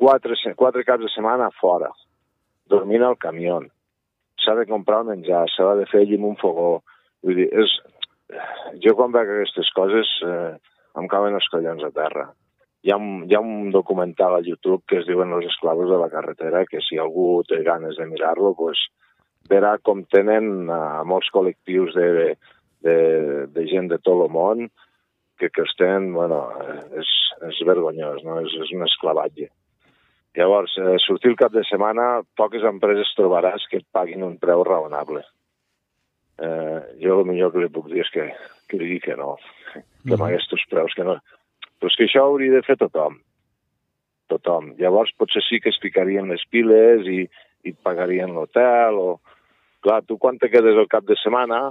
quatre, 0.00 0.38
quatre 0.56 0.86
caps 0.86 1.04
de 1.04 1.10
setmana 1.12 1.50
fora, 1.58 1.90
dormint 2.70 3.02
al 3.04 3.18
camió. 3.18 3.58
S'ha 4.44 4.56
de 4.56 4.66
comprar 4.68 5.02
el 5.02 5.10
menjar, 5.12 5.44
s'ha 5.52 5.74
de 5.78 5.86
fer 5.90 6.06
amb 6.06 6.30
un 6.32 6.36
fogó. 6.40 6.82
Vull 7.24 7.36
dir, 7.42 7.48
és, 7.52 7.72
jo 8.84 8.94
quan 8.96 9.12
veig 9.12 9.28
aquestes 9.28 9.70
coses 9.76 10.12
eh, 10.26 10.54
em 10.98 11.08
cauen 11.10 11.36
els 11.36 11.48
collons 11.52 11.84
a 11.84 11.92
terra. 11.94 12.30
Hi 12.80 12.94
ha, 12.94 12.96
un, 12.96 13.26
hi 13.28 13.36
ha 13.36 13.42
un 13.44 13.68
documental 13.74 14.38
a 14.38 14.44
YouTube 14.44 14.80
que 14.88 15.02
es 15.02 15.08
diuen 15.08 15.34
Els 15.36 15.50
esclavos 15.50 15.90
de 15.90 15.98
la 16.00 16.08
carretera, 16.12 16.64
que 16.64 16.80
si 16.80 16.96
algú 16.98 17.42
té 17.48 17.60
ganes 17.66 17.98
de 18.00 18.06
mirar-lo, 18.08 18.54
pues, 18.56 18.86
verà 19.50 19.74
com 19.84 20.00
tenen 20.08 20.70
uh, 20.70 21.02
molts 21.04 21.28
col·lectius 21.34 21.92
de, 21.96 22.36
de, 22.86 22.96
de 23.52 23.66
gent 23.68 23.90
de 23.92 23.98
tot 24.00 24.24
el 24.24 24.32
món 24.32 24.70
que, 25.40 25.50
que 25.50 25.64
els 25.64 25.74
tenen, 25.76 26.12
bueno, 26.16 26.40
és, 26.96 27.10
és 27.48 27.60
vergonyós, 27.68 28.24
no? 28.24 28.40
és, 28.44 28.56
és 28.64 28.72
un 28.76 28.86
esclavatge. 28.88 29.50
Llavors, 30.38 30.76
eh, 30.78 30.96
sortir 31.02 31.32
el 31.32 31.36
cap 31.36 31.52
de 31.52 31.64
setmana, 31.66 32.22
poques 32.38 32.62
empreses 32.62 33.10
trobaràs 33.18 33.66
que 33.70 33.80
et 33.80 33.86
paguin 33.92 34.22
un 34.22 34.36
preu 34.38 34.62
raonable. 34.66 35.24
Eh, 36.38 36.78
jo 37.02 37.18
el 37.18 37.26
millor 37.26 37.50
que 37.52 37.64
li 37.64 37.72
puc 37.72 37.90
dir 37.90 38.04
és 38.04 38.12
que, 38.14 38.28
que 38.70 38.78
digui 38.78 39.00
que 39.02 39.16
no, 39.18 39.34
que 39.74 40.14
amb 40.14 40.28
aquests 40.28 40.68
preus 40.70 40.94
que 40.94 41.04
no. 41.04 41.18
Però 41.80 41.90
és 41.90 41.98
que 41.98 42.06
això 42.06 42.24
hauria 42.28 42.54
de 42.54 42.62
fer 42.62 42.78
tothom. 42.78 43.18
Tothom. 44.30 44.74
Llavors 44.78 45.10
potser 45.18 45.42
sí 45.42 45.58
que 45.60 45.72
es 45.74 45.80
ficarien 45.82 46.30
les 46.30 46.44
piles 46.52 47.08
i, 47.10 47.24
i 47.66 47.74
pagarien 47.74 48.34
l'hotel 48.36 49.02
o... 49.02 49.10
Clar, 49.80 50.02
tu 50.04 50.18
quan 50.20 50.36
te 50.36 50.50
quedes 50.52 50.76
el 50.76 50.90
cap 50.92 51.06
de 51.08 51.16
setmana 51.16 51.70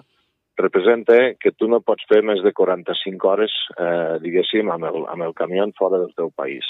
representa 0.57 1.13
que 1.39 1.51
tu 1.53 1.67
no 1.69 1.77
pots 1.85 2.07
fer 2.09 2.23
més 2.25 2.41
de 2.41 2.51
45 2.57 3.29
hores, 3.29 3.53
eh, 3.77 4.17
diguéssim, 4.23 4.71
amb 4.73 4.87
el, 4.89 5.03
amb 5.13 5.27
el 5.27 5.35
camió 5.37 5.67
fora 5.77 5.99
del 6.01 6.09
teu 6.17 6.31
país. 6.33 6.65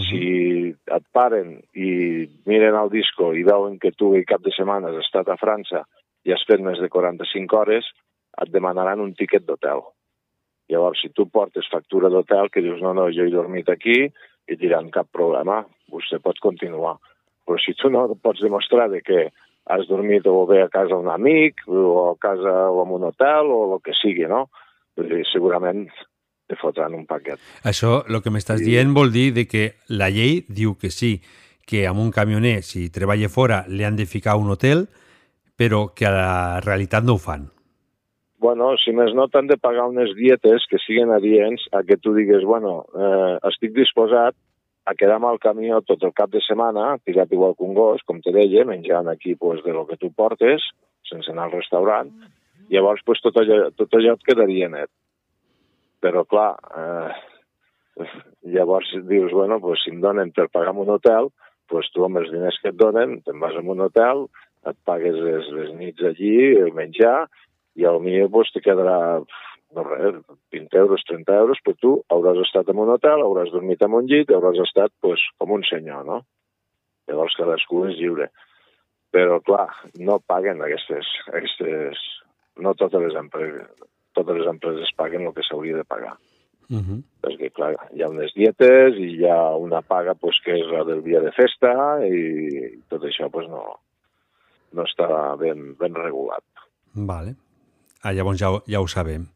Si 0.00 0.72
et 0.72 1.04
paren 1.12 1.58
i 1.76 1.88
miren 2.48 2.78
el 2.78 2.88
disco 2.92 3.32
i 3.36 3.42
veuen 3.44 3.78
que 3.78 3.92
tu 3.92 4.14
el 4.16 4.24
cap 4.28 4.40
de 4.44 4.52
setmana 4.56 4.88
has 4.88 5.02
estat 5.02 5.28
a 5.28 5.36
França 5.36 5.82
i 6.24 6.32
has 6.32 6.44
fet 6.48 6.62
més 6.64 6.80
de 6.80 6.88
45 6.88 7.58
hores, 7.58 7.88
et 8.40 8.52
demanaran 8.52 9.02
un 9.04 9.12
tiquet 9.18 9.44
d'hotel. 9.44 9.82
Llavors, 10.72 11.02
si 11.02 11.10
tu 11.12 11.26
portes 11.28 11.68
factura 11.68 12.08
d'hotel, 12.08 12.48
que 12.48 12.62
dius, 12.64 12.80
no, 12.80 12.94
no, 12.96 13.10
jo 13.12 13.26
he 13.26 13.32
dormit 13.34 13.68
aquí, 13.68 14.06
i 14.48 14.56
diran, 14.56 14.88
cap 14.94 15.10
problema, 15.12 15.60
vostè 15.92 16.20
pot 16.22 16.38
continuar. 16.40 16.96
Però 17.44 17.58
si 17.60 17.74
tu 17.76 17.90
no 17.90 18.06
pots 18.22 18.40
demostrar 18.40 18.88
de 18.88 19.02
que 19.04 19.26
has 19.72 19.86
dormit 19.90 20.26
o 20.26 20.46
bé 20.46 20.62
a 20.62 20.70
casa 20.72 20.94
d'un 20.94 21.10
amic, 21.12 21.66
o 21.68 22.12
a 22.12 22.16
casa 22.22 22.54
o 22.70 22.82
en 22.86 22.94
un 22.96 23.10
hotel, 23.10 23.50
o 23.52 23.60
el 23.74 23.82
que 23.84 23.94
sigui, 23.98 24.24
no? 24.30 24.46
Segurament 25.32 25.86
te 26.46 26.58
fotran 26.60 26.94
un 26.94 27.06
paquet. 27.06 27.40
Això, 27.64 28.02
el 28.08 28.20
que 28.22 28.32
m'estàs 28.34 28.62
dient 28.64 28.92
vol 28.94 29.12
dir 29.14 29.30
de 29.36 29.46
que 29.48 29.64
la 29.88 30.10
llei 30.12 30.42
diu 30.48 30.74
que 30.80 30.90
sí, 30.90 31.16
que 31.66 31.86
amb 31.88 32.02
un 32.02 32.10
camioner, 32.10 32.60
si 32.66 32.88
treballa 32.90 33.30
fora, 33.32 33.64
li 33.68 33.84
han 33.84 33.96
de 33.96 34.06
ficar 34.06 34.36
un 34.36 34.50
hotel, 34.50 34.86
però 35.56 35.88
que 35.94 36.08
a 36.08 36.14
la 36.14 36.60
realitat 36.64 37.04
no 37.04 37.16
ho 37.16 37.22
fan. 37.22 37.48
Bueno, 38.42 38.72
si 38.82 38.90
més 38.90 39.12
no, 39.14 39.28
t'han 39.30 39.46
de 39.46 39.56
pagar 39.56 39.86
unes 39.92 40.16
dietes 40.18 40.64
que 40.68 40.80
siguin 40.82 41.12
adients 41.14 41.62
a 41.70 41.84
que 41.86 41.96
tu 41.96 42.10
digues, 42.16 42.42
bueno, 42.42 42.80
eh, 42.90 43.36
estic 43.52 43.70
disposat 43.76 44.34
a 44.84 44.96
quedar-me 44.98 45.28
al 45.30 45.38
camió 45.38 45.78
tot 45.86 46.02
el 46.02 46.14
cap 46.16 46.32
de 46.32 46.42
setmana, 46.42 46.96
tirat 47.06 47.30
igual 47.30 47.54
que 47.54 47.62
un 47.62 47.76
gos, 47.78 48.02
com 48.02 48.18
te 48.20 48.32
deia, 48.34 48.64
menjant 48.66 49.06
aquí 49.12 49.36
pues, 49.38 49.62
de 49.62 49.72
lo 49.76 49.86
que 49.86 49.96
tu 49.96 50.10
portes, 50.10 50.64
sense 51.06 51.30
anar 51.30 51.46
al 51.46 51.54
restaurant, 51.54 52.10
llavors 52.72 53.04
pues, 53.06 53.22
tot, 53.22 53.38
allò, 53.38 53.68
tot 53.78 53.94
allò 53.94 54.16
et 54.18 54.26
quedaria 54.26 54.68
net. 54.72 54.90
Però, 56.02 56.24
clar, 56.26 56.50
eh, 56.76 58.06
llavors 58.54 58.90
dius, 59.08 59.32
bueno, 59.32 59.60
pues, 59.60 59.84
si 59.84 59.92
em 59.94 60.00
donen 60.02 60.32
per 60.34 60.48
pagar 60.50 60.74
un 60.74 60.90
hotel, 60.90 61.30
pues, 61.70 61.90
tu 61.94 62.04
amb 62.04 62.18
els 62.20 62.32
diners 62.32 62.58
que 62.62 62.72
et 62.72 62.78
donen, 62.78 63.20
te'n 63.26 63.38
vas 63.40 63.54
a 63.56 63.62
un 63.62 63.86
hotel, 63.86 64.26
et 64.66 64.78
pagues 64.86 65.16
les, 65.18 65.48
les 65.58 65.72
nits 65.78 66.02
allí, 66.10 66.34
el 66.58 66.74
menjar, 66.74 67.28
i 67.78 67.86
al 67.88 68.00
millor 68.04 68.30
pues, 68.34 68.50
te 68.52 68.60
quedarà 68.60 69.22
no 69.72 69.84
res, 69.86 70.18
20 70.52 70.78
euros, 70.82 71.04
30 71.08 71.36
euros, 71.40 71.60
però 71.64 71.78
tu 71.80 71.92
hauràs 72.12 72.42
estat 72.44 72.68
en 72.68 72.80
un 72.82 72.92
hotel, 72.92 73.22
hauràs 73.24 73.52
dormit 73.54 73.80
en 73.82 73.96
un 73.96 74.08
llit, 74.10 74.30
hauràs 74.30 74.60
estat 74.66 74.92
pues, 75.00 75.22
com 75.40 75.54
un 75.56 75.64
senyor, 75.68 76.04
no? 76.04 76.18
Llavors 77.08 77.36
cadascú 77.38 77.86
és 77.88 77.96
lliure. 77.96 78.28
Però, 79.12 79.40
clar, 79.44 79.68
no 80.00 80.20
paguen 80.28 80.60
aquestes... 80.64 81.08
aquestes 81.32 82.08
no 82.60 82.74
totes 82.76 83.00
les 83.00 83.14
empreses, 83.16 83.70
totes 84.14 84.36
les 84.38 84.48
empreses 84.48 84.92
paguen 84.96 85.26
el 85.26 85.34
que 85.34 85.44
s'hauria 85.46 85.76
de 85.76 85.84
pagar. 85.84 86.16
Uh 86.70 86.78
-huh. 86.80 87.02
Perquè, 87.22 87.50
clar, 87.52 87.76
hi 87.92 88.02
ha 88.02 88.08
unes 88.08 88.32
dietes 88.34 88.96
i 88.96 89.16
hi 89.18 89.26
ha 89.28 89.56
una 89.56 89.82
paga 89.82 90.14
pues, 90.14 90.36
que 90.44 90.52
és 90.54 90.66
la 90.72 90.84
del 90.84 91.02
dia 91.02 91.20
de 91.20 91.32
festa 91.32 92.00
i 92.06 92.82
tot 92.88 93.02
això 93.02 93.30
pues, 93.30 93.48
no, 93.48 93.80
no 94.72 94.82
està 94.84 95.36
ben, 95.38 95.76
ben 95.78 95.94
regulat. 95.94 96.44
Vale. 96.94 97.34
Ah, 98.02 98.12
llavors 98.12 98.38
ja, 98.40 98.50
ho- 98.50 98.62
ja 98.66 98.80
ho 98.80 98.88
sabem. 98.88 99.26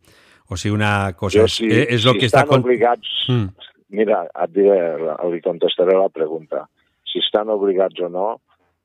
O 0.49 0.57
sigui, 0.57 0.75
una 0.75 1.13
cosa... 1.19 1.41
Jo, 1.41 1.49
si, 1.49 1.67
és, 1.67 1.89
és 1.91 2.07
el 2.07 2.15
si 2.15 2.19
que 2.21 2.27
està... 2.27 2.43
estan 2.43 2.61
obligats... 2.61 3.09
Mm. 3.29 3.49
Mira, 3.89 4.25
et 4.43 4.51
diré, 4.51 4.97
li 5.31 5.41
contestaré 5.41 5.95
la 5.95 6.09
pregunta. 6.09 6.69
Si 7.07 7.21
estan 7.21 7.49
obligats 7.49 8.01
o 8.01 8.09
no, 8.09 8.41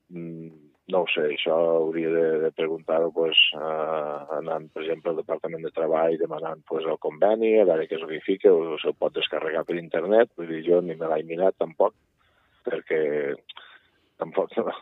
mm, 0.10 0.50
no 0.92 1.04
ho 1.04 1.08
sé, 1.12 1.24
això 1.32 1.56
hauria 1.78 2.12
de, 2.14 2.26
de 2.44 2.52
preguntar-ho 2.58 3.12
pues, 3.16 3.40
eh, 3.56 4.20
anant, 4.38 4.68
per 4.74 4.84
exemple, 4.84 5.14
al 5.14 5.22
Departament 5.22 5.66
de 5.66 5.72
Treball, 5.76 6.18
demanant 6.20 6.64
pues, 6.68 6.86
el 6.86 7.00
conveni, 7.04 7.54
a 7.60 7.66
veure 7.70 7.88
què 7.88 7.98
és 7.98 8.06
el 8.06 8.40
que 8.44 8.52
o 8.52 8.78
se'l 8.82 8.98
pot 9.00 9.16
descarregar 9.16 9.64
per 9.68 9.80
internet, 9.80 10.32
vull 10.38 10.52
dir, 10.52 10.64
jo 10.68 10.82
ni 10.86 10.98
me 11.00 11.10
l'he 11.12 11.24
mirat 11.28 11.58
tampoc, 11.62 11.96
perquè 12.68 13.02
tampoc 14.22 14.54
no, 14.60 14.74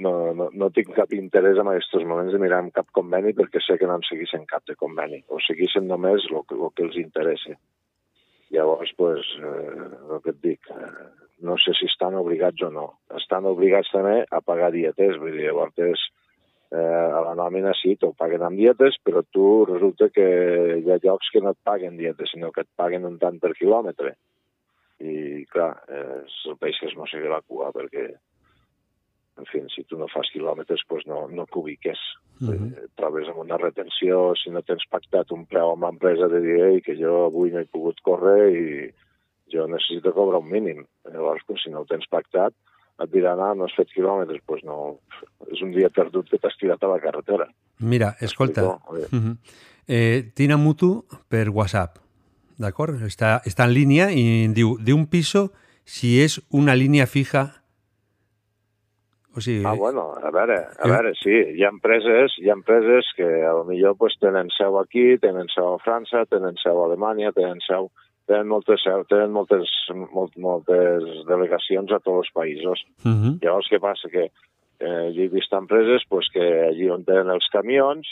no, 0.00 0.12
no, 0.34 0.48
no 0.52 0.70
tinc 0.76 0.94
cap 0.96 1.12
interès 1.12 1.58
en 1.60 1.68
aquests 1.68 2.06
moments 2.08 2.32
de 2.32 2.40
mirar 2.42 2.62
cap 2.76 2.88
conveni 2.96 3.34
perquè 3.36 3.60
sé 3.64 3.76
que 3.80 3.88
no 3.90 3.98
en 4.00 4.06
seguissin 4.08 4.46
cap 4.48 4.64
de 4.70 4.78
conveni, 4.80 5.20
o 5.28 5.40
seguissin 5.44 5.90
només 5.90 6.24
el 6.30 6.44
que, 6.48 6.56
el 6.56 6.72
que 6.76 6.86
els 6.88 7.00
interessa. 7.02 7.58
Llavors, 8.50 8.90
pues, 8.98 9.26
eh, 9.38 9.90
el 10.10 10.22
que 10.24 10.32
et 10.32 10.40
dic, 10.42 10.70
eh, 10.74 11.29
no 11.42 11.56
sé 11.58 11.74
si 11.78 11.88
estan 11.88 12.16
obligats 12.18 12.62
o 12.66 12.70
no. 12.74 12.86
Estan 13.16 13.46
obligats 13.48 13.90
també 13.92 14.22
a 14.30 14.40
pagar 14.44 14.70
dietes, 14.74 15.18
vull 15.20 15.36
dir, 15.36 15.48
llavors 15.48 16.08
eh, 16.70 16.78
a 16.78 17.20
la 17.26 17.34
nòmina 17.38 17.74
sí, 17.78 17.96
t'ho 17.98 18.12
paguen 18.18 18.44
amb 18.46 18.60
dietes, 18.60 18.98
però 19.04 19.22
tu 19.34 19.64
resulta 19.68 20.10
que 20.14 20.26
hi 20.78 20.90
ha 20.90 21.00
llocs 21.02 21.30
que 21.34 21.42
no 21.42 21.54
et 21.54 21.60
paguen 21.66 21.98
dietes, 21.98 22.32
sinó 22.32 22.52
que 22.54 22.64
et 22.66 22.70
paguen 22.76 23.06
un 23.08 23.18
tant 23.18 23.40
per 23.42 23.54
quilòmetre. 23.58 24.14
I, 25.00 25.44
clar, 25.50 25.72
eh, 25.88 26.22
el 26.50 26.58
peix 26.60 26.78
que 26.80 26.90
es 26.90 26.96
mossega 26.96 27.32
la 27.32 27.40
cua, 27.40 27.70
perquè, 27.72 28.06
en 29.40 29.48
fi, 29.48 29.62
si 29.72 29.86
tu 29.88 29.98
no 29.98 30.10
fas 30.12 30.28
quilòmetres, 30.34 30.84
doncs 30.88 31.06
no, 31.08 31.24
no 31.32 31.46
t'ubiques. 31.48 32.00
Mhm. 32.40 32.72
Et 32.84 32.92
trobes 32.96 33.28
amb 33.28 33.42
una 33.42 33.58
retenció, 33.60 34.34
si 34.36 34.52
no 34.52 34.62
tens 34.62 34.84
pactat 34.92 35.32
un 35.32 35.46
preu 35.48 35.72
amb 35.72 35.84
l'empresa 35.84 36.28
de 36.28 36.40
dir 36.44 36.82
que 36.84 36.96
jo 36.96 37.26
avui 37.26 37.52
no 37.52 37.60
he 37.60 37.68
pogut 37.68 38.00
córrer 38.04 38.44
i 38.52 38.66
jo 39.52 39.66
necessito 39.66 40.12
cobrar 40.14 40.40
un 40.40 40.50
mínim. 40.50 40.84
Llavors, 41.12 41.42
pues, 41.46 41.62
si 41.64 41.70
no 41.70 41.80
ho 41.80 41.86
tens 41.88 42.06
pactat, 42.10 42.54
et 43.00 43.10
diran, 43.10 43.40
ah, 43.40 43.54
no 43.54 43.64
has 43.64 43.74
fet 43.76 43.88
quilòmetres, 43.94 44.42
doncs 44.46 44.64
no, 44.68 44.98
és 45.50 45.62
un 45.64 45.72
dia 45.72 45.88
perdut 45.88 46.28
que 46.28 46.38
t'has 46.38 46.56
tirat 46.60 46.82
a 46.84 46.88
la 46.90 47.00
carretera. 47.00 47.46
Mira, 47.80 48.14
escolta, 48.20 48.64
uh 48.64 48.98
-huh. 49.08 49.36
eh, 49.88 50.30
Tina 50.34 50.56
Mutu 50.56 51.04
per 51.28 51.48
WhatsApp, 51.48 51.96
d'acord? 52.58 53.00
Està, 53.00 53.40
està 53.44 53.64
en 53.64 53.72
línia 53.72 54.10
i 54.12 54.48
diu, 54.52 54.76
de 54.78 54.92
un 54.92 55.06
piso, 55.06 55.52
si 55.84 56.20
és 56.20 56.40
una 56.50 56.74
línia 56.74 57.06
fija... 57.06 57.56
O 59.36 59.40
sigui, 59.40 59.64
Ah, 59.64 59.74
bueno, 59.74 60.12
a 60.20 60.30
veure, 60.30 60.56
a 60.58 60.86
Eh? 60.86 60.90
veure, 60.90 61.12
sí, 61.14 61.30
hi 61.30 61.62
ha 61.64 61.68
empreses, 61.68 62.34
hi 62.38 62.50
ha 62.50 62.52
empreses 62.52 63.06
que 63.16 63.44
a 63.46 63.52
lo 63.52 63.64
millor 63.64 63.96
pues, 63.96 64.16
tenen 64.20 64.48
seu 64.58 64.76
aquí, 64.78 65.18
tenen 65.18 65.46
seu 65.54 65.74
a 65.74 65.78
França, 65.78 66.26
tenen 66.26 66.56
seu 66.62 66.82
a 66.82 66.86
Alemanya, 66.86 67.30
tenen 67.32 67.60
seu 67.66 67.92
tenen 68.30 68.48
moltes, 68.50 68.86
tenen 69.10 69.34
moltes, 69.34 69.74
molt, 70.14 70.36
moltes 70.38 71.06
delegacions 71.28 71.90
a 71.90 71.98
tots 71.98 72.24
els 72.24 72.32
països. 72.34 72.84
uh 73.04 73.10
-huh. 73.10 73.34
Llavors, 73.42 73.68
què 73.70 73.80
passa? 73.80 74.08
Que 74.08 74.30
eh, 74.80 75.06
jo 75.14 75.22
he 75.22 75.28
vist 75.28 75.52
empreses 75.52 76.04
pues, 76.08 76.28
que 76.32 76.44
allí 76.68 76.88
on 76.90 77.04
tenen 77.04 77.30
els 77.30 77.48
camions, 77.52 78.06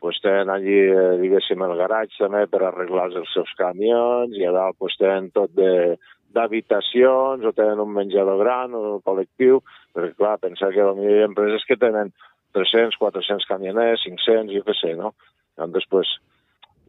pues, 0.00 0.20
tenen 0.22 0.48
allí, 0.50 0.78
eh, 0.78 1.18
diguéssim, 1.20 1.62
el 1.62 1.76
garatge 1.76 2.16
també 2.18 2.46
per 2.46 2.62
arreglar 2.62 3.10
els 3.10 3.32
seus 3.34 3.50
camions, 3.58 4.36
i 4.36 4.44
a 4.44 4.52
dalt 4.52 4.78
pues, 4.78 4.96
tenen 4.98 5.30
tot 5.30 5.50
de 5.54 5.98
d'habitacions, 6.28 7.44
o 7.44 7.52
tenen 7.56 7.80
un 7.80 7.92
menjador 7.92 8.38
gran, 8.38 8.74
o 8.74 8.96
un 8.96 9.02
col·lectiu, 9.02 9.62
perquè, 9.94 10.14
clar, 10.14 10.38
pensar 10.38 10.72
que 10.74 10.84
potser 10.84 11.10
hi 11.10 11.22
ha 11.22 11.28
empreses 11.30 11.64
que 11.64 11.76
tenen 11.76 12.12
300, 12.52 12.96
400 13.00 13.46
camioners, 13.48 14.04
500, 14.04 14.52
jo 14.52 14.62
què 14.66 14.74
sé, 14.76 14.94
no? 14.94 15.14
Llavors, 15.56 15.86
pues, 15.88 16.08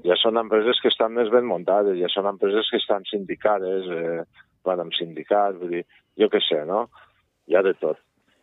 ja 0.06 0.16
són 0.20 0.40
empreses 0.40 0.80
que 0.82 0.92
estan 0.92 1.16
més 1.16 1.32
ben 1.34 1.48
muntades, 1.48 1.98
ja 2.00 2.10
són 2.12 2.30
empreses 2.30 2.70
que 2.72 2.80
estan 2.80 3.08
sindicades, 3.10 3.88
eh, 3.92 4.46
van 4.66 4.84
amb 4.84 4.96
sindicats, 4.96 5.58
vull 5.60 5.80
dir, 5.80 5.84
jo 6.20 6.30
què 6.32 6.42
sé, 6.44 6.64
no? 6.68 6.88
Hi 7.50 7.58
ha 7.58 7.64
de 7.66 7.74
tot. 7.80 8.00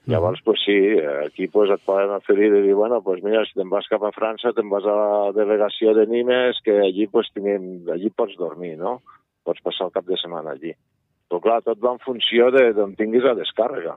Llavors, 0.06 0.40
pues 0.44 0.60
sí, 0.62 0.76
aquí 1.24 1.48
pues, 1.50 1.70
et 1.74 1.82
poden 1.82 2.12
oferir 2.14 2.52
de 2.52 2.60
dir, 2.62 2.74
bueno, 2.78 3.00
pues 3.02 3.24
mira, 3.24 3.42
si 3.44 3.56
te'n 3.58 3.70
vas 3.72 3.88
cap 3.90 4.04
a 4.06 4.12
França, 4.14 4.52
te'n 4.54 4.68
vas 4.70 4.86
a 4.86 4.94
la 4.94 5.32
delegació 5.34 5.96
de 5.96 6.04
Nimes, 6.06 6.60
que 6.62 6.76
allí, 6.78 7.08
pues, 7.10 7.32
tenim, 7.34 7.88
allí 7.90 8.12
pots 8.14 8.36
dormir, 8.38 8.76
no? 8.78 9.00
Pots 9.42 9.64
passar 9.66 9.88
el 9.88 9.96
cap 9.96 10.06
de 10.06 10.18
setmana 10.20 10.54
allí. 10.54 10.70
Però 11.26 11.40
clar, 11.42 11.58
tot 11.66 11.82
va 11.82 11.96
en 11.96 11.98
funció 12.04 12.52
de 12.54 12.68
d'on 12.76 12.94
tinguis 12.94 13.26
la 13.26 13.34
descàrrega. 13.34 13.96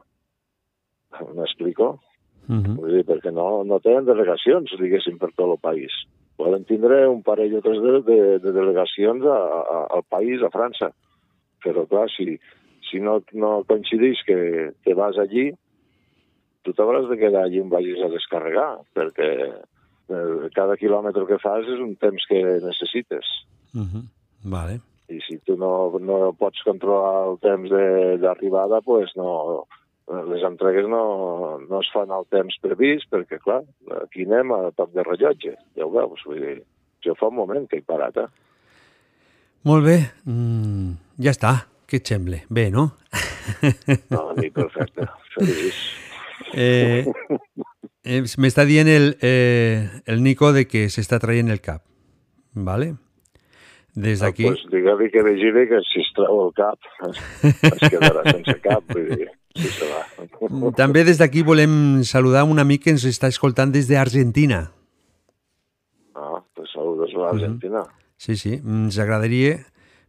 M'explico? 1.38 2.00
Mhm. 2.48 2.80
Vull 2.82 2.98
dir, 2.98 3.06
perquè 3.06 3.30
no, 3.30 3.62
no 3.62 3.78
tenen 3.86 4.10
delegacions, 4.10 4.74
diguéssim, 4.82 5.22
per 5.22 5.30
tot 5.36 5.46
el 5.46 5.62
país. 5.62 5.94
Poden 6.40 6.64
tindre 6.64 7.02
un 7.12 7.20
parell 7.26 7.58
o 7.58 7.62
tres 7.62 7.82
de, 7.84 7.98
de, 8.08 8.20
de 8.40 8.52
delegacions 8.56 9.26
a, 9.28 9.38
a, 9.60 9.80
al 9.98 10.04
país, 10.08 10.40
a 10.42 10.52
França. 10.54 10.94
Però, 11.60 11.84
clar, 11.92 12.06
si, 12.14 12.38
si 12.88 13.02
no, 13.04 13.18
no 13.36 13.58
coincidís 13.68 14.22
que, 14.24 14.72
que 14.86 14.96
vas 14.96 15.20
allí, 15.20 15.50
tu 16.64 16.72
t'hauràs 16.76 17.10
de 17.12 17.18
quedar 17.20 17.44
allí 17.44 17.60
on 17.60 17.72
vagis 17.72 18.00
a 18.04 18.12
descarregar, 18.14 18.70
perquè 18.96 19.30
eh, 19.50 20.48
cada 20.56 20.78
quilòmetre 20.80 21.28
que 21.28 21.42
fas 21.44 21.68
és 21.68 21.84
un 21.84 21.98
temps 22.00 22.24
que 22.32 22.40
necessites. 22.64 23.28
Mhm. 23.76 24.08
Vale. 24.52 24.80
I 25.10 25.20
si 25.26 25.40
tu 25.44 25.56
no, 25.60 25.90
no 26.00 26.32
pots 26.38 26.64
controlar 26.64 27.32
el 27.34 27.40
temps 27.44 27.70
de- 27.74 28.18
d'arribada, 28.22 28.80
pues 28.86 29.12
no, 29.18 29.66
les 30.10 30.44
entregues 30.48 30.88
no, 30.90 31.60
no 31.62 31.82
es 31.84 31.90
fan 31.94 32.12
al 32.12 32.26
temps 32.34 32.56
previst, 32.64 33.10
perquè, 33.14 33.40
clar, 33.44 33.62
aquí 34.02 34.26
anem 34.26 34.54
a 34.56 34.60
toc 34.78 34.94
de 34.96 35.06
rellotge, 35.06 35.56
ja 35.78 35.86
ho 35.86 35.92
veus, 35.94 36.24
vull 36.26 36.42
dir, 36.42 36.60
jo 37.06 37.16
fa 37.20 37.30
un 37.30 37.38
moment 37.40 37.68
que 37.70 37.80
he 37.80 37.86
parat, 37.86 38.18
eh? 38.24 38.30
Molt 39.70 39.86
bé. 39.86 39.98
Mm, 40.26 40.94
ja 41.26 41.34
està. 41.36 41.54
Què 41.90 42.00
et 42.00 42.10
sembla? 42.10 42.44
Bé, 42.54 42.70
no? 42.72 42.92
No, 44.14 44.30
a 44.30 44.36
mi 44.38 44.52
perfecte, 44.54 45.10
feliç. 45.38 45.82
Eh, 46.56 47.04
eh, 48.08 48.24
M'està 48.42 48.64
dient 48.66 48.88
el, 48.90 49.12
eh, 49.22 49.86
el 50.10 50.24
Nico 50.24 50.50
de 50.56 50.64
que 50.66 50.88
s'està 50.90 51.20
traient 51.22 51.52
el 51.52 51.60
cap. 51.62 51.84
Vale? 52.56 52.94
Des 53.94 54.24
d'aquí... 54.24 54.48
Pues 54.48 54.64
digue-li 54.72 55.12
que 55.14 55.24
vigili 55.28 55.68
que 55.70 55.82
si 55.86 56.02
es 56.02 56.10
treu 56.18 56.40
el 56.48 56.54
cap 56.58 56.90
es 57.44 57.84
quedarà 57.92 58.24
sense 58.32 58.56
cap, 58.64 58.88
vull 58.90 59.12
dir. 59.12 59.30
També 60.78 61.04
des 61.04 61.18
d'aquí 61.20 61.42
volem 61.44 62.04
saludar 62.08 62.46
un 62.46 62.60
amic 62.62 62.86
que 62.86 62.94
ens 62.94 63.06
està 63.10 63.28
escoltant 63.32 63.74
des 63.74 63.90
d'Argentina. 63.90 64.70
Ah, 66.16 66.44
pues 66.56 66.70
saludos 66.74 67.12
a 67.16 67.26
l'Argentina. 67.26 67.84
Sí, 68.18 68.36
sí, 68.36 68.60
ens 68.60 69.00
agradaria, 69.00 69.58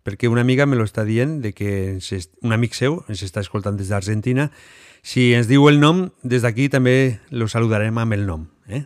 perquè 0.05 0.29
una 0.29 0.43
amiga 0.43 0.67
me 0.67 0.77
lo 0.77 0.85
està 0.85 1.05
dient, 1.07 1.41
de 1.41 1.53
que 1.55 1.97
ens 1.97 2.31
un 2.43 2.53
amic 2.53 2.75
seu 2.75 3.01
ens 3.09 3.23
està 3.25 3.41
escoltant 3.41 3.79
des 3.79 3.91
d'Argentina. 3.91 4.51
Si 5.03 5.31
ens 5.33 5.49
diu 5.49 5.69
el 5.71 5.81
nom, 5.81 6.09
des 6.23 6.43
d'aquí 6.45 6.69
també 6.69 7.21
lo 7.31 7.49
saludarem 7.49 7.97
amb 7.99 8.13
el 8.13 8.27
nom. 8.27 8.49
Eh? 8.69 8.85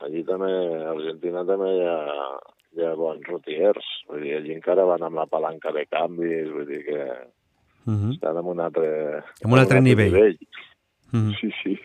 Allí 0.00 0.24
també, 0.24 0.48
a 0.80 0.94
Argentina 0.94 1.44
també 1.44 1.74
hi 1.76 1.84
ha, 1.84 1.98
hi 2.78 2.86
ha 2.88 2.94
bons 2.96 3.26
rotiers, 3.28 3.90
vull 4.08 4.24
dir, 4.24 4.38
allí 4.38 4.56
encara 4.56 4.88
van 4.88 5.04
amb 5.04 5.20
la 5.20 5.28
palanca 5.28 5.74
de 5.76 5.84
canvis, 5.90 6.48
vull 6.54 6.70
dir 6.70 6.80
que 6.86 7.02
Uh 7.86 7.92
-huh. 7.92 8.12
estan 8.14 8.36
en 8.36 8.44
un 8.44 8.60
altre, 8.60 9.22
En 9.40 9.52
un 9.52 9.58
altre 9.58 9.80
nivell. 9.80 10.38
Mhm. 11.12 11.32
Sí, 11.40 11.50
sí. 11.62 11.78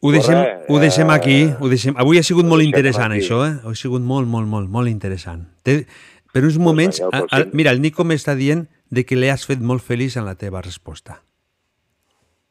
Ho 0.00 0.10
deixem, 0.12 0.34
Corre, 0.34 0.64
ho 0.68 0.78
deixem 0.78 1.08
eh, 1.08 1.12
aquí. 1.14 1.38
Ho 1.60 1.68
deixem. 1.68 1.94
Avui 1.96 2.18
ha 2.18 2.22
sigut 2.22 2.44
molt 2.44 2.62
interessant, 2.62 3.12
aquí. 3.12 3.22
això. 3.22 3.38
Eh? 3.48 3.54
Ha 3.64 3.74
sigut 3.74 4.02
molt, 4.02 4.28
molt, 4.28 4.46
molt, 4.46 4.68
molt 4.68 4.88
interessant. 4.88 5.46
Té, 5.62 5.86
per 6.32 6.42
uns 6.44 6.58
moments... 6.58 6.98
vinga, 7.00 7.16
a, 7.16 7.20
pues 7.20 7.32
a, 7.32 7.44
sí. 7.44 7.50
mira, 7.54 7.70
el 7.70 7.80
Nico 7.80 8.04
m'està 8.04 8.34
dient 8.36 8.66
de 8.90 9.04
que 9.08 9.16
l'has 9.16 9.46
fet 9.46 9.60
molt 9.60 9.80
feliç 9.82 10.18
en 10.18 10.26
la 10.26 10.34
teva 10.34 10.60
resposta. 10.60 11.22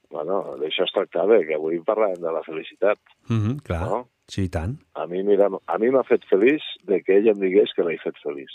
Bueno, 0.10 0.42
d'això 0.58 0.86
es 0.88 0.94
tractava, 0.94 1.40
que 1.46 1.54
avui 1.54 1.80
parlàvem 1.86 2.22
de 2.22 2.32
la 2.34 2.42
felicitat. 2.46 2.98
Uh 3.30 3.36
-huh, 3.36 3.62
clar, 3.62 3.86
No? 3.90 4.08
sí, 4.28 4.50
tant. 4.50 4.80
A 4.96 5.06
mi, 5.06 5.24
mira, 5.24 5.48
a 5.68 5.78
mi 5.78 5.90
m'ha 5.92 6.04
fet 6.04 6.26
feliç 6.30 6.62
de 6.86 7.02
que 7.04 7.18
ell 7.18 7.28
em 7.28 7.40
digués 7.40 7.70
que 7.76 7.84
l'he 7.84 7.98
fet 8.04 8.16
feliç. 8.24 8.50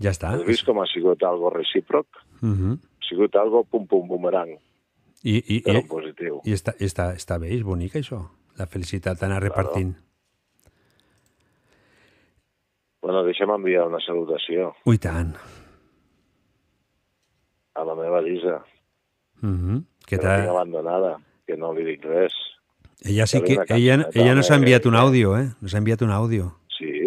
Ja 0.00 0.10
està. 0.10 0.32
Has 0.34 0.44
vist 0.46 0.64
com 0.64 0.80
ha 0.80 0.86
sigut 0.88 1.22
algo 1.22 1.50
recíproc? 1.50 2.06
Uh 2.42 2.48
-huh. 2.48 2.74
Ha 2.78 3.04
sigut 3.08 3.34
algo 3.36 3.64
pum-pum 3.64 4.08
bumerang, 4.08 4.56
I, 5.22 5.36
i, 5.56 5.62
però 5.62 5.80
i, 5.84 5.86
positiu. 5.88 6.40
i 6.44 6.52
està, 6.52 6.72
està, 6.78 7.14
està 7.14 7.38
bé, 7.38 7.48
és 7.54 7.62
bonic 7.62 7.94
això, 7.94 8.28
la 8.58 8.66
felicitat 8.66 9.20
d'anar 9.20 9.42
repartint. 9.42 9.94
Bueno, 13.02 13.24
deixa'm 13.24 13.50
enviar 13.50 13.86
una 13.86 13.98
salutació 14.00 14.74
Ui, 14.86 14.98
tant. 14.98 15.34
a 17.74 17.84
la 17.84 17.94
meva 17.94 18.20
Lisa, 18.20 18.64
Uh 19.42 19.48
-huh. 19.48 19.84
que 20.06 20.18
Que 20.18 20.26
abandonada, 20.26 21.18
que 21.46 21.56
no 21.56 21.72
li 21.72 21.84
dic 21.84 22.04
res. 22.04 22.32
ella 23.02 23.26
sí 23.26 23.40
que... 23.42 23.56
Ella, 23.68 24.08
ella 24.12 24.34
nos 24.34 24.50
ha 24.50 24.54
amb 24.54 24.64
enviat 24.64 24.84
un 24.86 24.94
àudio, 24.94 25.38
eh? 25.38 25.48
Nos 25.60 25.74
ha 25.74 25.78
enviat 25.78 26.02
un 26.02 26.10
àudio. 26.10 26.59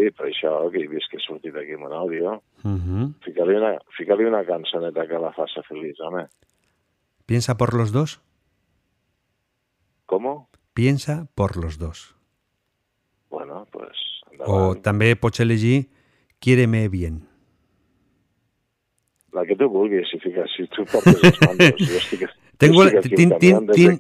Sí, 0.04 0.12
per 0.12 0.28
això 0.28 0.52
que 0.72 0.82
he 0.84 0.88
vist 0.92 1.08
que 1.12 1.20
sortit 1.24 1.56
aquí 1.56 1.78
amb 1.78 1.88
un 1.88 1.94
àudio. 1.96 2.42
Uh 2.64 2.76
-huh. 2.76 3.14
Fica-li 3.24 3.56
una, 3.56 3.78
fica 3.98 4.16
una 4.16 4.44
cançoneta 4.44 5.08
que 5.08 5.20
la 5.20 5.32
faça 5.32 5.64
feliç, 5.64 6.00
home. 6.00 6.28
Piensa 7.26 7.56
por 7.56 7.74
los 7.74 7.92
dos. 7.92 8.22
Com? 10.06 10.46
Piensa 10.74 11.28
por 11.36 11.56
los 11.56 11.78
dos. 11.78 12.16
Bueno, 13.30 13.66
pues... 13.72 13.98
O 14.46 14.76
també 14.76 15.16
pots 15.16 15.40
elegir 15.40 15.90
Quiéreme 16.40 16.90
bien. 16.90 17.30
La 19.32 19.46
que 19.46 19.56
tu 19.56 19.70
vulguis, 19.70 20.10
si, 20.12 20.20
fiques, 20.20 20.52
si 20.58 20.68
tu 20.68 20.84
portes 20.84 21.24
els 21.24 21.40
mandos. 21.42 21.80
Jo 21.80 21.98
estic, 21.98 22.30
Tengo- 22.58 22.84
tin- 23.02 23.34
tin- 23.40 23.68
tin- 23.74 24.00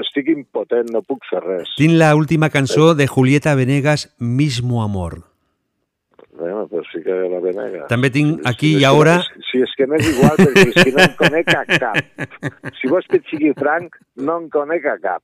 estic, 0.00 0.28
impotent, 0.28 0.90
no 0.92 1.02
puc 1.02 1.24
fer 1.30 1.40
res. 1.42 1.70
Tinc 1.76 1.92
la 1.98 2.14
última 2.14 2.50
cançó 2.50 2.94
de 2.94 3.06
Julieta 3.06 3.54
Venegas, 3.54 4.14
Mismo 4.18 4.82
Amor. 4.82 5.22
Bueno, 6.36 6.66
pues 6.68 6.86
fica 6.92 7.10
la 7.14 7.38
venega. 7.40 7.86
També 7.86 8.10
tinc 8.10 8.40
aquí 8.44 8.72
Si 8.72 8.74
és 8.74 8.80
i 8.80 8.84
que 8.84 9.00
ara... 9.00 9.16
no- 9.16 9.42
Si 9.50 9.60
és 9.62 9.70
que 9.78 9.86
m'és 9.86 10.06
igual, 10.10 10.36
perquè 10.36 10.64
és 10.66 10.84
que 10.84 10.90
no 10.92 11.02
em 11.04 11.12
conec 11.16 11.48
a 11.54 11.64
cap. 11.78 11.96
Si 12.80 12.88
vols 12.90 13.06
que 13.06 13.16
et 13.20 13.24
sigui 13.30 13.52
franc, 13.54 13.94
no 14.16 14.38
em 14.40 14.48
conec 14.50 14.84
a 14.90 14.96
cap. 14.98 15.22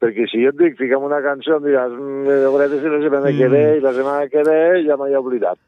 perquè 0.00 0.24
si 0.30 0.40
jo 0.42 0.48
et 0.52 0.56
dic, 0.62 0.78
fica'm 0.78 1.04
una 1.04 1.20
cançó, 1.24 1.58
em 1.58 1.64
diràs, 1.68 1.92
"Mm, 1.92 2.46
hauré 2.48 2.68
de 2.68 2.80
ser 2.80 2.90
la 2.90 3.02
setmana 3.04 3.36
que 3.36 3.48
ve, 3.48 3.76
i 3.76 3.80
la 3.80 3.92
setmana 3.92 4.28
que 4.28 4.42
ve 4.48 4.84
ja 4.86 4.96
m'he 4.96 5.16
oblidat. 5.16 5.58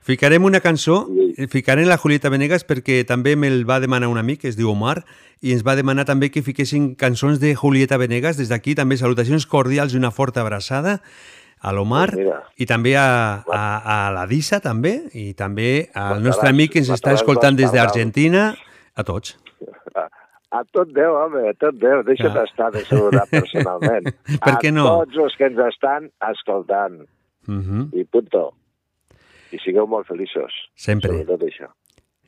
Ficarem 0.00 0.44
una 0.44 0.60
cançó, 0.60 1.06
eh, 1.36 1.46
ficarem 1.46 1.86
la 1.86 1.98
Julieta 1.98 2.30
Venegas 2.32 2.64
perquè 2.66 3.04
també 3.06 3.36
me'l 3.36 3.66
va 3.68 3.80
demanar 3.80 4.08
un 4.08 4.18
amic 4.18 4.40
que 4.40 4.48
es 4.48 4.56
diu 4.56 4.70
Omar 4.70 5.04
i 5.42 5.52
ens 5.52 5.62
va 5.66 5.76
demanar 5.76 6.06
també 6.08 6.30
que 6.30 6.42
fiquessin 6.42 6.94
cançons 6.94 7.38
de 7.40 7.54
Julieta 7.54 7.98
Venegas. 8.00 8.36
Des 8.36 8.48
d'aquí 8.48 8.74
també 8.74 8.96
salutacions 8.96 9.46
cordials 9.46 9.92
i 9.92 9.98
una 10.00 10.10
forta 10.10 10.40
abraçada 10.40 11.00
a 11.60 11.72
l'Omar 11.76 12.08
i 12.56 12.64
també 12.64 12.96
a, 12.96 13.44
a, 13.44 13.60
a 13.84 14.10
la 14.14 14.24
Disa 14.26 14.60
també 14.64 15.10
i 15.12 15.34
també 15.34 15.90
al 15.94 16.22
nostre 16.24 16.48
amic 16.48 16.72
que 16.72 16.80
ens 16.80 16.88
està 16.88 17.12
escoltant 17.12 17.56
des 17.56 17.70
d'Argentina, 17.72 18.54
a 18.96 19.04
tots. 19.04 19.36
A, 19.94 20.06
a 20.50 20.62
tot 20.72 20.88
Déu, 20.96 21.12
home, 21.14 21.44
a 21.50 21.52
tot 21.60 21.76
Déu. 21.76 22.00
Deixa't 22.08 22.32
Ah. 22.36 22.44
estar 22.48 22.70
de 22.72 22.84
saludar 22.88 23.26
personalment. 23.28 24.08
Per 24.46 24.56
què 24.56 24.72
no? 24.72 24.86
A 24.88 25.04
tots 25.04 25.20
els 25.26 25.36
que 25.36 25.44
ens 25.52 25.60
estan 25.68 26.08
escoltant. 26.30 27.02
Uh 27.48 27.60
-huh. 27.60 27.84
I 28.00 28.04
punto. 28.04 28.54
I 29.50 29.58
sigueu 29.64 29.86
molt 29.90 30.08
feliços. 30.08 30.54
Sempre. 30.78 31.12
Sobretot 31.12 31.46
això. 31.48 31.70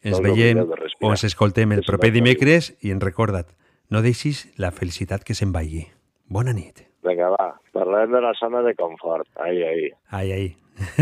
Ens 0.02 0.18
No 0.18 0.22
veiem 0.24 0.58
o 0.58 1.10
ens 1.12 1.24
escoltem 1.28 1.72
el 1.76 1.84
proper 1.86 2.10
dimecres 2.10 2.72
i 2.82 2.90
en 2.90 3.00
recorda't, 3.00 3.46
no 3.90 4.02
deixis 4.02 4.48
la 4.58 4.72
felicitat 4.74 5.22
que 5.22 5.36
se'n 5.38 5.52
vagi. 5.54 5.84
Bona 6.26 6.54
nit. 6.56 6.82
Vinga, 7.06 7.30
va, 7.34 7.52
parlem 7.74 8.14
de 8.14 8.20
la 8.24 8.32
zona 8.38 8.62
de 8.66 8.74
confort. 8.74 9.28
Ai, 9.36 9.62
ai. 9.62 9.90
Ai, 10.10 10.32
ai. 10.32 10.46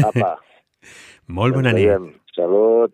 Apa. 0.04 0.36
Molt 1.38 1.56
bona 1.56 1.72
nit. 1.72 2.10
Salut. 2.36 2.92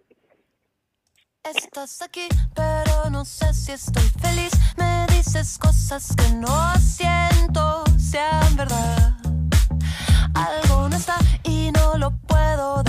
Estás 1.46 2.02
aquí, 2.02 2.26
pero 2.54 3.08
no 3.10 3.24
sé 3.24 3.52
si 3.54 3.72
estoy 3.72 4.08
feliz. 4.20 4.52
Me 4.76 5.06
dices 5.14 5.58
cosas 5.58 6.14
que 6.16 6.34
no 6.34 6.74
siento 6.80 7.84
sean 7.98 8.56
verdad. 8.56 9.14
Algo 10.34 10.88
no 10.88 10.96
está 10.96 11.16
y 11.44 11.70
no 11.72 11.96
lo 11.98 12.10
puedo. 12.26 12.82
Tu 12.82 12.85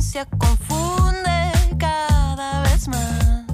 elocuencia 0.00 0.24
confunde 0.38 1.76
cada 1.78 2.62
vez 2.62 2.88
más. 2.88 3.49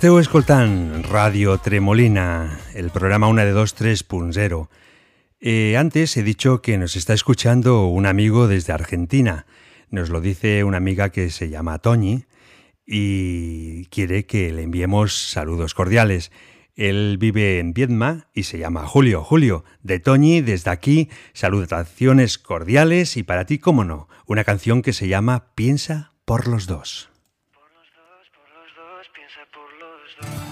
Esteu 0.00 0.16
escoltant 0.18 1.04
Radio 1.04 1.58
Tremolina, 1.58 2.58
el 2.72 2.88
programa 2.88 3.28
1 3.28 3.44
de 3.44 3.50
2 3.50 3.76
3.0. 3.76 4.68
Eh, 5.40 5.76
antes 5.76 6.16
he 6.16 6.22
dicho 6.22 6.62
que 6.62 6.78
nos 6.78 6.96
está 6.96 7.12
escuchando 7.12 7.84
un 7.84 8.06
amigo 8.06 8.48
desde 8.48 8.72
Argentina. 8.72 9.44
Nos 9.90 10.08
lo 10.08 10.22
dice 10.22 10.64
una 10.64 10.78
amiga 10.78 11.10
que 11.10 11.28
se 11.28 11.50
llama 11.50 11.80
Toñi 11.80 12.24
y 12.86 13.84
quiere 13.90 14.24
que 14.24 14.50
le 14.54 14.62
enviemos 14.62 15.12
saludos 15.32 15.74
cordiales. 15.74 16.32
Él 16.76 17.18
vive 17.20 17.58
en 17.58 17.74
Viedma 17.74 18.28
y 18.32 18.44
se 18.44 18.56
llama 18.58 18.86
Julio. 18.86 19.22
Julio, 19.22 19.64
de 19.82 20.00
Toñi, 20.00 20.40
desde 20.40 20.70
aquí, 20.70 21.10
salutaciones 21.34 22.38
cordiales 22.38 23.18
y 23.18 23.22
para 23.22 23.44
ti, 23.44 23.58
cómo 23.58 23.84
no, 23.84 24.08
una 24.24 24.44
canción 24.44 24.80
que 24.80 24.94
se 24.94 25.08
llama 25.08 25.52
Piensa 25.54 26.14
por 26.24 26.48
los 26.48 26.66
dos. 26.66 27.09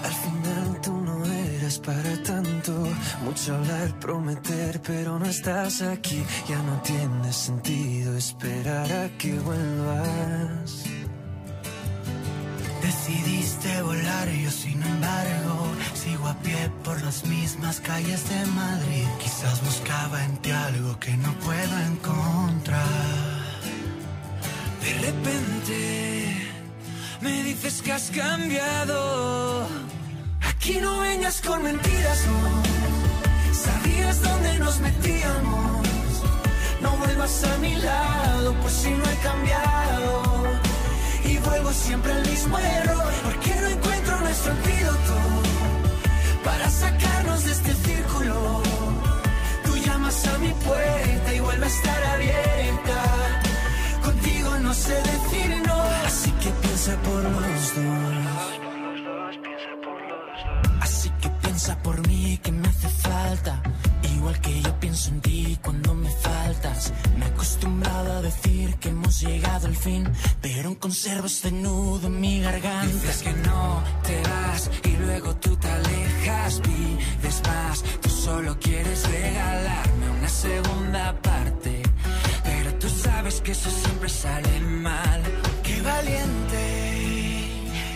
Al 0.03 0.13
final 0.13 0.81
tú 0.81 0.93
no 0.93 1.25
eras 1.25 1.79
para 1.79 2.23
tanto. 2.23 2.71
Mucho 3.23 3.55
hablar, 3.55 3.99
prometer, 3.99 4.81
pero 4.81 5.19
no 5.19 5.25
estás 5.25 5.81
aquí. 5.81 6.23
Ya 6.47 6.61
no 6.63 6.81
tiene 6.81 7.31
sentido 7.31 8.15
esperar 8.17 8.91
a 8.91 9.09
que 9.17 9.33
vuelvas. 9.39 10.85
Decidiste 12.81 13.81
volar, 13.81 14.29
yo 14.29 14.49
sin 14.49 14.81
embargo 14.81 15.67
sigo 15.93 16.27
a 16.27 16.33
pie 16.39 16.71
por 16.83 17.01
las 17.03 17.25
mismas 17.25 17.79
calles 17.81 18.27
de 18.29 18.45
Madrid. 18.47 19.05
Quizás 19.19 19.61
buscaba 19.63 20.23
en 20.23 20.37
ti 20.37 20.51
algo 20.51 20.97
que 20.99 21.15
no 21.17 21.33
puedo 21.39 21.79
encontrar. 21.91 22.87
De 24.81 24.93
repente 25.05 26.48
me 27.21 27.43
dices 27.43 27.81
que 27.81 27.91
has 27.91 28.09
cambiado. 28.11 29.67
Aquí 30.41 30.77
no 30.79 30.99
vengas 30.99 31.41
con 31.41 31.63
mentiras, 31.63 32.25
no. 32.27 33.53
Sabías 33.53 34.21
dónde 34.21 34.59
nos 34.59 34.79
metíamos. 34.79 35.87
No 36.81 36.91
vuelvas 36.97 37.43
a 37.43 37.57
mi 37.57 37.75
lado, 37.75 38.53
pues 38.61 38.73
si 38.73 38.91
no 38.91 39.03
he 39.03 39.15
cambiado. 39.17 40.43
Y 41.25 41.37
vuelvo 41.37 41.71
siempre 41.73 42.13
al 42.13 42.25
mismo 42.27 42.57
error. 42.57 43.11
Porque 43.23 43.55
no 43.61 43.67
encuentro 43.67 44.19
nuestro 44.21 44.51
antídoto 44.51 45.15
para 46.43 46.69
sacarnos 46.69 47.43
de 47.45 47.51
este 47.51 47.73
círculo. 47.73 48.61
Tú 49.65 49.75
llamas 49.77 50.25
a 50.27 50.37
mi 50.37 50.49
puerta 50.49 51.33
y 51.33 51.39
vuelve 51.39 51.65
a 51.65 51.69
estar 51.69 52.03
abierta. 52.03 53.38
No 54.69 54.75
sé 54.75 54.93
decir 54.93 55.63
no, 55.65 55.81
así 56.05 56.31
que 56.33 56.51
piensa 56.51 56.95
por 57.01 57.23
los 57.23 57.75
dos. 57.75 58.19
Así 60.79 61.09
que 61.19 61.29
piensa 61.41 61.75
por 61.81 62.07
mí 62.07 62.37
que 62.43 62.51
me 62.51 62.67
hace 62.67 62.87
falta. 62.87 63.63
Igual 64.15 64.39
que 64.41 64.61
yo 64.61 64.79
pienso 64.79 65.09
en 65.09 65.21
ti 65.21 65.57
cuando 65.63 65.95
me 65.95 66.11
faltas. 66.11 66.93
Me 67.17 67.25
he 67.25 67.29
acostumbrado 67.29 68.17
a 68.17 68.21
decir 68.21 68.75
que 68.75 68.89
hemos 68.89 69.19
llegado 69.21 69.65
al 69.65 69.75
fin, 69.75 70.07
pero 70.39 70.67
aún 70.67 70.75
conservo 70.75 71.25
este 71.25 71.51
nudo 71.51 72.05
en 72.05 72.21
mi 72.21 72.39
garganta. 72.41 72.93
Dices 72.93 73.23
que 73.23 73.33
no 73.33 73.83
te 74.03 74.21
vas 74.21 74.69
y 74.83 74.97
luego 74.97 75.35
tú 75.37 75.55
te 75.55 75.67
alejas. 75.67 76.61
Pides 76.61 77.41
más, 77.47 77.83
tú 78.01 78.09
solo 78.11 78.59
quieres 78.59 79.09
regalarme 79.09 80.11
una 80.11 80.29
segunda 80.29 81.19
parte. 81.23 81.88
Sabes 83.19 83.41
que 83.41 83.51
eso 83.51 83.69
siempre 83.69 84.07
sale 84.07 84.61
mal. 84.61 85.21
Qué 85.61 85.81
valiente, 85.81 86.61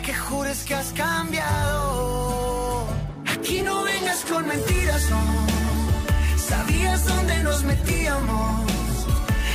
que 0.06 0.14
jures 0.14 0.66
que 0.66 0.76
has 0.76 0.92
cambiado. 0.92 2.88
Aquí 3.34 3.62
no 3.62 3.84
vengas 3.84 4.26
con 4.30 4.46
mentiras, 4.46 5.10
no. 5.10 5.24
Sabías 6.36 7.06
dónde 7.06 7.42
nos 7.42 7.64
metíamos. 7.64 8.66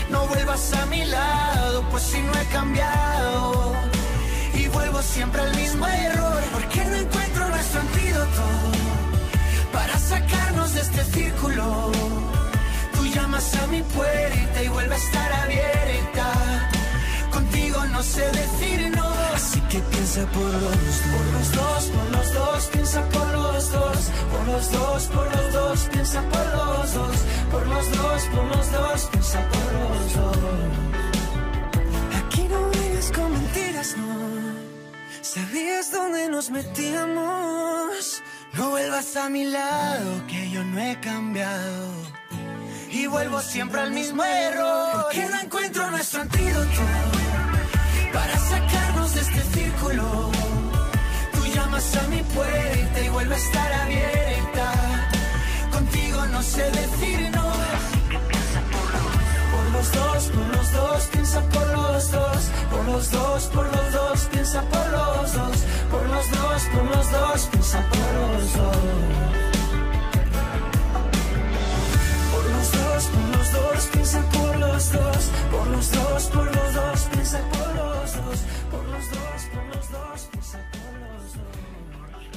No 0.08 0.26
vuelvas 0.28 0.72
a 0.72 0.86
mi 0.86 1.04
lado, 1.04 1.84
pues 1.90 2.02
si 2.02 2.18
no 2.18 2.32
he 2.32 2.46
cambiado. 2.46 3.74
Y 4.54 4.68
vuelvo 4.68 5.02
siempre 5.02 5.42
al 5.42 5.54
mismo 5.54 5.86
error, 5.86 6.42
porque 6.54 6.82
no 6.86 6.96
encuentro 6.96 7.46
nuestro 7.46 7.80
antídoto 7.82 8.44
para 9.70 9.98
sacarnos 9.98 10.72
de 10.72 10.80
este 10.80 11.04
círculo. 11.04 12.37
Llamas 13.38 13.54
a 13.54 13.66
mi 13.68 13.82
puerta 13.82 14.62
y 14.64 14.68
vuelve 14.68 14.94
a 14.94 14.98
estar 14.98 15.32
abierta. 15.32 16.70
Contigo 17.30 17.84
no 17.86 18.02
sé 18.02 18.22
decir 18.32 18.90
no, 18.90 19.08
así 19.32 19.60
que 19.70 19.78
piensa 19.78 20.26
por 20.26 20.42
los 20.42 20.62
dos. 20.62 21.02
Por 21.12 21.26
los 21.34 21.52
dos, 21.52 21.84
por 21.84 22.10
los 22.10 22.34
dos, 22.34 22.66
piensa 22.72 23.08
por 23.10 23.30
los 23.30 23.70
dos. 23.70 24.10
Por 24.32 24.46
los 24.48 24.72
dos, 24.72 25.06
por 25.06 25.36
los 25.36 25.52
dos, 25.52 25.88
piensa 25.92 26.22
por 26.22 26.46
los 26.46 26.94
dos. 26.94 27.16
Por 27.52 27.66
los 27.68 27.90
dos, 27.92 28.22
por 28.34 28.44
los 28.44 28.72
dos, 28.72 29.08
piensa 29.12 29.40
por 29.50 29.72
los 29.82 30.14
dos. 30.14 30.36
Aquí 32.18 32.42
no 32.48 32.70
vengas 32.70 33.12
con 33.12 33.32
mentiras, 33.32 33.96
no. 33.98 34.18
¿Sabías 35.22 35.92
dónde 35.92 36.28
nos 36.28 36.50
metíamos? 36.50 38.20
No 38.54 38.70
vuelvas 38.70 39.14
a 39.16 39.28
mi 39.28 39.44
lado, 39.44 40.26
que 40.26 40.50
yo 40.50 40.64
no 40.64 40.80
he 40.80 40.98
cambiado. 40.98 42.17
Y 42.90 43.06
vuelvo 43.06 43.40
siempre 43.40 43.80
al 43.80 43.92
mismo 43.92 44.24
error. 44.24 45.02
Porque 45.02 45.26
no 45.26 45.40
encuentro 45.40 45.90
nuestro 45.90 46.22
antídoto 46.22 46.80
para 48.12 48.38
sacarnos 48.38 49.14
de 49.14 49.20
este 49.20 49.42
círculo. 49.42 50.30
Tú 51.32 51.46
llamas 51.54 51.96
a 51.96 52.02
mi 52.08 52.22
puerta 52.22 53.00
y 53.04 53.08
vuelve 53.10 53.34
a 53.34 53.38
estar 53.38 53.72
abierta. 53.72 54.72
Contigo 55.70 56.26
no 56.26 56.42
sé 56.42 56.62
decir 56.70 57.30
no. 57.30 57.52
Por 59.52 59.72
los 59.72 59.92
dos, 59.92 60.24
por 60.34 60.56
los 60.56 60.72
dos, 60.72 61.06
piensa 61.12 61.40
por 61.42 61.68
los 61.68 62.10
dos. 62.10 62.50
Por 62.70 62.84
los 62.86 63.10
dos, 63.10 63.42
por 63.44 63.66
los 63.66 63.92
dos, 63.92 64.20
piensa 64.32 64.62
por 64.62 64.88
los 64.90 65.32
dos. 65.34 65.56
Por 65.90 66.06
los 66.08 66.30
dos, 66.30 66.62
por 66.72 66.84
los 66.84 67.10
dos, 67.10 67.48
piensa 67.52 67.80
por 67.90 68.14
los 68.14 68.52
dos. 68.54 69.47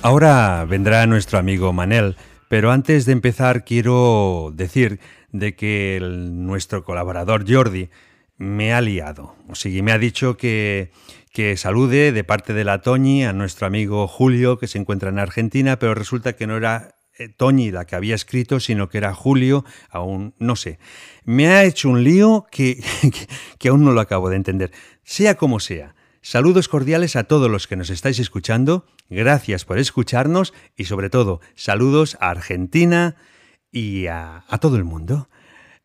Ahora 0.03 0.65
vendrá 0.67 1.05
nuestro 1.05 1.37
amigo 1.37 1.73
Manel, 1.73 2.15
pero 2.49 2.71
antes 2.71 3.05
de 3.05 3.11
empezar 3.11 3.63
quiero 3.63 4.51
decir 4.53 4.99
de 5.31 5.55
que 5.55 5.99
nuestro 6.01 6.83
colaborador 6.83 7.45
Jordi 7.47 7.89
me 8.37 8.73
ha 8.73 8.81
liado. 8.81 9.35
O 9.47 9.83
me 9.83 9.91
ha 9.91 9.99
dicho 9.99 10.37
que, 10.37 10.91
que 11.31 11.55
salude 11.55 12.11
de 12.11 12.23
parte 12.23 12.53
de 12.53 12.63
la 12.63 12.81
Toñi 12.81 13.23
a 13.23 13.33
nuestro 13.33 13.67
amigo 13.67 14.07
Julio, 14.07 14.57
que 14.57 14.67
se 14.67 14.79
encuentra 14.79 15.09
en 15.09 15.19
Argentina, 15.19 15.77
pero 15.77 15.93
resulta 15.93 16.33
que 16.33 16.47
no 16.47 16.57
era 16.57 16.95
Toñi 17.37 17.71
la 17.71 17.85
que 17.85 17.95
había 17.95 18.15
escrito, 18.15 18.59
sino 18.59 18.89
que 18.89 18.97
era 18.97 19.13
Julio, 19.13 19.65
aún 19.89 20.33
no 20.39 20.55
sé. 20.55 20.79
Me 21.23 21.47
ha 21.47 21.63
hecho 21.63 21.89
un 21.89 22.03
lío 22.03 22.45
que, 22.51 22.83
que, 23.59 23.69
aún 23.69 23.83
no 23.83 23.91
lo 23.91 24.01
acabo 24.01 24.29
de 24.29 24.37
entender. 24.37 24.71
Sea 25.03 25.35
como 25.35 25.59
sea. 25.59 25.95
Saludos 26.21 26.67
cordiales 26.67 27.15
a 27.15 27.23
todos 27.23 27.49
los 27.49 27.67
que 27.67 27.75
nos 27.75 27.89
estáis 27.89 28.19
escuchando, 28.19 28.85
gracias 29.09 29.65
por 29.65 29.79
escucharnos 29.79 30.53
y 30.77 30.85
sobre 30.85 31.09
todo 31.09 31.41
saludos 31.55 32.15
a 32.19 32.29
Argentina 32.29 33.15
i 33.71 34.05
a, 34.05 34.45
a 34.47 34.57
tot 34.59 34.75
el 34.75 34.83
mundo. 34.83 35.27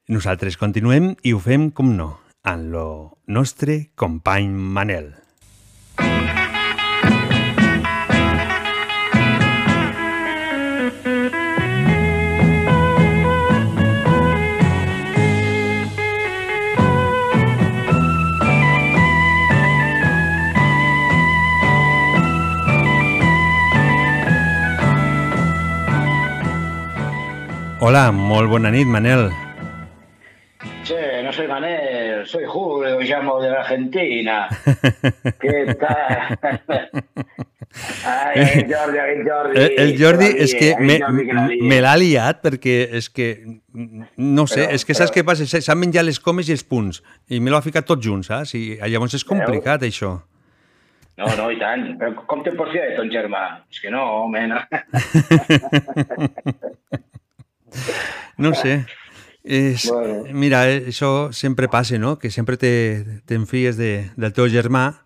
Nosaltres 0.06 0.58
continuem 0.60 1.14
i 1.26 1.32
ho 1.34 1.40
fem, 1.42 1.70
com 1.70 1.94
no, 1.96 2.12
amb 2.46 2.70
lo 2.74 2.88
nostre 3.26 3.90
company 3.98 4.50
Manel. 4.52 5.25
Hola, 27.80 28.10
molt 28.12 28.48
bona 28.50 28.70
nit, 28.72 28.86
Manel. 28.88 29.28
Che, 30.86 31.22
no 31.22 31.32
soy 31.32 31.46
Manel, 31.48 32.26
soy 32.26 32.44
Julio, 32.46 33.00
llamo 33.00 33.40
de 33.40 33.50
la 33.50 33.60
Argentina. 33.60 34.48
¿Qué 35.40 35.76
tal? 35.78 36.38
Ay, 38.06 38.40
el 38.54 38.72
Jordi, 38.74 38.98
el 38.98 39.28
Jordi. 39.28 39.60
El, 39.60 39.72
el 39.76 39.98
Jordi 40.00 40.28
és 40.46 40.54
que 40.56 40.70
me, 40.80 40.96
me 41.68 41.80
l'ha 41.84 41.96
liat 42.00 42.40
perquè 42.44 42.76
és 42.96 43.10
que, 43.12 43.28
no 44.16 44.46
sé, 44.48 44.62
Però- 44.64 44.78
és 44.78 44.86
que 44.88 44.94
saps 44.96 45.10
però- 45.10 45.18
què 45.18 45.26
passa? 45.28 45.44
S'ha 45.50 45.60
s'han 45.66 45.82
menjat 45.82 46.06
les 46.08 46.20
comes 46.22 46.48
i 46.48 46.54
els 46.56 46.64
punts 46.64 47.02
i 47.28 47.40
me 47.42 47.52
l'ha 47.52 47.60
ficat 47.66 47.84
tots 47.86 48.06
junts, 48.06 48.30
saps? 48.32 48.54
I 48.56 48.78
llavors 48.88 49.18
és 49.18 49.26
complicat, 49.28 49.84
això. 49.84 50.14
No, 51.16 51.28
no, 51.36 51.50
i 51.52 51.58
tant. 51.60 51.90
Però 52.00 52.14
com 52.28 52.42
te 52.44 52.52
pots 52.56 52.72
de 52.76 52.86
ton 52.96 53.12
germà? 53.12 53.44
És 53.72 53.80
que 53.84 53.92
no, 53.92 54.02
home, 54.24 54.46
no. 54.48 54.62
No 58.38 58.54
sé. 58.54 58.84
Bueno. 59.90 60.24
Mira, 60.32 60.64
això 60.66 61.32
sempre 61.32 61.68
passa, 61.68 61.98
no? 61.98 62.18
Que 62.18 62.30
sempre 62.30 62.56
te- 62.56 63.22
t'enfies 63.26 63.76
de, 63.78 64.10
del 64.16 64.32
teu 64.34 64.48
germà 64.50 65.02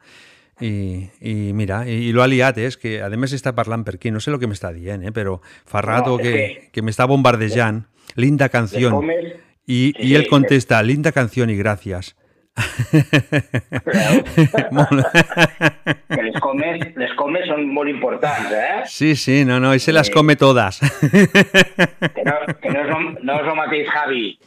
i, 0.60 1.08
i 1.20 1.52
mira, 1.52 1.82
i, 1.88 2.08
i 2.08 2.12
lo 2.12 2.22
ha 2.22 2.28
liat, 2.28 2.58
eh? 2.58 2.66
és 2.68 2.76
que 2.80 2.98
a 3.04 3.08
més 3.16 3.32
està 3.36 3.52
parlant 3.56 3.84
per 3.84 3.94
aquí, 3.96 4.10
no 4.12 4.20
sé 4.20 4.30
el 4.32 4.38
que 4.40 4.48
m'està 4.48 4.72
dient, 4.72 5.04
eh? 5.04 5.12
però 5.12 5.38
fa 5.68 5.80
rato 5.84 6.18
és 6.18 6.24
que, 6.26 6.32
que- 6.32 6.68
que 6.72 6.82
m'està 6.82 7.06
bombardejant. 7.08 7.84
Linda 8.16 8.48
canción. 8.48 8.92
I, 9.66 9.92
Sí, 9.94 10.08
I 10.08 10.14
él 10.16 10.24
sí, 10.24 10.28
contesta, 10.28 10.82
linda 10.82 11.12
canción 11.12 11.48
y 11.50 11.54
gracias. 11.56 12.16
Que 16.10 16.22
les 16.22 16.38
comes, 16.42 16.80
les 16.96 17.12
comes 17.18 17.46
són 17.48 17.66
molt 17.72 17.88
importants, 17.90 18.50
eh? 18.52 18.82
Sí, 18.90 19.14
sí, 19.16 19.44
no, 19.44 19.60
no, 19.60 19.72
ese 19.72 19.92
las 19.92 20.10
come 20.10 20.36
todas. 20.36 20.80
Que 22.14 22.24
no, 22.24 22.34
que 22.60 22.70
no, 22.70 22.80
és, 22.80 22.90
el, 22.90 23.18
no 23.24 23.34
és 23.40 23.46
el 23.46 23.56
mateix, 23.58 23.88
Javi, 23.90 24.38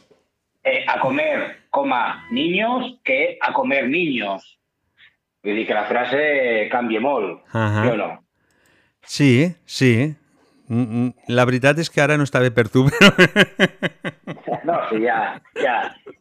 eh, 0.64 0.84
a 0.88 0.98
comer 1.00 1.56
coma 1.70 2.26
niños 2.30 2.98
que 3.04 3.38
a 3.40 3.52
comer 3.52 3.88
niños. 3.88 4.58
Vull 5.44 5.56
dir 5.58 5.66
que 5.68 5.74
la 5.76 5.84
frase 5.84 6.68
canvia 6.72 7.00
molt, 7.04 7.42
Ahà. 7.52 7.82
sí 7.82 7.88
o 7.90 7.96
no? 8.00 8.10
Sí, 9.04 9.54
sí. 9.66 10.14
Mm, 10.68 10.80
mm, 10.82 11.08
La 11.36 11.44
veritat 11.44 11.78
és 11.78 11.90
que 11.92 12.00
ara 12.00 12.16
no 12.16 12.24
està 12.24 12.40
bé 12.40 12.50
per 12.50 12.68
tu, 12.72 12.86
però... 12.88 13.10
No, 14.64 14.78
sí, 14.88 15.02
ja, 15.04 15.36
ja. 15.60 15.74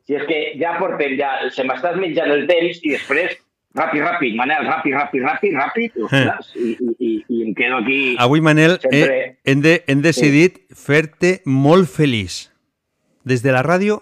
Si 0.03 0.15
és 0.18 0.26
que 0.28 0.38
ja 0.60 0.74
portem, 0.80 1.14
ja, 1.20 1.30
se 1.56 1.64
m'estàs 1.64 1.95
menjant 2.02 2.32
el 2.34 2.41
temps 2.49 2.82
i 2.84 2.91
després, 2.91 3.38
ràpid, 3.78 4.03
ràpid, 4.03 4.36
Manel, 4.36 4.65
ràpid, 4.68 4.95
ràpid, 4.98 5.24
ràpid, 5.24 5.56
ràpid, 5.56 5.95
ostres, 6.03 6.49
i, 6.60 6.74
i, 6.76 6.90
i, 6.99 7.11
i 7.38 7.41
em 7.48 7.53
quedo 7.56 7.80
aquí... 7.80 7.99
Avui, 8.20 8.41
Manel, 8.44 8.76
Sempre... 8.84 8.99
eh, 9.15 9.30
hem, 9.48 9.61
de, 9.64 9.78
hem 9.88 10.03
decidit 10.03 10.60
fer-te 10.76 11.38
molt 11.48 11.88
feliç. 11.94 12.49
Des 13.24 13.40
de 13.45 13.56
la 13.56 13.64
ràdio 13.64 14.02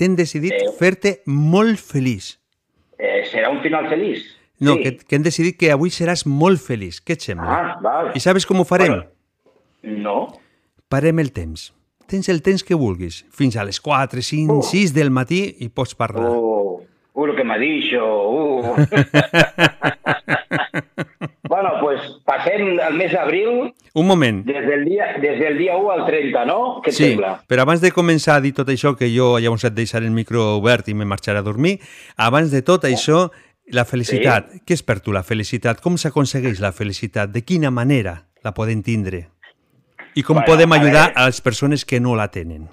t'hem 0.00 0.16
decidit 0.16 0.56
Eh. 0.56 0.70
fer-te 0.80 1.18
molt 1.28 1.76
feliç. 1.84 2.38
Eh, 2.96 3.26
serà 3.28 3.50
un 3.52 3.60
final 3.60 3.90
feliç? 3.92 4.24
No, 4.60 4.74
Sí. 4.76 4.82
que, 4.84 4.96
que 5.04 5.16
hem 5.16 5.22
decidit 5.24 5.56
que 5.60 5.68
avui 5.72 5.92
seràs 5.92 6.24
molt 6.28 6.60
feliç. 6.64 7.02
Què 7.04 7.12
et 7.16 7.20
sembla? 7.28 7.48
Ah, 7.60 7.76
val. 7.84 8.10
I 8.16 8.20
sabes 8.24 8.48
com 8.48 8.60
ho 8.60 8.64
farem? 8.68 9.02
No. 9.82 10.28
Parem 10.88 11.18
el 11.22 11.30
temps. 11.32 11.72
Tens 12.10 12.28
el 12.28 12.42
temps 12.42 12.64
que 12.66 12.74
vulguis. 12.74 13.24
Fins 13.30 13.54
a 13.56 13.64
les 13.64 13.78
4, 13.80 14.22
5, 14.22 14.62
6 14.66 14.92
del 14.94 15.10
matí 15.14 15.44
i 15.62 15.68
pots 15.70 15.94
parlar. 15.94 16.30
Uh, 16.34 16.80
uh, 17.14 17.26
lo 17.26 17.36
que 17.36 17.44
m'ha 17.46 17.58
dit, 17.58 17.92
uh. 18.00 18.74
bueno, 21.48 21.70
pues 21.80 22.00
passem 22.26 22.78
el 22.78 22.94
mes 22.98 23.12
d'abril 23.12 23.72
Un 23.94 24.06
moment. 24.06 24.44
des 24.46 24.66
del, 24.66 24.84
dia, 24.84 25.04
des 25.20 25.38
del 25.40 25.58
dia 25.58 25.76
1 25.76 25.90
al 25.90 26.06
30, 26.06 26.44
no? 26.46 26.80
Què 26.84 26.92
Sí, 26.92 27.04
sembla? 27.10 27.40
però 27.48 27.62
abans 27.66 27.80
de 27.80 27.90
començar 27.92 28.36
a 28.36 28.40
dir 28.44 28.52
tot 28.54 28.68
això, 28.70 28.94
que 28.96 29.10
jo 29.14 29.38
llavors 29.38 29.64
et 29.64 29.74
deixaré 29.74 30.06
el 30.06 30.12
micro 30.14 30.56
obert 30.58 30.88
i 30.88 30.94
me 30.94 31.04
marxaré 31.04 31.38
a 31.38 31.42
dormir, 31.46 31.78
abans 32.16 32.50
de 32.50 32.62
tot 32.62 32.84
això, 32.84 33.30
la 33.70 33.84
felicitat. 33.84 34.50
Què 34.66 34.74
és 34.74 34.82
per 34.82 34.98
tu 35.00 35.12
la 35.14 35.22
felicitat? 35.22 35.80
Com 35.80 35.96
s'aconsegueix 35.98 36.58
la 36.60 36.72
felicitat? 36.72 37.30
De 37.30 37.42
quina 37.46 37.70
manera 37.70 38.26
la 38.42 38.52
podem 38.54 38.82
tindre? 38.82 39.28
I 40.14 40.22
com 40.22 40.36
Bueno, 40.36 40.46
podem 40.46 40.72
a 40.72 40.76
ajudar 40.76 41.06
veure. 41.08 41.20
a 41.22 41.26
les 41.26 41.40
persones 41.40 41.84
que 41.84 42.00
no 42.00 42.16
la 42.16 42.28
tenen? 42.30 42.68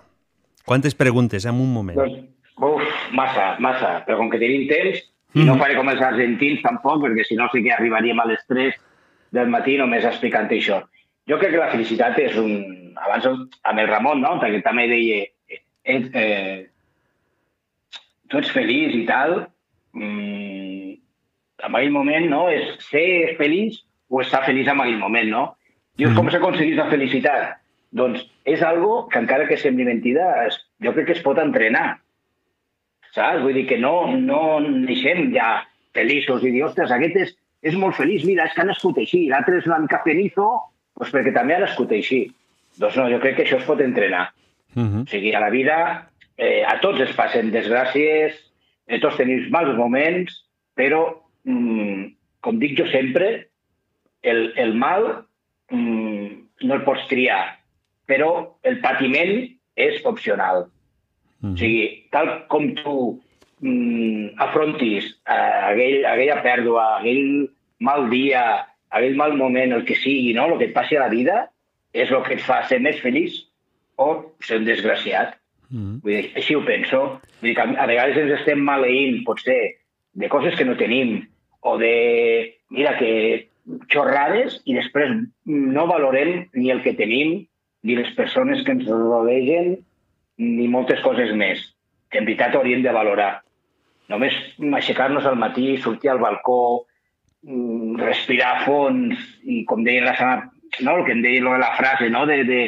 Quantes 0.65 0.95
preguntes 0.95 1.45
en 1.45 1.55
un 1.55 1.72
moment? 1.73 1.97
Doncs, 1.97 2.19
uf, 2.57 2.81
massa, 3.14 3.55
massa. 3.59 4.03
Però 4.05 4.18
com 4.18 4.30
que 4.30 4.39
tenim 4.39 4.68
temps, 4.68 4.99
i 5.35 5.43
no 5.45 5.53
Mhm. 5.55 5.59
faré 5.61 5.76
com 5.76 5.89
els 5.89 6.01
argentins 6.01 6.61
tampoc, 6.61 7.01
perquè 7.03 7.23
si 7.26 7.35
no 7.35 7.47
sí 7.51 7.61
que 7.64 7.72
arribaríem 7.72 8.19
a 8.19 8.26
les 8.26 8.45
3 8.47 8.76
del 9.31 9.47
matí 9.47 9.77
només 9.77 10.03
explicant 10.05 10.49
això. 10.49 10.84
Jo 11.27 11.38
crec 11.38 11.51
que 11.51 11.57
la 11.57 11.72
felicitat 11.72 12.18
és 12.19 12.35
un... 12.38 12.93
Abans 12.97 13.26
amb 13.64 13.80
el 13.80 13.88
Ramon, 13.88 14.22
no?, 14.22 14.39
que 14.39 14.61
també 14.61 14.88
deia 14.88 15.26
eh, 15.84 16.09
eh, 16.14 16.68
tu 18.27 18.38
ets 18.39 18.49
feliç 18.51 18.95
i 18.95 19.05
tal, 19.05 19.47
mm, 19.93 20.91
en 21.64 21.76
aquell 21.76 21.91
moment, 21.91 22.26
no?, 22.30 22.49
és 22.49 22.77
ser 22.89 23.35
feliç 23.38 23.84
o 24.09 24.22
estar 24.22 24.43
feliç 24.45 24.68
en 24.68 24.81
aquell 24.81 24.97
moment, 24.97 25.30
no? 25.30 25.57
Dius, 25.98 26.14
com 26.18 26.30
s'aconsegueix 26.30 26.78
la 26.78 26.90
felicitat? 26.91 27.57
Doncs 27.98 28.22
és 28.45 28.61
algo 28.61 29.07
que 29.11 29.19
encara 29.22 29.48
que 29.49 29.57
sembli 29.57 29.88
mentida, 29.88 30.28
es, 30.45 30.60
jo 30.84 30.94
crec 30.94 31.10
que 31.10 31.15
es 31.18 31.24
pot 31.26 31.40
entrenar. 31.41 31.98
Saps? 33.15 33.41
Vull 33.41 33.56
dir 33.57 33.65
que 33.69 33.80
no, 33.82 34.11
no 34.14 34.60
neixem 34.61 35.32
ja 35.34 35.64
feliços 35.98 36.44
i 36.45 36.52
dir, 36.53 36.64
ostres, 36.68 36.94
aquest 36.94 37.18
és, 37.24 37.32
és 37.65 37.78
molt 37.80 37.98
feliç, 37.98 38.26
mira, 38.28 38.45
és 38.45 38.53
que 38.53 38.61
ha 38.61 38.69
nascut 38.69 38.99
així, 39.02 39.26
l'altre 39.32 39.57
és 39.57 39.69
cenizo, 40.06 40.49
doncs 40.98 41.14
perquè 41.14 41.34
també 41.34 41.56
ha 41.56 41.64
nascut 41.65 41.91
així. 41.95 42.28
Doncs 42.78 42.98
no, 42.99 43.07
jo 43.10 43.22
crec 43.24 43.40
que 43.40 43.48
això 43.48 43.57
es 43.57 43.65
pot 43.65 43.82
entrenar. 43.82 44.28
Mhm. 44.76 45.07
O 45.07 45.10
sigui, 45.10 45.34
a 45.34 45.41
la 45.41 45.49
vida 45.49 45.78
eh, 46.38 46.64
a 46.68 46.78
tots 46.80 47.02
es 47.02 47.14
passen 47.18 47.49
desgràcies, 47.52 48.38
eh, 48.88 48.99
tots 49.02 49.18
tenim 49.18 49.49
mals 49.49 49.74
moments, 49.76 50.44
però, 50.78 51.18
mm, 51.45 52.11
com 52.41 52.60
dic 52.60 52.78
jo 52.78 52.86
sempre, 52.91 53.48
el, 54.22 54.53
el 54.56 54.76
mal 54.76 55.26
no 55.76 56.73
el 56.76 56.84
pots 56.85 57.07
triar, 57.11 57.41
però 58.07 58.31
el 58.64 58.80
patiment 58.84 59.34
és 59.77 59.99
opcional. 60.06 60.65
O 61.44 61.53
sigui, 61.60 62.07
tal 62.14 62.31
com 62.52 62.72
tu 62.80 62.95
mm, 63.61 64.38
afrontis 64.41 65.11
eh, 65.30 65.60
aquell, 65.69 66.06
aquella 66.10 66.39
pèrdua, 66.45 66.85
aquell 66.98 67.45
mal 67.84 68.07
dia, 68.10 68.44
aquell 68.89 69.18
mal 69.19 69.35
moment, 69.38 69.76
el 69.76 69.85
que 69.85 69.98
sigui, 69.99 70.34
no? 70.34 70.48
el 70.49 70.57
que 70.57 70.69
et 70.72 70.77
passi 70.77 70.98
a 70.98 71.06
la 71.06 71.14
vida, 71.14 71.44
és 71.94 72.10
el 72.11 72.23
que 72.26 72.38
et 72.38 72.44
fa 72.44 72.64
ser 72.69 72.80
més 72.84 72.98
feliç 73.03 73.44
o 74.02 74.10
ser 74.45 74.61
un 74.61 74.68
desgraciat. 74.68 75.38
Mm. 75.69 75.99
Vull 76.03 76.15
dir, 76.15 76.31
així 76.39 76.56
ho 76.57 76.64
penso. 76.65 77.03
Vull 77.41 77.52
dir 77.52 77.56
que 77.60 77.68
a 77.68 77.88
vegades 77.89 78.18
ens 78.23 78.34
estem 78.39 78.64
maleint, 78.65 79.22
potser, 79.27 79.61
de 80.18 80.30
coses 80.34 80.57
que 80.57 80.65
no 80.65 80.77
tenim, 80.80 81.19
o 81.61 81.77
de, 81.77 81.94
mira, 82.73 82.95
que 82.98 83.49
xorrades, 83.91 84.61
i 84.65 84.76
després 84.77 85.14
no 85.45 85.88
valorem 85.89 86.48
ni 86.56 86.72
el 86.72 86.81
que 86.85 86.95
tenim, 86.98 87.39
ni 87.84 87.95
les 87.98 88.10
persones 88.18 88.64
que 88.65 88.73
ens 88.76 88.88
rodegen, 88.89 89.77
ni 90.38 90.68
moltes 90.72 91.02
coses 91.03 91.34
més, 91.35 91.61
que 92.11 92.22
en 92.22 92.27
veritat 92.27 92.56
hauríem 92.56 92.84
de 92.85 92.94
valorar. 92.95 93.31
Només 94.11 94.35
aixecar-nos 94.80 95.26
al 95.27 95.39
matí, 95.39 95.76
sortir 95.84 96.11
al 96.11 96.22
balcó, 96.22 96.88
mm, 97.44 97.98
respirar 97.99 98.53
a 98.56 98.65
fons, 98.65 99.19
i 99.44 99.64
com 99.65 99.84
deia 99.84 100.06
la 100.06 100.15
setmana, 100.15 100.52
no? 100.81 100.98
el 100.98 101.06
que 101.06 101.15
em 101.15 101.22
deia 101.22 101.44
de 101.44 101.60
la 101.60 101.73
frase, 101.76 102.10
no? 102.10 102.26
de, 102.26 102.44
de, 102.48 102.61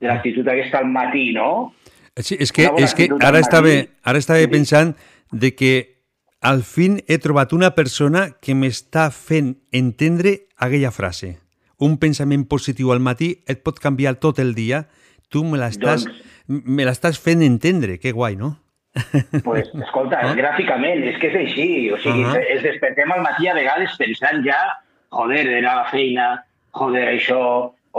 de 0.00 0.08
l'actitud 0.08 0.48
aquesta 0.48 0.80
al 0.80 0.90
matí, 0.90 1.30
no? 1.36 1.74
Sí, 2.18 2.36
és 2.40 2.50
que, 2.52 2.66
és 2.82 2.94
que 2.96 3.06
ara, 3.22 3.38
estava, 3.38 3.70
ara 4.04 4.18
estava 4.18 4.46
pensant 4.50 4.94
de 5.30 5.52
que 5.54 5.99
al 6.40 6.62
fin 6.64 6.98
he 7.06 7.18
trobat 7.20 7.52
una 7.52 7.74
persona 7.76 8.30
que 8.40 8.56
m'està 8.56 9.10
fent 9.12 9.54
entendre 9.72 10.48
aquella 10.56 10.90
frase. 10.90 11.36
Un 11.80 11.96
pensament 12.00 12.46
positiu 12.48 12.92
al 12.92 13.00
matí 13.00 13.34
et 13.48 13.62
pot 13.64 13.78
canviar 13.80 14.16
tot 14.20 14.40
el 14.40 14.54
dia. 14.56 14.86
Tu 15.30 15.44
me 15.44 15.60
l'estàs 15.60 16.06
me 16.50 16.84
l'estàs 16.84 17.20
fent 17.22 17.44
entendre. 17.46 17.98
Que 18.02 18.12
guai, 18.12 18.36
no? 18.36 18.56
pues, 19.46 19.68
escolta, 19.84 20.22
gràficament, 20.34 21.04
és 21.12 21.18
que 21.22 21.30
és 21.30 21.36
així. 21.44 21.68
O 21.94 21.98
sigui, 22.02 22.24
Ahà. 22.26 22.40
es 22.56 22.64
despertem 22.66 23.12
al 23.14 23.22
matí 23.22 23.48
a 23.48 23.54
vegades 23.54 23.94
pensant 24.00 24.42
ja, 24.46 24.58
joder, 25.14 25.44
he 25.44 25.54
d'anar 25.54 25.76
a 25.76 25.82
la 25.84 25.92
feina, 25.92 26.26
joder, 26.76 27.06
això, 27.14 27.40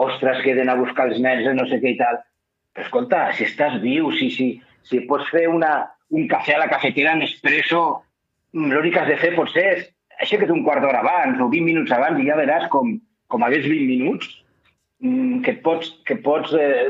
ostres, 0.02 0.44
que 0.44 0.52
he 0.52 0.58
d'anar 0.58 0.76
a 0.78 0.82
buscar 0.84 1.08
els 1.10 1.22
nens, 1.24 1.48
no 1.56 1.68
sé 1.70 1.80
què 1.84 1.96
i 1.96 2.00
tal. 2.00 2.20
Però 2.76 2.88
escolta, 2.88 3.24
si 3.38 3.48
estàs 3.48 3.80
viu, 3.84 4.12
si, 4.20 4.30
si, 4.36 4.52
si 4.88 5.04
pots 5.08 5.32
fer 5.32 5.48
una, 5.52 5.74
un 6.12 6.28
cafè 6.32 6.58
a 6.58 6.64
la 6.66 6.72
cafetera 6.72 7.16
en 7.16 7.24
expresso, 7.28 7.82
mm, 7.92 8.11
l'únic 8.54 8.94
que 8.94 9.02
has 9.02 9.10
de 9.10 9.18
fer 9.22 9.34
potser 9.36 9.66
és 9.76 9.90
aixeca't 10.22 10.52
un 10.54 10.64
quart 10.66 10.84
d'hora 10.84 11.02
abans 11.02 11.40
o 11.42 11.50
20 11.50 11.66
minuts 11.66 11.92
abans 11.96 12.20
i 12.22 12.28
ja 12.28 12.38
veràs 12.40 12.68
com, 12.74 12.94
com 13.32 13.44
hagués 13.46 13.66
20 13.66 13.88
minuts 13.90 14.30
mm, 15.02 15.42
que 15.46 15.56
et 15.56 15.62
pots, 15.66 15.94
que 16.06 16.18
pots 16.26 16.54
eh, 16.58 16.90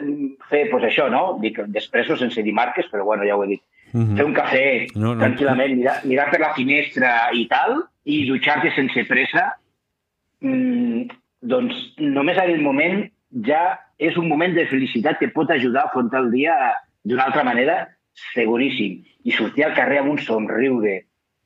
fer 0.50 0.66
pues, 0.72 0.88
això, 0.88 1.08
no? 1.14 1.38
Dic 1.44 1.62
d'expresso 1.72 2.18
sense 2.20 2.44
dir 2.44 2.56
marques, 2.58 2.90
però 2.92 3.06
bueno, 3.08 3.28
ja 3.28 3.38
ho 3.38 3.46
he 3.46 3.54
dit. 3.56 3.64
Mhm. 3.92 4.18
Fer 4.18 4.26
un 4.26 4.36
cafè 4.36 4.66
No, 4.96 5.14
no. 5.14 5.22
tranquil·lament, 5.24 5.78
mirar, 5.78 5.98
mirar 6.08 6.30
per 6.32 6.42
la 6.44 6.54
finestra 6.56 7.16
i 7.36 7.48
tal, 7.52 7.82
i 8.08 8.24
dutxar-te 8.28 8.72
sense 8.76 9.06
pressa, 9.08 9.48
mm, 10.42 11.10
doncs 11.42 11.76
només 12.00 12.38
en 12.38 12.44
aquell 12.44 12.64
moment 12.64 13.04
ja 13.48 13.80
és 14.02 14.18
un 14.18 14.28
moment 14.28 14.54
de 14.56 14.66
felicitat 14.68 15.20
que 15.20 15.30
pot 15.30 15.50
ajudar 15.52 15.86
a 15.86 15.90
afrontar 15.92 16.24
el 16.24 16.32
dia 16.32 16.56
d'una 17.04 17.28
altra 17.30 17.44
manera, 17.44 17.88
seguríssim. 18.34 19.02
I 19.24 19.32
sortir 19.36 19.66
al 19.66 19.76
carrer 19.78 20.02
amb 20.02 20.16
un 20.16 20.20
somriure, 20.20 21.02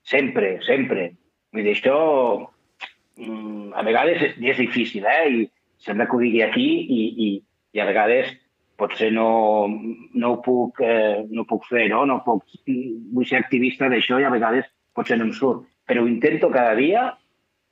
sempre, 0.09 0.55
sempre. 0.65 1.09
Vull 1.53 1.65
dir, 1.65 1.75
això 1.75 1.97
mm, 3.17 3.73
a 3.75 3.83
vegades 3.87 4.23
és, 4.29 4.39
és 4.53 4.61
difícil, 4.61 5.05
eh? 5.09 5.27
I 5.29 5.85
sembla 5.85 6.07
que 6.09 6.17
ho 6.17 6.23
digui 6.23 6.41
aquí 6.45 6.65
i, 6.65 7.03
i, 7.27 7.29
i 7.75 7.83
a 7.83 7.87
vegades 7.89 8.31
potser 8.79 9.11
no, 9.15 9.67
no, 10.13 10.31
ho 10.31 10.39
puc, 10.43 10.81
eh, 10.83 11.23
no 11.31 11.43
ho 11.43 11.49
puc 11.49 11.67
fer, 11.69 11.87
no? 11.91 12.03
no 12.09 12.19
puc, 12.25 12.43
vull 12.67 13.27
ser 13.27 13.39
activista 13.39 13.87
d'això 13.91 14.19
i 14.19 14.25
a 14.27 14.33
vegades 14.33 14.67
potser 14.95 15.17
no 15.19 15.29
em 15.29 15.35
surt. 15.35 15.63
Però 15.87 16.03
ho 16.03 16.09
intento 16.09 16.49
cada 16.51 16.75
dia 16.75 17.05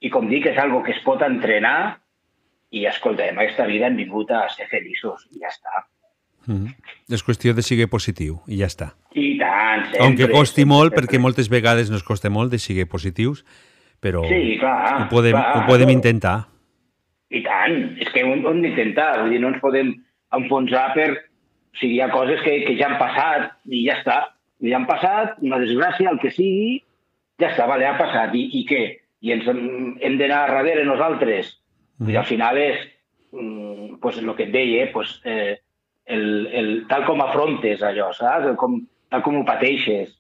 i 0.03 0.11
com 0.14 0.30
dic, 0.30 0.47
és 0.51 0.60
algo 0.60 0.84
que 0.84 0.93
es 0.95 1.01
pot 1.03 1.23
entrenar 1.26 1.97
i, 2.73 2.85
escolta, 2.89 3.27
en 3.30 3.39
aquesta 3.39 3.68
vida 3.69 3.89
hem 3.89 3.99
vingut 3.99 4.31
a 4.34 4.45
ser 4.53 4.69
feliços 4.72 5.27
i 5.31 5.43
ja 5.43 5.51
està. 5.51 5.84
Mm. 6.45 6.74
És 7.14 7.24
qüestió 7.24 7.53
de 7.56 7.64
seguir 7.64 7.88
positiu 7.91 8.40
i 8.48 8.60
ja 8.60 8.68
està. 8.72 8.94
I 9.15 9.38
tant, 9.40 9.86
sempre. 9.90 10.06
Aunque 10.06 10.30
costi 10.32 10.61
sempre, 10.61 10.72
molt, 10.74 10.91
sempre. 10.91 11.03
perquè 11.03 11.22
moltes 11.22 11.49
vegades 11.52 11.91
nos 11.94 12.03
costa 12.03 12.32
molt 12.34 12.52
de 12.52 12.60
seguir 12.60 12.88
positius, 12.91 13.44
però 14.03 14.26
Sí, 14.28 14.57
clar, 14.60 15.03
ho 15.03 15.10
podem, 15.11 15.38
clar. 15.38 15.53
ho 15.57 15.68
podem 15.70 15.94
intentar. 15.94 16.38
I 17.34 17.41
tant, 17.45 17.78
és 18.03 18.10
que 18.14 18.24
ho 18.24 18.34
hem, 18.34 18.44
ho 18.45 18.52
hem 18.52 18.61
d'intentar, 18.65 19.24
vull 19.24 19.32
dir, 19.34 19.40
no 19.41 19.53
ens 19.53 19.61
podem 19.64 19.95
enfonsar 20.36 20.91
per... 20.98 21.11
O 21.74 21.80
sigui, 21.80 21.95
hi 21.98 22.02
ha 22.06 22.11
coses 22.14 22.41
que, 22.45 22.52
que 22.68 22.76
ja 22.78 22.91
han 22.91 22.99
passat 22.99 23.48
i 23.65 23.80
ja 23.88 23.95
està. 23.98 24.20
Ja 24.61 24.78
han 24.78 24.86
passat, 24.86 25.40
una 25.41 25.57
desgràcia, 25.57 26.11
el 26.11 26.20
que 26.22 26.30
sigui, 26.30 26.76
ja 27.41 27.49
està, 27.49 27.65
vale, 27.65 27.88
ha 27.90 27.95
passat. 27.98 28.36
I, 28.38 28.44
i 28.60 28.61
què? 28.70 28.84
I 29.26 29.34
ens 29.34 29.48
hem, 29.49 29.64
hem 30.03 30.20
d'anar 30.20 30.44
darrere 30.52 30.84
nosaltres. 30.86 31.49
Mm. 31.98 32.11
I 32.14 32.20
al 32.22 32.28
final 32.30 32.60
és, 32.61 32.84
mm, 33.34 33.98
pues, 34.03 34.20
el 34.22 34.30
que 34.38 34.45
et 34.45 34.53
deia, 34.53 34.86
pues, 34.94 35.15
eh, 35.26 35.62
el, 36.05 36.47
el, 36.51 36.71
tal 36.89 37.05
com 37.07 37.21
afrontes 37.23 37.81
allò, 37.85 38.11
saps? 38.17 38.47
El 38.51 38.55
com, 38.59 38.80
tal 39.09 39.23
com 39.25 39.38
ho 39.39 39.45
pateixes. 39.47 40.11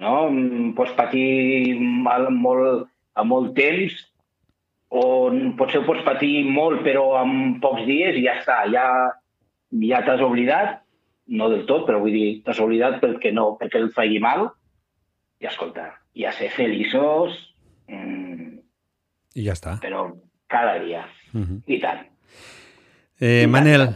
No? 0.00 0.28
Mm, 0.30 0.74
Pots 0.78 0.92
patir 0.94 1.74
mal, 1.80 2.28
molt, 2.30 2.86
a 3.18 3.24
molt 3.26 3.54
temps 3.56 3.96
o 4.88 5.02
potser 5.58 5.82
ho 5.82 5.84
pots 5.84 6.00
patir 6.06 6.44
molt 6.48 6.80
però 6.86 7.18
en 7.20 7.58
pocs 7.60 7.82
dies 7.84 8.16
i 8.16 8.22
ja 8.24 8.38
està, 8.38 8.62
ja, 8.72 8.84
ja 9.84 9.98
t'has 10.06 10.22
oblidat, 10.24 10.78
no 11.28 11.50
del 11.52 11.66
tot, 11.68 11.82
però 11.84 11.98
vull 12.00 12.14
dir, 12.14 12.28
t'has 12.46 12.60
oblidat 12.64 12.96
perquè 13.02 13.34
no, 13.36 13.50
perquè 13.60 13.82
et 13.84 13.92
faci 13.92 14.16
mal, 14.22 14.46
i 15.42 15.50
escolta, 15.50 15.90
i 16.16 16.24
a 16.24 16.32
ser 16.32 16.48
feliços, 16.54 17.36
mm, 17.90 18.54
I 19.36 19.44
ja 19.44 19.52
està. 19.58 19.76
però 19.82 20.06
cada 20.48 20.78
dia, 20.80 21.04
Mhm. 21.34 21.60
i 21.66 21.78
tant. 21.82 22.06
Eh, 23.20 23.46
Manel, 23.46 23.90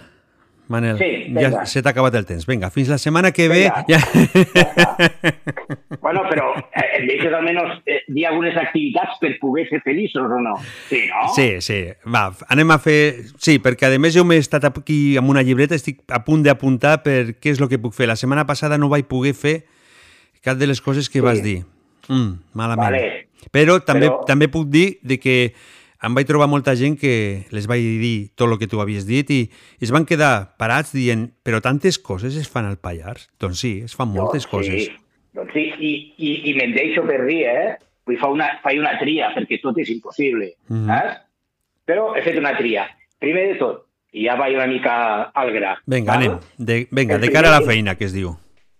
Manel, 0.68 0.96
Sí, 0.96 1.34
ja 1.34 1.48
vinga. 1.50 1.66
se 1.66 1.82
t'ha 1.82 1.90
acabat 1.90 2.14
el 2.14 2.24
temps. 2.24 2.46
Vinga, 2.46 2.70
fins 2.70 2.88
la 2.88 2.96
setmana 2.98 3.32
que 3.32 3.48
ve... 3.48 3.64
Vinga. 3.68 3.84
Ja... 3.88 3.98
Bueno, 6.02 6.22
però 6.28 6.48
eh, 6.74 7.04
deixes 7.06 7.32
almenys 7.32 7.78
eh, 7.86 8.00
dir 8.10 8.24
algunes 8.26 8.56
activitats 8.58 9.18
per 9.22 9.30
poder 9.40 9.64
ser 9.68 9.80
feliços 9.84 10.24
o 10.26 10.40
no? 10.42 10.54
Sí, 10.88 11.04
no? 11.08 11.28
Sí, 11.34 11.46
sí. 11.64 11.78
Va, 12.12 12.24
anem 12.52 12.72
a 12.74 12.78
fer... 12.82 13.24
Sí, 13.40 13.58
perquè 13.62 13.88
a 13.88 13.98
més 14.02 14.14
jo 14.16 14.24
m'he 14.26 14.38
estat 14.42 14.66
aquí 14.68 15.16
amb 15.20 15.30
una 15.32 15.44
llibreta, 15.46 15.76
estic 15.78 16.00
a 16.12 16.20
punt 16.26 16.42
d'apuntar 16.44 16.98
per 17.06 17.36
què 17.38 17.54
és 17.54 17.60
el 17.62 17.70
que 17.70 17.78
puc 17.80 17.94
fer. 17.96 18.08
La 18.10 18.16
setmana 18.18 18.44
passada 18.48 18.78
no 18.80 18.90
vaig 18.92 19.06
poder 19.10 19.32
fer 19.38 19.54
cap 20.44 20.58
de 20.58 20.66
les 20.68 20.80
coses 20.82 21.08
que 21.08 21.20
Sí. 21.20 21.24
vas 21.24 21.42
dir. 21.42 21.60
Mm, 22.08 22.32
malament. 22.58 22.90
Vale. 22.90 23.28
Però 23.54 23.78
també, 23.84 24.08
Però- 24.10 24.24
també 24.26 24.48
puc 24.48 24.68
dir 24.68 24.98
de 25.02 25.18
que 25.22 25.36
em 26.02 26.14
vaig 26.16 26.26
trobar 26.26 26.48
molta 26.50 26.74
gent 26.78 26.96
que 26.98 27.44
les 27.54 27.66
vaig 27.70 27.82
dir 28.02 28.30
tot 28.34 28.50
el 28.50 28.58
que 28.58 28.66
tu 28.70 28.80
havies 28.82 29.06
dit 29.06 29.28
i, 29.30 29.40
es 29.80 29.92
van 29.94 30.04
quedar 30.08 30.56
parats 30.58 30.92
dient 30.94 31.28
però 31.44 31.60
tantes 31.62 31.98
coses 31.98 32.36
es 32.36 32.48
fan 32.50 32.66
al 32.66 32.78
Pallars? 32.82 33.28
Doncs 33.40 33.60
sí, 33.62 33.72
es 33.86 33.94
fan 33.94 34.08
moltes 34.14 34.42
sí, 34.44 34.50
coses. 34.50 34.88
Doncs 35.34 35.52
sí, 35.54 35.68
i, 35.78 35.92
i, 36.18 36.32
i 36.50 36.54
me'n 36.58 36.74
deixo 36.74 37.04
per 37.08 37.22
dir, 37.26 37.44
eh? 37.48 37.76
Vull 38.06 38.18
fer 38.18 38.28
una, 38.34 38.48
faig 38.64 38.80
una 38.82 38.96
tria, 38.98 39.30
perquè 39.36 39.60
tot 39.62 39.78
és 39.78 39.88
impossible, 39.94 40.52
Mhm. 40.68 40.86
saps? 40.90 41.20
Però 41.86 42.12
he 42.16 42.22
fet 42.22 42.36
una 42.38 42.56
tria. 42.58 42.84
Primer 43.22 43.52
de 43.52 43.58
tot, 43.58 43.84
i 44.12 44.26
ja 44.26 44.34
vaig 44.36 44.54
una 44.54 44.66
mica 44.66 44.94
al 45.34 45.52
gra. 45.54 45.76
Vinga, 45.86 46.14
anem. 46.18 46.34
De, 46.58 46.86
vinga, 46.90 47.14
El 47.16 47.20
de 47.22 47.30
cara 47.32 47.48
a 47.54 47.60
la 47.60 47.66
feina, 47.66 47.94
que 47.94 48.04
es 48.10 48.12
diu. 48.12 48.34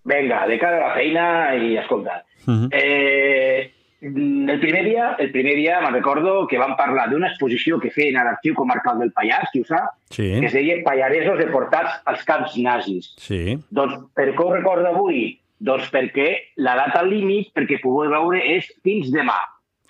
Vinga, 0.05 0.47
de 0.51 0.59
cara 0.59 0.77
a 0.83 0.89
la 0.89 0.95
feina 0.95 1.25
i 1.57 1.77
escolta. 1.79 2.25
Mhm. 2.47 2.69
Eh, 2.73 3.71
el 4.03 4.59
primer 4.61 4.85
dia, 4.85 5.17
el 5.19 5.31
primer 5.31 5.55
dia 5.57 5.81
me'n 5.81 5.95
recordo 5.95 6.47
que 6.51 6.59
vam 6.59 6.75
parlar 6.77 7.09
d'una 7.11 7.29
exposició 7.31 7.79
que 7.79 7.91
feien 7.95 8.17
a 8.19 8.25
l'Arxiu 8.27 8.55
Comarcal 8.59 8.99
del 8.99 9.13
Pallars, 9.13 9.51
qui 9.53 9.61
ho 9.63 9.65
sap, 9.69 9.95
Sí, 10.11 10.27
que 10.41 10.47
es 10.47 10.53
deia 10.53 10.81
Pallaresos 10.85 11.39
deportats 11.39 12.01
als 12.05 12.25
camps 12.25 12.57
nazis. 12.59 13.15
sí. 13.17 13.57
Doncs 13.71 13.95
per 14.15 14.33
què 14.35 14.43
ho 14.45 14.53
recordo 14.53 14.89
avui? 14.91 15.39
Doncs 15.63 15.87
perquè 15.95 16.29
la 16.59 16.75
data 16.75 17.03
límit 17.07 17.53
perquè 17.55 17.79
pugueu 17.81 18.11
veure 18.11 18.43
és 18.57 18.67
fins 18.83 19.13
demà. 19.15 19.39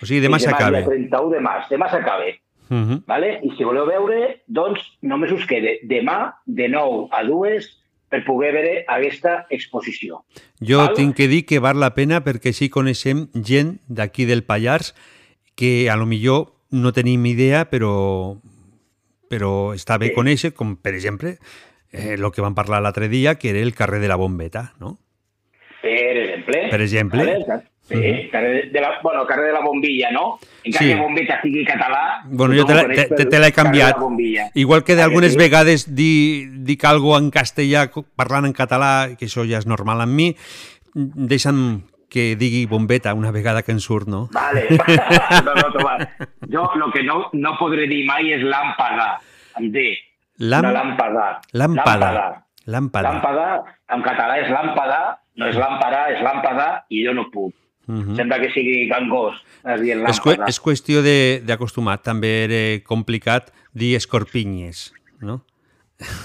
O 0.03 0.05
sigui, 0.07 0.21
demà 0.21 0.39
s'acaba. 0.39 0.83
dia 0.83 0.87
31 0.87 1.31
de 1.31 1.41
març. 1.41 1.69
Demà 1.71 1.89
s'acaba. 1.89 2.29
Mhm. 2.69 3.03
Vale? 3.07 3.41
I 3.43 3.51
si 3.57 3.65
voleu 3.65 3.87
veure, 3.87 4.43
doncs 4.47 4.81
només 5.03 5.33
us 5.33 5.47
queda 5.47 5.73
demà 5.89 6.35
de 6.47 6.69
9 6.69 7.09
a 7.13 7.23
2 7.25 7.82
per 8.13 8.21
poder 8.27 8.51
veure 8.53 8.73
aquesta 8.93 9.47
exposició. 9.49 10.21
Jo 10.61 10.83
Val? 10.85 10.95
tinc 10.99 11.17
que 11.17 11.29
dir 11.31 11.47
que 11.49 11.63
val 11.65 11.81
la 11.81 11.95
pena 11.97 12.21
perquè 12.21 12.53
així 12.53 12.69
coneixem 12.69 13.27
gent 13.33 13.79
d'aquí 13.89 14.27
del 14.29 14.45
Pallars 14.45 14.93
que 15.57 15.89
a 15.89 15.97
lo 15.97 16.05
millor 16.07 16.51
no 16.73 16.93
tenim 16.93 17.25
idea, 17.27 17.65
però, 17.71 18.37
però 19.33 19.73
està 19.73 19.97
bé 20.01 20.11
Sí. 20.13 20.15
conèixer, 20.17 20.53
com 20.53 20.77
per 20.77 20.93
exemple 20.95 21.39
eh, 21.93 22.15
el 22.19 22.31
que 22.33 22.41
vam 22.45 22.55
parlar 22.55 22.83
l'altre 22.85 23.09
dia, 23.09 23.35
que 23.37 23.51
era 23.51 23.61
el 23.61 23.75
carrer 23.75 24.01
de 24.01 24.09
la 24.09 24.17
Bombeta, 24.17 24.73
no? 24.81 24.99
Per 25.83 26.17
exemple. 26.17 26.61
Per 26.71 26.81
exemple. 26.81 27.25
Vale? 27.27 27.72
Sí, 27.85 27.97
Mhm. 27.97 28.31
carrer 28.31 28.71
de 28.71 28.81
la, 28.81 29.01
bueno, 29.03 29.27
carrer 29.27 29.47
de 29.47 29.53
la 29.55 29.61
Bombilla, 29.61 30.11
no? 30.13 30.39
Encara 30.65 30.85
Sí. 30.87 30.93
que 30.95 31.01
Bombeta 31.01 31.41
sigui 31.43 31.65
català... 31.65 32.23
Bueno, 32.27 32.55
jo 32.57 32.65
te, 32.65 32.75
te, 32.95 33.15
te, 33.17 33.27
te 33.27 33.53
canviat. 33.53 33.97
Igual 34.55 34.85
que 34.85 34.93
Ah, 34.93 34.95
que 34.95 35.01
d'algunes 35.01 35.33
sí? 35.33 35.39
vegades 35.39 35.95
di, 35.95 36.47
dic 36.63 36.85
algo 36.85 37.19
en 37.19 37.31
castellà 37.31 37.91
parlant 38.17 38.47
en 38.47 38.53
català, 38.55 39.17
que 39.19 39.27
això 39.27 39.43
ja 39.49 39.59
és 39.59 39.67
normal 39.67 40.01
en 40.01 40.15
mi, 40.15 40.37
deixa'm 40.95 41.83
que 42.09 42.37
digui 42.37 42.67
bombeta 42.67 43.15
una 43.15 43.31
vegada 43.33 43.63
que 43.63 43.73
en 43.73 43.81
surt, 43.81 44.07
no? 44.07 44.29
Vale. 44.33 44.67
no, 45.45 45.55
no, 45.55 45.73
toma. 45.73 45.97
Jo 46.53 46.71
el 46.77 46.93
que 46.93 47.03
no, 47.03 47.31
no 47.33 47.57
podré 47.59 47.87
dir 47.89 48.05
mai 48.07 48.31
és 48.33 48.43
làmpada, 48.45 49.19
amb 49.57 49.73
D. 49.73 49.97
Lam- 50.39 50.65
Una 50.67 50.73
làmpada. 50.73 51.41
Làmpada. 51.53 52.45
Làmpada. 52.67 53.11
Làmpada, 53.13 53.47
en 53.91 54.03
català 54.03 54.39
és 54.39 54.49
làmpada, 54.51 55.19
no 55.37 55.49
és 55.49 55.57
làmpara, 55.57 56.05
és 56.15 56.23
làmpada, 56.23 56.85
i 56.91 57.03
jo 57.05 57.13
no 57.15 57.27
puc. 57.33 57.53
Mhm. 57.87 58.17
Sembla 58.17 58.39
que 58.41 58.51
sigui 58.55 58.89
es 58.89 59.81
dient 59.81 60.07
És, 60.09 60.21
làmpada. 60.21 60.49
és 60.49 60.61
qüestió 60.61 61.03
de- 61.03 61.41
d'acostumar. 61.45 61.99
També 62.03 62.45
era 62.45 62.85
complicat 62.85 63.53
dir 63.73 63.97
escorpinyes, 63.97 64.93
no? 65.21 65.45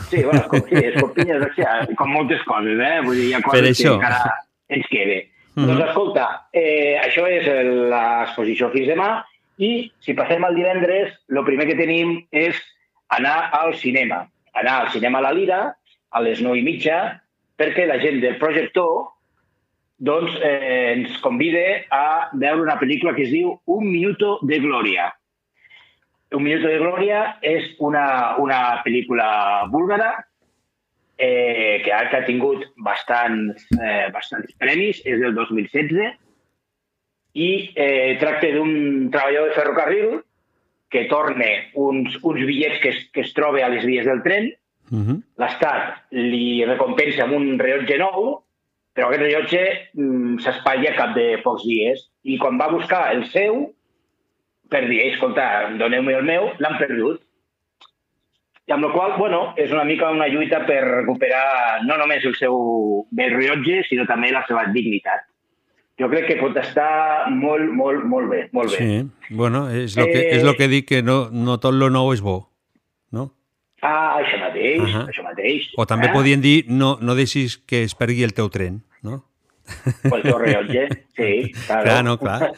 Sí, 0.10 0.24
bueno, 0.24 0.48
com, 0.48 0.60
sí, 0.68 0.76
escorpinyes, 0.76 1.42
o 1.42 1.50
sigui, 1.54 1.96
com 1.96 2.10
moltes 2.10 2.42
coses, 2.44 2.80
eh? 2.80 3.02
Vull 3.04 3.16
dir, 3.16 3.30
hi 3.30 3.34
ha 3.34 3.42
coses 3.42 3.78
que 3.78 3.88
encara 3.94 4.34
ens 4.70 4.88
queda. 4.90 5.18
Mhm. 5.56 5.66
Doncs 5.68 5.88
escolta, 5.90 6.48
eh, 6.54 6.98
això 7.02 7.26
és 7.28 7.46
l'exposició 7.92 8.70
fins 8.72 8.88
demà 8.88 9.24
i 9.58 9.92
si 10.00 10.14
passem 10.14 10.44
al 10.46 10.56
divendres, 10.56 11.14
el 11.30 11.44
primer 11.46 11.66
que 11.68 11.76
tenim 11.76 12.28
és 12.32 12.56
anar 13.10 13.50
al 13.52 13.74
cinema. 13.76 14.28
Anar 14.54 14.82
al 14.84 14.92
cinema 14.92 15.20
a 15.20 15.22
la 15.22 15.34
Lira 15.34 15.76
a 16.12 16.22
les 16.22 16.42
9 16.42 16.60
i 16.60 16.64
mitja 16.64 17.22
perquè 17.58 17.88
la 17.88 18.00
gent 18.00 18.22
del 18.22 18.38
projector 18.38 19.08
doncs, 19.98 20.36
eh, 20.44 20.94
ens 20.96 21.18
convida 21.24 21.64
a 21.90 22.30
veure 22.34 22.62
una 22.62 22.78
pel·lícula 22.80 23.16
que 23.16 23.26
es 23.26 23.32
diu 23.34 23.56
Un 23.66 23.90
minuto 23.90 24.38
de 24.42 24.60
glòria. 24.60 25.12
Un 26.32 26.44
minuto 26.44 26.68
de 26.68 26.78
glòria 26.78 27.38
és 27.42 27.72
una, 27.80 28.36
una 28.38 28.84
pel·lícula 28.86 29.66
búlgara 29.72 30.12
eh, 31.18 31.82
que, 31.84 31.92
ha, 31.94 32.10
que 32.12 32.18
ha 32.18 32.26
tingut 32.28 32.66
bastants, 32.84 33.66
eh, 33.80 34.08
bastants 34.14 34.54
premis, 34.60 35.02
és 35.06 35.22
del 35.24 35.34
2016, 35.34 36.14
i 37.38 37.50
eh, 37.76 38.18
tracta 38.20 38.52
d'un 38.54 39.10
treballador 39.14 39.50
de 39.50 39.58
ferrocarril 39.58 40.22
que 40.90 41.08
torna 41.10 41.48
uns, 41.76 42.16
uns 42.24 42.46
bitllets 42.46 42.80
que 42.84 42.94
es, 42.94 43.04
que 43.14 43.24
es 43.26 43.34
troba 43.36 43.64
a 43.66 43.72
les 43.72 43.86
vies 43.86 44.06
del 44.08 44.24
tren, 44.24 44.52
Mhm. 44.90 45.18
l'Estat 45.42 46.14
li 46.16 46.64
recompensa 46.66 47.26
amb 47.26 47.36
un 47.36 47.58
rellotge 47.60 47.98
nou, 48.00 48.38
però 48.98 49.12
aquest 49.12 49.22
rellotge 49.22 49.64
mm, 49.94 50.40
s'espatlla 50.42 50.96
cap 50.98 51.14
de 51.14 51.36
pocs 51.44 51.68
dies. 51.70 52.02
I 52.26 52.40
quan 52.42 52.58
va 52.58 52.72
buscar 52.72 53.12
el 53.14 53.28
seu, 53.30 53.68
per 54.74 54.88
dir, 54.90 55.04
escolta, 55.12 55.46
doneu-me 55.78 56.16
el 56.18 56.26
meu, 56.26 56.50
l'han 56.58 56.80
perdut. 56.82 57.22
I 58.68 58.74
amb 58.74 58.84
la 58.84 58.90
qual 58.92 59.14
bueno, 59.20 59.54
és 59.56 59.70
una 59.72 59.86
mica 59.88 60.10
una 60.12 60.28
lluita 60.28 60.64
per 60.68 60.82
recuperar 60.82 61.86
no 61.86 61.96
només 62.02 62.26
el 62.26 62.34
seu 62.36 62.58
bell 63.16 63.38
rellotge, 63.38 63.84
sinó 63.88 64.10
també 64.10 64.34
la 64.34 64.42
seva 64.50 64.66
dignitat. 64.74 65.30
Jo 66.02 66.10
crec 66.10 66.28
que 66.32 66.42
pot 66.42 66.58
estar 66.58 67.30
molt, 67.30 67.70
molt, 67.78 68.04
molt 68.10 68.34
bé. 68.34 68.44
Molt 68.54 68.74
bé. 68.74 68.82
Sí, 68.82 69.38
bueno, 69.38 69.68
és 69.70 69.96
el 69.98 70.10
que, 70.10 70.26
Eh, 70.26 70.36
és 70.38 70.44
lo 70.44 70.58
que 70.58 70.68
dic, 70.68 70.90
que 70.90 71.06
no, 71.06 71.30
no 71.32 71.62
tot 71.62 71.78
lo 71.78 71.94
nou 71.94 72.12
és 72.18 72.22
bo, 72.22 72.50
no? 73.14 73.30
Ah, 73.82 74.18
això 74.20 74.38
mateix, 74.42 74.82
Ahà. 74.82 75.06
això 75.12 75.24
mateix. 75.24 75.70
O 75.78 75.86
també 75.86 76.08
eh? 76.08 76.12
podien 76.14 76.42
dir, 76.42 76.66
no, 76.68 76.98
no 77.02 77.14
deixis 77.16 77.58
que 77.58 77.84
es 77.84 77.94
pergui 77.96 78.24
el 78.26 78.34
teu 78.34 78.50
tren, 78.50 78.82
no? 79.04 79.24
O 80.10 80.16
el 80.16 80.22
teu 80.24 80.38
rellotge, 80.40 80.88
sí, 81.16 81.52
claro. 81.68 81.84
Clar, 81.84 82.04
no, 82.04 82.18
clar. 82.18 82.52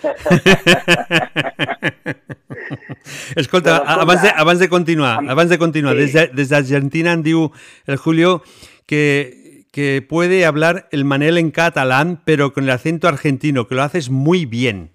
Escolta, 3.35 3.77
abans 3.77 4.21
de, 4.21 4.29
abans 4.35 4.59
de 4.59 4.69
continuar, 4.69 5.19
abans 5.29 5.49
de 5.49 5.57
continuar, 5.57 5.95
Sí. 5.95 6.01
des 6.01 6.13
de- 6.35 6.45
d'Argentina 6.55 7.13
em 7.13 7.23
diu 7.23 7.51
el 7.87 7.97
Julio 7.97 8.43
que, 8.85 9.65
que 9.71 10.01
puede 10.01 10.45
hablar 10.45 10.87
el 10.91 11.05
Manel 11.05 11.37
en 11.37 11.51
catalán, 11.51 12.21
pero 12.25 12.53
con 12.53 12.63
el 12.63 12.69
acento 12.69 13.07
argentino, 13.07 13.67
que 13.67 13.75
lo 13.75 13.83
haces 13.83 14.09
muy 14.09 14.45
bien. 14.45 14.91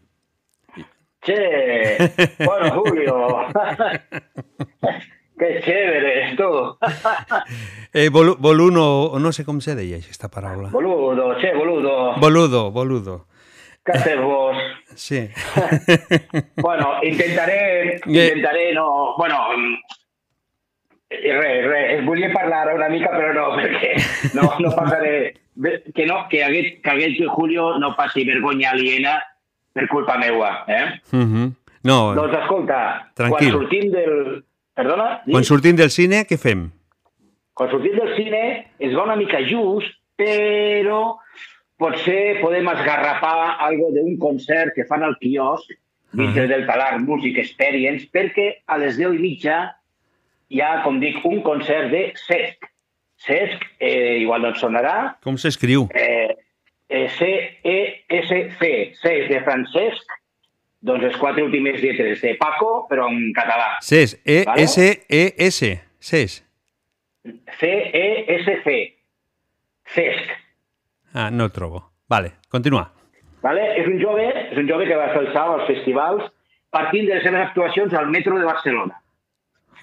Che, 1.22 2.12
bueno, 2.44 2.82
Julio. 2.82 3.46
Qué 5.38 5.60
chévere, 5.64 6.36
tú. 6.36 6.76
Eh, 7.96 8.08
bolu, 8.08 8.34
boluno, 8.40 9.12
no 9.20 9.30
sé 9.32 9.44
com 9.44 9.60
se 9.60 9.76
deia 9.76 9.96
aquesta 9.98 10.28
paraula. 10.28 10.68
Boludo, 10.70 11.36
che, 11.38 11.52
boludo. 11.54 12.14
Boludo, 12.18 12.72
boludo. 12.72 13.26
¿Qué 13.84 13.92
haces 13.92 14.20
vos? 14.20 14.56
Sí. 14.96 15.28
Bueno, 16.56 16.94
intentaré, 17.02 18.00
intentaré, 18.06 18.72
no, 18.74 19.14
bueno, 19.16 19.38
mm, 19.56 19.74
re, 21.10 21.62
re, 21.68 22.00
volia 22.02 22.32
parlar 22.32 22.74
una 22.74 22.88
mica, 22.88 23.10
però 23.10 23.32
no, 23.32 23.56
perquè 23.56 23.94
no, 24.34 24.48
no 24.58 24.70
passaré, 24.74 25.34
que 25.94 26.06
no, 26.06 26.26
que 26.28 26.42
aquest, 26.44 26.82
que 26.82 26.90
aquest 26.90 27.20
Julio 27.28 27.78
no 27.78 27.94
passi 27.96 28.24
vergonya 28.24 28.70
aliena 28.72 29.20
per 29.72 29.86
culpa 29.88 30.16
meua, 30.18 30.64
eh? 30.66 31.00
Mhm. 31.12 31.52
No, 31.84 32.14
Doncs 32.14 32.38
escolta, 32.40 33.10
Tranquil. 33.14 33.52
quan 33.52 33.60
sortim 33.60 33.90
del... 33.92 34.44
Perdona? 34.74 35.20
Quan 35.28 35.44
sortim 35.46 35.76
del 35.78 35.90
cine, 35.94 36.24
què 36.28 36.38
fem? 36.40 36.66
Quan 37.54 37.70
sortim 37.70 37.94
del 38.00 38.14
cine 38.16 38.40
es 38.82 38.94
va 38.96 39.04
una 39.06 39.16
mica 39.16 39.38
just, 39.46 39.94
però 40.18 41.16
potser 41.78 42.40
podem 42.40 42.68
esgarrapar 42.72 43.56
algo 43.66 43.90
d'un 43.94 44.16
concert 44.22 44.74
que 44.74 44.86
fan 44.88 45.02
al 45.06 45.16
quiosc 45.22 45.70
dintre 46.14 46.46
del 46.50 46.66
Talar 46.66 46.98
Music 47.02 47.38
Experience, 47.42 48.06
perquè 48.14 48.48
a 48.70 48.76
les 48.78 48.98
10 48.98 49.16
i 49.16 49.22
mitja 49.22 49.56
hi 50.54 50.60
ha, 50.62 50.80
com 50.84 51.00
dic, 51.02 51.18
un 51.26 51.40
concert 51.42 51.90
de 51.90 52.04
Cesc. 52.26 52.68
Cesc, 53.24 53.62
eh, 53.80 54.18
igual 54.20 54.42
no 54.42 54.50
et 54.54 54.58
sonarà, 54.60 55.16
Com 55.24 55.38
s'escriu? 55.38 55.88
eh, 55.94 56.34
eh, 56.90 57.08
C-E-S-C, 57.16 58.70
Cesc 59.00 59.30
de 59.30 59.40
Francesc, 59.46 60.14
doncs 60.84 61.02
les 61.06 61.16
quatre 61.16 61.42
últimes 61.42 61.80
lletres 61.80 62.20
de 62.20 62.34
Paco, 62.40 62.86
però 62.90 63.08
en 63.08 63.30
català. 63.36 63.78
CES, 63.80 64.18
E, 64.24 64.42
Vale? 64.44 64.62
E-S-E-S, 64.66 65.70
CES. 65.98 66.40
C-E-S-C, 67.58 68.74
Cesc. 69.94 70.30
Ah, 71.14 71.30
no 71.30 71.44
el 71.44 71.52
trobo. 71.52 71.90
Vale, 72.08 72.32
continua. 72.48 72.90
Vale? 73.42 73.64
És 73.80 73.86
un 73.88 73.98
jove, 74.00 74.24
és 74.50 74.58
un 74.60 74.68
jove 74.68 74.86
que 74.88 74.96
va 74.96 75.10
fer 75.12 75.22
el 75.24 75.32
salt 75.32 75.58
als 75.60 75.66
festivals 75.68 76.26
partint 76.74 77.06
de 77.08 77.14
les 77.14 77.24
seves 77.24 77.40
actuacions 77.48 77.92
al 77.94 78.08
metro 78.10 78.38
de 78.38 78.44
Barcelona 78.44 79.00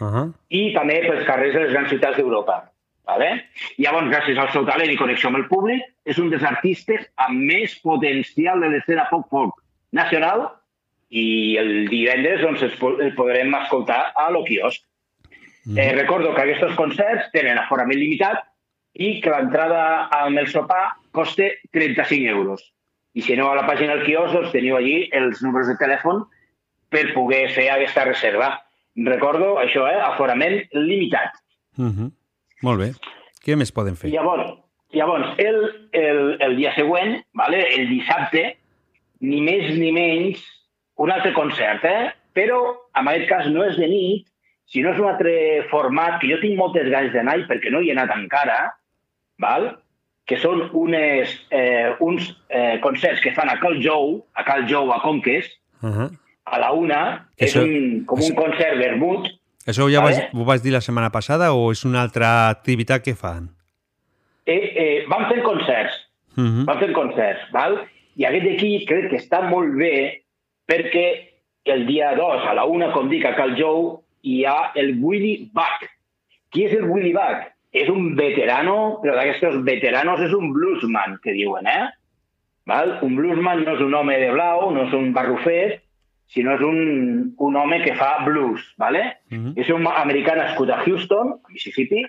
Uh 0.01 0.07
-huh. 0.07 0.33
i 0.49 0.73
també 0.73 0.99
pels 1.05 1.25
carrers 1.27 1.53
de 1.53 1.59
les 1.59 1.71
grans 1.73 1.89
ciutats 1.89 2.17
d'Europa. 2.17 2.71
Vale? 3.05 3.45
Llavors, 3.77 4.07
gràcies 4.09 4.37
al 4.39 4.49
seu 4.49 4.65
talent 4.65 4.89
i 4.91 4.97
connexió 4.97 5.27
amb 5.29 5.37
el 5.37 5.47
públic, 5.47 5.81
és 6.05 6.17
un 6.17 6.29
dels 6.31 6.43
artistes 6.43 7.07
amb 7.17 7.37
més 7.37 7.75
potencial 7.83 8.59
de 8.61 8.69
l'escena 8.69 9.07
pop-folk 9.11 9.53
nacional 9.91 10.49
i 11.11 11.57
el 11.59 11.89
divendres 11.91 12.41
doncs, 12.41 12.63
es 12.63 12.77
podrem 12.79 13.53
escoltar 13.59 14.13
a 14.15 14.29
lo 14.31 14.45
quiosc. 14.47 14.83
Eh, 15.75 15.91
recordo 15.93 16.33
que 16.33 16.41
aquests 16.41 16.77
concerts 16.79 17.27
tenen 17.35 17.59
aforament 17.59 17.99
limitat 17.99 18.39
i 18.97 19.19
que 19.21 19.29
l'entrada 19.29 20.07
amb 20.15 20.39
el 20.41 20.47
sopar 20.49 20.95
costa 21.11 21.51
35 21.75 22.31
euros. 22.31 22.63
I 23.13 23.21
si 23.21 23.35
aneu 23.35 23.51
a 23.51 23.57
la 23.59 23.67
pàgina 23.67 23.97
del 23.97 24.05
quiosc, 24.07 24.33
doncs 24.33 24.55
teniu 24.55 24.79
allí 24.79 25.09
els 25.17 25.43
números 25.43 25.67
de 25.67 25.75
telèfon 25.79 26.23
per 26.91 27.11
poder 27.13 27.43
fer 27.55 27.67
aquesta 27.71 28.07
reserva. 28.07 28.53
Recordo 28.95 29.57
això, 29.59 29.85
eh? 29.91 29.99
aforament 30.07 30.63
limitat. 30.73 31.35
Uh 31.77 31.91
-huh. 31.91 32.09
Molt 32.63 32.79
bé. 32.79 32.91
Què 33.45 33.55
més 33.55 33.71
podem 33.71 33.95
fer? 33.95 34.09
Llavors, 34.11 34.57
llavors 34.93 35.37
el, 35.37 35.89
el, 35.91 36.37
el 36.39 36.55
dia 36.57 36.73
següent, 36.75 37.21
vale? 37.33 37.61
el 37.75 37.87
dissabte, 37.89 38.57
ni 39.19 39.41
més 39.41 39.77
ni 39.77 39.91
menys, 39.91 40.43
un 41.01 41.11
altre 41.11 41.33
concert, 41.33 41.83
eh? 41.85 42.11
però 42.35 42.59
en 42.95 43.07
aquest 43.09 43.27
cas 43.29 43.47
no 43.51 43.63
és 43.65 43.77
de 43.79 43.87
nit, 43.89 44.27
sinó 44.71 44.93
és 44.93 44.99
un 45.01 45.07
altre 45.09 45.33
format 45.71 46.19
que 46.21 46.29
jo 46.31 46.37
tinc 46.41 46.57
moltes 46.59 46.87
ganes 46.91 47.11
d'anar 47.13 47.39
perquè 47.49 47.71
no 47.73 47.81
hi 47.81 47.89
he 47.89 47.95
anat 47.97 48.13
encara, 48.15 48.59
val? 49.41 49.71
que 50.29 50.37
són 50.39 50.61
unes, 50.77 51.31
eh, 51.51 51.91
uns 51.99 52.29
eh, 52.49 52.77
concerts 52.83 53.19
que 53.23 53.33
fan 53.35 53.49
a 53.49 53.57
Cal 53.59 53.81
Jou, 53.83 54.21
a 54.37 54.43
Cal 54.47 54.67
Jou, 54.69 54.91
a 54.93 55.01
Conques, 55.01 55.49
Uh 55.81 55.89
-huh. 55.89 56.09
a 56.45 56.59
la 56.59 56.71
una, 56.73 57.27
és 57.37 57.55
Això- 57.55 57.63
un, 57.63 58.05
com 58.05 58.19
un 58.21 58.35
concert 58.35 58.77
vermut, 58.77 59.27
Això 59.65 59.89
ja 59.91 59.99
Vale. 60.01 60.15
vas, 60.15 60.29
ho 60.33 60.43
vas 60.45 60.61
dir 60.63 60.71
la 60.73 60.81
setmana 60.81 61.09
passada 61.11 61.53
o 61.53 61.71
és 61.71 61.83
una 61.85 62.01
altra 62.01 62.49
activitat 62.49 63.01
que 63.03 63.15
fan? 63.15 63.49
eh, 64.45 64.73
eh, 64.75 65.05
van 65.07 65.27
fent 65.29 65.43
concerts, 65.43 65.93
Uh 66.37 66.43
-huh. 66.43 66.65
van 66.65 66.79
fent 66.79 66.93
concerts, 66.93 67.41
val? 67.51 67.73
I 68.15 68.25
aquest 68.25 68.45
d'aquí 68.45 68.85
crec 68.85 69.09
que 69.09 69.17
està 69.17 69.41
molt 69.49 69.73
bé 69.75 70.21
perquè 70.69 71.05
el 71.71 71.85
dia 71.87 72.13
2, 72.17 72.45
a 72.49 72.53
la 72.57 72.65
una, 72.65 72.91
com 72.95 73.09
dic, 73.09 73.25
a 73.25 73.35
Cal 73.37 73.55
Jou, 73.57 74.01
hi 74.21 74.43
ha 74.45 74.71
el 74.75 74.95
Willy 75.01 75.49
Buck. 75.53 75.87
Qui 76.51 76.65
és 76.67 76.75
el 76.77 76.87
Willy 76.89 77.13
Buck? 77.15 77.49
És 77.71 77.89
un 77.89 78.15
veterano, 78.17 78.99
però 79.03 79.15
d'aquests 79.15 79.61
veteranos 79.67 80.21
és 80.25 80.33
un 80.35 80.51
bluesman, 80.55 81.17
que 81.23 81.35
diuen, 81.37 81.69
eh? 81.69 81.87
Val? 82.67 82.97
Un 83.05 83.15
bluesman 83.17 83.63
no 83.65 83.77
és 83.77 83.85
un 83.85 83.95
home 83.95 84.17
de 84.19 84.31
blau, 84.33 84.69
no 84.75 84.85
és 84.87 84.95
un 84.97 85.13
barrufet, 85.15 85.79
sinó 86.31 86.55
és 86.55 86.63
un, 86.63 86.81
un 87.37 87.55
home 87.59 87.81
que 87.83 87.95
fa 87.99 88.23
blues, 88.25 88.63
¿vale? 88.79 89.03
És 89.59 89.69
un 89.73 89.87
americà 89.87 90.35
nascut 90.37 90.69
a 90.71 90.81
Houston, 90.85 91.35
a 91.35 91.53
Mississippi, 91.53 92.05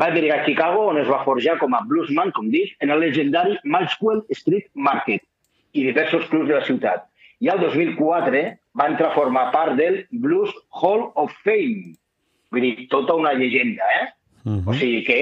va 0.00 0.08
emigrar 0.10 0.40
a 0.40 0.44
Chicago, 0.44 0.88
on 0.90 0.98
es 0.98 1.08
va 1.08 1.22
forjar 1.24 1.56
com 1.60 1.74
a 1.74 1.84
bluesman, 1.86 2.32
com 2.32 2.50
dic, 2.50 2.74
en 2.80 2.90
el 2.90 3.00
legendari 3.00 3.56
Maxwell 3.64 4.24
Street 4.30 4.66
Market 4.74 5.22
i 5.72 5.84
diversos 5.86 6.26
clubs 6.30 6.48
de 6.48 6.58
la 6.58 6.64
ciutat. 6.66 7.06
I 7.44 7.50
al 7.52 7.60
2004 7.60 8.42
va 8.80 8.86
entrar 8.88 9.10
a 9.10 9.14
formar 9.14 9.50
part 9.52 9.76
del 9.76 10.06
Blues 10.10 10.52
Hall 10.80 11.10
of 11.20 11.32
Fame. 11.44 11.92
Vull 12.54 12.64
dir, 12.64 12.86
tota 12.92 13.16
una 13.20 13.34
llegenda, 13.36 13.88
eh? 14.00 14.06
O 14.44 14.72
sigui 14.76 15.02
que 15.04 15.20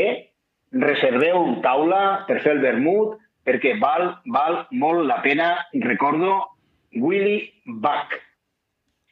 reserveu 0.72 1.56
taula 1.64 2.22
per 2.28 2.38
fer 2.44 2.56
el 2.56 2.62
vermut, 2.62 3.18
perquè 3.46 3.74
val, 3.80 4.12
val 4.34 4.62
molt 4.70 5.06
la 5.08 5.18
pena, 5.24 5.48
recordo, 5.84 6.36
Willy 6.94 7.50
Buck. 7.66 8.18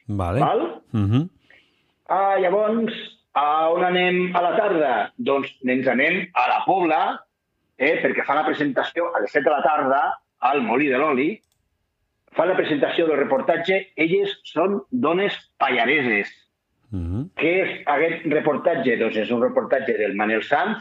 Vale. 0.07 0.39
Val? 0.39 0.61
Uh 0.93 1.07
-huh. 1.11 1.29
Ah, 2.07 2.37
llavors, 2.39 2.93
a 3.33 3.71
on 3.71 3.83
anem 3.83 4.35
a 4.35 4.41
la 4.41 4.55
tarda? 4.55 5.11
Doncs 5.17 5.53
ens 5.63 5.87
anem 5.87 6.27
a 6.33 6.47
la 6.47 6.63
Pobla, 6.65 7.19
eh, 7.77 8.01
perquè 8.03 8.25
fan 8.25 8.37
la 8.37 8.45
presentació 8.45 9.15
a 9.15 9.21
les 9.21 9.31
7 9.31 9.43
de 9.43 9.55
la 9.55 9.63
tarda 9.63 10.01
al 10.39 10.61
Molí 10.61 10.87
de 10.87 10.97
l'Oli, 10.97 11.41
fan 12.35 12.49
la 12.51 12.57
presentació 12.57 13.07
del 13.07 13.19
reportatge 13.19 13.81
Elles 13.95 14.37
són 14.47 14.81
dones 14.91 15.35
pallareses. 15.59 16.31
Uh 16.91 16.99
-huh. 16.99 17.23
Què 17.35 17.51
és 17.63 17.81
aquest 17.85 18.25
reportatge? 18.25 18.97
Doncs 18.97 19.17
és 19.17 19.31
un 19.31 19.41
reportatge 19.41 19.97
del 19.97 20.15
Manel 20.15 20.43
Sanz, 20.43 20.77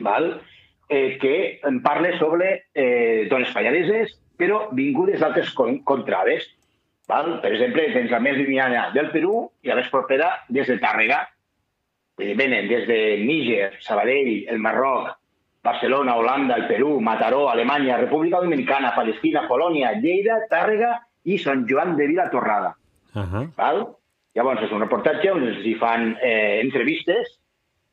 val? 0.00 0.40
Eh, 0.88 1.18
que 1.18 1.60
en 1.64 1.82
parla 1.82 2.18
sobre 2.18 2.66
eh, 2.74 3.26
dones 3.30 3.52
pallareses, 3.52 4.20
però 4.36 4.68
vingudes 4.72 5.20
d'altres 5.20 5.50
con 5.54 5.82
contrades. 5.82 6.46
Val? 7.08 7.40
Per 7.40 7.52
exemple, 7.52 7.92
tens 7.92 8.10
la 8.10 8.20
més 8.20 8.36
llunyana 8.36 8.90
del 8.92 9.10
Perú 9.10 9.50
i 9.62 9.68
la 9.68 9.76
més 9.76 9.88
propera 9.88 10.44
des 10.48 10.66
de 10.66 10.78
Tàrrega. 10.78 11.28
Venen 12.16 12.68
des 12.68 12.86
de 12.86 13.18
Níger, 13.18 13.72
Sabadell, 13.80 14.46
el 14.48 14.58
Marroc, 14.58 15.18
Barcelona, 15.64 16.14
Holanda, 16.16 16.56
el 16.60 16.66
Perú, 16.68 17.00
Mataró, 17.00 17.48
Alemanya, 17.50 17.96
República 17.96 18.36
Dominicana, 18.36 18.94
Palestina, 18.94 19.46
Polònia, 19.48 19.94
Lleida, 19.98 20.42
Tàrrega 20.50 20.98
i 21.24 21.38
Sant 21.40 21.64
Joan 21.66 21.96
de 21.96 22.06
Vilatorrada. 22.06 22.74
Uh 23.14 23.22
-huh. 23.22 23.44
Val? 23.56 23.86
Llavors, 24.34 24.62
és 24.62 24.72
un 24.72 24.80
reportatge 24.80 25.30
on 25.30 25.42
els 25.46 25.64
hi 25.64 25.74
fan 25.74 26.16
eh, 26.20 26.60
entrevistes 26.60 27.38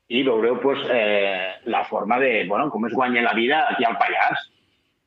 i 0.10 0.24
veureu 0.24 0.60
pues, 0.60 0.80
eh, 0.92 1.62
la 1.66 1.86
forma 1.86 2.20
de, 2.20 2.46
bueno, 2.48 2.70
com 2.70 2.86
es 2.86 2.94
guanya 2.94 3.22
la 3.22 3.34
vida 3.34 3.68
aquí 3.70 3.86
al 3.86 3.98
Pallars. 3.98 4.50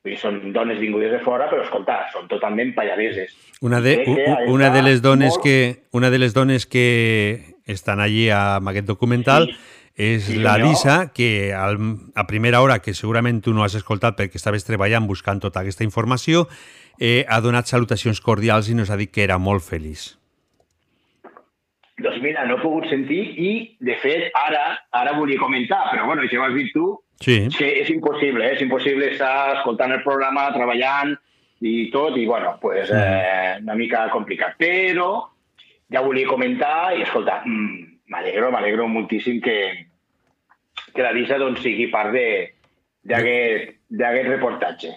Vull 0.02 0.12
dir, 0.12 0.18
són 0.20 0.52
dones 0.52 0.78
vingudes 0.78 1.10
de 1.12 1.18
fora, 1.20 1.50
però 1.50 1.62
escolta, 1.62 2.06
són 2.12 2.28
totalment 2.28 2.74
pallareses. 2.74 3.34
Una 3.60 3.80
de, 3.80 4.04
una 4.46 4.70
de 4.70 4.82
les 4.82 5.02
dones 5.02 5.34
molt- 5.34 5.42
que 5.42 5.82
una 5.92 6.10
de 6.10 6.18
les 6.18 6.34
dones 6.34 6.66
que 6.66 7.54
estan 7.66 8.00
allí 8.00 8.30
amb 8.30 8.68
aquest 8.68 8.86
documental 8.86 9.48
és 9.96 10.24
Sí, 10.26 10.36
la. 10.42 10.56
Lisa, 10.58 11.12
que 11.14 11.52
al, 11.54 11.78
a 12.14 12.26
primera 12.26 12.60
hora, 12.60 12.80
que 12.82 12.94
segurament 12.94 13.40
tu 13.44 13.54
no 13.54 13.62
has 13.62 13.76
escoltat 13.78 14.16
perquè 14.18 14.36
estaves 14.40 14.64
treballant 14.66 15.06
buscant 15.06 15.40
tota 15.40 15.60
aquesta 15.62 15.84
informació, 15.86 16.48
eh, 16.98 17.24
ha 17.28 17.40
donat 17.40 17.66
salutacions 17.70 18.20
cordials 18.20 18.68
i 18.68 18.74
nos 18.74 18.90
ha 18.90 18.96
dit 18.98 19.10
que 19.14 19.22
era 19.24 19.38
molt 19.38 19.62
feliç. 19.62 20.16
Doncs 22.02 22.18
mira, 22.22 22.42
no 22.48 22.56
he 22.58 22.62
pogut 22.62 22.88
sentir 22.90 23.20
i, 23.38 23.50
de 23.86 23.94
fet, 24.02 24.32
ara 24.34 24.64
ara 24.98 25.12
volia 25.14 25.38
comentar, 25.38 25.84
però 25.92 26.08
bueno, 26.08 26.24
això 26.26 26.40
ho 26.40 26.48
has 26.48 26.54
dit 26.56 26.72
tu, 26.74 26.88
Sí. 27.22 27.36
que 27.56 27.68
és 27.80 27.90
impossible, 27.90 28.42
eh? 28.44 28.56
és 28.56 28.62
impossible 28.64 29.12
estar 29.12 29.54
escoltant 29.58 29.92
el 29.94 30.02
programa, 30.02 30.48
treballant 30.52 31.14
i 31.62 31.88
tot, 31.92 32.16
i 32.18 32.26
bueno, 32.26 32.58
pues, 32.60 32.90
eh, 32.90 33.60
una 33.62 33.76
mica 33.78 34.08
complicat. 34.10 34.56
Però 34.58 35.28
ja 35.88 36.02
volia 36.02 36.26
comentar 36.26 36.96
i, 36.98 37.02
escolta, 37.06 37.42
mm, 37.46 37.83
m'alegro, 38.08 38.50
m'alegro 38.52 38.88
moltíssim 38.88 39.40
que, 39.40 39.86
que 40.94 41.02
la 41.02 41.12
Lisa 41.12 41.38
doncs, 41.38 41.60
sigui 41.62 41.88
part 41.92 42.12
de- 42.12 42.54
d'aquest 43.04 44.28
reportatge. 44.28 44.92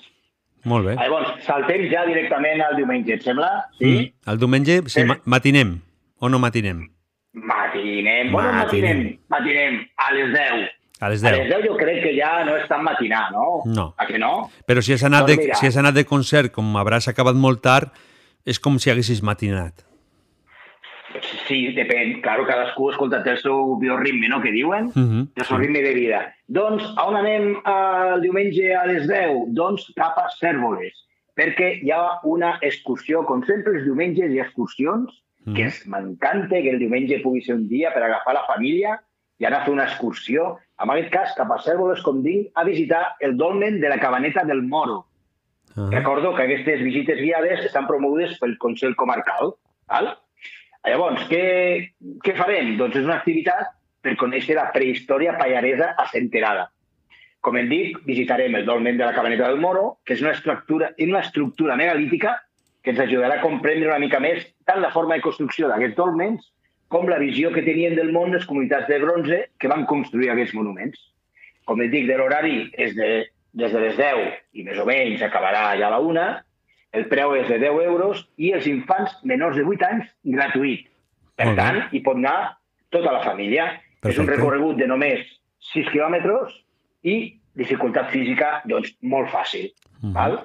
Molt 0.68 0.86
bé. 0.88 0.96
Llavors, 1.00 1.44
saltem 1.46 1.86
ja 1.92 2.06
directament 2.08 2.62
al 2.66 2.76
diumenge, 2.76 3.14
et 3.14 3.24
sembla? 3.24 3.50
Sí? 3.78 3.86
Mm. 3.92 4.32
El 4.32 4.40
diumenge, 4.42 4.82
sí, 4.92 5.04
ma 5.08 5.18
matinem 5.26 5.78
o 6.20 6.30
no 6.30 6.40
matinem? 6.40 6.86
Matinem. 7.38 8.32
Bueno, 8.32 8.52
Matinem. 8.54 8.98
matinem. 8.98 9.20
Matinem 9.30 9.88
a 9.98 10.12
les 10.14 10.34
10. 10.34 10.70
A 11.00 11.10
les 11.10 11.24
A 11.24 11.30
10. 11.30 11.38
les 11.38 11.50
10 11.54 11.68
jo 11.68 11.76
crec 11.78 12.02
que 12.04 12.14
ja 12.18 12.44
no 12.44 12.56
és 12.58 12.68
tan 12.68 12.82
matinar, 12.84 13.32
no? 13.32 13.62
No. 13.66 13.94
A 13.98 14.08
que 14.08 14.18
no? 14.18 14.50
Però 14.66 14.82
si 14.82 14.94
has, 14.96 15.04
anat 15.04 15.28
Doncs 15.28 15.46
de, 15.46 15.54
si 15.60 15.68
has 15.68 15.78
anat 15.78 15.94
de 15.94 16.04
concert, 16.06 16.52
com 16.52 16.66
hauràs 16.76 17.08
acabat 17.12 17.36
molt 17.38 17.62
tard, 17.62 17.92
és 18.46 18.58
com 18.60 18.80
si 18.80 18.90
haguessis 18.90 19.22
matinat. 19.22 19.86
Sí, 21.48 21.74
depèn. 21.74 22.22
Claro, 22.22 22.46
cadascú 22.46 22.90
escolta 22.92 23.22
té 23.24 23.32
el 23.32 23.38
seu 23.42 23.76
bioritme, 23.80 24.28
no?, 24.30 24.42
que 24.42 24.52
diuen. 24.52 24.92
Mhm, 24.94 25.28
el 25.36 25.46
seu 25.46 25.58
ritme 25.58 25.82
de 25.82 25.94
vida. 25.96 26.34
Doncs, 26.48 26.84
a 26.98 27.06
on 27.08 27.16
anem 27.16 27.54
eh, 27.56 28.14
el 28.16 28.22
diumenge 28.22 28.74
a 28.76 28.86
les 28.86 29.08
10? 29.08 29.48
Doncs 29.56 29.88
cap 29.96 30.18
a 30.20 30.28
Cèrvoles, 30.40 30.94
perquè 31.38 31.80
hi 31.84 31.92
ha 31.92 32.20
una 32.24 32.58
excursió, 32.62 33.24
com 33.26 33.44
sempre 33.48 33.78
els 33.78 33.86
diumenges 33.86 34.32
hi 34.32 34.40
ha 34.40 34.44
excursions, 34.50 35.24
que 35.56 35.64
Mhm. 35.64 35.68
es 35.68 35.88
m'encanta 35.88 36.62
que 36.62 36.70
el 36.72 36.80
diumenge 36.80 37.22
pugui 37.24 37.42
ser 37.42 37.56
un 37.56 37.68
dia 37.70 37.94
per 37.94 38.04
agafar 38.04 38.34
la 38.34 38.44
família 38.46 39.00
i 39.40 39.46
anar 39.46 39.62
a 39.62 39.66
fer 39.66 39.74
una 39.74 39.86
excursió, 39.86 40.58
en 40.84 40.90
aquest 40.90 41.10
cas 41.14 41.34
cap 41.38 41.50
a 41.52 41.58
Cèrvoles, 41.64 42.02
com 42.04 42.22
dic, 42.22 42.52
a 42.54 42.64
visitar 42.66 43.16
el 43.22 43.38
dolmen 43.38 43.80
de 43.80 43.88
la 43.90 43.98
cabaneta 44.00 44.44
del 44.44 44.62
Moro. 44.62 45.06
Ah. 45.78 45.90
Recordo 45.92 46.36
que 46.36 46.44
aquestes 46.44 46.82
visites 46.84 47.18
guiades 47.18 47.64
estan 47.66 47.88
promogudes 47.88 48.38
pel 48.40 48.58
Consell 48.58 48.96
Comarcal. 48.96 49.54
Val? 49.88 50.18
Llavors, 50.88 51.28
què, 51.30 51.44
què 52.24 52.34
farem? 52.38 52.76
Doncs 52.80 52.98
és 53.02 53.06
una 53.08 53.20
activitat 53.20 53.74
per 54.04 54.16
conèixer 54.20 54.56
la 54.56 54.70
prehistòria 54.74 55.36
pallaresa 55.40 55.94
assenterada. 56.00 56.68
Com 57.44 57.58
hem 57.60 57.70
dit, 57.72 57.98
visitarem 58.08 58.56
el 58.60 58.66
dolmen 58.68 58.98
de 58.98 59.06
la 59.06 59.14
Cabaneta 59.16 59.48
del 59.48 59.62
Moro, 59.62 60.00
que 60.06 60.16
és 60.16 60.24
una 60.24 60.34
estructura, 60.36 60.92
una 61.04 61.24
estructura 61.26 61.76
megalítica 61.80 62.38
que 62.84 62.94
ens 62.94 63.02
ajudarà 63.04 63.38
a 63.38 63.44
comprendre 63.44 63.90
una 63.90 64.00
mica 64.00 64.20
més 64.24 64.46
tant 64.68 64.80
la 64.82 64.94
forma 64.94 65.18
de 65.18 65.26
construcció 65.26 65.68
d'aquests 65.68 65.98
dolmens 65.98 66.48
com 66.88 67.10
la 67.12 67.20
visió 67.20 67.52
que 67.52 67.66
tenien 67.66 67.98
del 67.98 68.14
món 68.16 68.32
les 68.32 68.46
comunitats 68.48 68.88
de 68.88 69.00
bronze 69.04 69.40
que 69.60 69.72
van 69.72 69.86
construir 69.90 70.32
aquests 70.32 70.56
monuments. 70.56 71.00
Com 71.68 71.82
et 71.84 71.92
dic, 71.92 72.08
de 72.08 72.16
l'horari 72.16 72.70
és 72.80 72.96
de, 72.96 73.10
des 73.60 73.74
de 73.76 73.82
les 73.84 73.98
10 74.00 74.22
i 74.56 74.64
més 74.64 74.80
o 74.80 74.86
menys 74.88 75.24
acabarà 75.26 75.74
ja 75.80 75.90
a 75.90 75.96
la 75.98 76.00
1, 76.00 76.28
el 76.94 77.08
preu 77.12 77.36
és 77.36 77.48
de 77.48 77.58
10 77.60 77.82
euros 77.86 78.24
i 78.38 78.52
els 78.56 78.68
infants 78.68 79.18
menors 79.24 79.56
de 79.56 79.64
8 79.64 79.84
anys 79.90 80.06
gratuït. 80.24 80.88
Per 81.36 81.46
Molt 81.46 81.58
bé. 81.58 81.64
tant, 81.64 81.82
hi 81.94 82.00
pot 82.02 82.16
anar 82.18 82.58
tota 82.90 83.12
la 83.12 83.24
família. 83.24 83.66
És 84.04 84.18
un 84.18 84.26
Perfecte. 84.26 84.36
recorregut 84.36 84.78
de 84.78 84.88
només 84.88 85.20
6 85.74 85.90
quilòmetres 85.92 86.54
i 87.04 87.40
dificultat 87.58 88.10
física, 88.12 88.62
doncs, 88.66 88.96
molt 89.02 89.30
fàcil. 89.30 89.72
Mhm. 90.02 90.14
Val? 90.14 90.40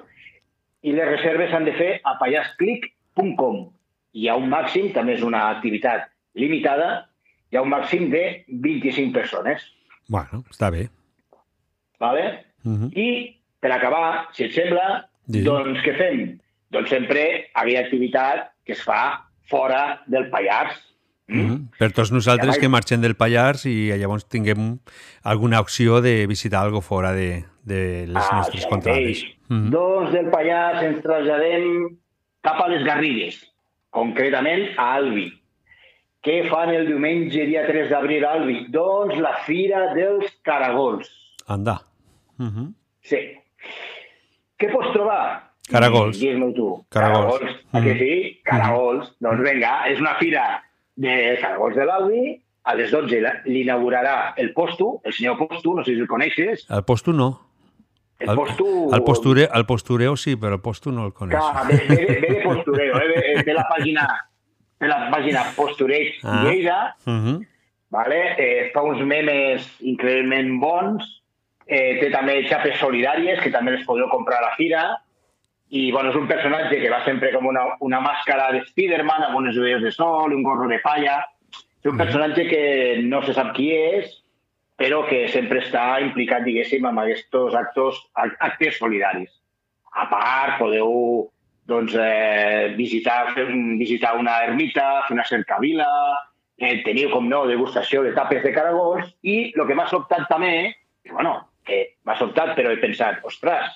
I 0.83 0.91
les 0.91 1.07
reserves 1.07 1.49
s'han 1.51 1.65
de 1.65 1.73
fer 1.73 2.01
a 2.03 2.17
pallasclic.com. 2.19 3.69
Hi 4.13 4.27
ha 4.27 4.35
un 4.35 4.49
màxim, 4.49 4.91
també 4.93 5.13
és 5.13 5.23
una 5.23 5.49
activitat 5.49 6.09
limitada, 6.35 7.07
hi 7.51 7.57
ha 7.57 7.61
un 7.61 7.69
màxim 7.69 8.09
de 8.11 8.43
25 8.47 9.13
persones. 9.13 9.63
Bueno, 10.09 10.43
està 10.51 10.69
bé. 10.71 10.89
Vale? 11.99 12.45
Mhm. 12.63 12.91
I, 12.95 13.39
per 13.59 13.71
acabar, 13.71 14.27
si 14.33 14.43
et 14.43 14.51
sembla, 14.51 15.07
Digue'm. 15.27 15.45
doncs 15.45 15.79
què 15.85 15.95
fem? 15.97 16.39
Doncs 16.73 16.89
sempre 16.89 17.49
havia 17.53 17.81
activitat 17.81 18.51
que 18.65 18.73
es 18.73 18.81
fa 18.83 19.27
fora 19.49 20.01
del 20.07 20.29
Pallars. 20.29 20.79
Mhm. 21.27 21.69
Per 21.79 21.91
tots 21.93 22.11
nosaltres 22.11 22.57
que 22.59 22.67
marxem 22.67 22.99
del 23.01 23.15
Pallars 23.15 23.65
i 23.65 23.91
llavors 23.95 24.25
tinguem 24.27 24.79
alguna 25.23 25.61
opció 25.61 26.01
de 26.01 26.27
visitar 26.27 26.61
algo 26.61 26.81
fora 26.81 27.13
de, 27.13 27.45
de 27.63 28.07
les 28.07 28.23
Ah, 28.29 28.37
nostres 28.37 28.65
contrades. 28.65 29.23
mateix. 29.23 29.37
Mhm. 29.49 29.69
Doncs 29.71 30.11
del 30.11 30.29
Pallars 30.29 30.83
ens 30.83 31.01
traslladem 31.01 31.97
cap 32.41 32.59
a 32.59 32.67
les 32.67 32.83
Garrigues, 32.83 33.39
concretament 33.89 34.73
a 34.77 34.95
Albi. 34.95 35.29
Què 36.23 36.49
fan 36.49 36.69
el 36.71 36.87
diumenge, 36.87 37.45
dia 37.45 37.65
3 37.67 37.89
d'abril, 37.89 38.23
a 38.25 38.33
Albi? 38.33 38.65
Doncs 38.69 39.17
la 39.19 39.33
Fira 39.45 39.93
dels 39.93 40.29
Caragols. 40.41 41.09
Anda. 41.47 41.81
Mhm. 42.37 42.73
Sí. 43.01 43.17
Què 44.63 44.71
pots 44.71 44.93
trobar? 44.95 45.23
Caragols. 45.69 46.17
Digues-m'ho 46.19 46.51
tu. 46.55 46.69
Caragols. 46.91 47.39
Caragols. 47.41 47.65
A 47.73 47.81
que 47.83 47.93
sí? 47.99 48.13
Caragols. 48.47 49.11
Doncs 49.23 49.43
vinga, 49.43 49.73
és 49.91 49.99
una 49.99 50.15
fira 50.19 50.45
de 50.95 51.37
Caragols 51.41 51.75
de 51.75 51.85
l'Albi. 51.89 52.23
A 52.63 52.75
les 52.79 52.91
12 52.95 53.19
la- 53.19 53.41
l'inaugurarà 53.43 54.33
el 54.39 54.53
Postu, 54.55 55.01
el 55.03 55.11
senyor 55.11 55.35
Postu, 55.37 55.73
no 55.75 55.83
sé 55.83 55.95
si 55.95 55.99
el 55.99 56.07
coneixes. 56.07 56.65
El 56.71 56.83
posto 56.87 57.11
no. 57.11 57.27
El 58.19 58.35
Postu... 58.37 58.67
el, 58.95 59.01
posture, 59.03 59.49
el 59.53 59.65
postureo 59.65 60.15
sí, 60.15 60.37
però 60.37 60.53
el 60.55 60.61
posto 60.61 60.91
no 60.91 61.05
el 61.07 61.11
coneix. 61.13 61.41
Clar, 61.41 61.67
ve, 61.67 61.81
ve, 61.89 62.19
ve 62.21 62.29
de 62.37 62.41
postureo, 62.45 62.95
eh? 63.01 63.07
ve, 63.09 63.43
ve 63.43 63.53
la 63.53 63.65
pàgina, 63.67 64.05
ve 64.79 64.87
la 64.87 65.09
pàgina 65.11 65.41
Postureig 65.57 66.21
Ah. 66.23 66.43
Lleida, 66.45 66.95
Mhm. 67.05 67.41
vale? 67.89 68.21
eh, 68.37 68.71
fa 68.73 68.81
uns 68.81 69.01
memes 69.03 69.67
increïblement 69.81 70.55
bons, 70.61 71.22
eh, 71.67 72.09
també 72.13 72.41
xapes 72.49 72.79
solidàries, 72.79 73.41
que 73.43 73.51
també 73.51 73.75
les 73.75 73.85
podeu 73.87 74.09
comprar 74.11 74.39
a 74.41 74.47
la 74.49 74.55
fira, 74.59 74.83
i 75.73 75.91
bueno, 75.91 76.11
és 76.11 76.17
un 76.19 76.27
personatge 76.29 76.77
que 76.81 76.89
va 76.91 76.99
sempre 77.05 77.31
com 77.33 77.47
una, 77.49 77.63
una 77.81 77.99
màscara 78.03 78.51
de 78.53 78.61
Spiderman, 78.67 79.23
amb 79.25 79.39
unes 79.39 79.57
ulleres 79.57 79.81
de 79.81 79.91
sol, 79.91 80.33
un 80.35 80.43
gorro 80.45 80.67
de 80.69 80.77
palla. 80.83 81.23
És 81.49 81.89
un 81.89 81.97
personatge 81.97 82.45
que 82.45 82.65
no 83.01 83.23
se 83.25 83.33
sap 83.33 83.55
qui 83.55 83.71
és, 83.73 84.11
però 84.77 85.01
que 85.07 85.23
sempre 85.33 85.63
està 85.63 85.97
implicat, 86.03 86.45
diguéssim, 86.45 86.85
amb 86.85 87.01
aquests 87.01 87.57
actos, 87.57 87.97
actes 88.15 88.77
solidaris. 88.77 89.31
A 89.97 90.05
part, 90.11 90.59
podeu 90.59 90.93
doncs, 91.65 91.95
eh, 91.95 92.73
visitar, 92.77 93.33
visitar 93.79 94.13
una 94.19 94.43
ermita, 94.43 95.05
fer 95.07 95.15
una 95.15 95.25
cercavila, 95.25 95.89
eh, 96.57 96.83
teniu, 96.83 97.09
com 97.09 97.29
no, 97.29 97.45
degustació 97.47 98.03
de 98.03 98.13
tapes 98.13 98.43
de 98.43 98.53
caragols, 98.53 99.09
i 99.23 99.53
el 99.55 99.65
que 99.65 99.77
m'ha 99.77 99.87
sobtat 99.89 100.27
també, 100.29 100.73
que, 101.03 101.13
bueno, 101.13 101.37
que 101.65 101.97
m'ha 102.05 102.17
sobtat, 102.19 102.55
però 102.57 102.71
he 102.73 102.77
pensat, 102.81 103.21
ostres, 103.23 103.69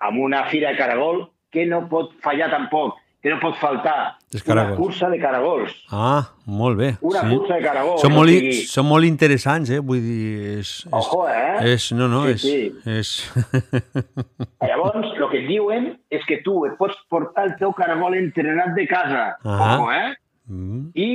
amb 0.00 0.20
una 0.20 0.44
fira 0.50 0.70
de 0.72 0.78
caragol, 0.78 1.26
que 1.52 1.66
no 1.66 1.86
pot 1.88 2.12
fallar 2.24 2.50
tampoc, 2.50 2.96
que 3.22 3.30
no 3.32 3.40
pot 3.40 3.56
faltar 3.58 4.18
una 4.46 4.74
cursa 4.76 5.08
de 5.10 5.18
caragols. 5.18 5.72
Ah, 5.90 6.28
molt 6.46 6.76
bé. 6.78 6.90
Una 7.00 7.22
sí. 7.24 7.32
cursa 7.36 7.56
de 7.56 7.62
caragols, 7.64 8.00
Són 8.04 8.12
o 8.12 8.16
molt, 8.20 8.30
i- 8.30 8.36
sigui- 8.52 8.66
són 8.70 8.86
molt 8.86 9.04
interessants, 9.08 9.70
eh? 9.74 9.78
Vull 9.80 10.02
dir... 10.04 10.58
És, 10.60 10.74
és, 10.86 10.92
Ojo, 10.92 11.24
eh? 11.28 11.72
És, 11.72 11.88
no, 11.96 12.06
no, 12.12 12.20
Sí, 12.36 12.36
és... 12.36 12.42
sí. 12.42 12.90
és... 12.92 13.96
Llavors, 14.68 15.08
el 15.16 15.28
que 15.32 15.40
et 15.42 15.48
diuen 15.48 15.88
és 16.12 16.24
que 16.28 16.38
tu 16.44 16.58
et 16.68 16.76
pots 16.78 16.96
portar 17.10 17.48
el 17.48 17.56
teu 17.60 17.72
caragol 17.76 18.14
entrenat 18.18 18.74
de 18.76 18.86
casa. 18.90 19.24
Ah. 19.44 19.76
Ojo, 19.78 19.90
eh? 19.92 20.14
Mm. 20.46 20.82
I, 20.94 21.08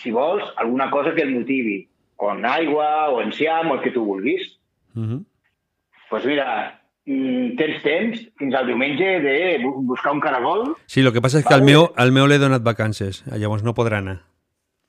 si 0.00 0.10
vols, 0.14 0.46
alguna 0.56 0.90
cosa 0.90 1.12
que 1.14 1.22
el 1.26 1.34
motivi. 1.34 1.82
O 2.16 2.32
en 2.32 2.46
aigua, 2.48 3.10
o 3.12 3.20
enciam, 3.22 3.70
o 3.70 3.74
el 3.76 3.82
que 3.84 3.92
tu 3.94 4.04
vulguis. 4.06 4.54
Mhm. 4.94 5.24
Pues 6.10 6.24
mira, 6.26 6.80
mm, 7.06 7.56
tens 7.56 7.82
temps 7.82 8.22
fins 8.38 8.54
al 8.54 8.66
diumenge 8.66 9.20
de 9.20 9.58
bu- 9.62 9.82
buscar 9.86 10.12
un 10.12 10.20
caragol. 10.20 10.76
Sí, 10.86 11.00
el 11.00 11.12
que 11.12 11.20
passa 11.20 11.38
és 11.38 11.46
que 11.46 11.54
al 11.54 11.62
meu, 11.62 11.90
al 11.96 12.12
meu 12.12 12.26
l'he 12.26 12.38
donat 12.38 12.62
vacances, 12.62 13.24
llavors 13.36 13.62
no 13.62 13.74
podrà 13.74 13.98
anar. 14.02 14.20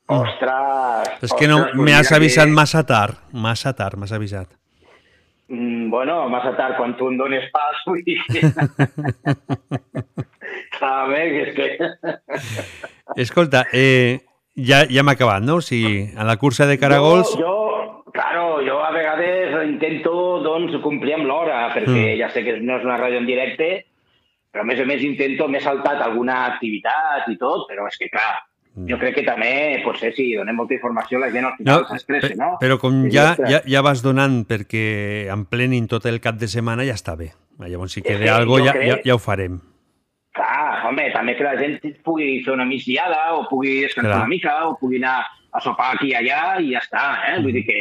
Ostres! 0.09 1.11
És 1.21 1.33
que 1.37 1.47
no, 1.47 1.57
ostres, 1.57 1.75
pues 1.75 1.85
me 1.85 1.93
has 1.93 2.07
mira 2.09 2.17
avisat 2.17 2.45
que- 2.47 2.51
massa 2.57 2.85
tard, 2.85 3.17
massa 3.31 3.73
tard, 3.75 3.95
m'has 3.97 4.11
avisat. 4.11 4.47
Mm, 5.49 5.89
bueno, 5.89 6.27
massa 6.29 6.55
tard, 6.57 6.75
quan 6.77 6.95
tu 6.97 7.07
em 7.09 7.17
dones 7.17 7.45
pas, 7.51 7.77
vull 7.85 8.03
dir. 8.05 8.19
Sabe 10.79 11.21
que 11.33 11.41
és 11.43 11.55
que... 11.55 13.21
Escolta, 13.21 13.65
eh, 13.73 14.19
ja, 14.65 14.84
ja 14.90 15.02
hem 15.02 15.10
acabat, 15.10 15.44
no? 15.44 15.56
O 15.57 15.61
sigui, 15.61 16.10
a 16.18 16.23
la 16.27 16.38
cursa 16.38 16.65
de 16.68 16.77
caragols... 16.80 17.31
Jo, 17.38 17.40
jo, 17.40 18.11
claro, 18.14 18.60
jo 18.65 18.80
a 18.84 18.91
vegades 18.91 19.56
intento 19.68 20.14
doncs, 20.44 20.76
complir 20.84 21.15
amb 21.15 21.26
l'hora, 21.30 21.69
perquè 21.73 22.15
Mm. 22.15 22.19
ja 22.19 22.30
sé 22.30 22.44
que 22.44 22.60
no 22.60 22.77
és 22.77 22.84
una 22.86 22.98
ràdio 22.98 23.18
en 23.22 23.26
directe, 23.27 23.86
però 24.52 24.61
a 24.64 24.65
més 24.65 24.80
a 24.81 24.86
més 24.86 25.03
intento, 25.03 25.48
m'he 25.48 25.61
saltat 25.61 26.02
alguna 26.02 26.45
activitat 26.53 27.27
i 27.30 27.38
tot, 27.38 27.68
però 27.69 27.88
és 27.88 27.98
que 27.98 28.10
clar, 28.10 28.40
jo 28.90 28.98
crec 28.98 29.15
que 29.15 29.23
també, 29.27 29.81
potser 29.84 30.14
si 30.15 30.34
donem 30.36 30.56
molta 30.56 30.73
informació, 30.73 31.19
la 31.19 31.30
gent 31.31 31.45
al 31.45 31.53
Mm. 31.60 31.65
No, 31.68 31.77
final 31.84 31.88
s'estressa, 31.99 32.36
no? 32.36 32.57
però 32.61 32.77
com 32.80 33.06
I 33.07 33.11
ja, 33.11 33.36
ja, 33.48 33.61
ja 33.65 33.81
vas 33.81 34.02
donant 34.02 34.45
perquè 34.48 35.27
emplenin 35.34 35.88
tot 35.88 36.06
el 36.06 36.19
cap 36.19 36.36
de 36.40 36.48
setmana, 36.48 36.84
ja 36.86 36.94
està 36.98 37.15
bé. 37.18 37.31
Llavors, 37.60 37.91
si 37.91 38.02
queda 38.02 38.19
que 38.23 38.30
alguna 38.30 38.72
cosa, 38.72 38.73
ja, 38.73 38.80
ja, 38.88 38.94
crec- 38.95 39.06
ja 39.06 39.15
ho 39.15 39.19
farem. 39.19 39.60
Clar, 40.39 40.85
home, 40.87 41.09
també 41.11 41.33
que 41.35 41.43
la 41.43 41.57
gent 41.59 41.79
pugui 42.05 42.37
fer 42.45 42.53
una 42.55 42.65
migdiada 42.65 43.33
o 43.35 43.41
pugui 43.49 43.81
descansar 43.83 44.13
Clar. 44.13 44.21
una 44.23 44.31
mica 44.31 44.53
o 44.69 44.77
pugui 44.79 45.01
anar 45.01 45.25
a 45.51 45.59
sopar 45.65 45.95
aquí 45.97 46.13
i 46.13 46.15
allà 46.15 46.59
i 46.63 46.71
ja 46.71 46.79
està, 46.79 47.03
eh? 47.33 47.39
Vull 47.43 47.51
dir 47.57 47.65
que 47.67 47.79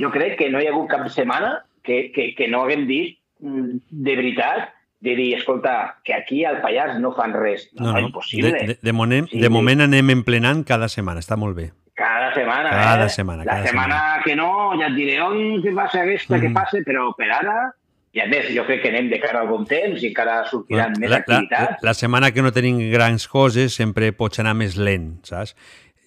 jo 0.00 0.08
crec 0.14 0.38
que 0.38 0.48
no 0.48 0.60
hi 0.62 0.68
ha 0.68 0.72
hagut 0.72 0.88
cap 0.88 1.04
setmana 1.12 1.58
que, 1.84 2.08
que, 2.14 2.30
que 2.38 2.48
no 2.48 2.62
haguem 2.64 2.86
dit 2.88 3.18
mm, 3.44 3.80
de 3.90 4.16
veritat 4.16 4.70
de 5.00 5.12
dir, 5.14 5.28
escolta, 5.36 5.96
que 6.02 6.14
aquí 6.14 6.44
al 6.44 6.60
Pallars 6.62 6.96
no 6.98 7.12
fan 7.14 7.32
res. 7.36 7.68
No, 7.74 7.86
No, 7.86 7.92
no. 7.92 8.06
impossible. 8.08 8.50
De, 8.50 8.66
de, 8.72 8.78
de, 8.82 8.92
moment, 8.92 9.28
Sí, 9.30 9.38
de 9.38 9.48
moment 9.52 9.84
anem 9.84 10.10
emplenant 10.10 10.64
cada 10.66 10.88
setmana, 10.90 11.20
està 11.22 11.36
molt 11.38 11.54
bé. 11.54 11.68
Cada 11.94 12.32
setmana, 12.34 12.70
Cada 12.70 13.04
eh? 13.06 13.08
setmana, 13.10 13.44
La 13.44 13.52
cada 13.60 13.66
setmana 13.68 14.00
que 14.24 14.34
no, 14.38 14.48
ja 14.80 14.86
et 14.88 14.96
diré 14.96 15.20
on 15.22 15.60
que 15.62 15.70
passa 15.76 16.00
aquesta, 16.02 16.40
que 16.40 16.48
Mhm. 16.48 16.54
passa, 16.56 16.78
però 16.86 17.12
per 17.18 17.28
ara 17.30 17.58
I 18.16 18.20
a 18.24 18.26
més, 18.26 18.46
jo 18.56 18.64
crec 18.64 18.80
que 18.82 18.88
anem 18.88 19.10
de 19.10 19.18
cara 19.20 19.42
al 19.42 19.48
bon 19.50 19.66
temps 19.68 20.00
i 20.02 20.08
encara 20.08 20.38
sortiran 20.48 20.94
més 20.98 21.10
La, 21.10 21.18
la, 21.18 21.20
activitats. 21.22 21.82
la 21.84 21.92
setmana 21.94 22.30
que 22.32 22.42
no 22.42 22.50
tenim 22.56 22.78
grans 22.90 23.26
coses 23.28 23.74
sempre 23.76 24.12
pots 24.16 24.40
anar 24.40 24.54
més 24.56 24.76
lent, 24.80 25.18
saps? 25.28 25.54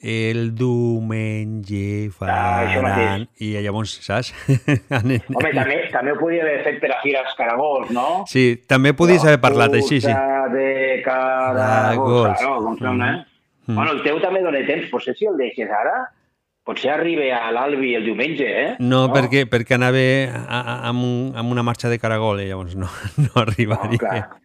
El 0.01 0.55
diumenge 0.57 2.09
Ah, 2.25 2.65
faran... 2.73 3.27
I 3.39 3.51
llavors, 3.61 3.93
saps? 4.01 4.31
Anem- 4.97 5.27
Home, 5.29 5.51
també, 5.53 5.77
també 5.93 6.15
ho 6.15 6.17
podria 6.19 6.41
haver 6.45 6.63
fet 6.65 6.79
per 6.81 6.89
a 6.95 6.97
Fires 7.03 7.35
Caragols, 7.37 7.91
no? 7.93 8.07
Sí, 8.29 8.45
també 8.67 8.93
podies 8.97 9.23
haver 9.25 9.39
parlat 9.43 9.75
així, 9.77 10.01
sí. 10.01 10.09
Puta 10.09 10.49
de 10.55 11.01
Caragols, 11.05 11.61
Caragols. 11.61 12.39
claro, 12.41 12.63
com 12.65 12.79
sona, 12.81 13.11
eh? 13.13 13.21
Mm. 13.69 13.75
Bueno, 13.77 13.91
el 13.93 14.01
teu 14.03 14.17
també 14.23 14.41
dona 14.41 14.63
temps, 14.67 14.89
potser 14.89 15.13
si 15.15 15.29
el 15.29 15.37
deixes 15.37 15.69
ara, 15.69 15.99
potser 16.71 16.93
arribi 16.93 17.27
a 17.35 17.49
l'Albi 17.51 17.91
el 17.97 18.05
diumenge, 18.07 18.47
eh? 18.47 18.67
No, 18.79 19.03
perquè, 19.11 19.43
perquè 19.51 19.75
anava 19.75 19.99
a, 19.99 20.59
a, 20.59 20.75
amb, 20.87 21.03
un, 21.03 21.15
amb 21.37 21.51
una 21.51 21.65
marxa 21.67 21.91
de 21.91 21.99
caragol 21.99 22.39
i 22.39 22.47
llavors 22.47 22.77
no, 22.79 22.87
no 23.25 23.31
arribaria. 23.43 23.99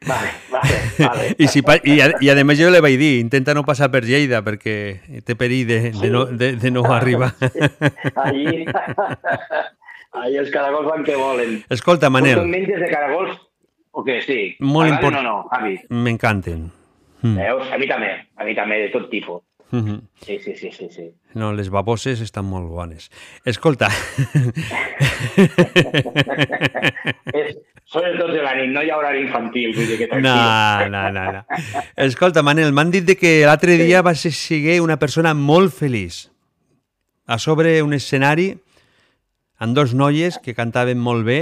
Vale, 0.06 0.32
vale, 0.50 0.80
vale. 0.98 1.28
I, 1.42 1.48
si, 1.52 1.62
i, 1.62 1.98
a, 2.02 2.10
I 2.18 2.32
a 2.32 2.36
més 2.42 2.58
jo 2.58 2.72
li 2.74 2.82
vaig 2.82 2.98
dir, 2.98 3.12
intenta 3.22 3.54
no 3.54 3.64
passar 3.68 3.92
per 3.94 4.02
Lleida 4.06 4.42
perquè 4.46 4.76
té 5.26 5.38
perill 5.38 5.66
de, 5.70 5.80
de, 5.94 6.10
no, 6.10 6.26
de, 6.26 6.52
de 6.58 6.74
no 6.74 6.84
arribar. 6.90 7.32
Allí, 8.26 8.64
allí 10.16 10.38
els 10.40 10.50
caragols 10.50 10.88
van 10.88 11.04
que 11.06 11.16
volen. 11.18 11.60
Escolta, 11.70 12.10
Manel. 12.10 12.40
Tu 12.40 12.48
menges 12.50 12.80
de 12.82 12.88
caragols 12.90 13.36
o 13.92 14.04
què? 14.06 14.18
Sí. 14.24 14.40
Molt 14.60 14.90
important. 14.90 15.22
no, 15.24 15.36
Javi? 15.52 15.76
M'encanten. 15.94 16.66
Mm. 17.22 17.36
Veus? 17.38 17.68
A 17.72 17.78
mi 17.80 17.88
també, 17.90 18.10
a 18.36 18.46
mi 18.46 18.56
també, 18.56 18.80
de 18.86 18.90
tot 18.94 19.10
tipus. 19.12 19.44
Mhm. 19.72 20.00
Sí, 20.24 20.38
sí, 20.44 20.54
sí, 20.56 20.70
sí. 20.72 20.88
sí. 20.94 21.10
No, 21.34 21.52
les 21.52 21.68
baboses 21.70 22.20
estan 22.22 22.44
molt 22.46 22.68
bones. 22.70 23.10
Escolta, 23.44 23.88
És, 27.34 27.56
són 27.90 28.04
les 28.06 28.16
12 28.18 28.32
de 28.36 28.42
la 28.44 28.54
nit, 28.58 28.70
no 28.74 28.82
hi 28.84 28.90
ha 28.90 28.96
horari 28.98 29.22
infantil, 29.24 29.72
vull 29.76 29.88
dir 29.90 29.98
que 30.00 30.08
no, 30.22 30.34
no, 30.92 31.02
no, 31.14 31.24
no. 31.38 31.42
Escolta, 32.06 32.42
Manel, 32.46 32.72
m'han 32.76 32.90
dit 32.94 33.12
que 33.18 33.34
l'altre 33.46 33.76
dia 33.80 34.02
vas 34.06 34.22
ser 34.26 34.80
una 34.82 34.98
persona 35.02 35.34
molt 35.34 35.74
feliç. 35.74 36.26
A 37.26 37.38
sobre 37.42 37.80
un 37.82 37.92
escenari 37.96 38.52
amb 39.58 39.74
dos 39.74 39.94
noies 39.98 40.38
que 40.38 40.54
cantaven 40.54 40.98
molt 41.02 41.24
bé 41.26 41.40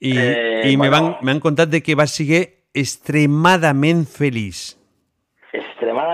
i, 0.00 0.12
Eh, 0.16 0.70
i 0.72 0.76
me 0.76 0.88
bueno. 0.88 1.18
m'han 1.22 1.40
contat 1.40 1.68
de 1.68 1.82
que 1.82 1.94
vas 1.94 2.12
ser 2.16 2.64
extremadament 2.74 4.06
feliç. 4.08 4.76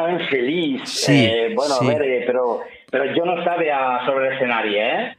Extremadament 0.01 0.29
feliç. 0.31 0.89
Sí, 0.89 1.25
eh, 1.25 1.55
bueno, 1.55 1.75
sí. 1.75 1.85
a 1.85 1.89
veure, 1.89 2.27
però, 2.27 2.45
però 2.91 3.09
jo 3.15 3.25
no 3.27 3.39
estava 3.39 4.05
sobre 4.07 4.29
l'escenari, 4.29 4.77
eh? 4.77 5.17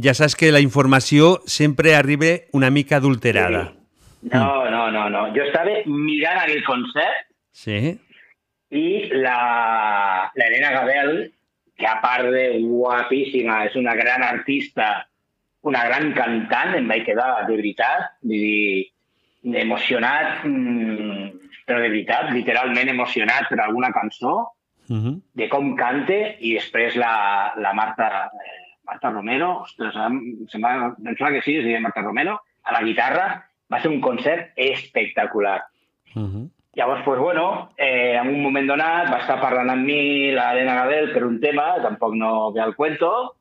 Ja 0.00 0.14
saps 0.14 0.36
que 0.38 0.52
la 0.52 0.60
informació 0.60 1.40
sempre 1.46 1.94
arriba 1.96 2.36
una 2.52 2.70
mica 2.70 2.96
adulterada. 2.96 3.72
No, 4.22 4.70
no, 4.70 4.90
no, 4.90 5.08
no. 5.10 5.26
Jo 5.34 5.44
estava 5.48 5.80
mirant 5.86 6.38
aquell 6.44 6.64
concert 6.64 7.26
Sí? 7.52 7.98
i 8.70 9.10
la, 9.10 10.30
la 10.34 10.46
Elena 10.46 10.70
Gabel, 10.70 11.32
que 11.76 11.86
a 11.86 11.96
part 12.00 12.28
de 12.30 12.60
guapíssima, 12.62 13.64
és 13.66 13.74
una 13.74 13.96
gran 13.98 14.22
artista, 14.22 15.08
una 15.66 15.82
gran 15.88 16.12
cantant, 16.14 16.76
em 16.78 16.86
vaig 16.88 17.02
quedar 17.08 17.48
de 17.48 17.56
veritat, 17.56 18.12
vull 18.22 18.44
dir, 18.44 18.86
emocionat, 19.64 20.44
mm, 20.46 21.49
però 21.66 21.80
de 21.80 21.88
veritat, 21.88 22.30
literalment 22.32 22.88
emocionat 22.88 23.48
per 23.48 23.60
alguna 23.60 23.92
cançó, 23.92 24.52
Mhm. 24.90 25.20
de 25.34 25.48
com 25.48 25.76
cante, 25.76 26.36
i 26.40 26.54
després 26.54 26.96
la, 26.96 27.52
la 27.56 27.72
Marta, 27.72 28.30
eh, 28.34 28.78
Marta 28.84 29.10
Romero, 29.10 29.60
ostres, 29.62 29.94
em, 29.94 30.16
va, 30.64 30.72
em 30.98 31.14
sembla 31.14 31.30
que 31.36 31.42
sí, 31.42 31.56
es 31.58 31.64
deia 31.64 31.80
Marta 31.80 32.02
Romero, 32.02 32.40
a 32.64 32.72
la 32.72 32.82
guitarra, 32.82 33.46
va 33.72 33.80
ser 33.80 33.90
un 33.90 34.00
concert 34.00 34.50
espectacular. 34.56 35.62
Mhm. 36.14 36.50
Llavors, 36.74 37.02
pues, 37.04 37.20
bueno, 37.20 37.72
eh, 37.76 38.16
en 38.20 38.28
un 38.28 38.42
moment 38.42 38.66
donat 38.66 39.12
va 39.12 39.20
estar 39.20 39.40
parlant 39.40 39.70
amb 39.70 39.84
mi 39.84 40.30
l'Helena 40.32 40.74
Gabel 40.82 41.12
per 41.12 41.24
un 41.24 41.40
tema, 41.40 41.74
tampoc 41.82 42.14
no 42.14 42.52
ve 42.52 42.60
al 42.60 42.74
cuento, 42.74 43.36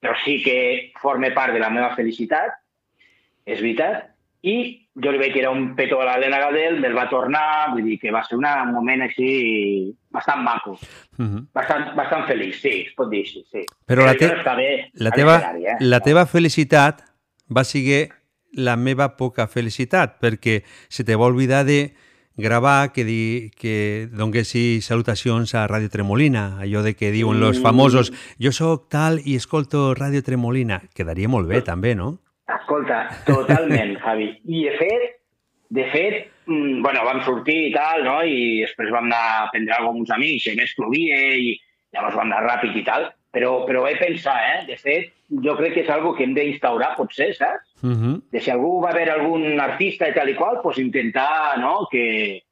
però 0.00 0.14
sí 0.24 0.42
que 0.42 0.92
forma 1.00 1.32
part 1.34 1.52
de 1.52 1.60
la 1.60 1.70
meva 1.70 1.94
felicitat, 1.94 2.52
és 3.44 3.60
veritat, 3.60 4.10
i 4.42 4.88
jo 4.96 5.12
li 5.12 5.18
vaig 5.18 5.32
tirar 5.32 5.52
un 5.54 5.74
petó 5.76 6.00
a 6.00 6.04
l'Helena 6.04 6.38
Gabel, 6.40 6.80
me'l 6.80 6.94
va 6.96 7.08
tornar, 7.08 7.70
vull 7.72 7.84
dir 7.84 7.98
que 8.00 8.10
va 8.10 8.24
ser 8.24 8.36
una- 8.36 8.62
un 8.64 8.72
moment 8.72 9.02
així 9.02 9.94
bastant 10.10 10.42
maco, 10.42 10.78
Mhm. 11.18 11.46
bastant, 11.54 11.94
bastant 11.96 12.26
feliç, 12.26 12.54
sí, 12.60 12.86
es 12.88 12.94
pot 12.96 13.08
dir 13.10 13.20
així, 13.22 13.44
sí. 13.50 13.64
Però 13.86 14.04
la, 14.04 14.12
jo 14.14 14.18
te 14.18 14.26
la, 14.94 15.10
teva, 15.12 15.36
eh? 15.56 15.76
la 15.80 16.00
teva 16.00 16.26
felicitat 16.26 17.02
va 17.56 17.64
ser 17.64 18.08
la 18.52 18.74
meva 18.76 19.16
poca 19.16 19.46
felicitat, 19.46 20.18
perquè 20.20 20.64
se 20.88 21.04
te 21.04 21.14
va 21.14 21.26
oblidar 21.28 21.64
de 21.64 21.94
gravar 22.36 22.92
que, 22.92 23.04
di, 23.04 23.50
que 23.56 24.08
donessi 24.10 24.80
salutacions 24.80 25.54
a 25.54 25.68
Ràdio 25.68 25.90
Tremolina, 25.90 26.58
allò 26.58 26.82
de 26.82 26.94
que 26.96 27.12
diuen 27.12 27.38
los 27.38 27.58
Mm. 27.58 27.62
famosos 27.62 28.12
jo 28.40 28.50
sóc 28.50 28.88
tal 28.88 29.20
i 29.24 29.36
escolto 29.36 29.94
Ràdio 29.94 30.22
Tremolina. 30.24 30.82
Quedaria 30.94 31.28
molt 31.28 31.46
bé, 31.48 31.60
també, 31.62 31.94
no? 31.94 32.18
Escolta, 32.58 33.00
totalment, 33.26 33.96
Javi. 34.04 34.28
I 34.46 34.66
de 34.66 34.74
fet, 34.78 35.06
de 35.70 35.86
fet, 35.92 36.28
mm, 36.46 36.82
bueno, 36.82 37.04
vam 37.06 37.22
sortir 37.26 37.68
i 37.68 37.72
tal, 37.74 38.04
no? 38.06 38.18
I 38.26 38.64
després 38.64 38.90
vam 38.90 39.06
anar 39.10 39.22
a 39.30 39.48
prendre 39.52 39.76
alguna 39.76 39.94
amb 39.94 40.04
uns 40.04 40.12
amics, 40.16 40.48
i 40.50 40.58
més 40.58 40.74
plovia 40.78 41.20
i 41.38 41.54
llavors 41.94 42.18
vam 42.18 42.30
anar 42.30 42.44
ràpid 42.48 42.76
i 42.80 42.84
tal. 42.86 43.10
Però, 43.30 43.60
però 43.62 43.84
vaig 43.84 44.00
pensar, 44.00 44.34
eh? 44.56 44.62
De 44.66 44.74
fet, 44.74 45.12
jo 45.44 45.54
crec 45.54 45.76
que 45.76 45.84
és 45.84 45.90
algo 45.94 46.16
que 46.16 46.24
hem 46.26 46.34
d'instaurar, 46.34 46.96
potser, 46.96 47.30
saps? 47.36 47.68
Uh 47.84 47.94
-huh. 47.94 48.14
De 48.32 48.40
si 48.40 48.50
algú 48.50 48.80
va 48.82 48.90
haver 48.90 49.08
algun 49.10 49.60
artista 49.60 50.08
i 50.08 50.14
tal 50.14 50.28
i 50.28 50.34
qual, 50.34 50.58
pues 50.62 50.78
intentar, 50.78 51.58
no?, 51.58 51.86
que, 51.90 52.42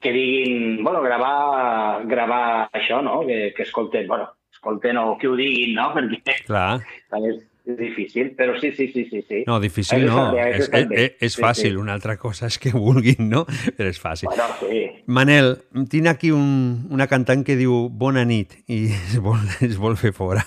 que 0.00 0.12
diguin, 0.12 0.84
bueno, 0.84 1.02
gravar, 1.02 2.06
gravar 2.06 2.70
això, 2.72 3.02
no?, 3.02 3.26
que, 3.26 3.52
que 3.56 3.62
escolten, 3.62 4.06
bueno, 4.06 4.30
escolten 4.52 4.96
o 4.98 5.18
que 5.18 5.28
ho 5.28 5.34
diguin, 5.34 5.74
no?, 5.74 5.92
perquè 5.94 6.44
Clar. 6.46 6.80
també 7.10 7.49
difícil, 7.64 8.32
però 8.36 8.58
sí, 8.60 8.72
sí, 8.72 8.88
sí, 8.92 9.04
sí. 9.10 9.22
sí. 9.28 9.42
No, 9.46 9.58
difícil 9.60 10.06
no. 10.06 10.14
està 10.14 10.34
bé, 10.34 10.44
això 10.48 10.68
És, 10.78 10.90
és, 10.90 11.16
és 11.20 11.36
Sí, 11.36 11.42
fàcil, 11.42 11.72
sí. 11.74 11.80
una 11.80 11.94
altra 11.96 12.16
cosa 12.20 12.48
és 12.50 12.58
que 12.58 12.72
vulguin, 12.74 13.28
no? 13.30 13.44
Però 13.76 13.88
és 13.90 14.00
fàcil. 14.00 14.30
Bueno, 14.32 14.48
sí. 14.60 14.84
Manel, 15.06 15.56
tinc 15.92 16.10
aquí 16.10 16.30
un, 16.34 16.86
una 16.90 17.06
cantant 17.10 17.44
que 17.46 17.56
diu 17.58 17.88
Bona 17.90 18.24
nit 18.24 18.56
i 18.68 18.86
es 18.90 19.18
vol, 19.22 19.40
es 19.66 19.76
vol 19.80 19.98
fer 20.00 20.12
fora. 20.16 20.44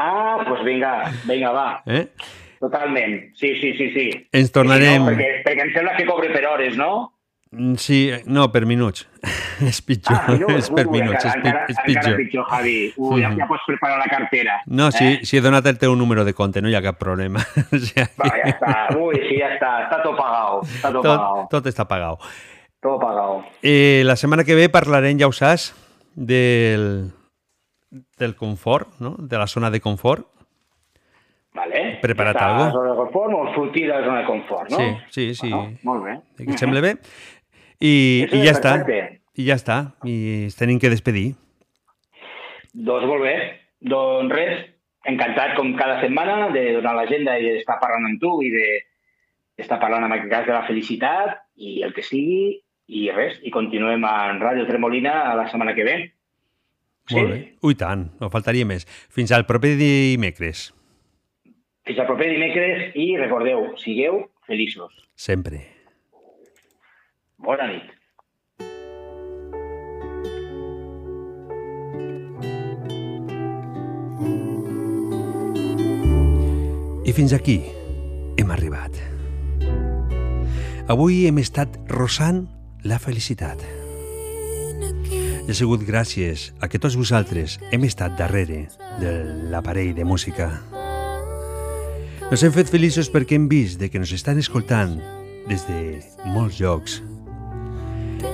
Ah, 0.00 0.38
doncs 0.38 0.48
pues 0.48 0.64
vinga, 0.64 0.92
vinga, 1.28 1.50
va. 1.52 1.82
Eh? 1.86 2.06
Totalment. 2.60 3.34
Sí, 3.36 3.54
sí, 3.60 3.74
sí, 3.76 3.90
sí. 3.92 4.06
Ens 4.32 4.52
tornarem... 4.52 4.94
Sí, 4.94 4.98
no, 5.00 5.08
perquè, 5.10 5.30
perquè 5.44 5.64
em 5.66 5.72
sembla 5.74 5.96
que 5.96 6.06
cobre 6.08 6.30
per 6.32 6.44
hores, 6.48 6.76
no? 6.76 7.19
Mm, 7.52 7.74
Sí, 7.74 8.10
no, 8.26 8.52
per 8.52 8.64
minuts. 8.64 9.08
és 9.60 9.80
pitjor, 9.82 10.16
Ah, 10.16 10.32
minuts. 10.32 10.54
és 10.54 10.68
per 10.70 10.86
Ui, 10.86 11.00
minuts, 11.00 11.24
és, 11.24 11.34
encara, 11.34 11.64
és 11.68 11.76
encara 11.76 11.86
pitjor. 11.86 12.16
pitjor, 12.16 12.44
Javi. 12.48 12.92
Ui, 12.96 13.20
Mhm. 13.24 13.38
ja 13.38 13.46
pots 13.48 13.62
preparar 13.66 13.98
la 13.98 14.06
cartera. 14.06 14.60
No, 14.66 14.90
si, 14.92 15.04
Eh? 15.04 15.18
si 15.24 15.36
he 15.36 15.40
donat 15.40 15.66
el 15.66 15.76
teu 15.78 15.96
número 15.96 16.24
de 16.24 16.32
compte, 16.32 16.62
no 16.62 16.68
hi 16.68 16.74
ha 16.76 16.82
cap 16.82 16.96
problema. 16.98 17.40
o 17.72 17.76
sigui, 17.78 18.06
Va, 18.16 18.30
ja 18.36 18.52
està. 18.54 18.96
Ui, 18.96 19.16
sí, 19.28 19.36
ja 19.38 19.48
està. 19.56 19.72
Està 19.88 20.02
tot 20.02 20.16
pagat. 20.16 20.62
Està 20.62 20.92
tot, 20.92 21.02
tot, 21.02 21.18
pagat. 21.18 21.50
tot 21.50 21.66
està 21.66 21.88
pagat. 21.88 22.18
Tot 22.80 23.00
pagat. 23.00 23.44
Eh, 23.62 24.02
la 24.06 24.14
setmana 24.16 24.44
que 24.44 24.54
ve 24.54 24.68
parlarem, 24.70 25.18
ja 25.18 25.26
ho 25.26 25.32
saps, 25.32 25.74
del, 26.14 27.10
del 28.16 28.36
confort, 28.36 28.94
no? 29.00 29.16
de 29.18 29.36
la 29.38 29.46
zona 29.48 29.70
de 29.70 29.80
confort. 29.80 30.24
Vale. 31.52 31.98
Prepara't 32.00 32.32
ja 32.32 32.38
està 32.38 32.46
algo? 32.46 32.62
a 32.62 32.66
la 32.66 32.72
zona 32.72 32.90
de 32.90 32.96
confort 32.96 33.34
o 33.34 33.54
sortir 33.54 33.82
de 33.88 33.92
la 33.98 34.04
zona 34.06 34.20
de 34.20 34.26
confort, 34.26 34.70
no? 34.70 34.76
Sí, 34.78 34.94
sí, 35.10 35.34
sí. 35.34 35.50
Bueno, 35.50 35.76
molt 35.82 36.04
bé. 36.04 36.14
Et 36.38 36.56
sembla 36.56 36.80
bé? 36.80 36.94
I, 37.80 38.26
i 38.28 38.42
ja 38.44 38.52
està. 38.52 38.74
I 39.36 39.46
ja 39.46 39.56
està. 39.56 39.78
I 40.04 40.44
ens 40.44 40.58
tenim 40.58 40.80
que 40.80 40.92
despedir. 40.92 41.30
Doncs 42.74 43.06
molt 43.08 43.24
bé. 43.24 43.34
Doncs 43.80 44.34
res, 44.36 44.64
encantat 45.08 45.56
com 45.56 45.72
cada 45.78 46.00
setmana 46.02 46.50
de 46.52 46.66
donar 46.76 46.94
l'agenda 46.98 47.38
i 47.40 47.46
d'estar 47.46 47.78
parlant 47.80 48.06
amb 48.10 48.20
tu 48.22 48.36
i 48.44 48.52
de 48.52 48.66
d'estar 49.60 49.76
parlant 49.80 50.06
en 50.06 50.14
aquest 50.14 50.30
cas 50.32 50.46
de 50.48 50.54
la 50.56 50.64
felicitat 50.64 51.40
i 51.60 51.82
el 51.84 51.92
que 51.92 52.04
sigui 52.04 52.60
i 52.90 53.02
res, 53.14 53.36
i 53.44 53.52
continuem 53.54 54.04
en 54.08 54.40
Ràdio 54.42 54.64
Tremolina 54.68 55.34
la 55.38 55.46
setmana 55.50 55.74
que 55.76 55.84
ve. 55.86 55.96
Sí? 57.10 57.16
Molt 57.18 57.32
bé. 57.32 57.40
Ui, 57.66 57.76
tant, 57.78 58.06
no 58.20 58.30
faltaria 58.32 58.66
més. 58.66 58.86
Fins 59.12 59.32
al 59.36 59.46
proper 59.48 59.74
dimecres. 59.78 60.70
Fins 61.86 62.00
al 62.00 62.08
proper 62.08 62.30
dimecres 62.32 62.96
i 62.98 63.12
recordeu, 63.20 63.68
sigueu 63.82 64.24
feliços. 64.48 64.92
Sempre. 65.14 65.79
Bona 67.40 67.66
nit. 67.70 67.88
I 77.08 77.12
fins 77.16 77.32
aquí 77.32 77.62
hem 78.36 78.52
arribat. 78.52 78.92
Avui 80.92 81.24
hem 81.26 81.40
estat 81.40 81.80
rosant 81.88 82.44
la 82.84 83.00
felicitat. 83.00 83.64
Ha 85.48 85.56
sigut 85.56 85.82
gràcies 85.88 86.50
a 86.60 86.68
que 86.68 86.78
tots 86.78 86.98
vosaltres 87.00 87.56
hem 87.72 87.88
estat 87.88 88.20
darrere 88.20 88.66
de 89.00 89.14
l'aparell 89.50 89.94
de 89.96 90.04
música. 90.04 90.52
Nos 92.28 92.44
hem 92.44 92.52
fet 92.52 92.68
feliços 92.68 93.08
perquè 93.10 93.40
hem 93.40 93.48
vist 93.48 93.80
de 93.80 93.88
que 93.88 93.98
ens 93.98 94.12
estan 94.14 94.38
escoltant 94.38 95.00
des 95.48 95.64
de 95.66 95.80
molts 96.36 96.60
llocs. 96.60 97.00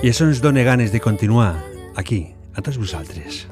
I 0.01 0.11
això 0.11 0.27
ens 0.27 0.41
dona 0.43 0.63
ganes 0.67 0.91
de 0.93 0.99
continuar 1.03 1.55
aquí, 1.95 2.33
a 2.55 2.61
tots 2.61 2.77
vosaltres. 2.77 3.47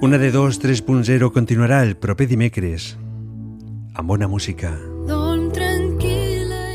Una 0.00 0.18
de 0.18 0.30
dos 0.30 0.60
3.0 0.62 1.32
continuarà 1.34 1.82
el 1.82 1.96
proper 1.96 2.28
dimecres 2.30 2.92
amb 3.98 4.06
bona 4.12 4.28
música 4.30 4.70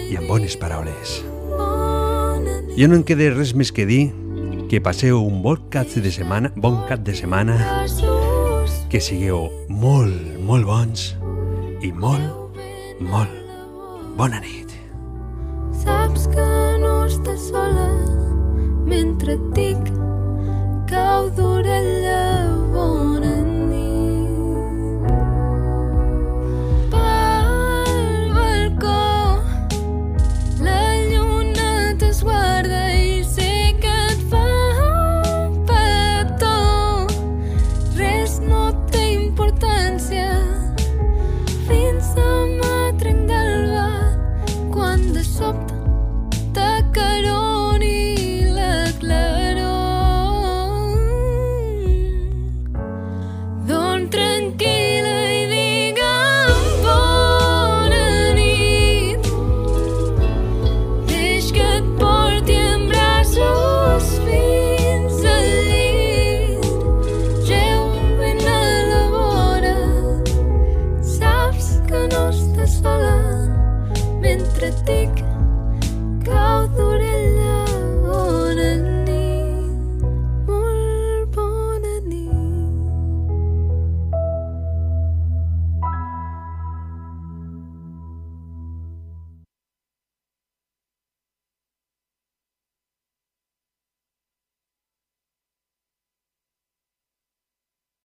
i 0.09 0.17
amb 0.19 0.27
bones 0.27 0.57
paraules. 0.59 1.21
Ja 2.75 2.89
no 2.89 2.97
em 2.99 3.05
queda 3.07 3.29
res 3.31 3.53
més 3.55 3.71
que 3.71 3.85
dir 3.87 4.03
que 4.71 4.81
passeu 4.81 5.21
un 5.21 5.43
bon 5.45 5.69
cap 5.71 5.87
de 5.93 6.11
setmana, 6.11 6.51
bon 6.57 6.81
cap 6.89 7.05
de 7.05 7.15
setmana, 7.15 7.55
que 8.89 8.99
sigueu 8.99 9.47
molt, 9.69 10.35
molt 10.41 10.65
bons 10.65 11.13
i 11.85 11.93
molt, 11.93 12.59
molt 12.99 13.39
bona 14.17 14.41
nit. 14.41 14.62
Estàs 17.23 17.43
sola 17.53 17.85
mentre 18.83 19.37
et 19.37 19.43
dic 19.55 19.91
cau 20.89 21.29
d'orella 21.37 22.19
bona 22.73 23.32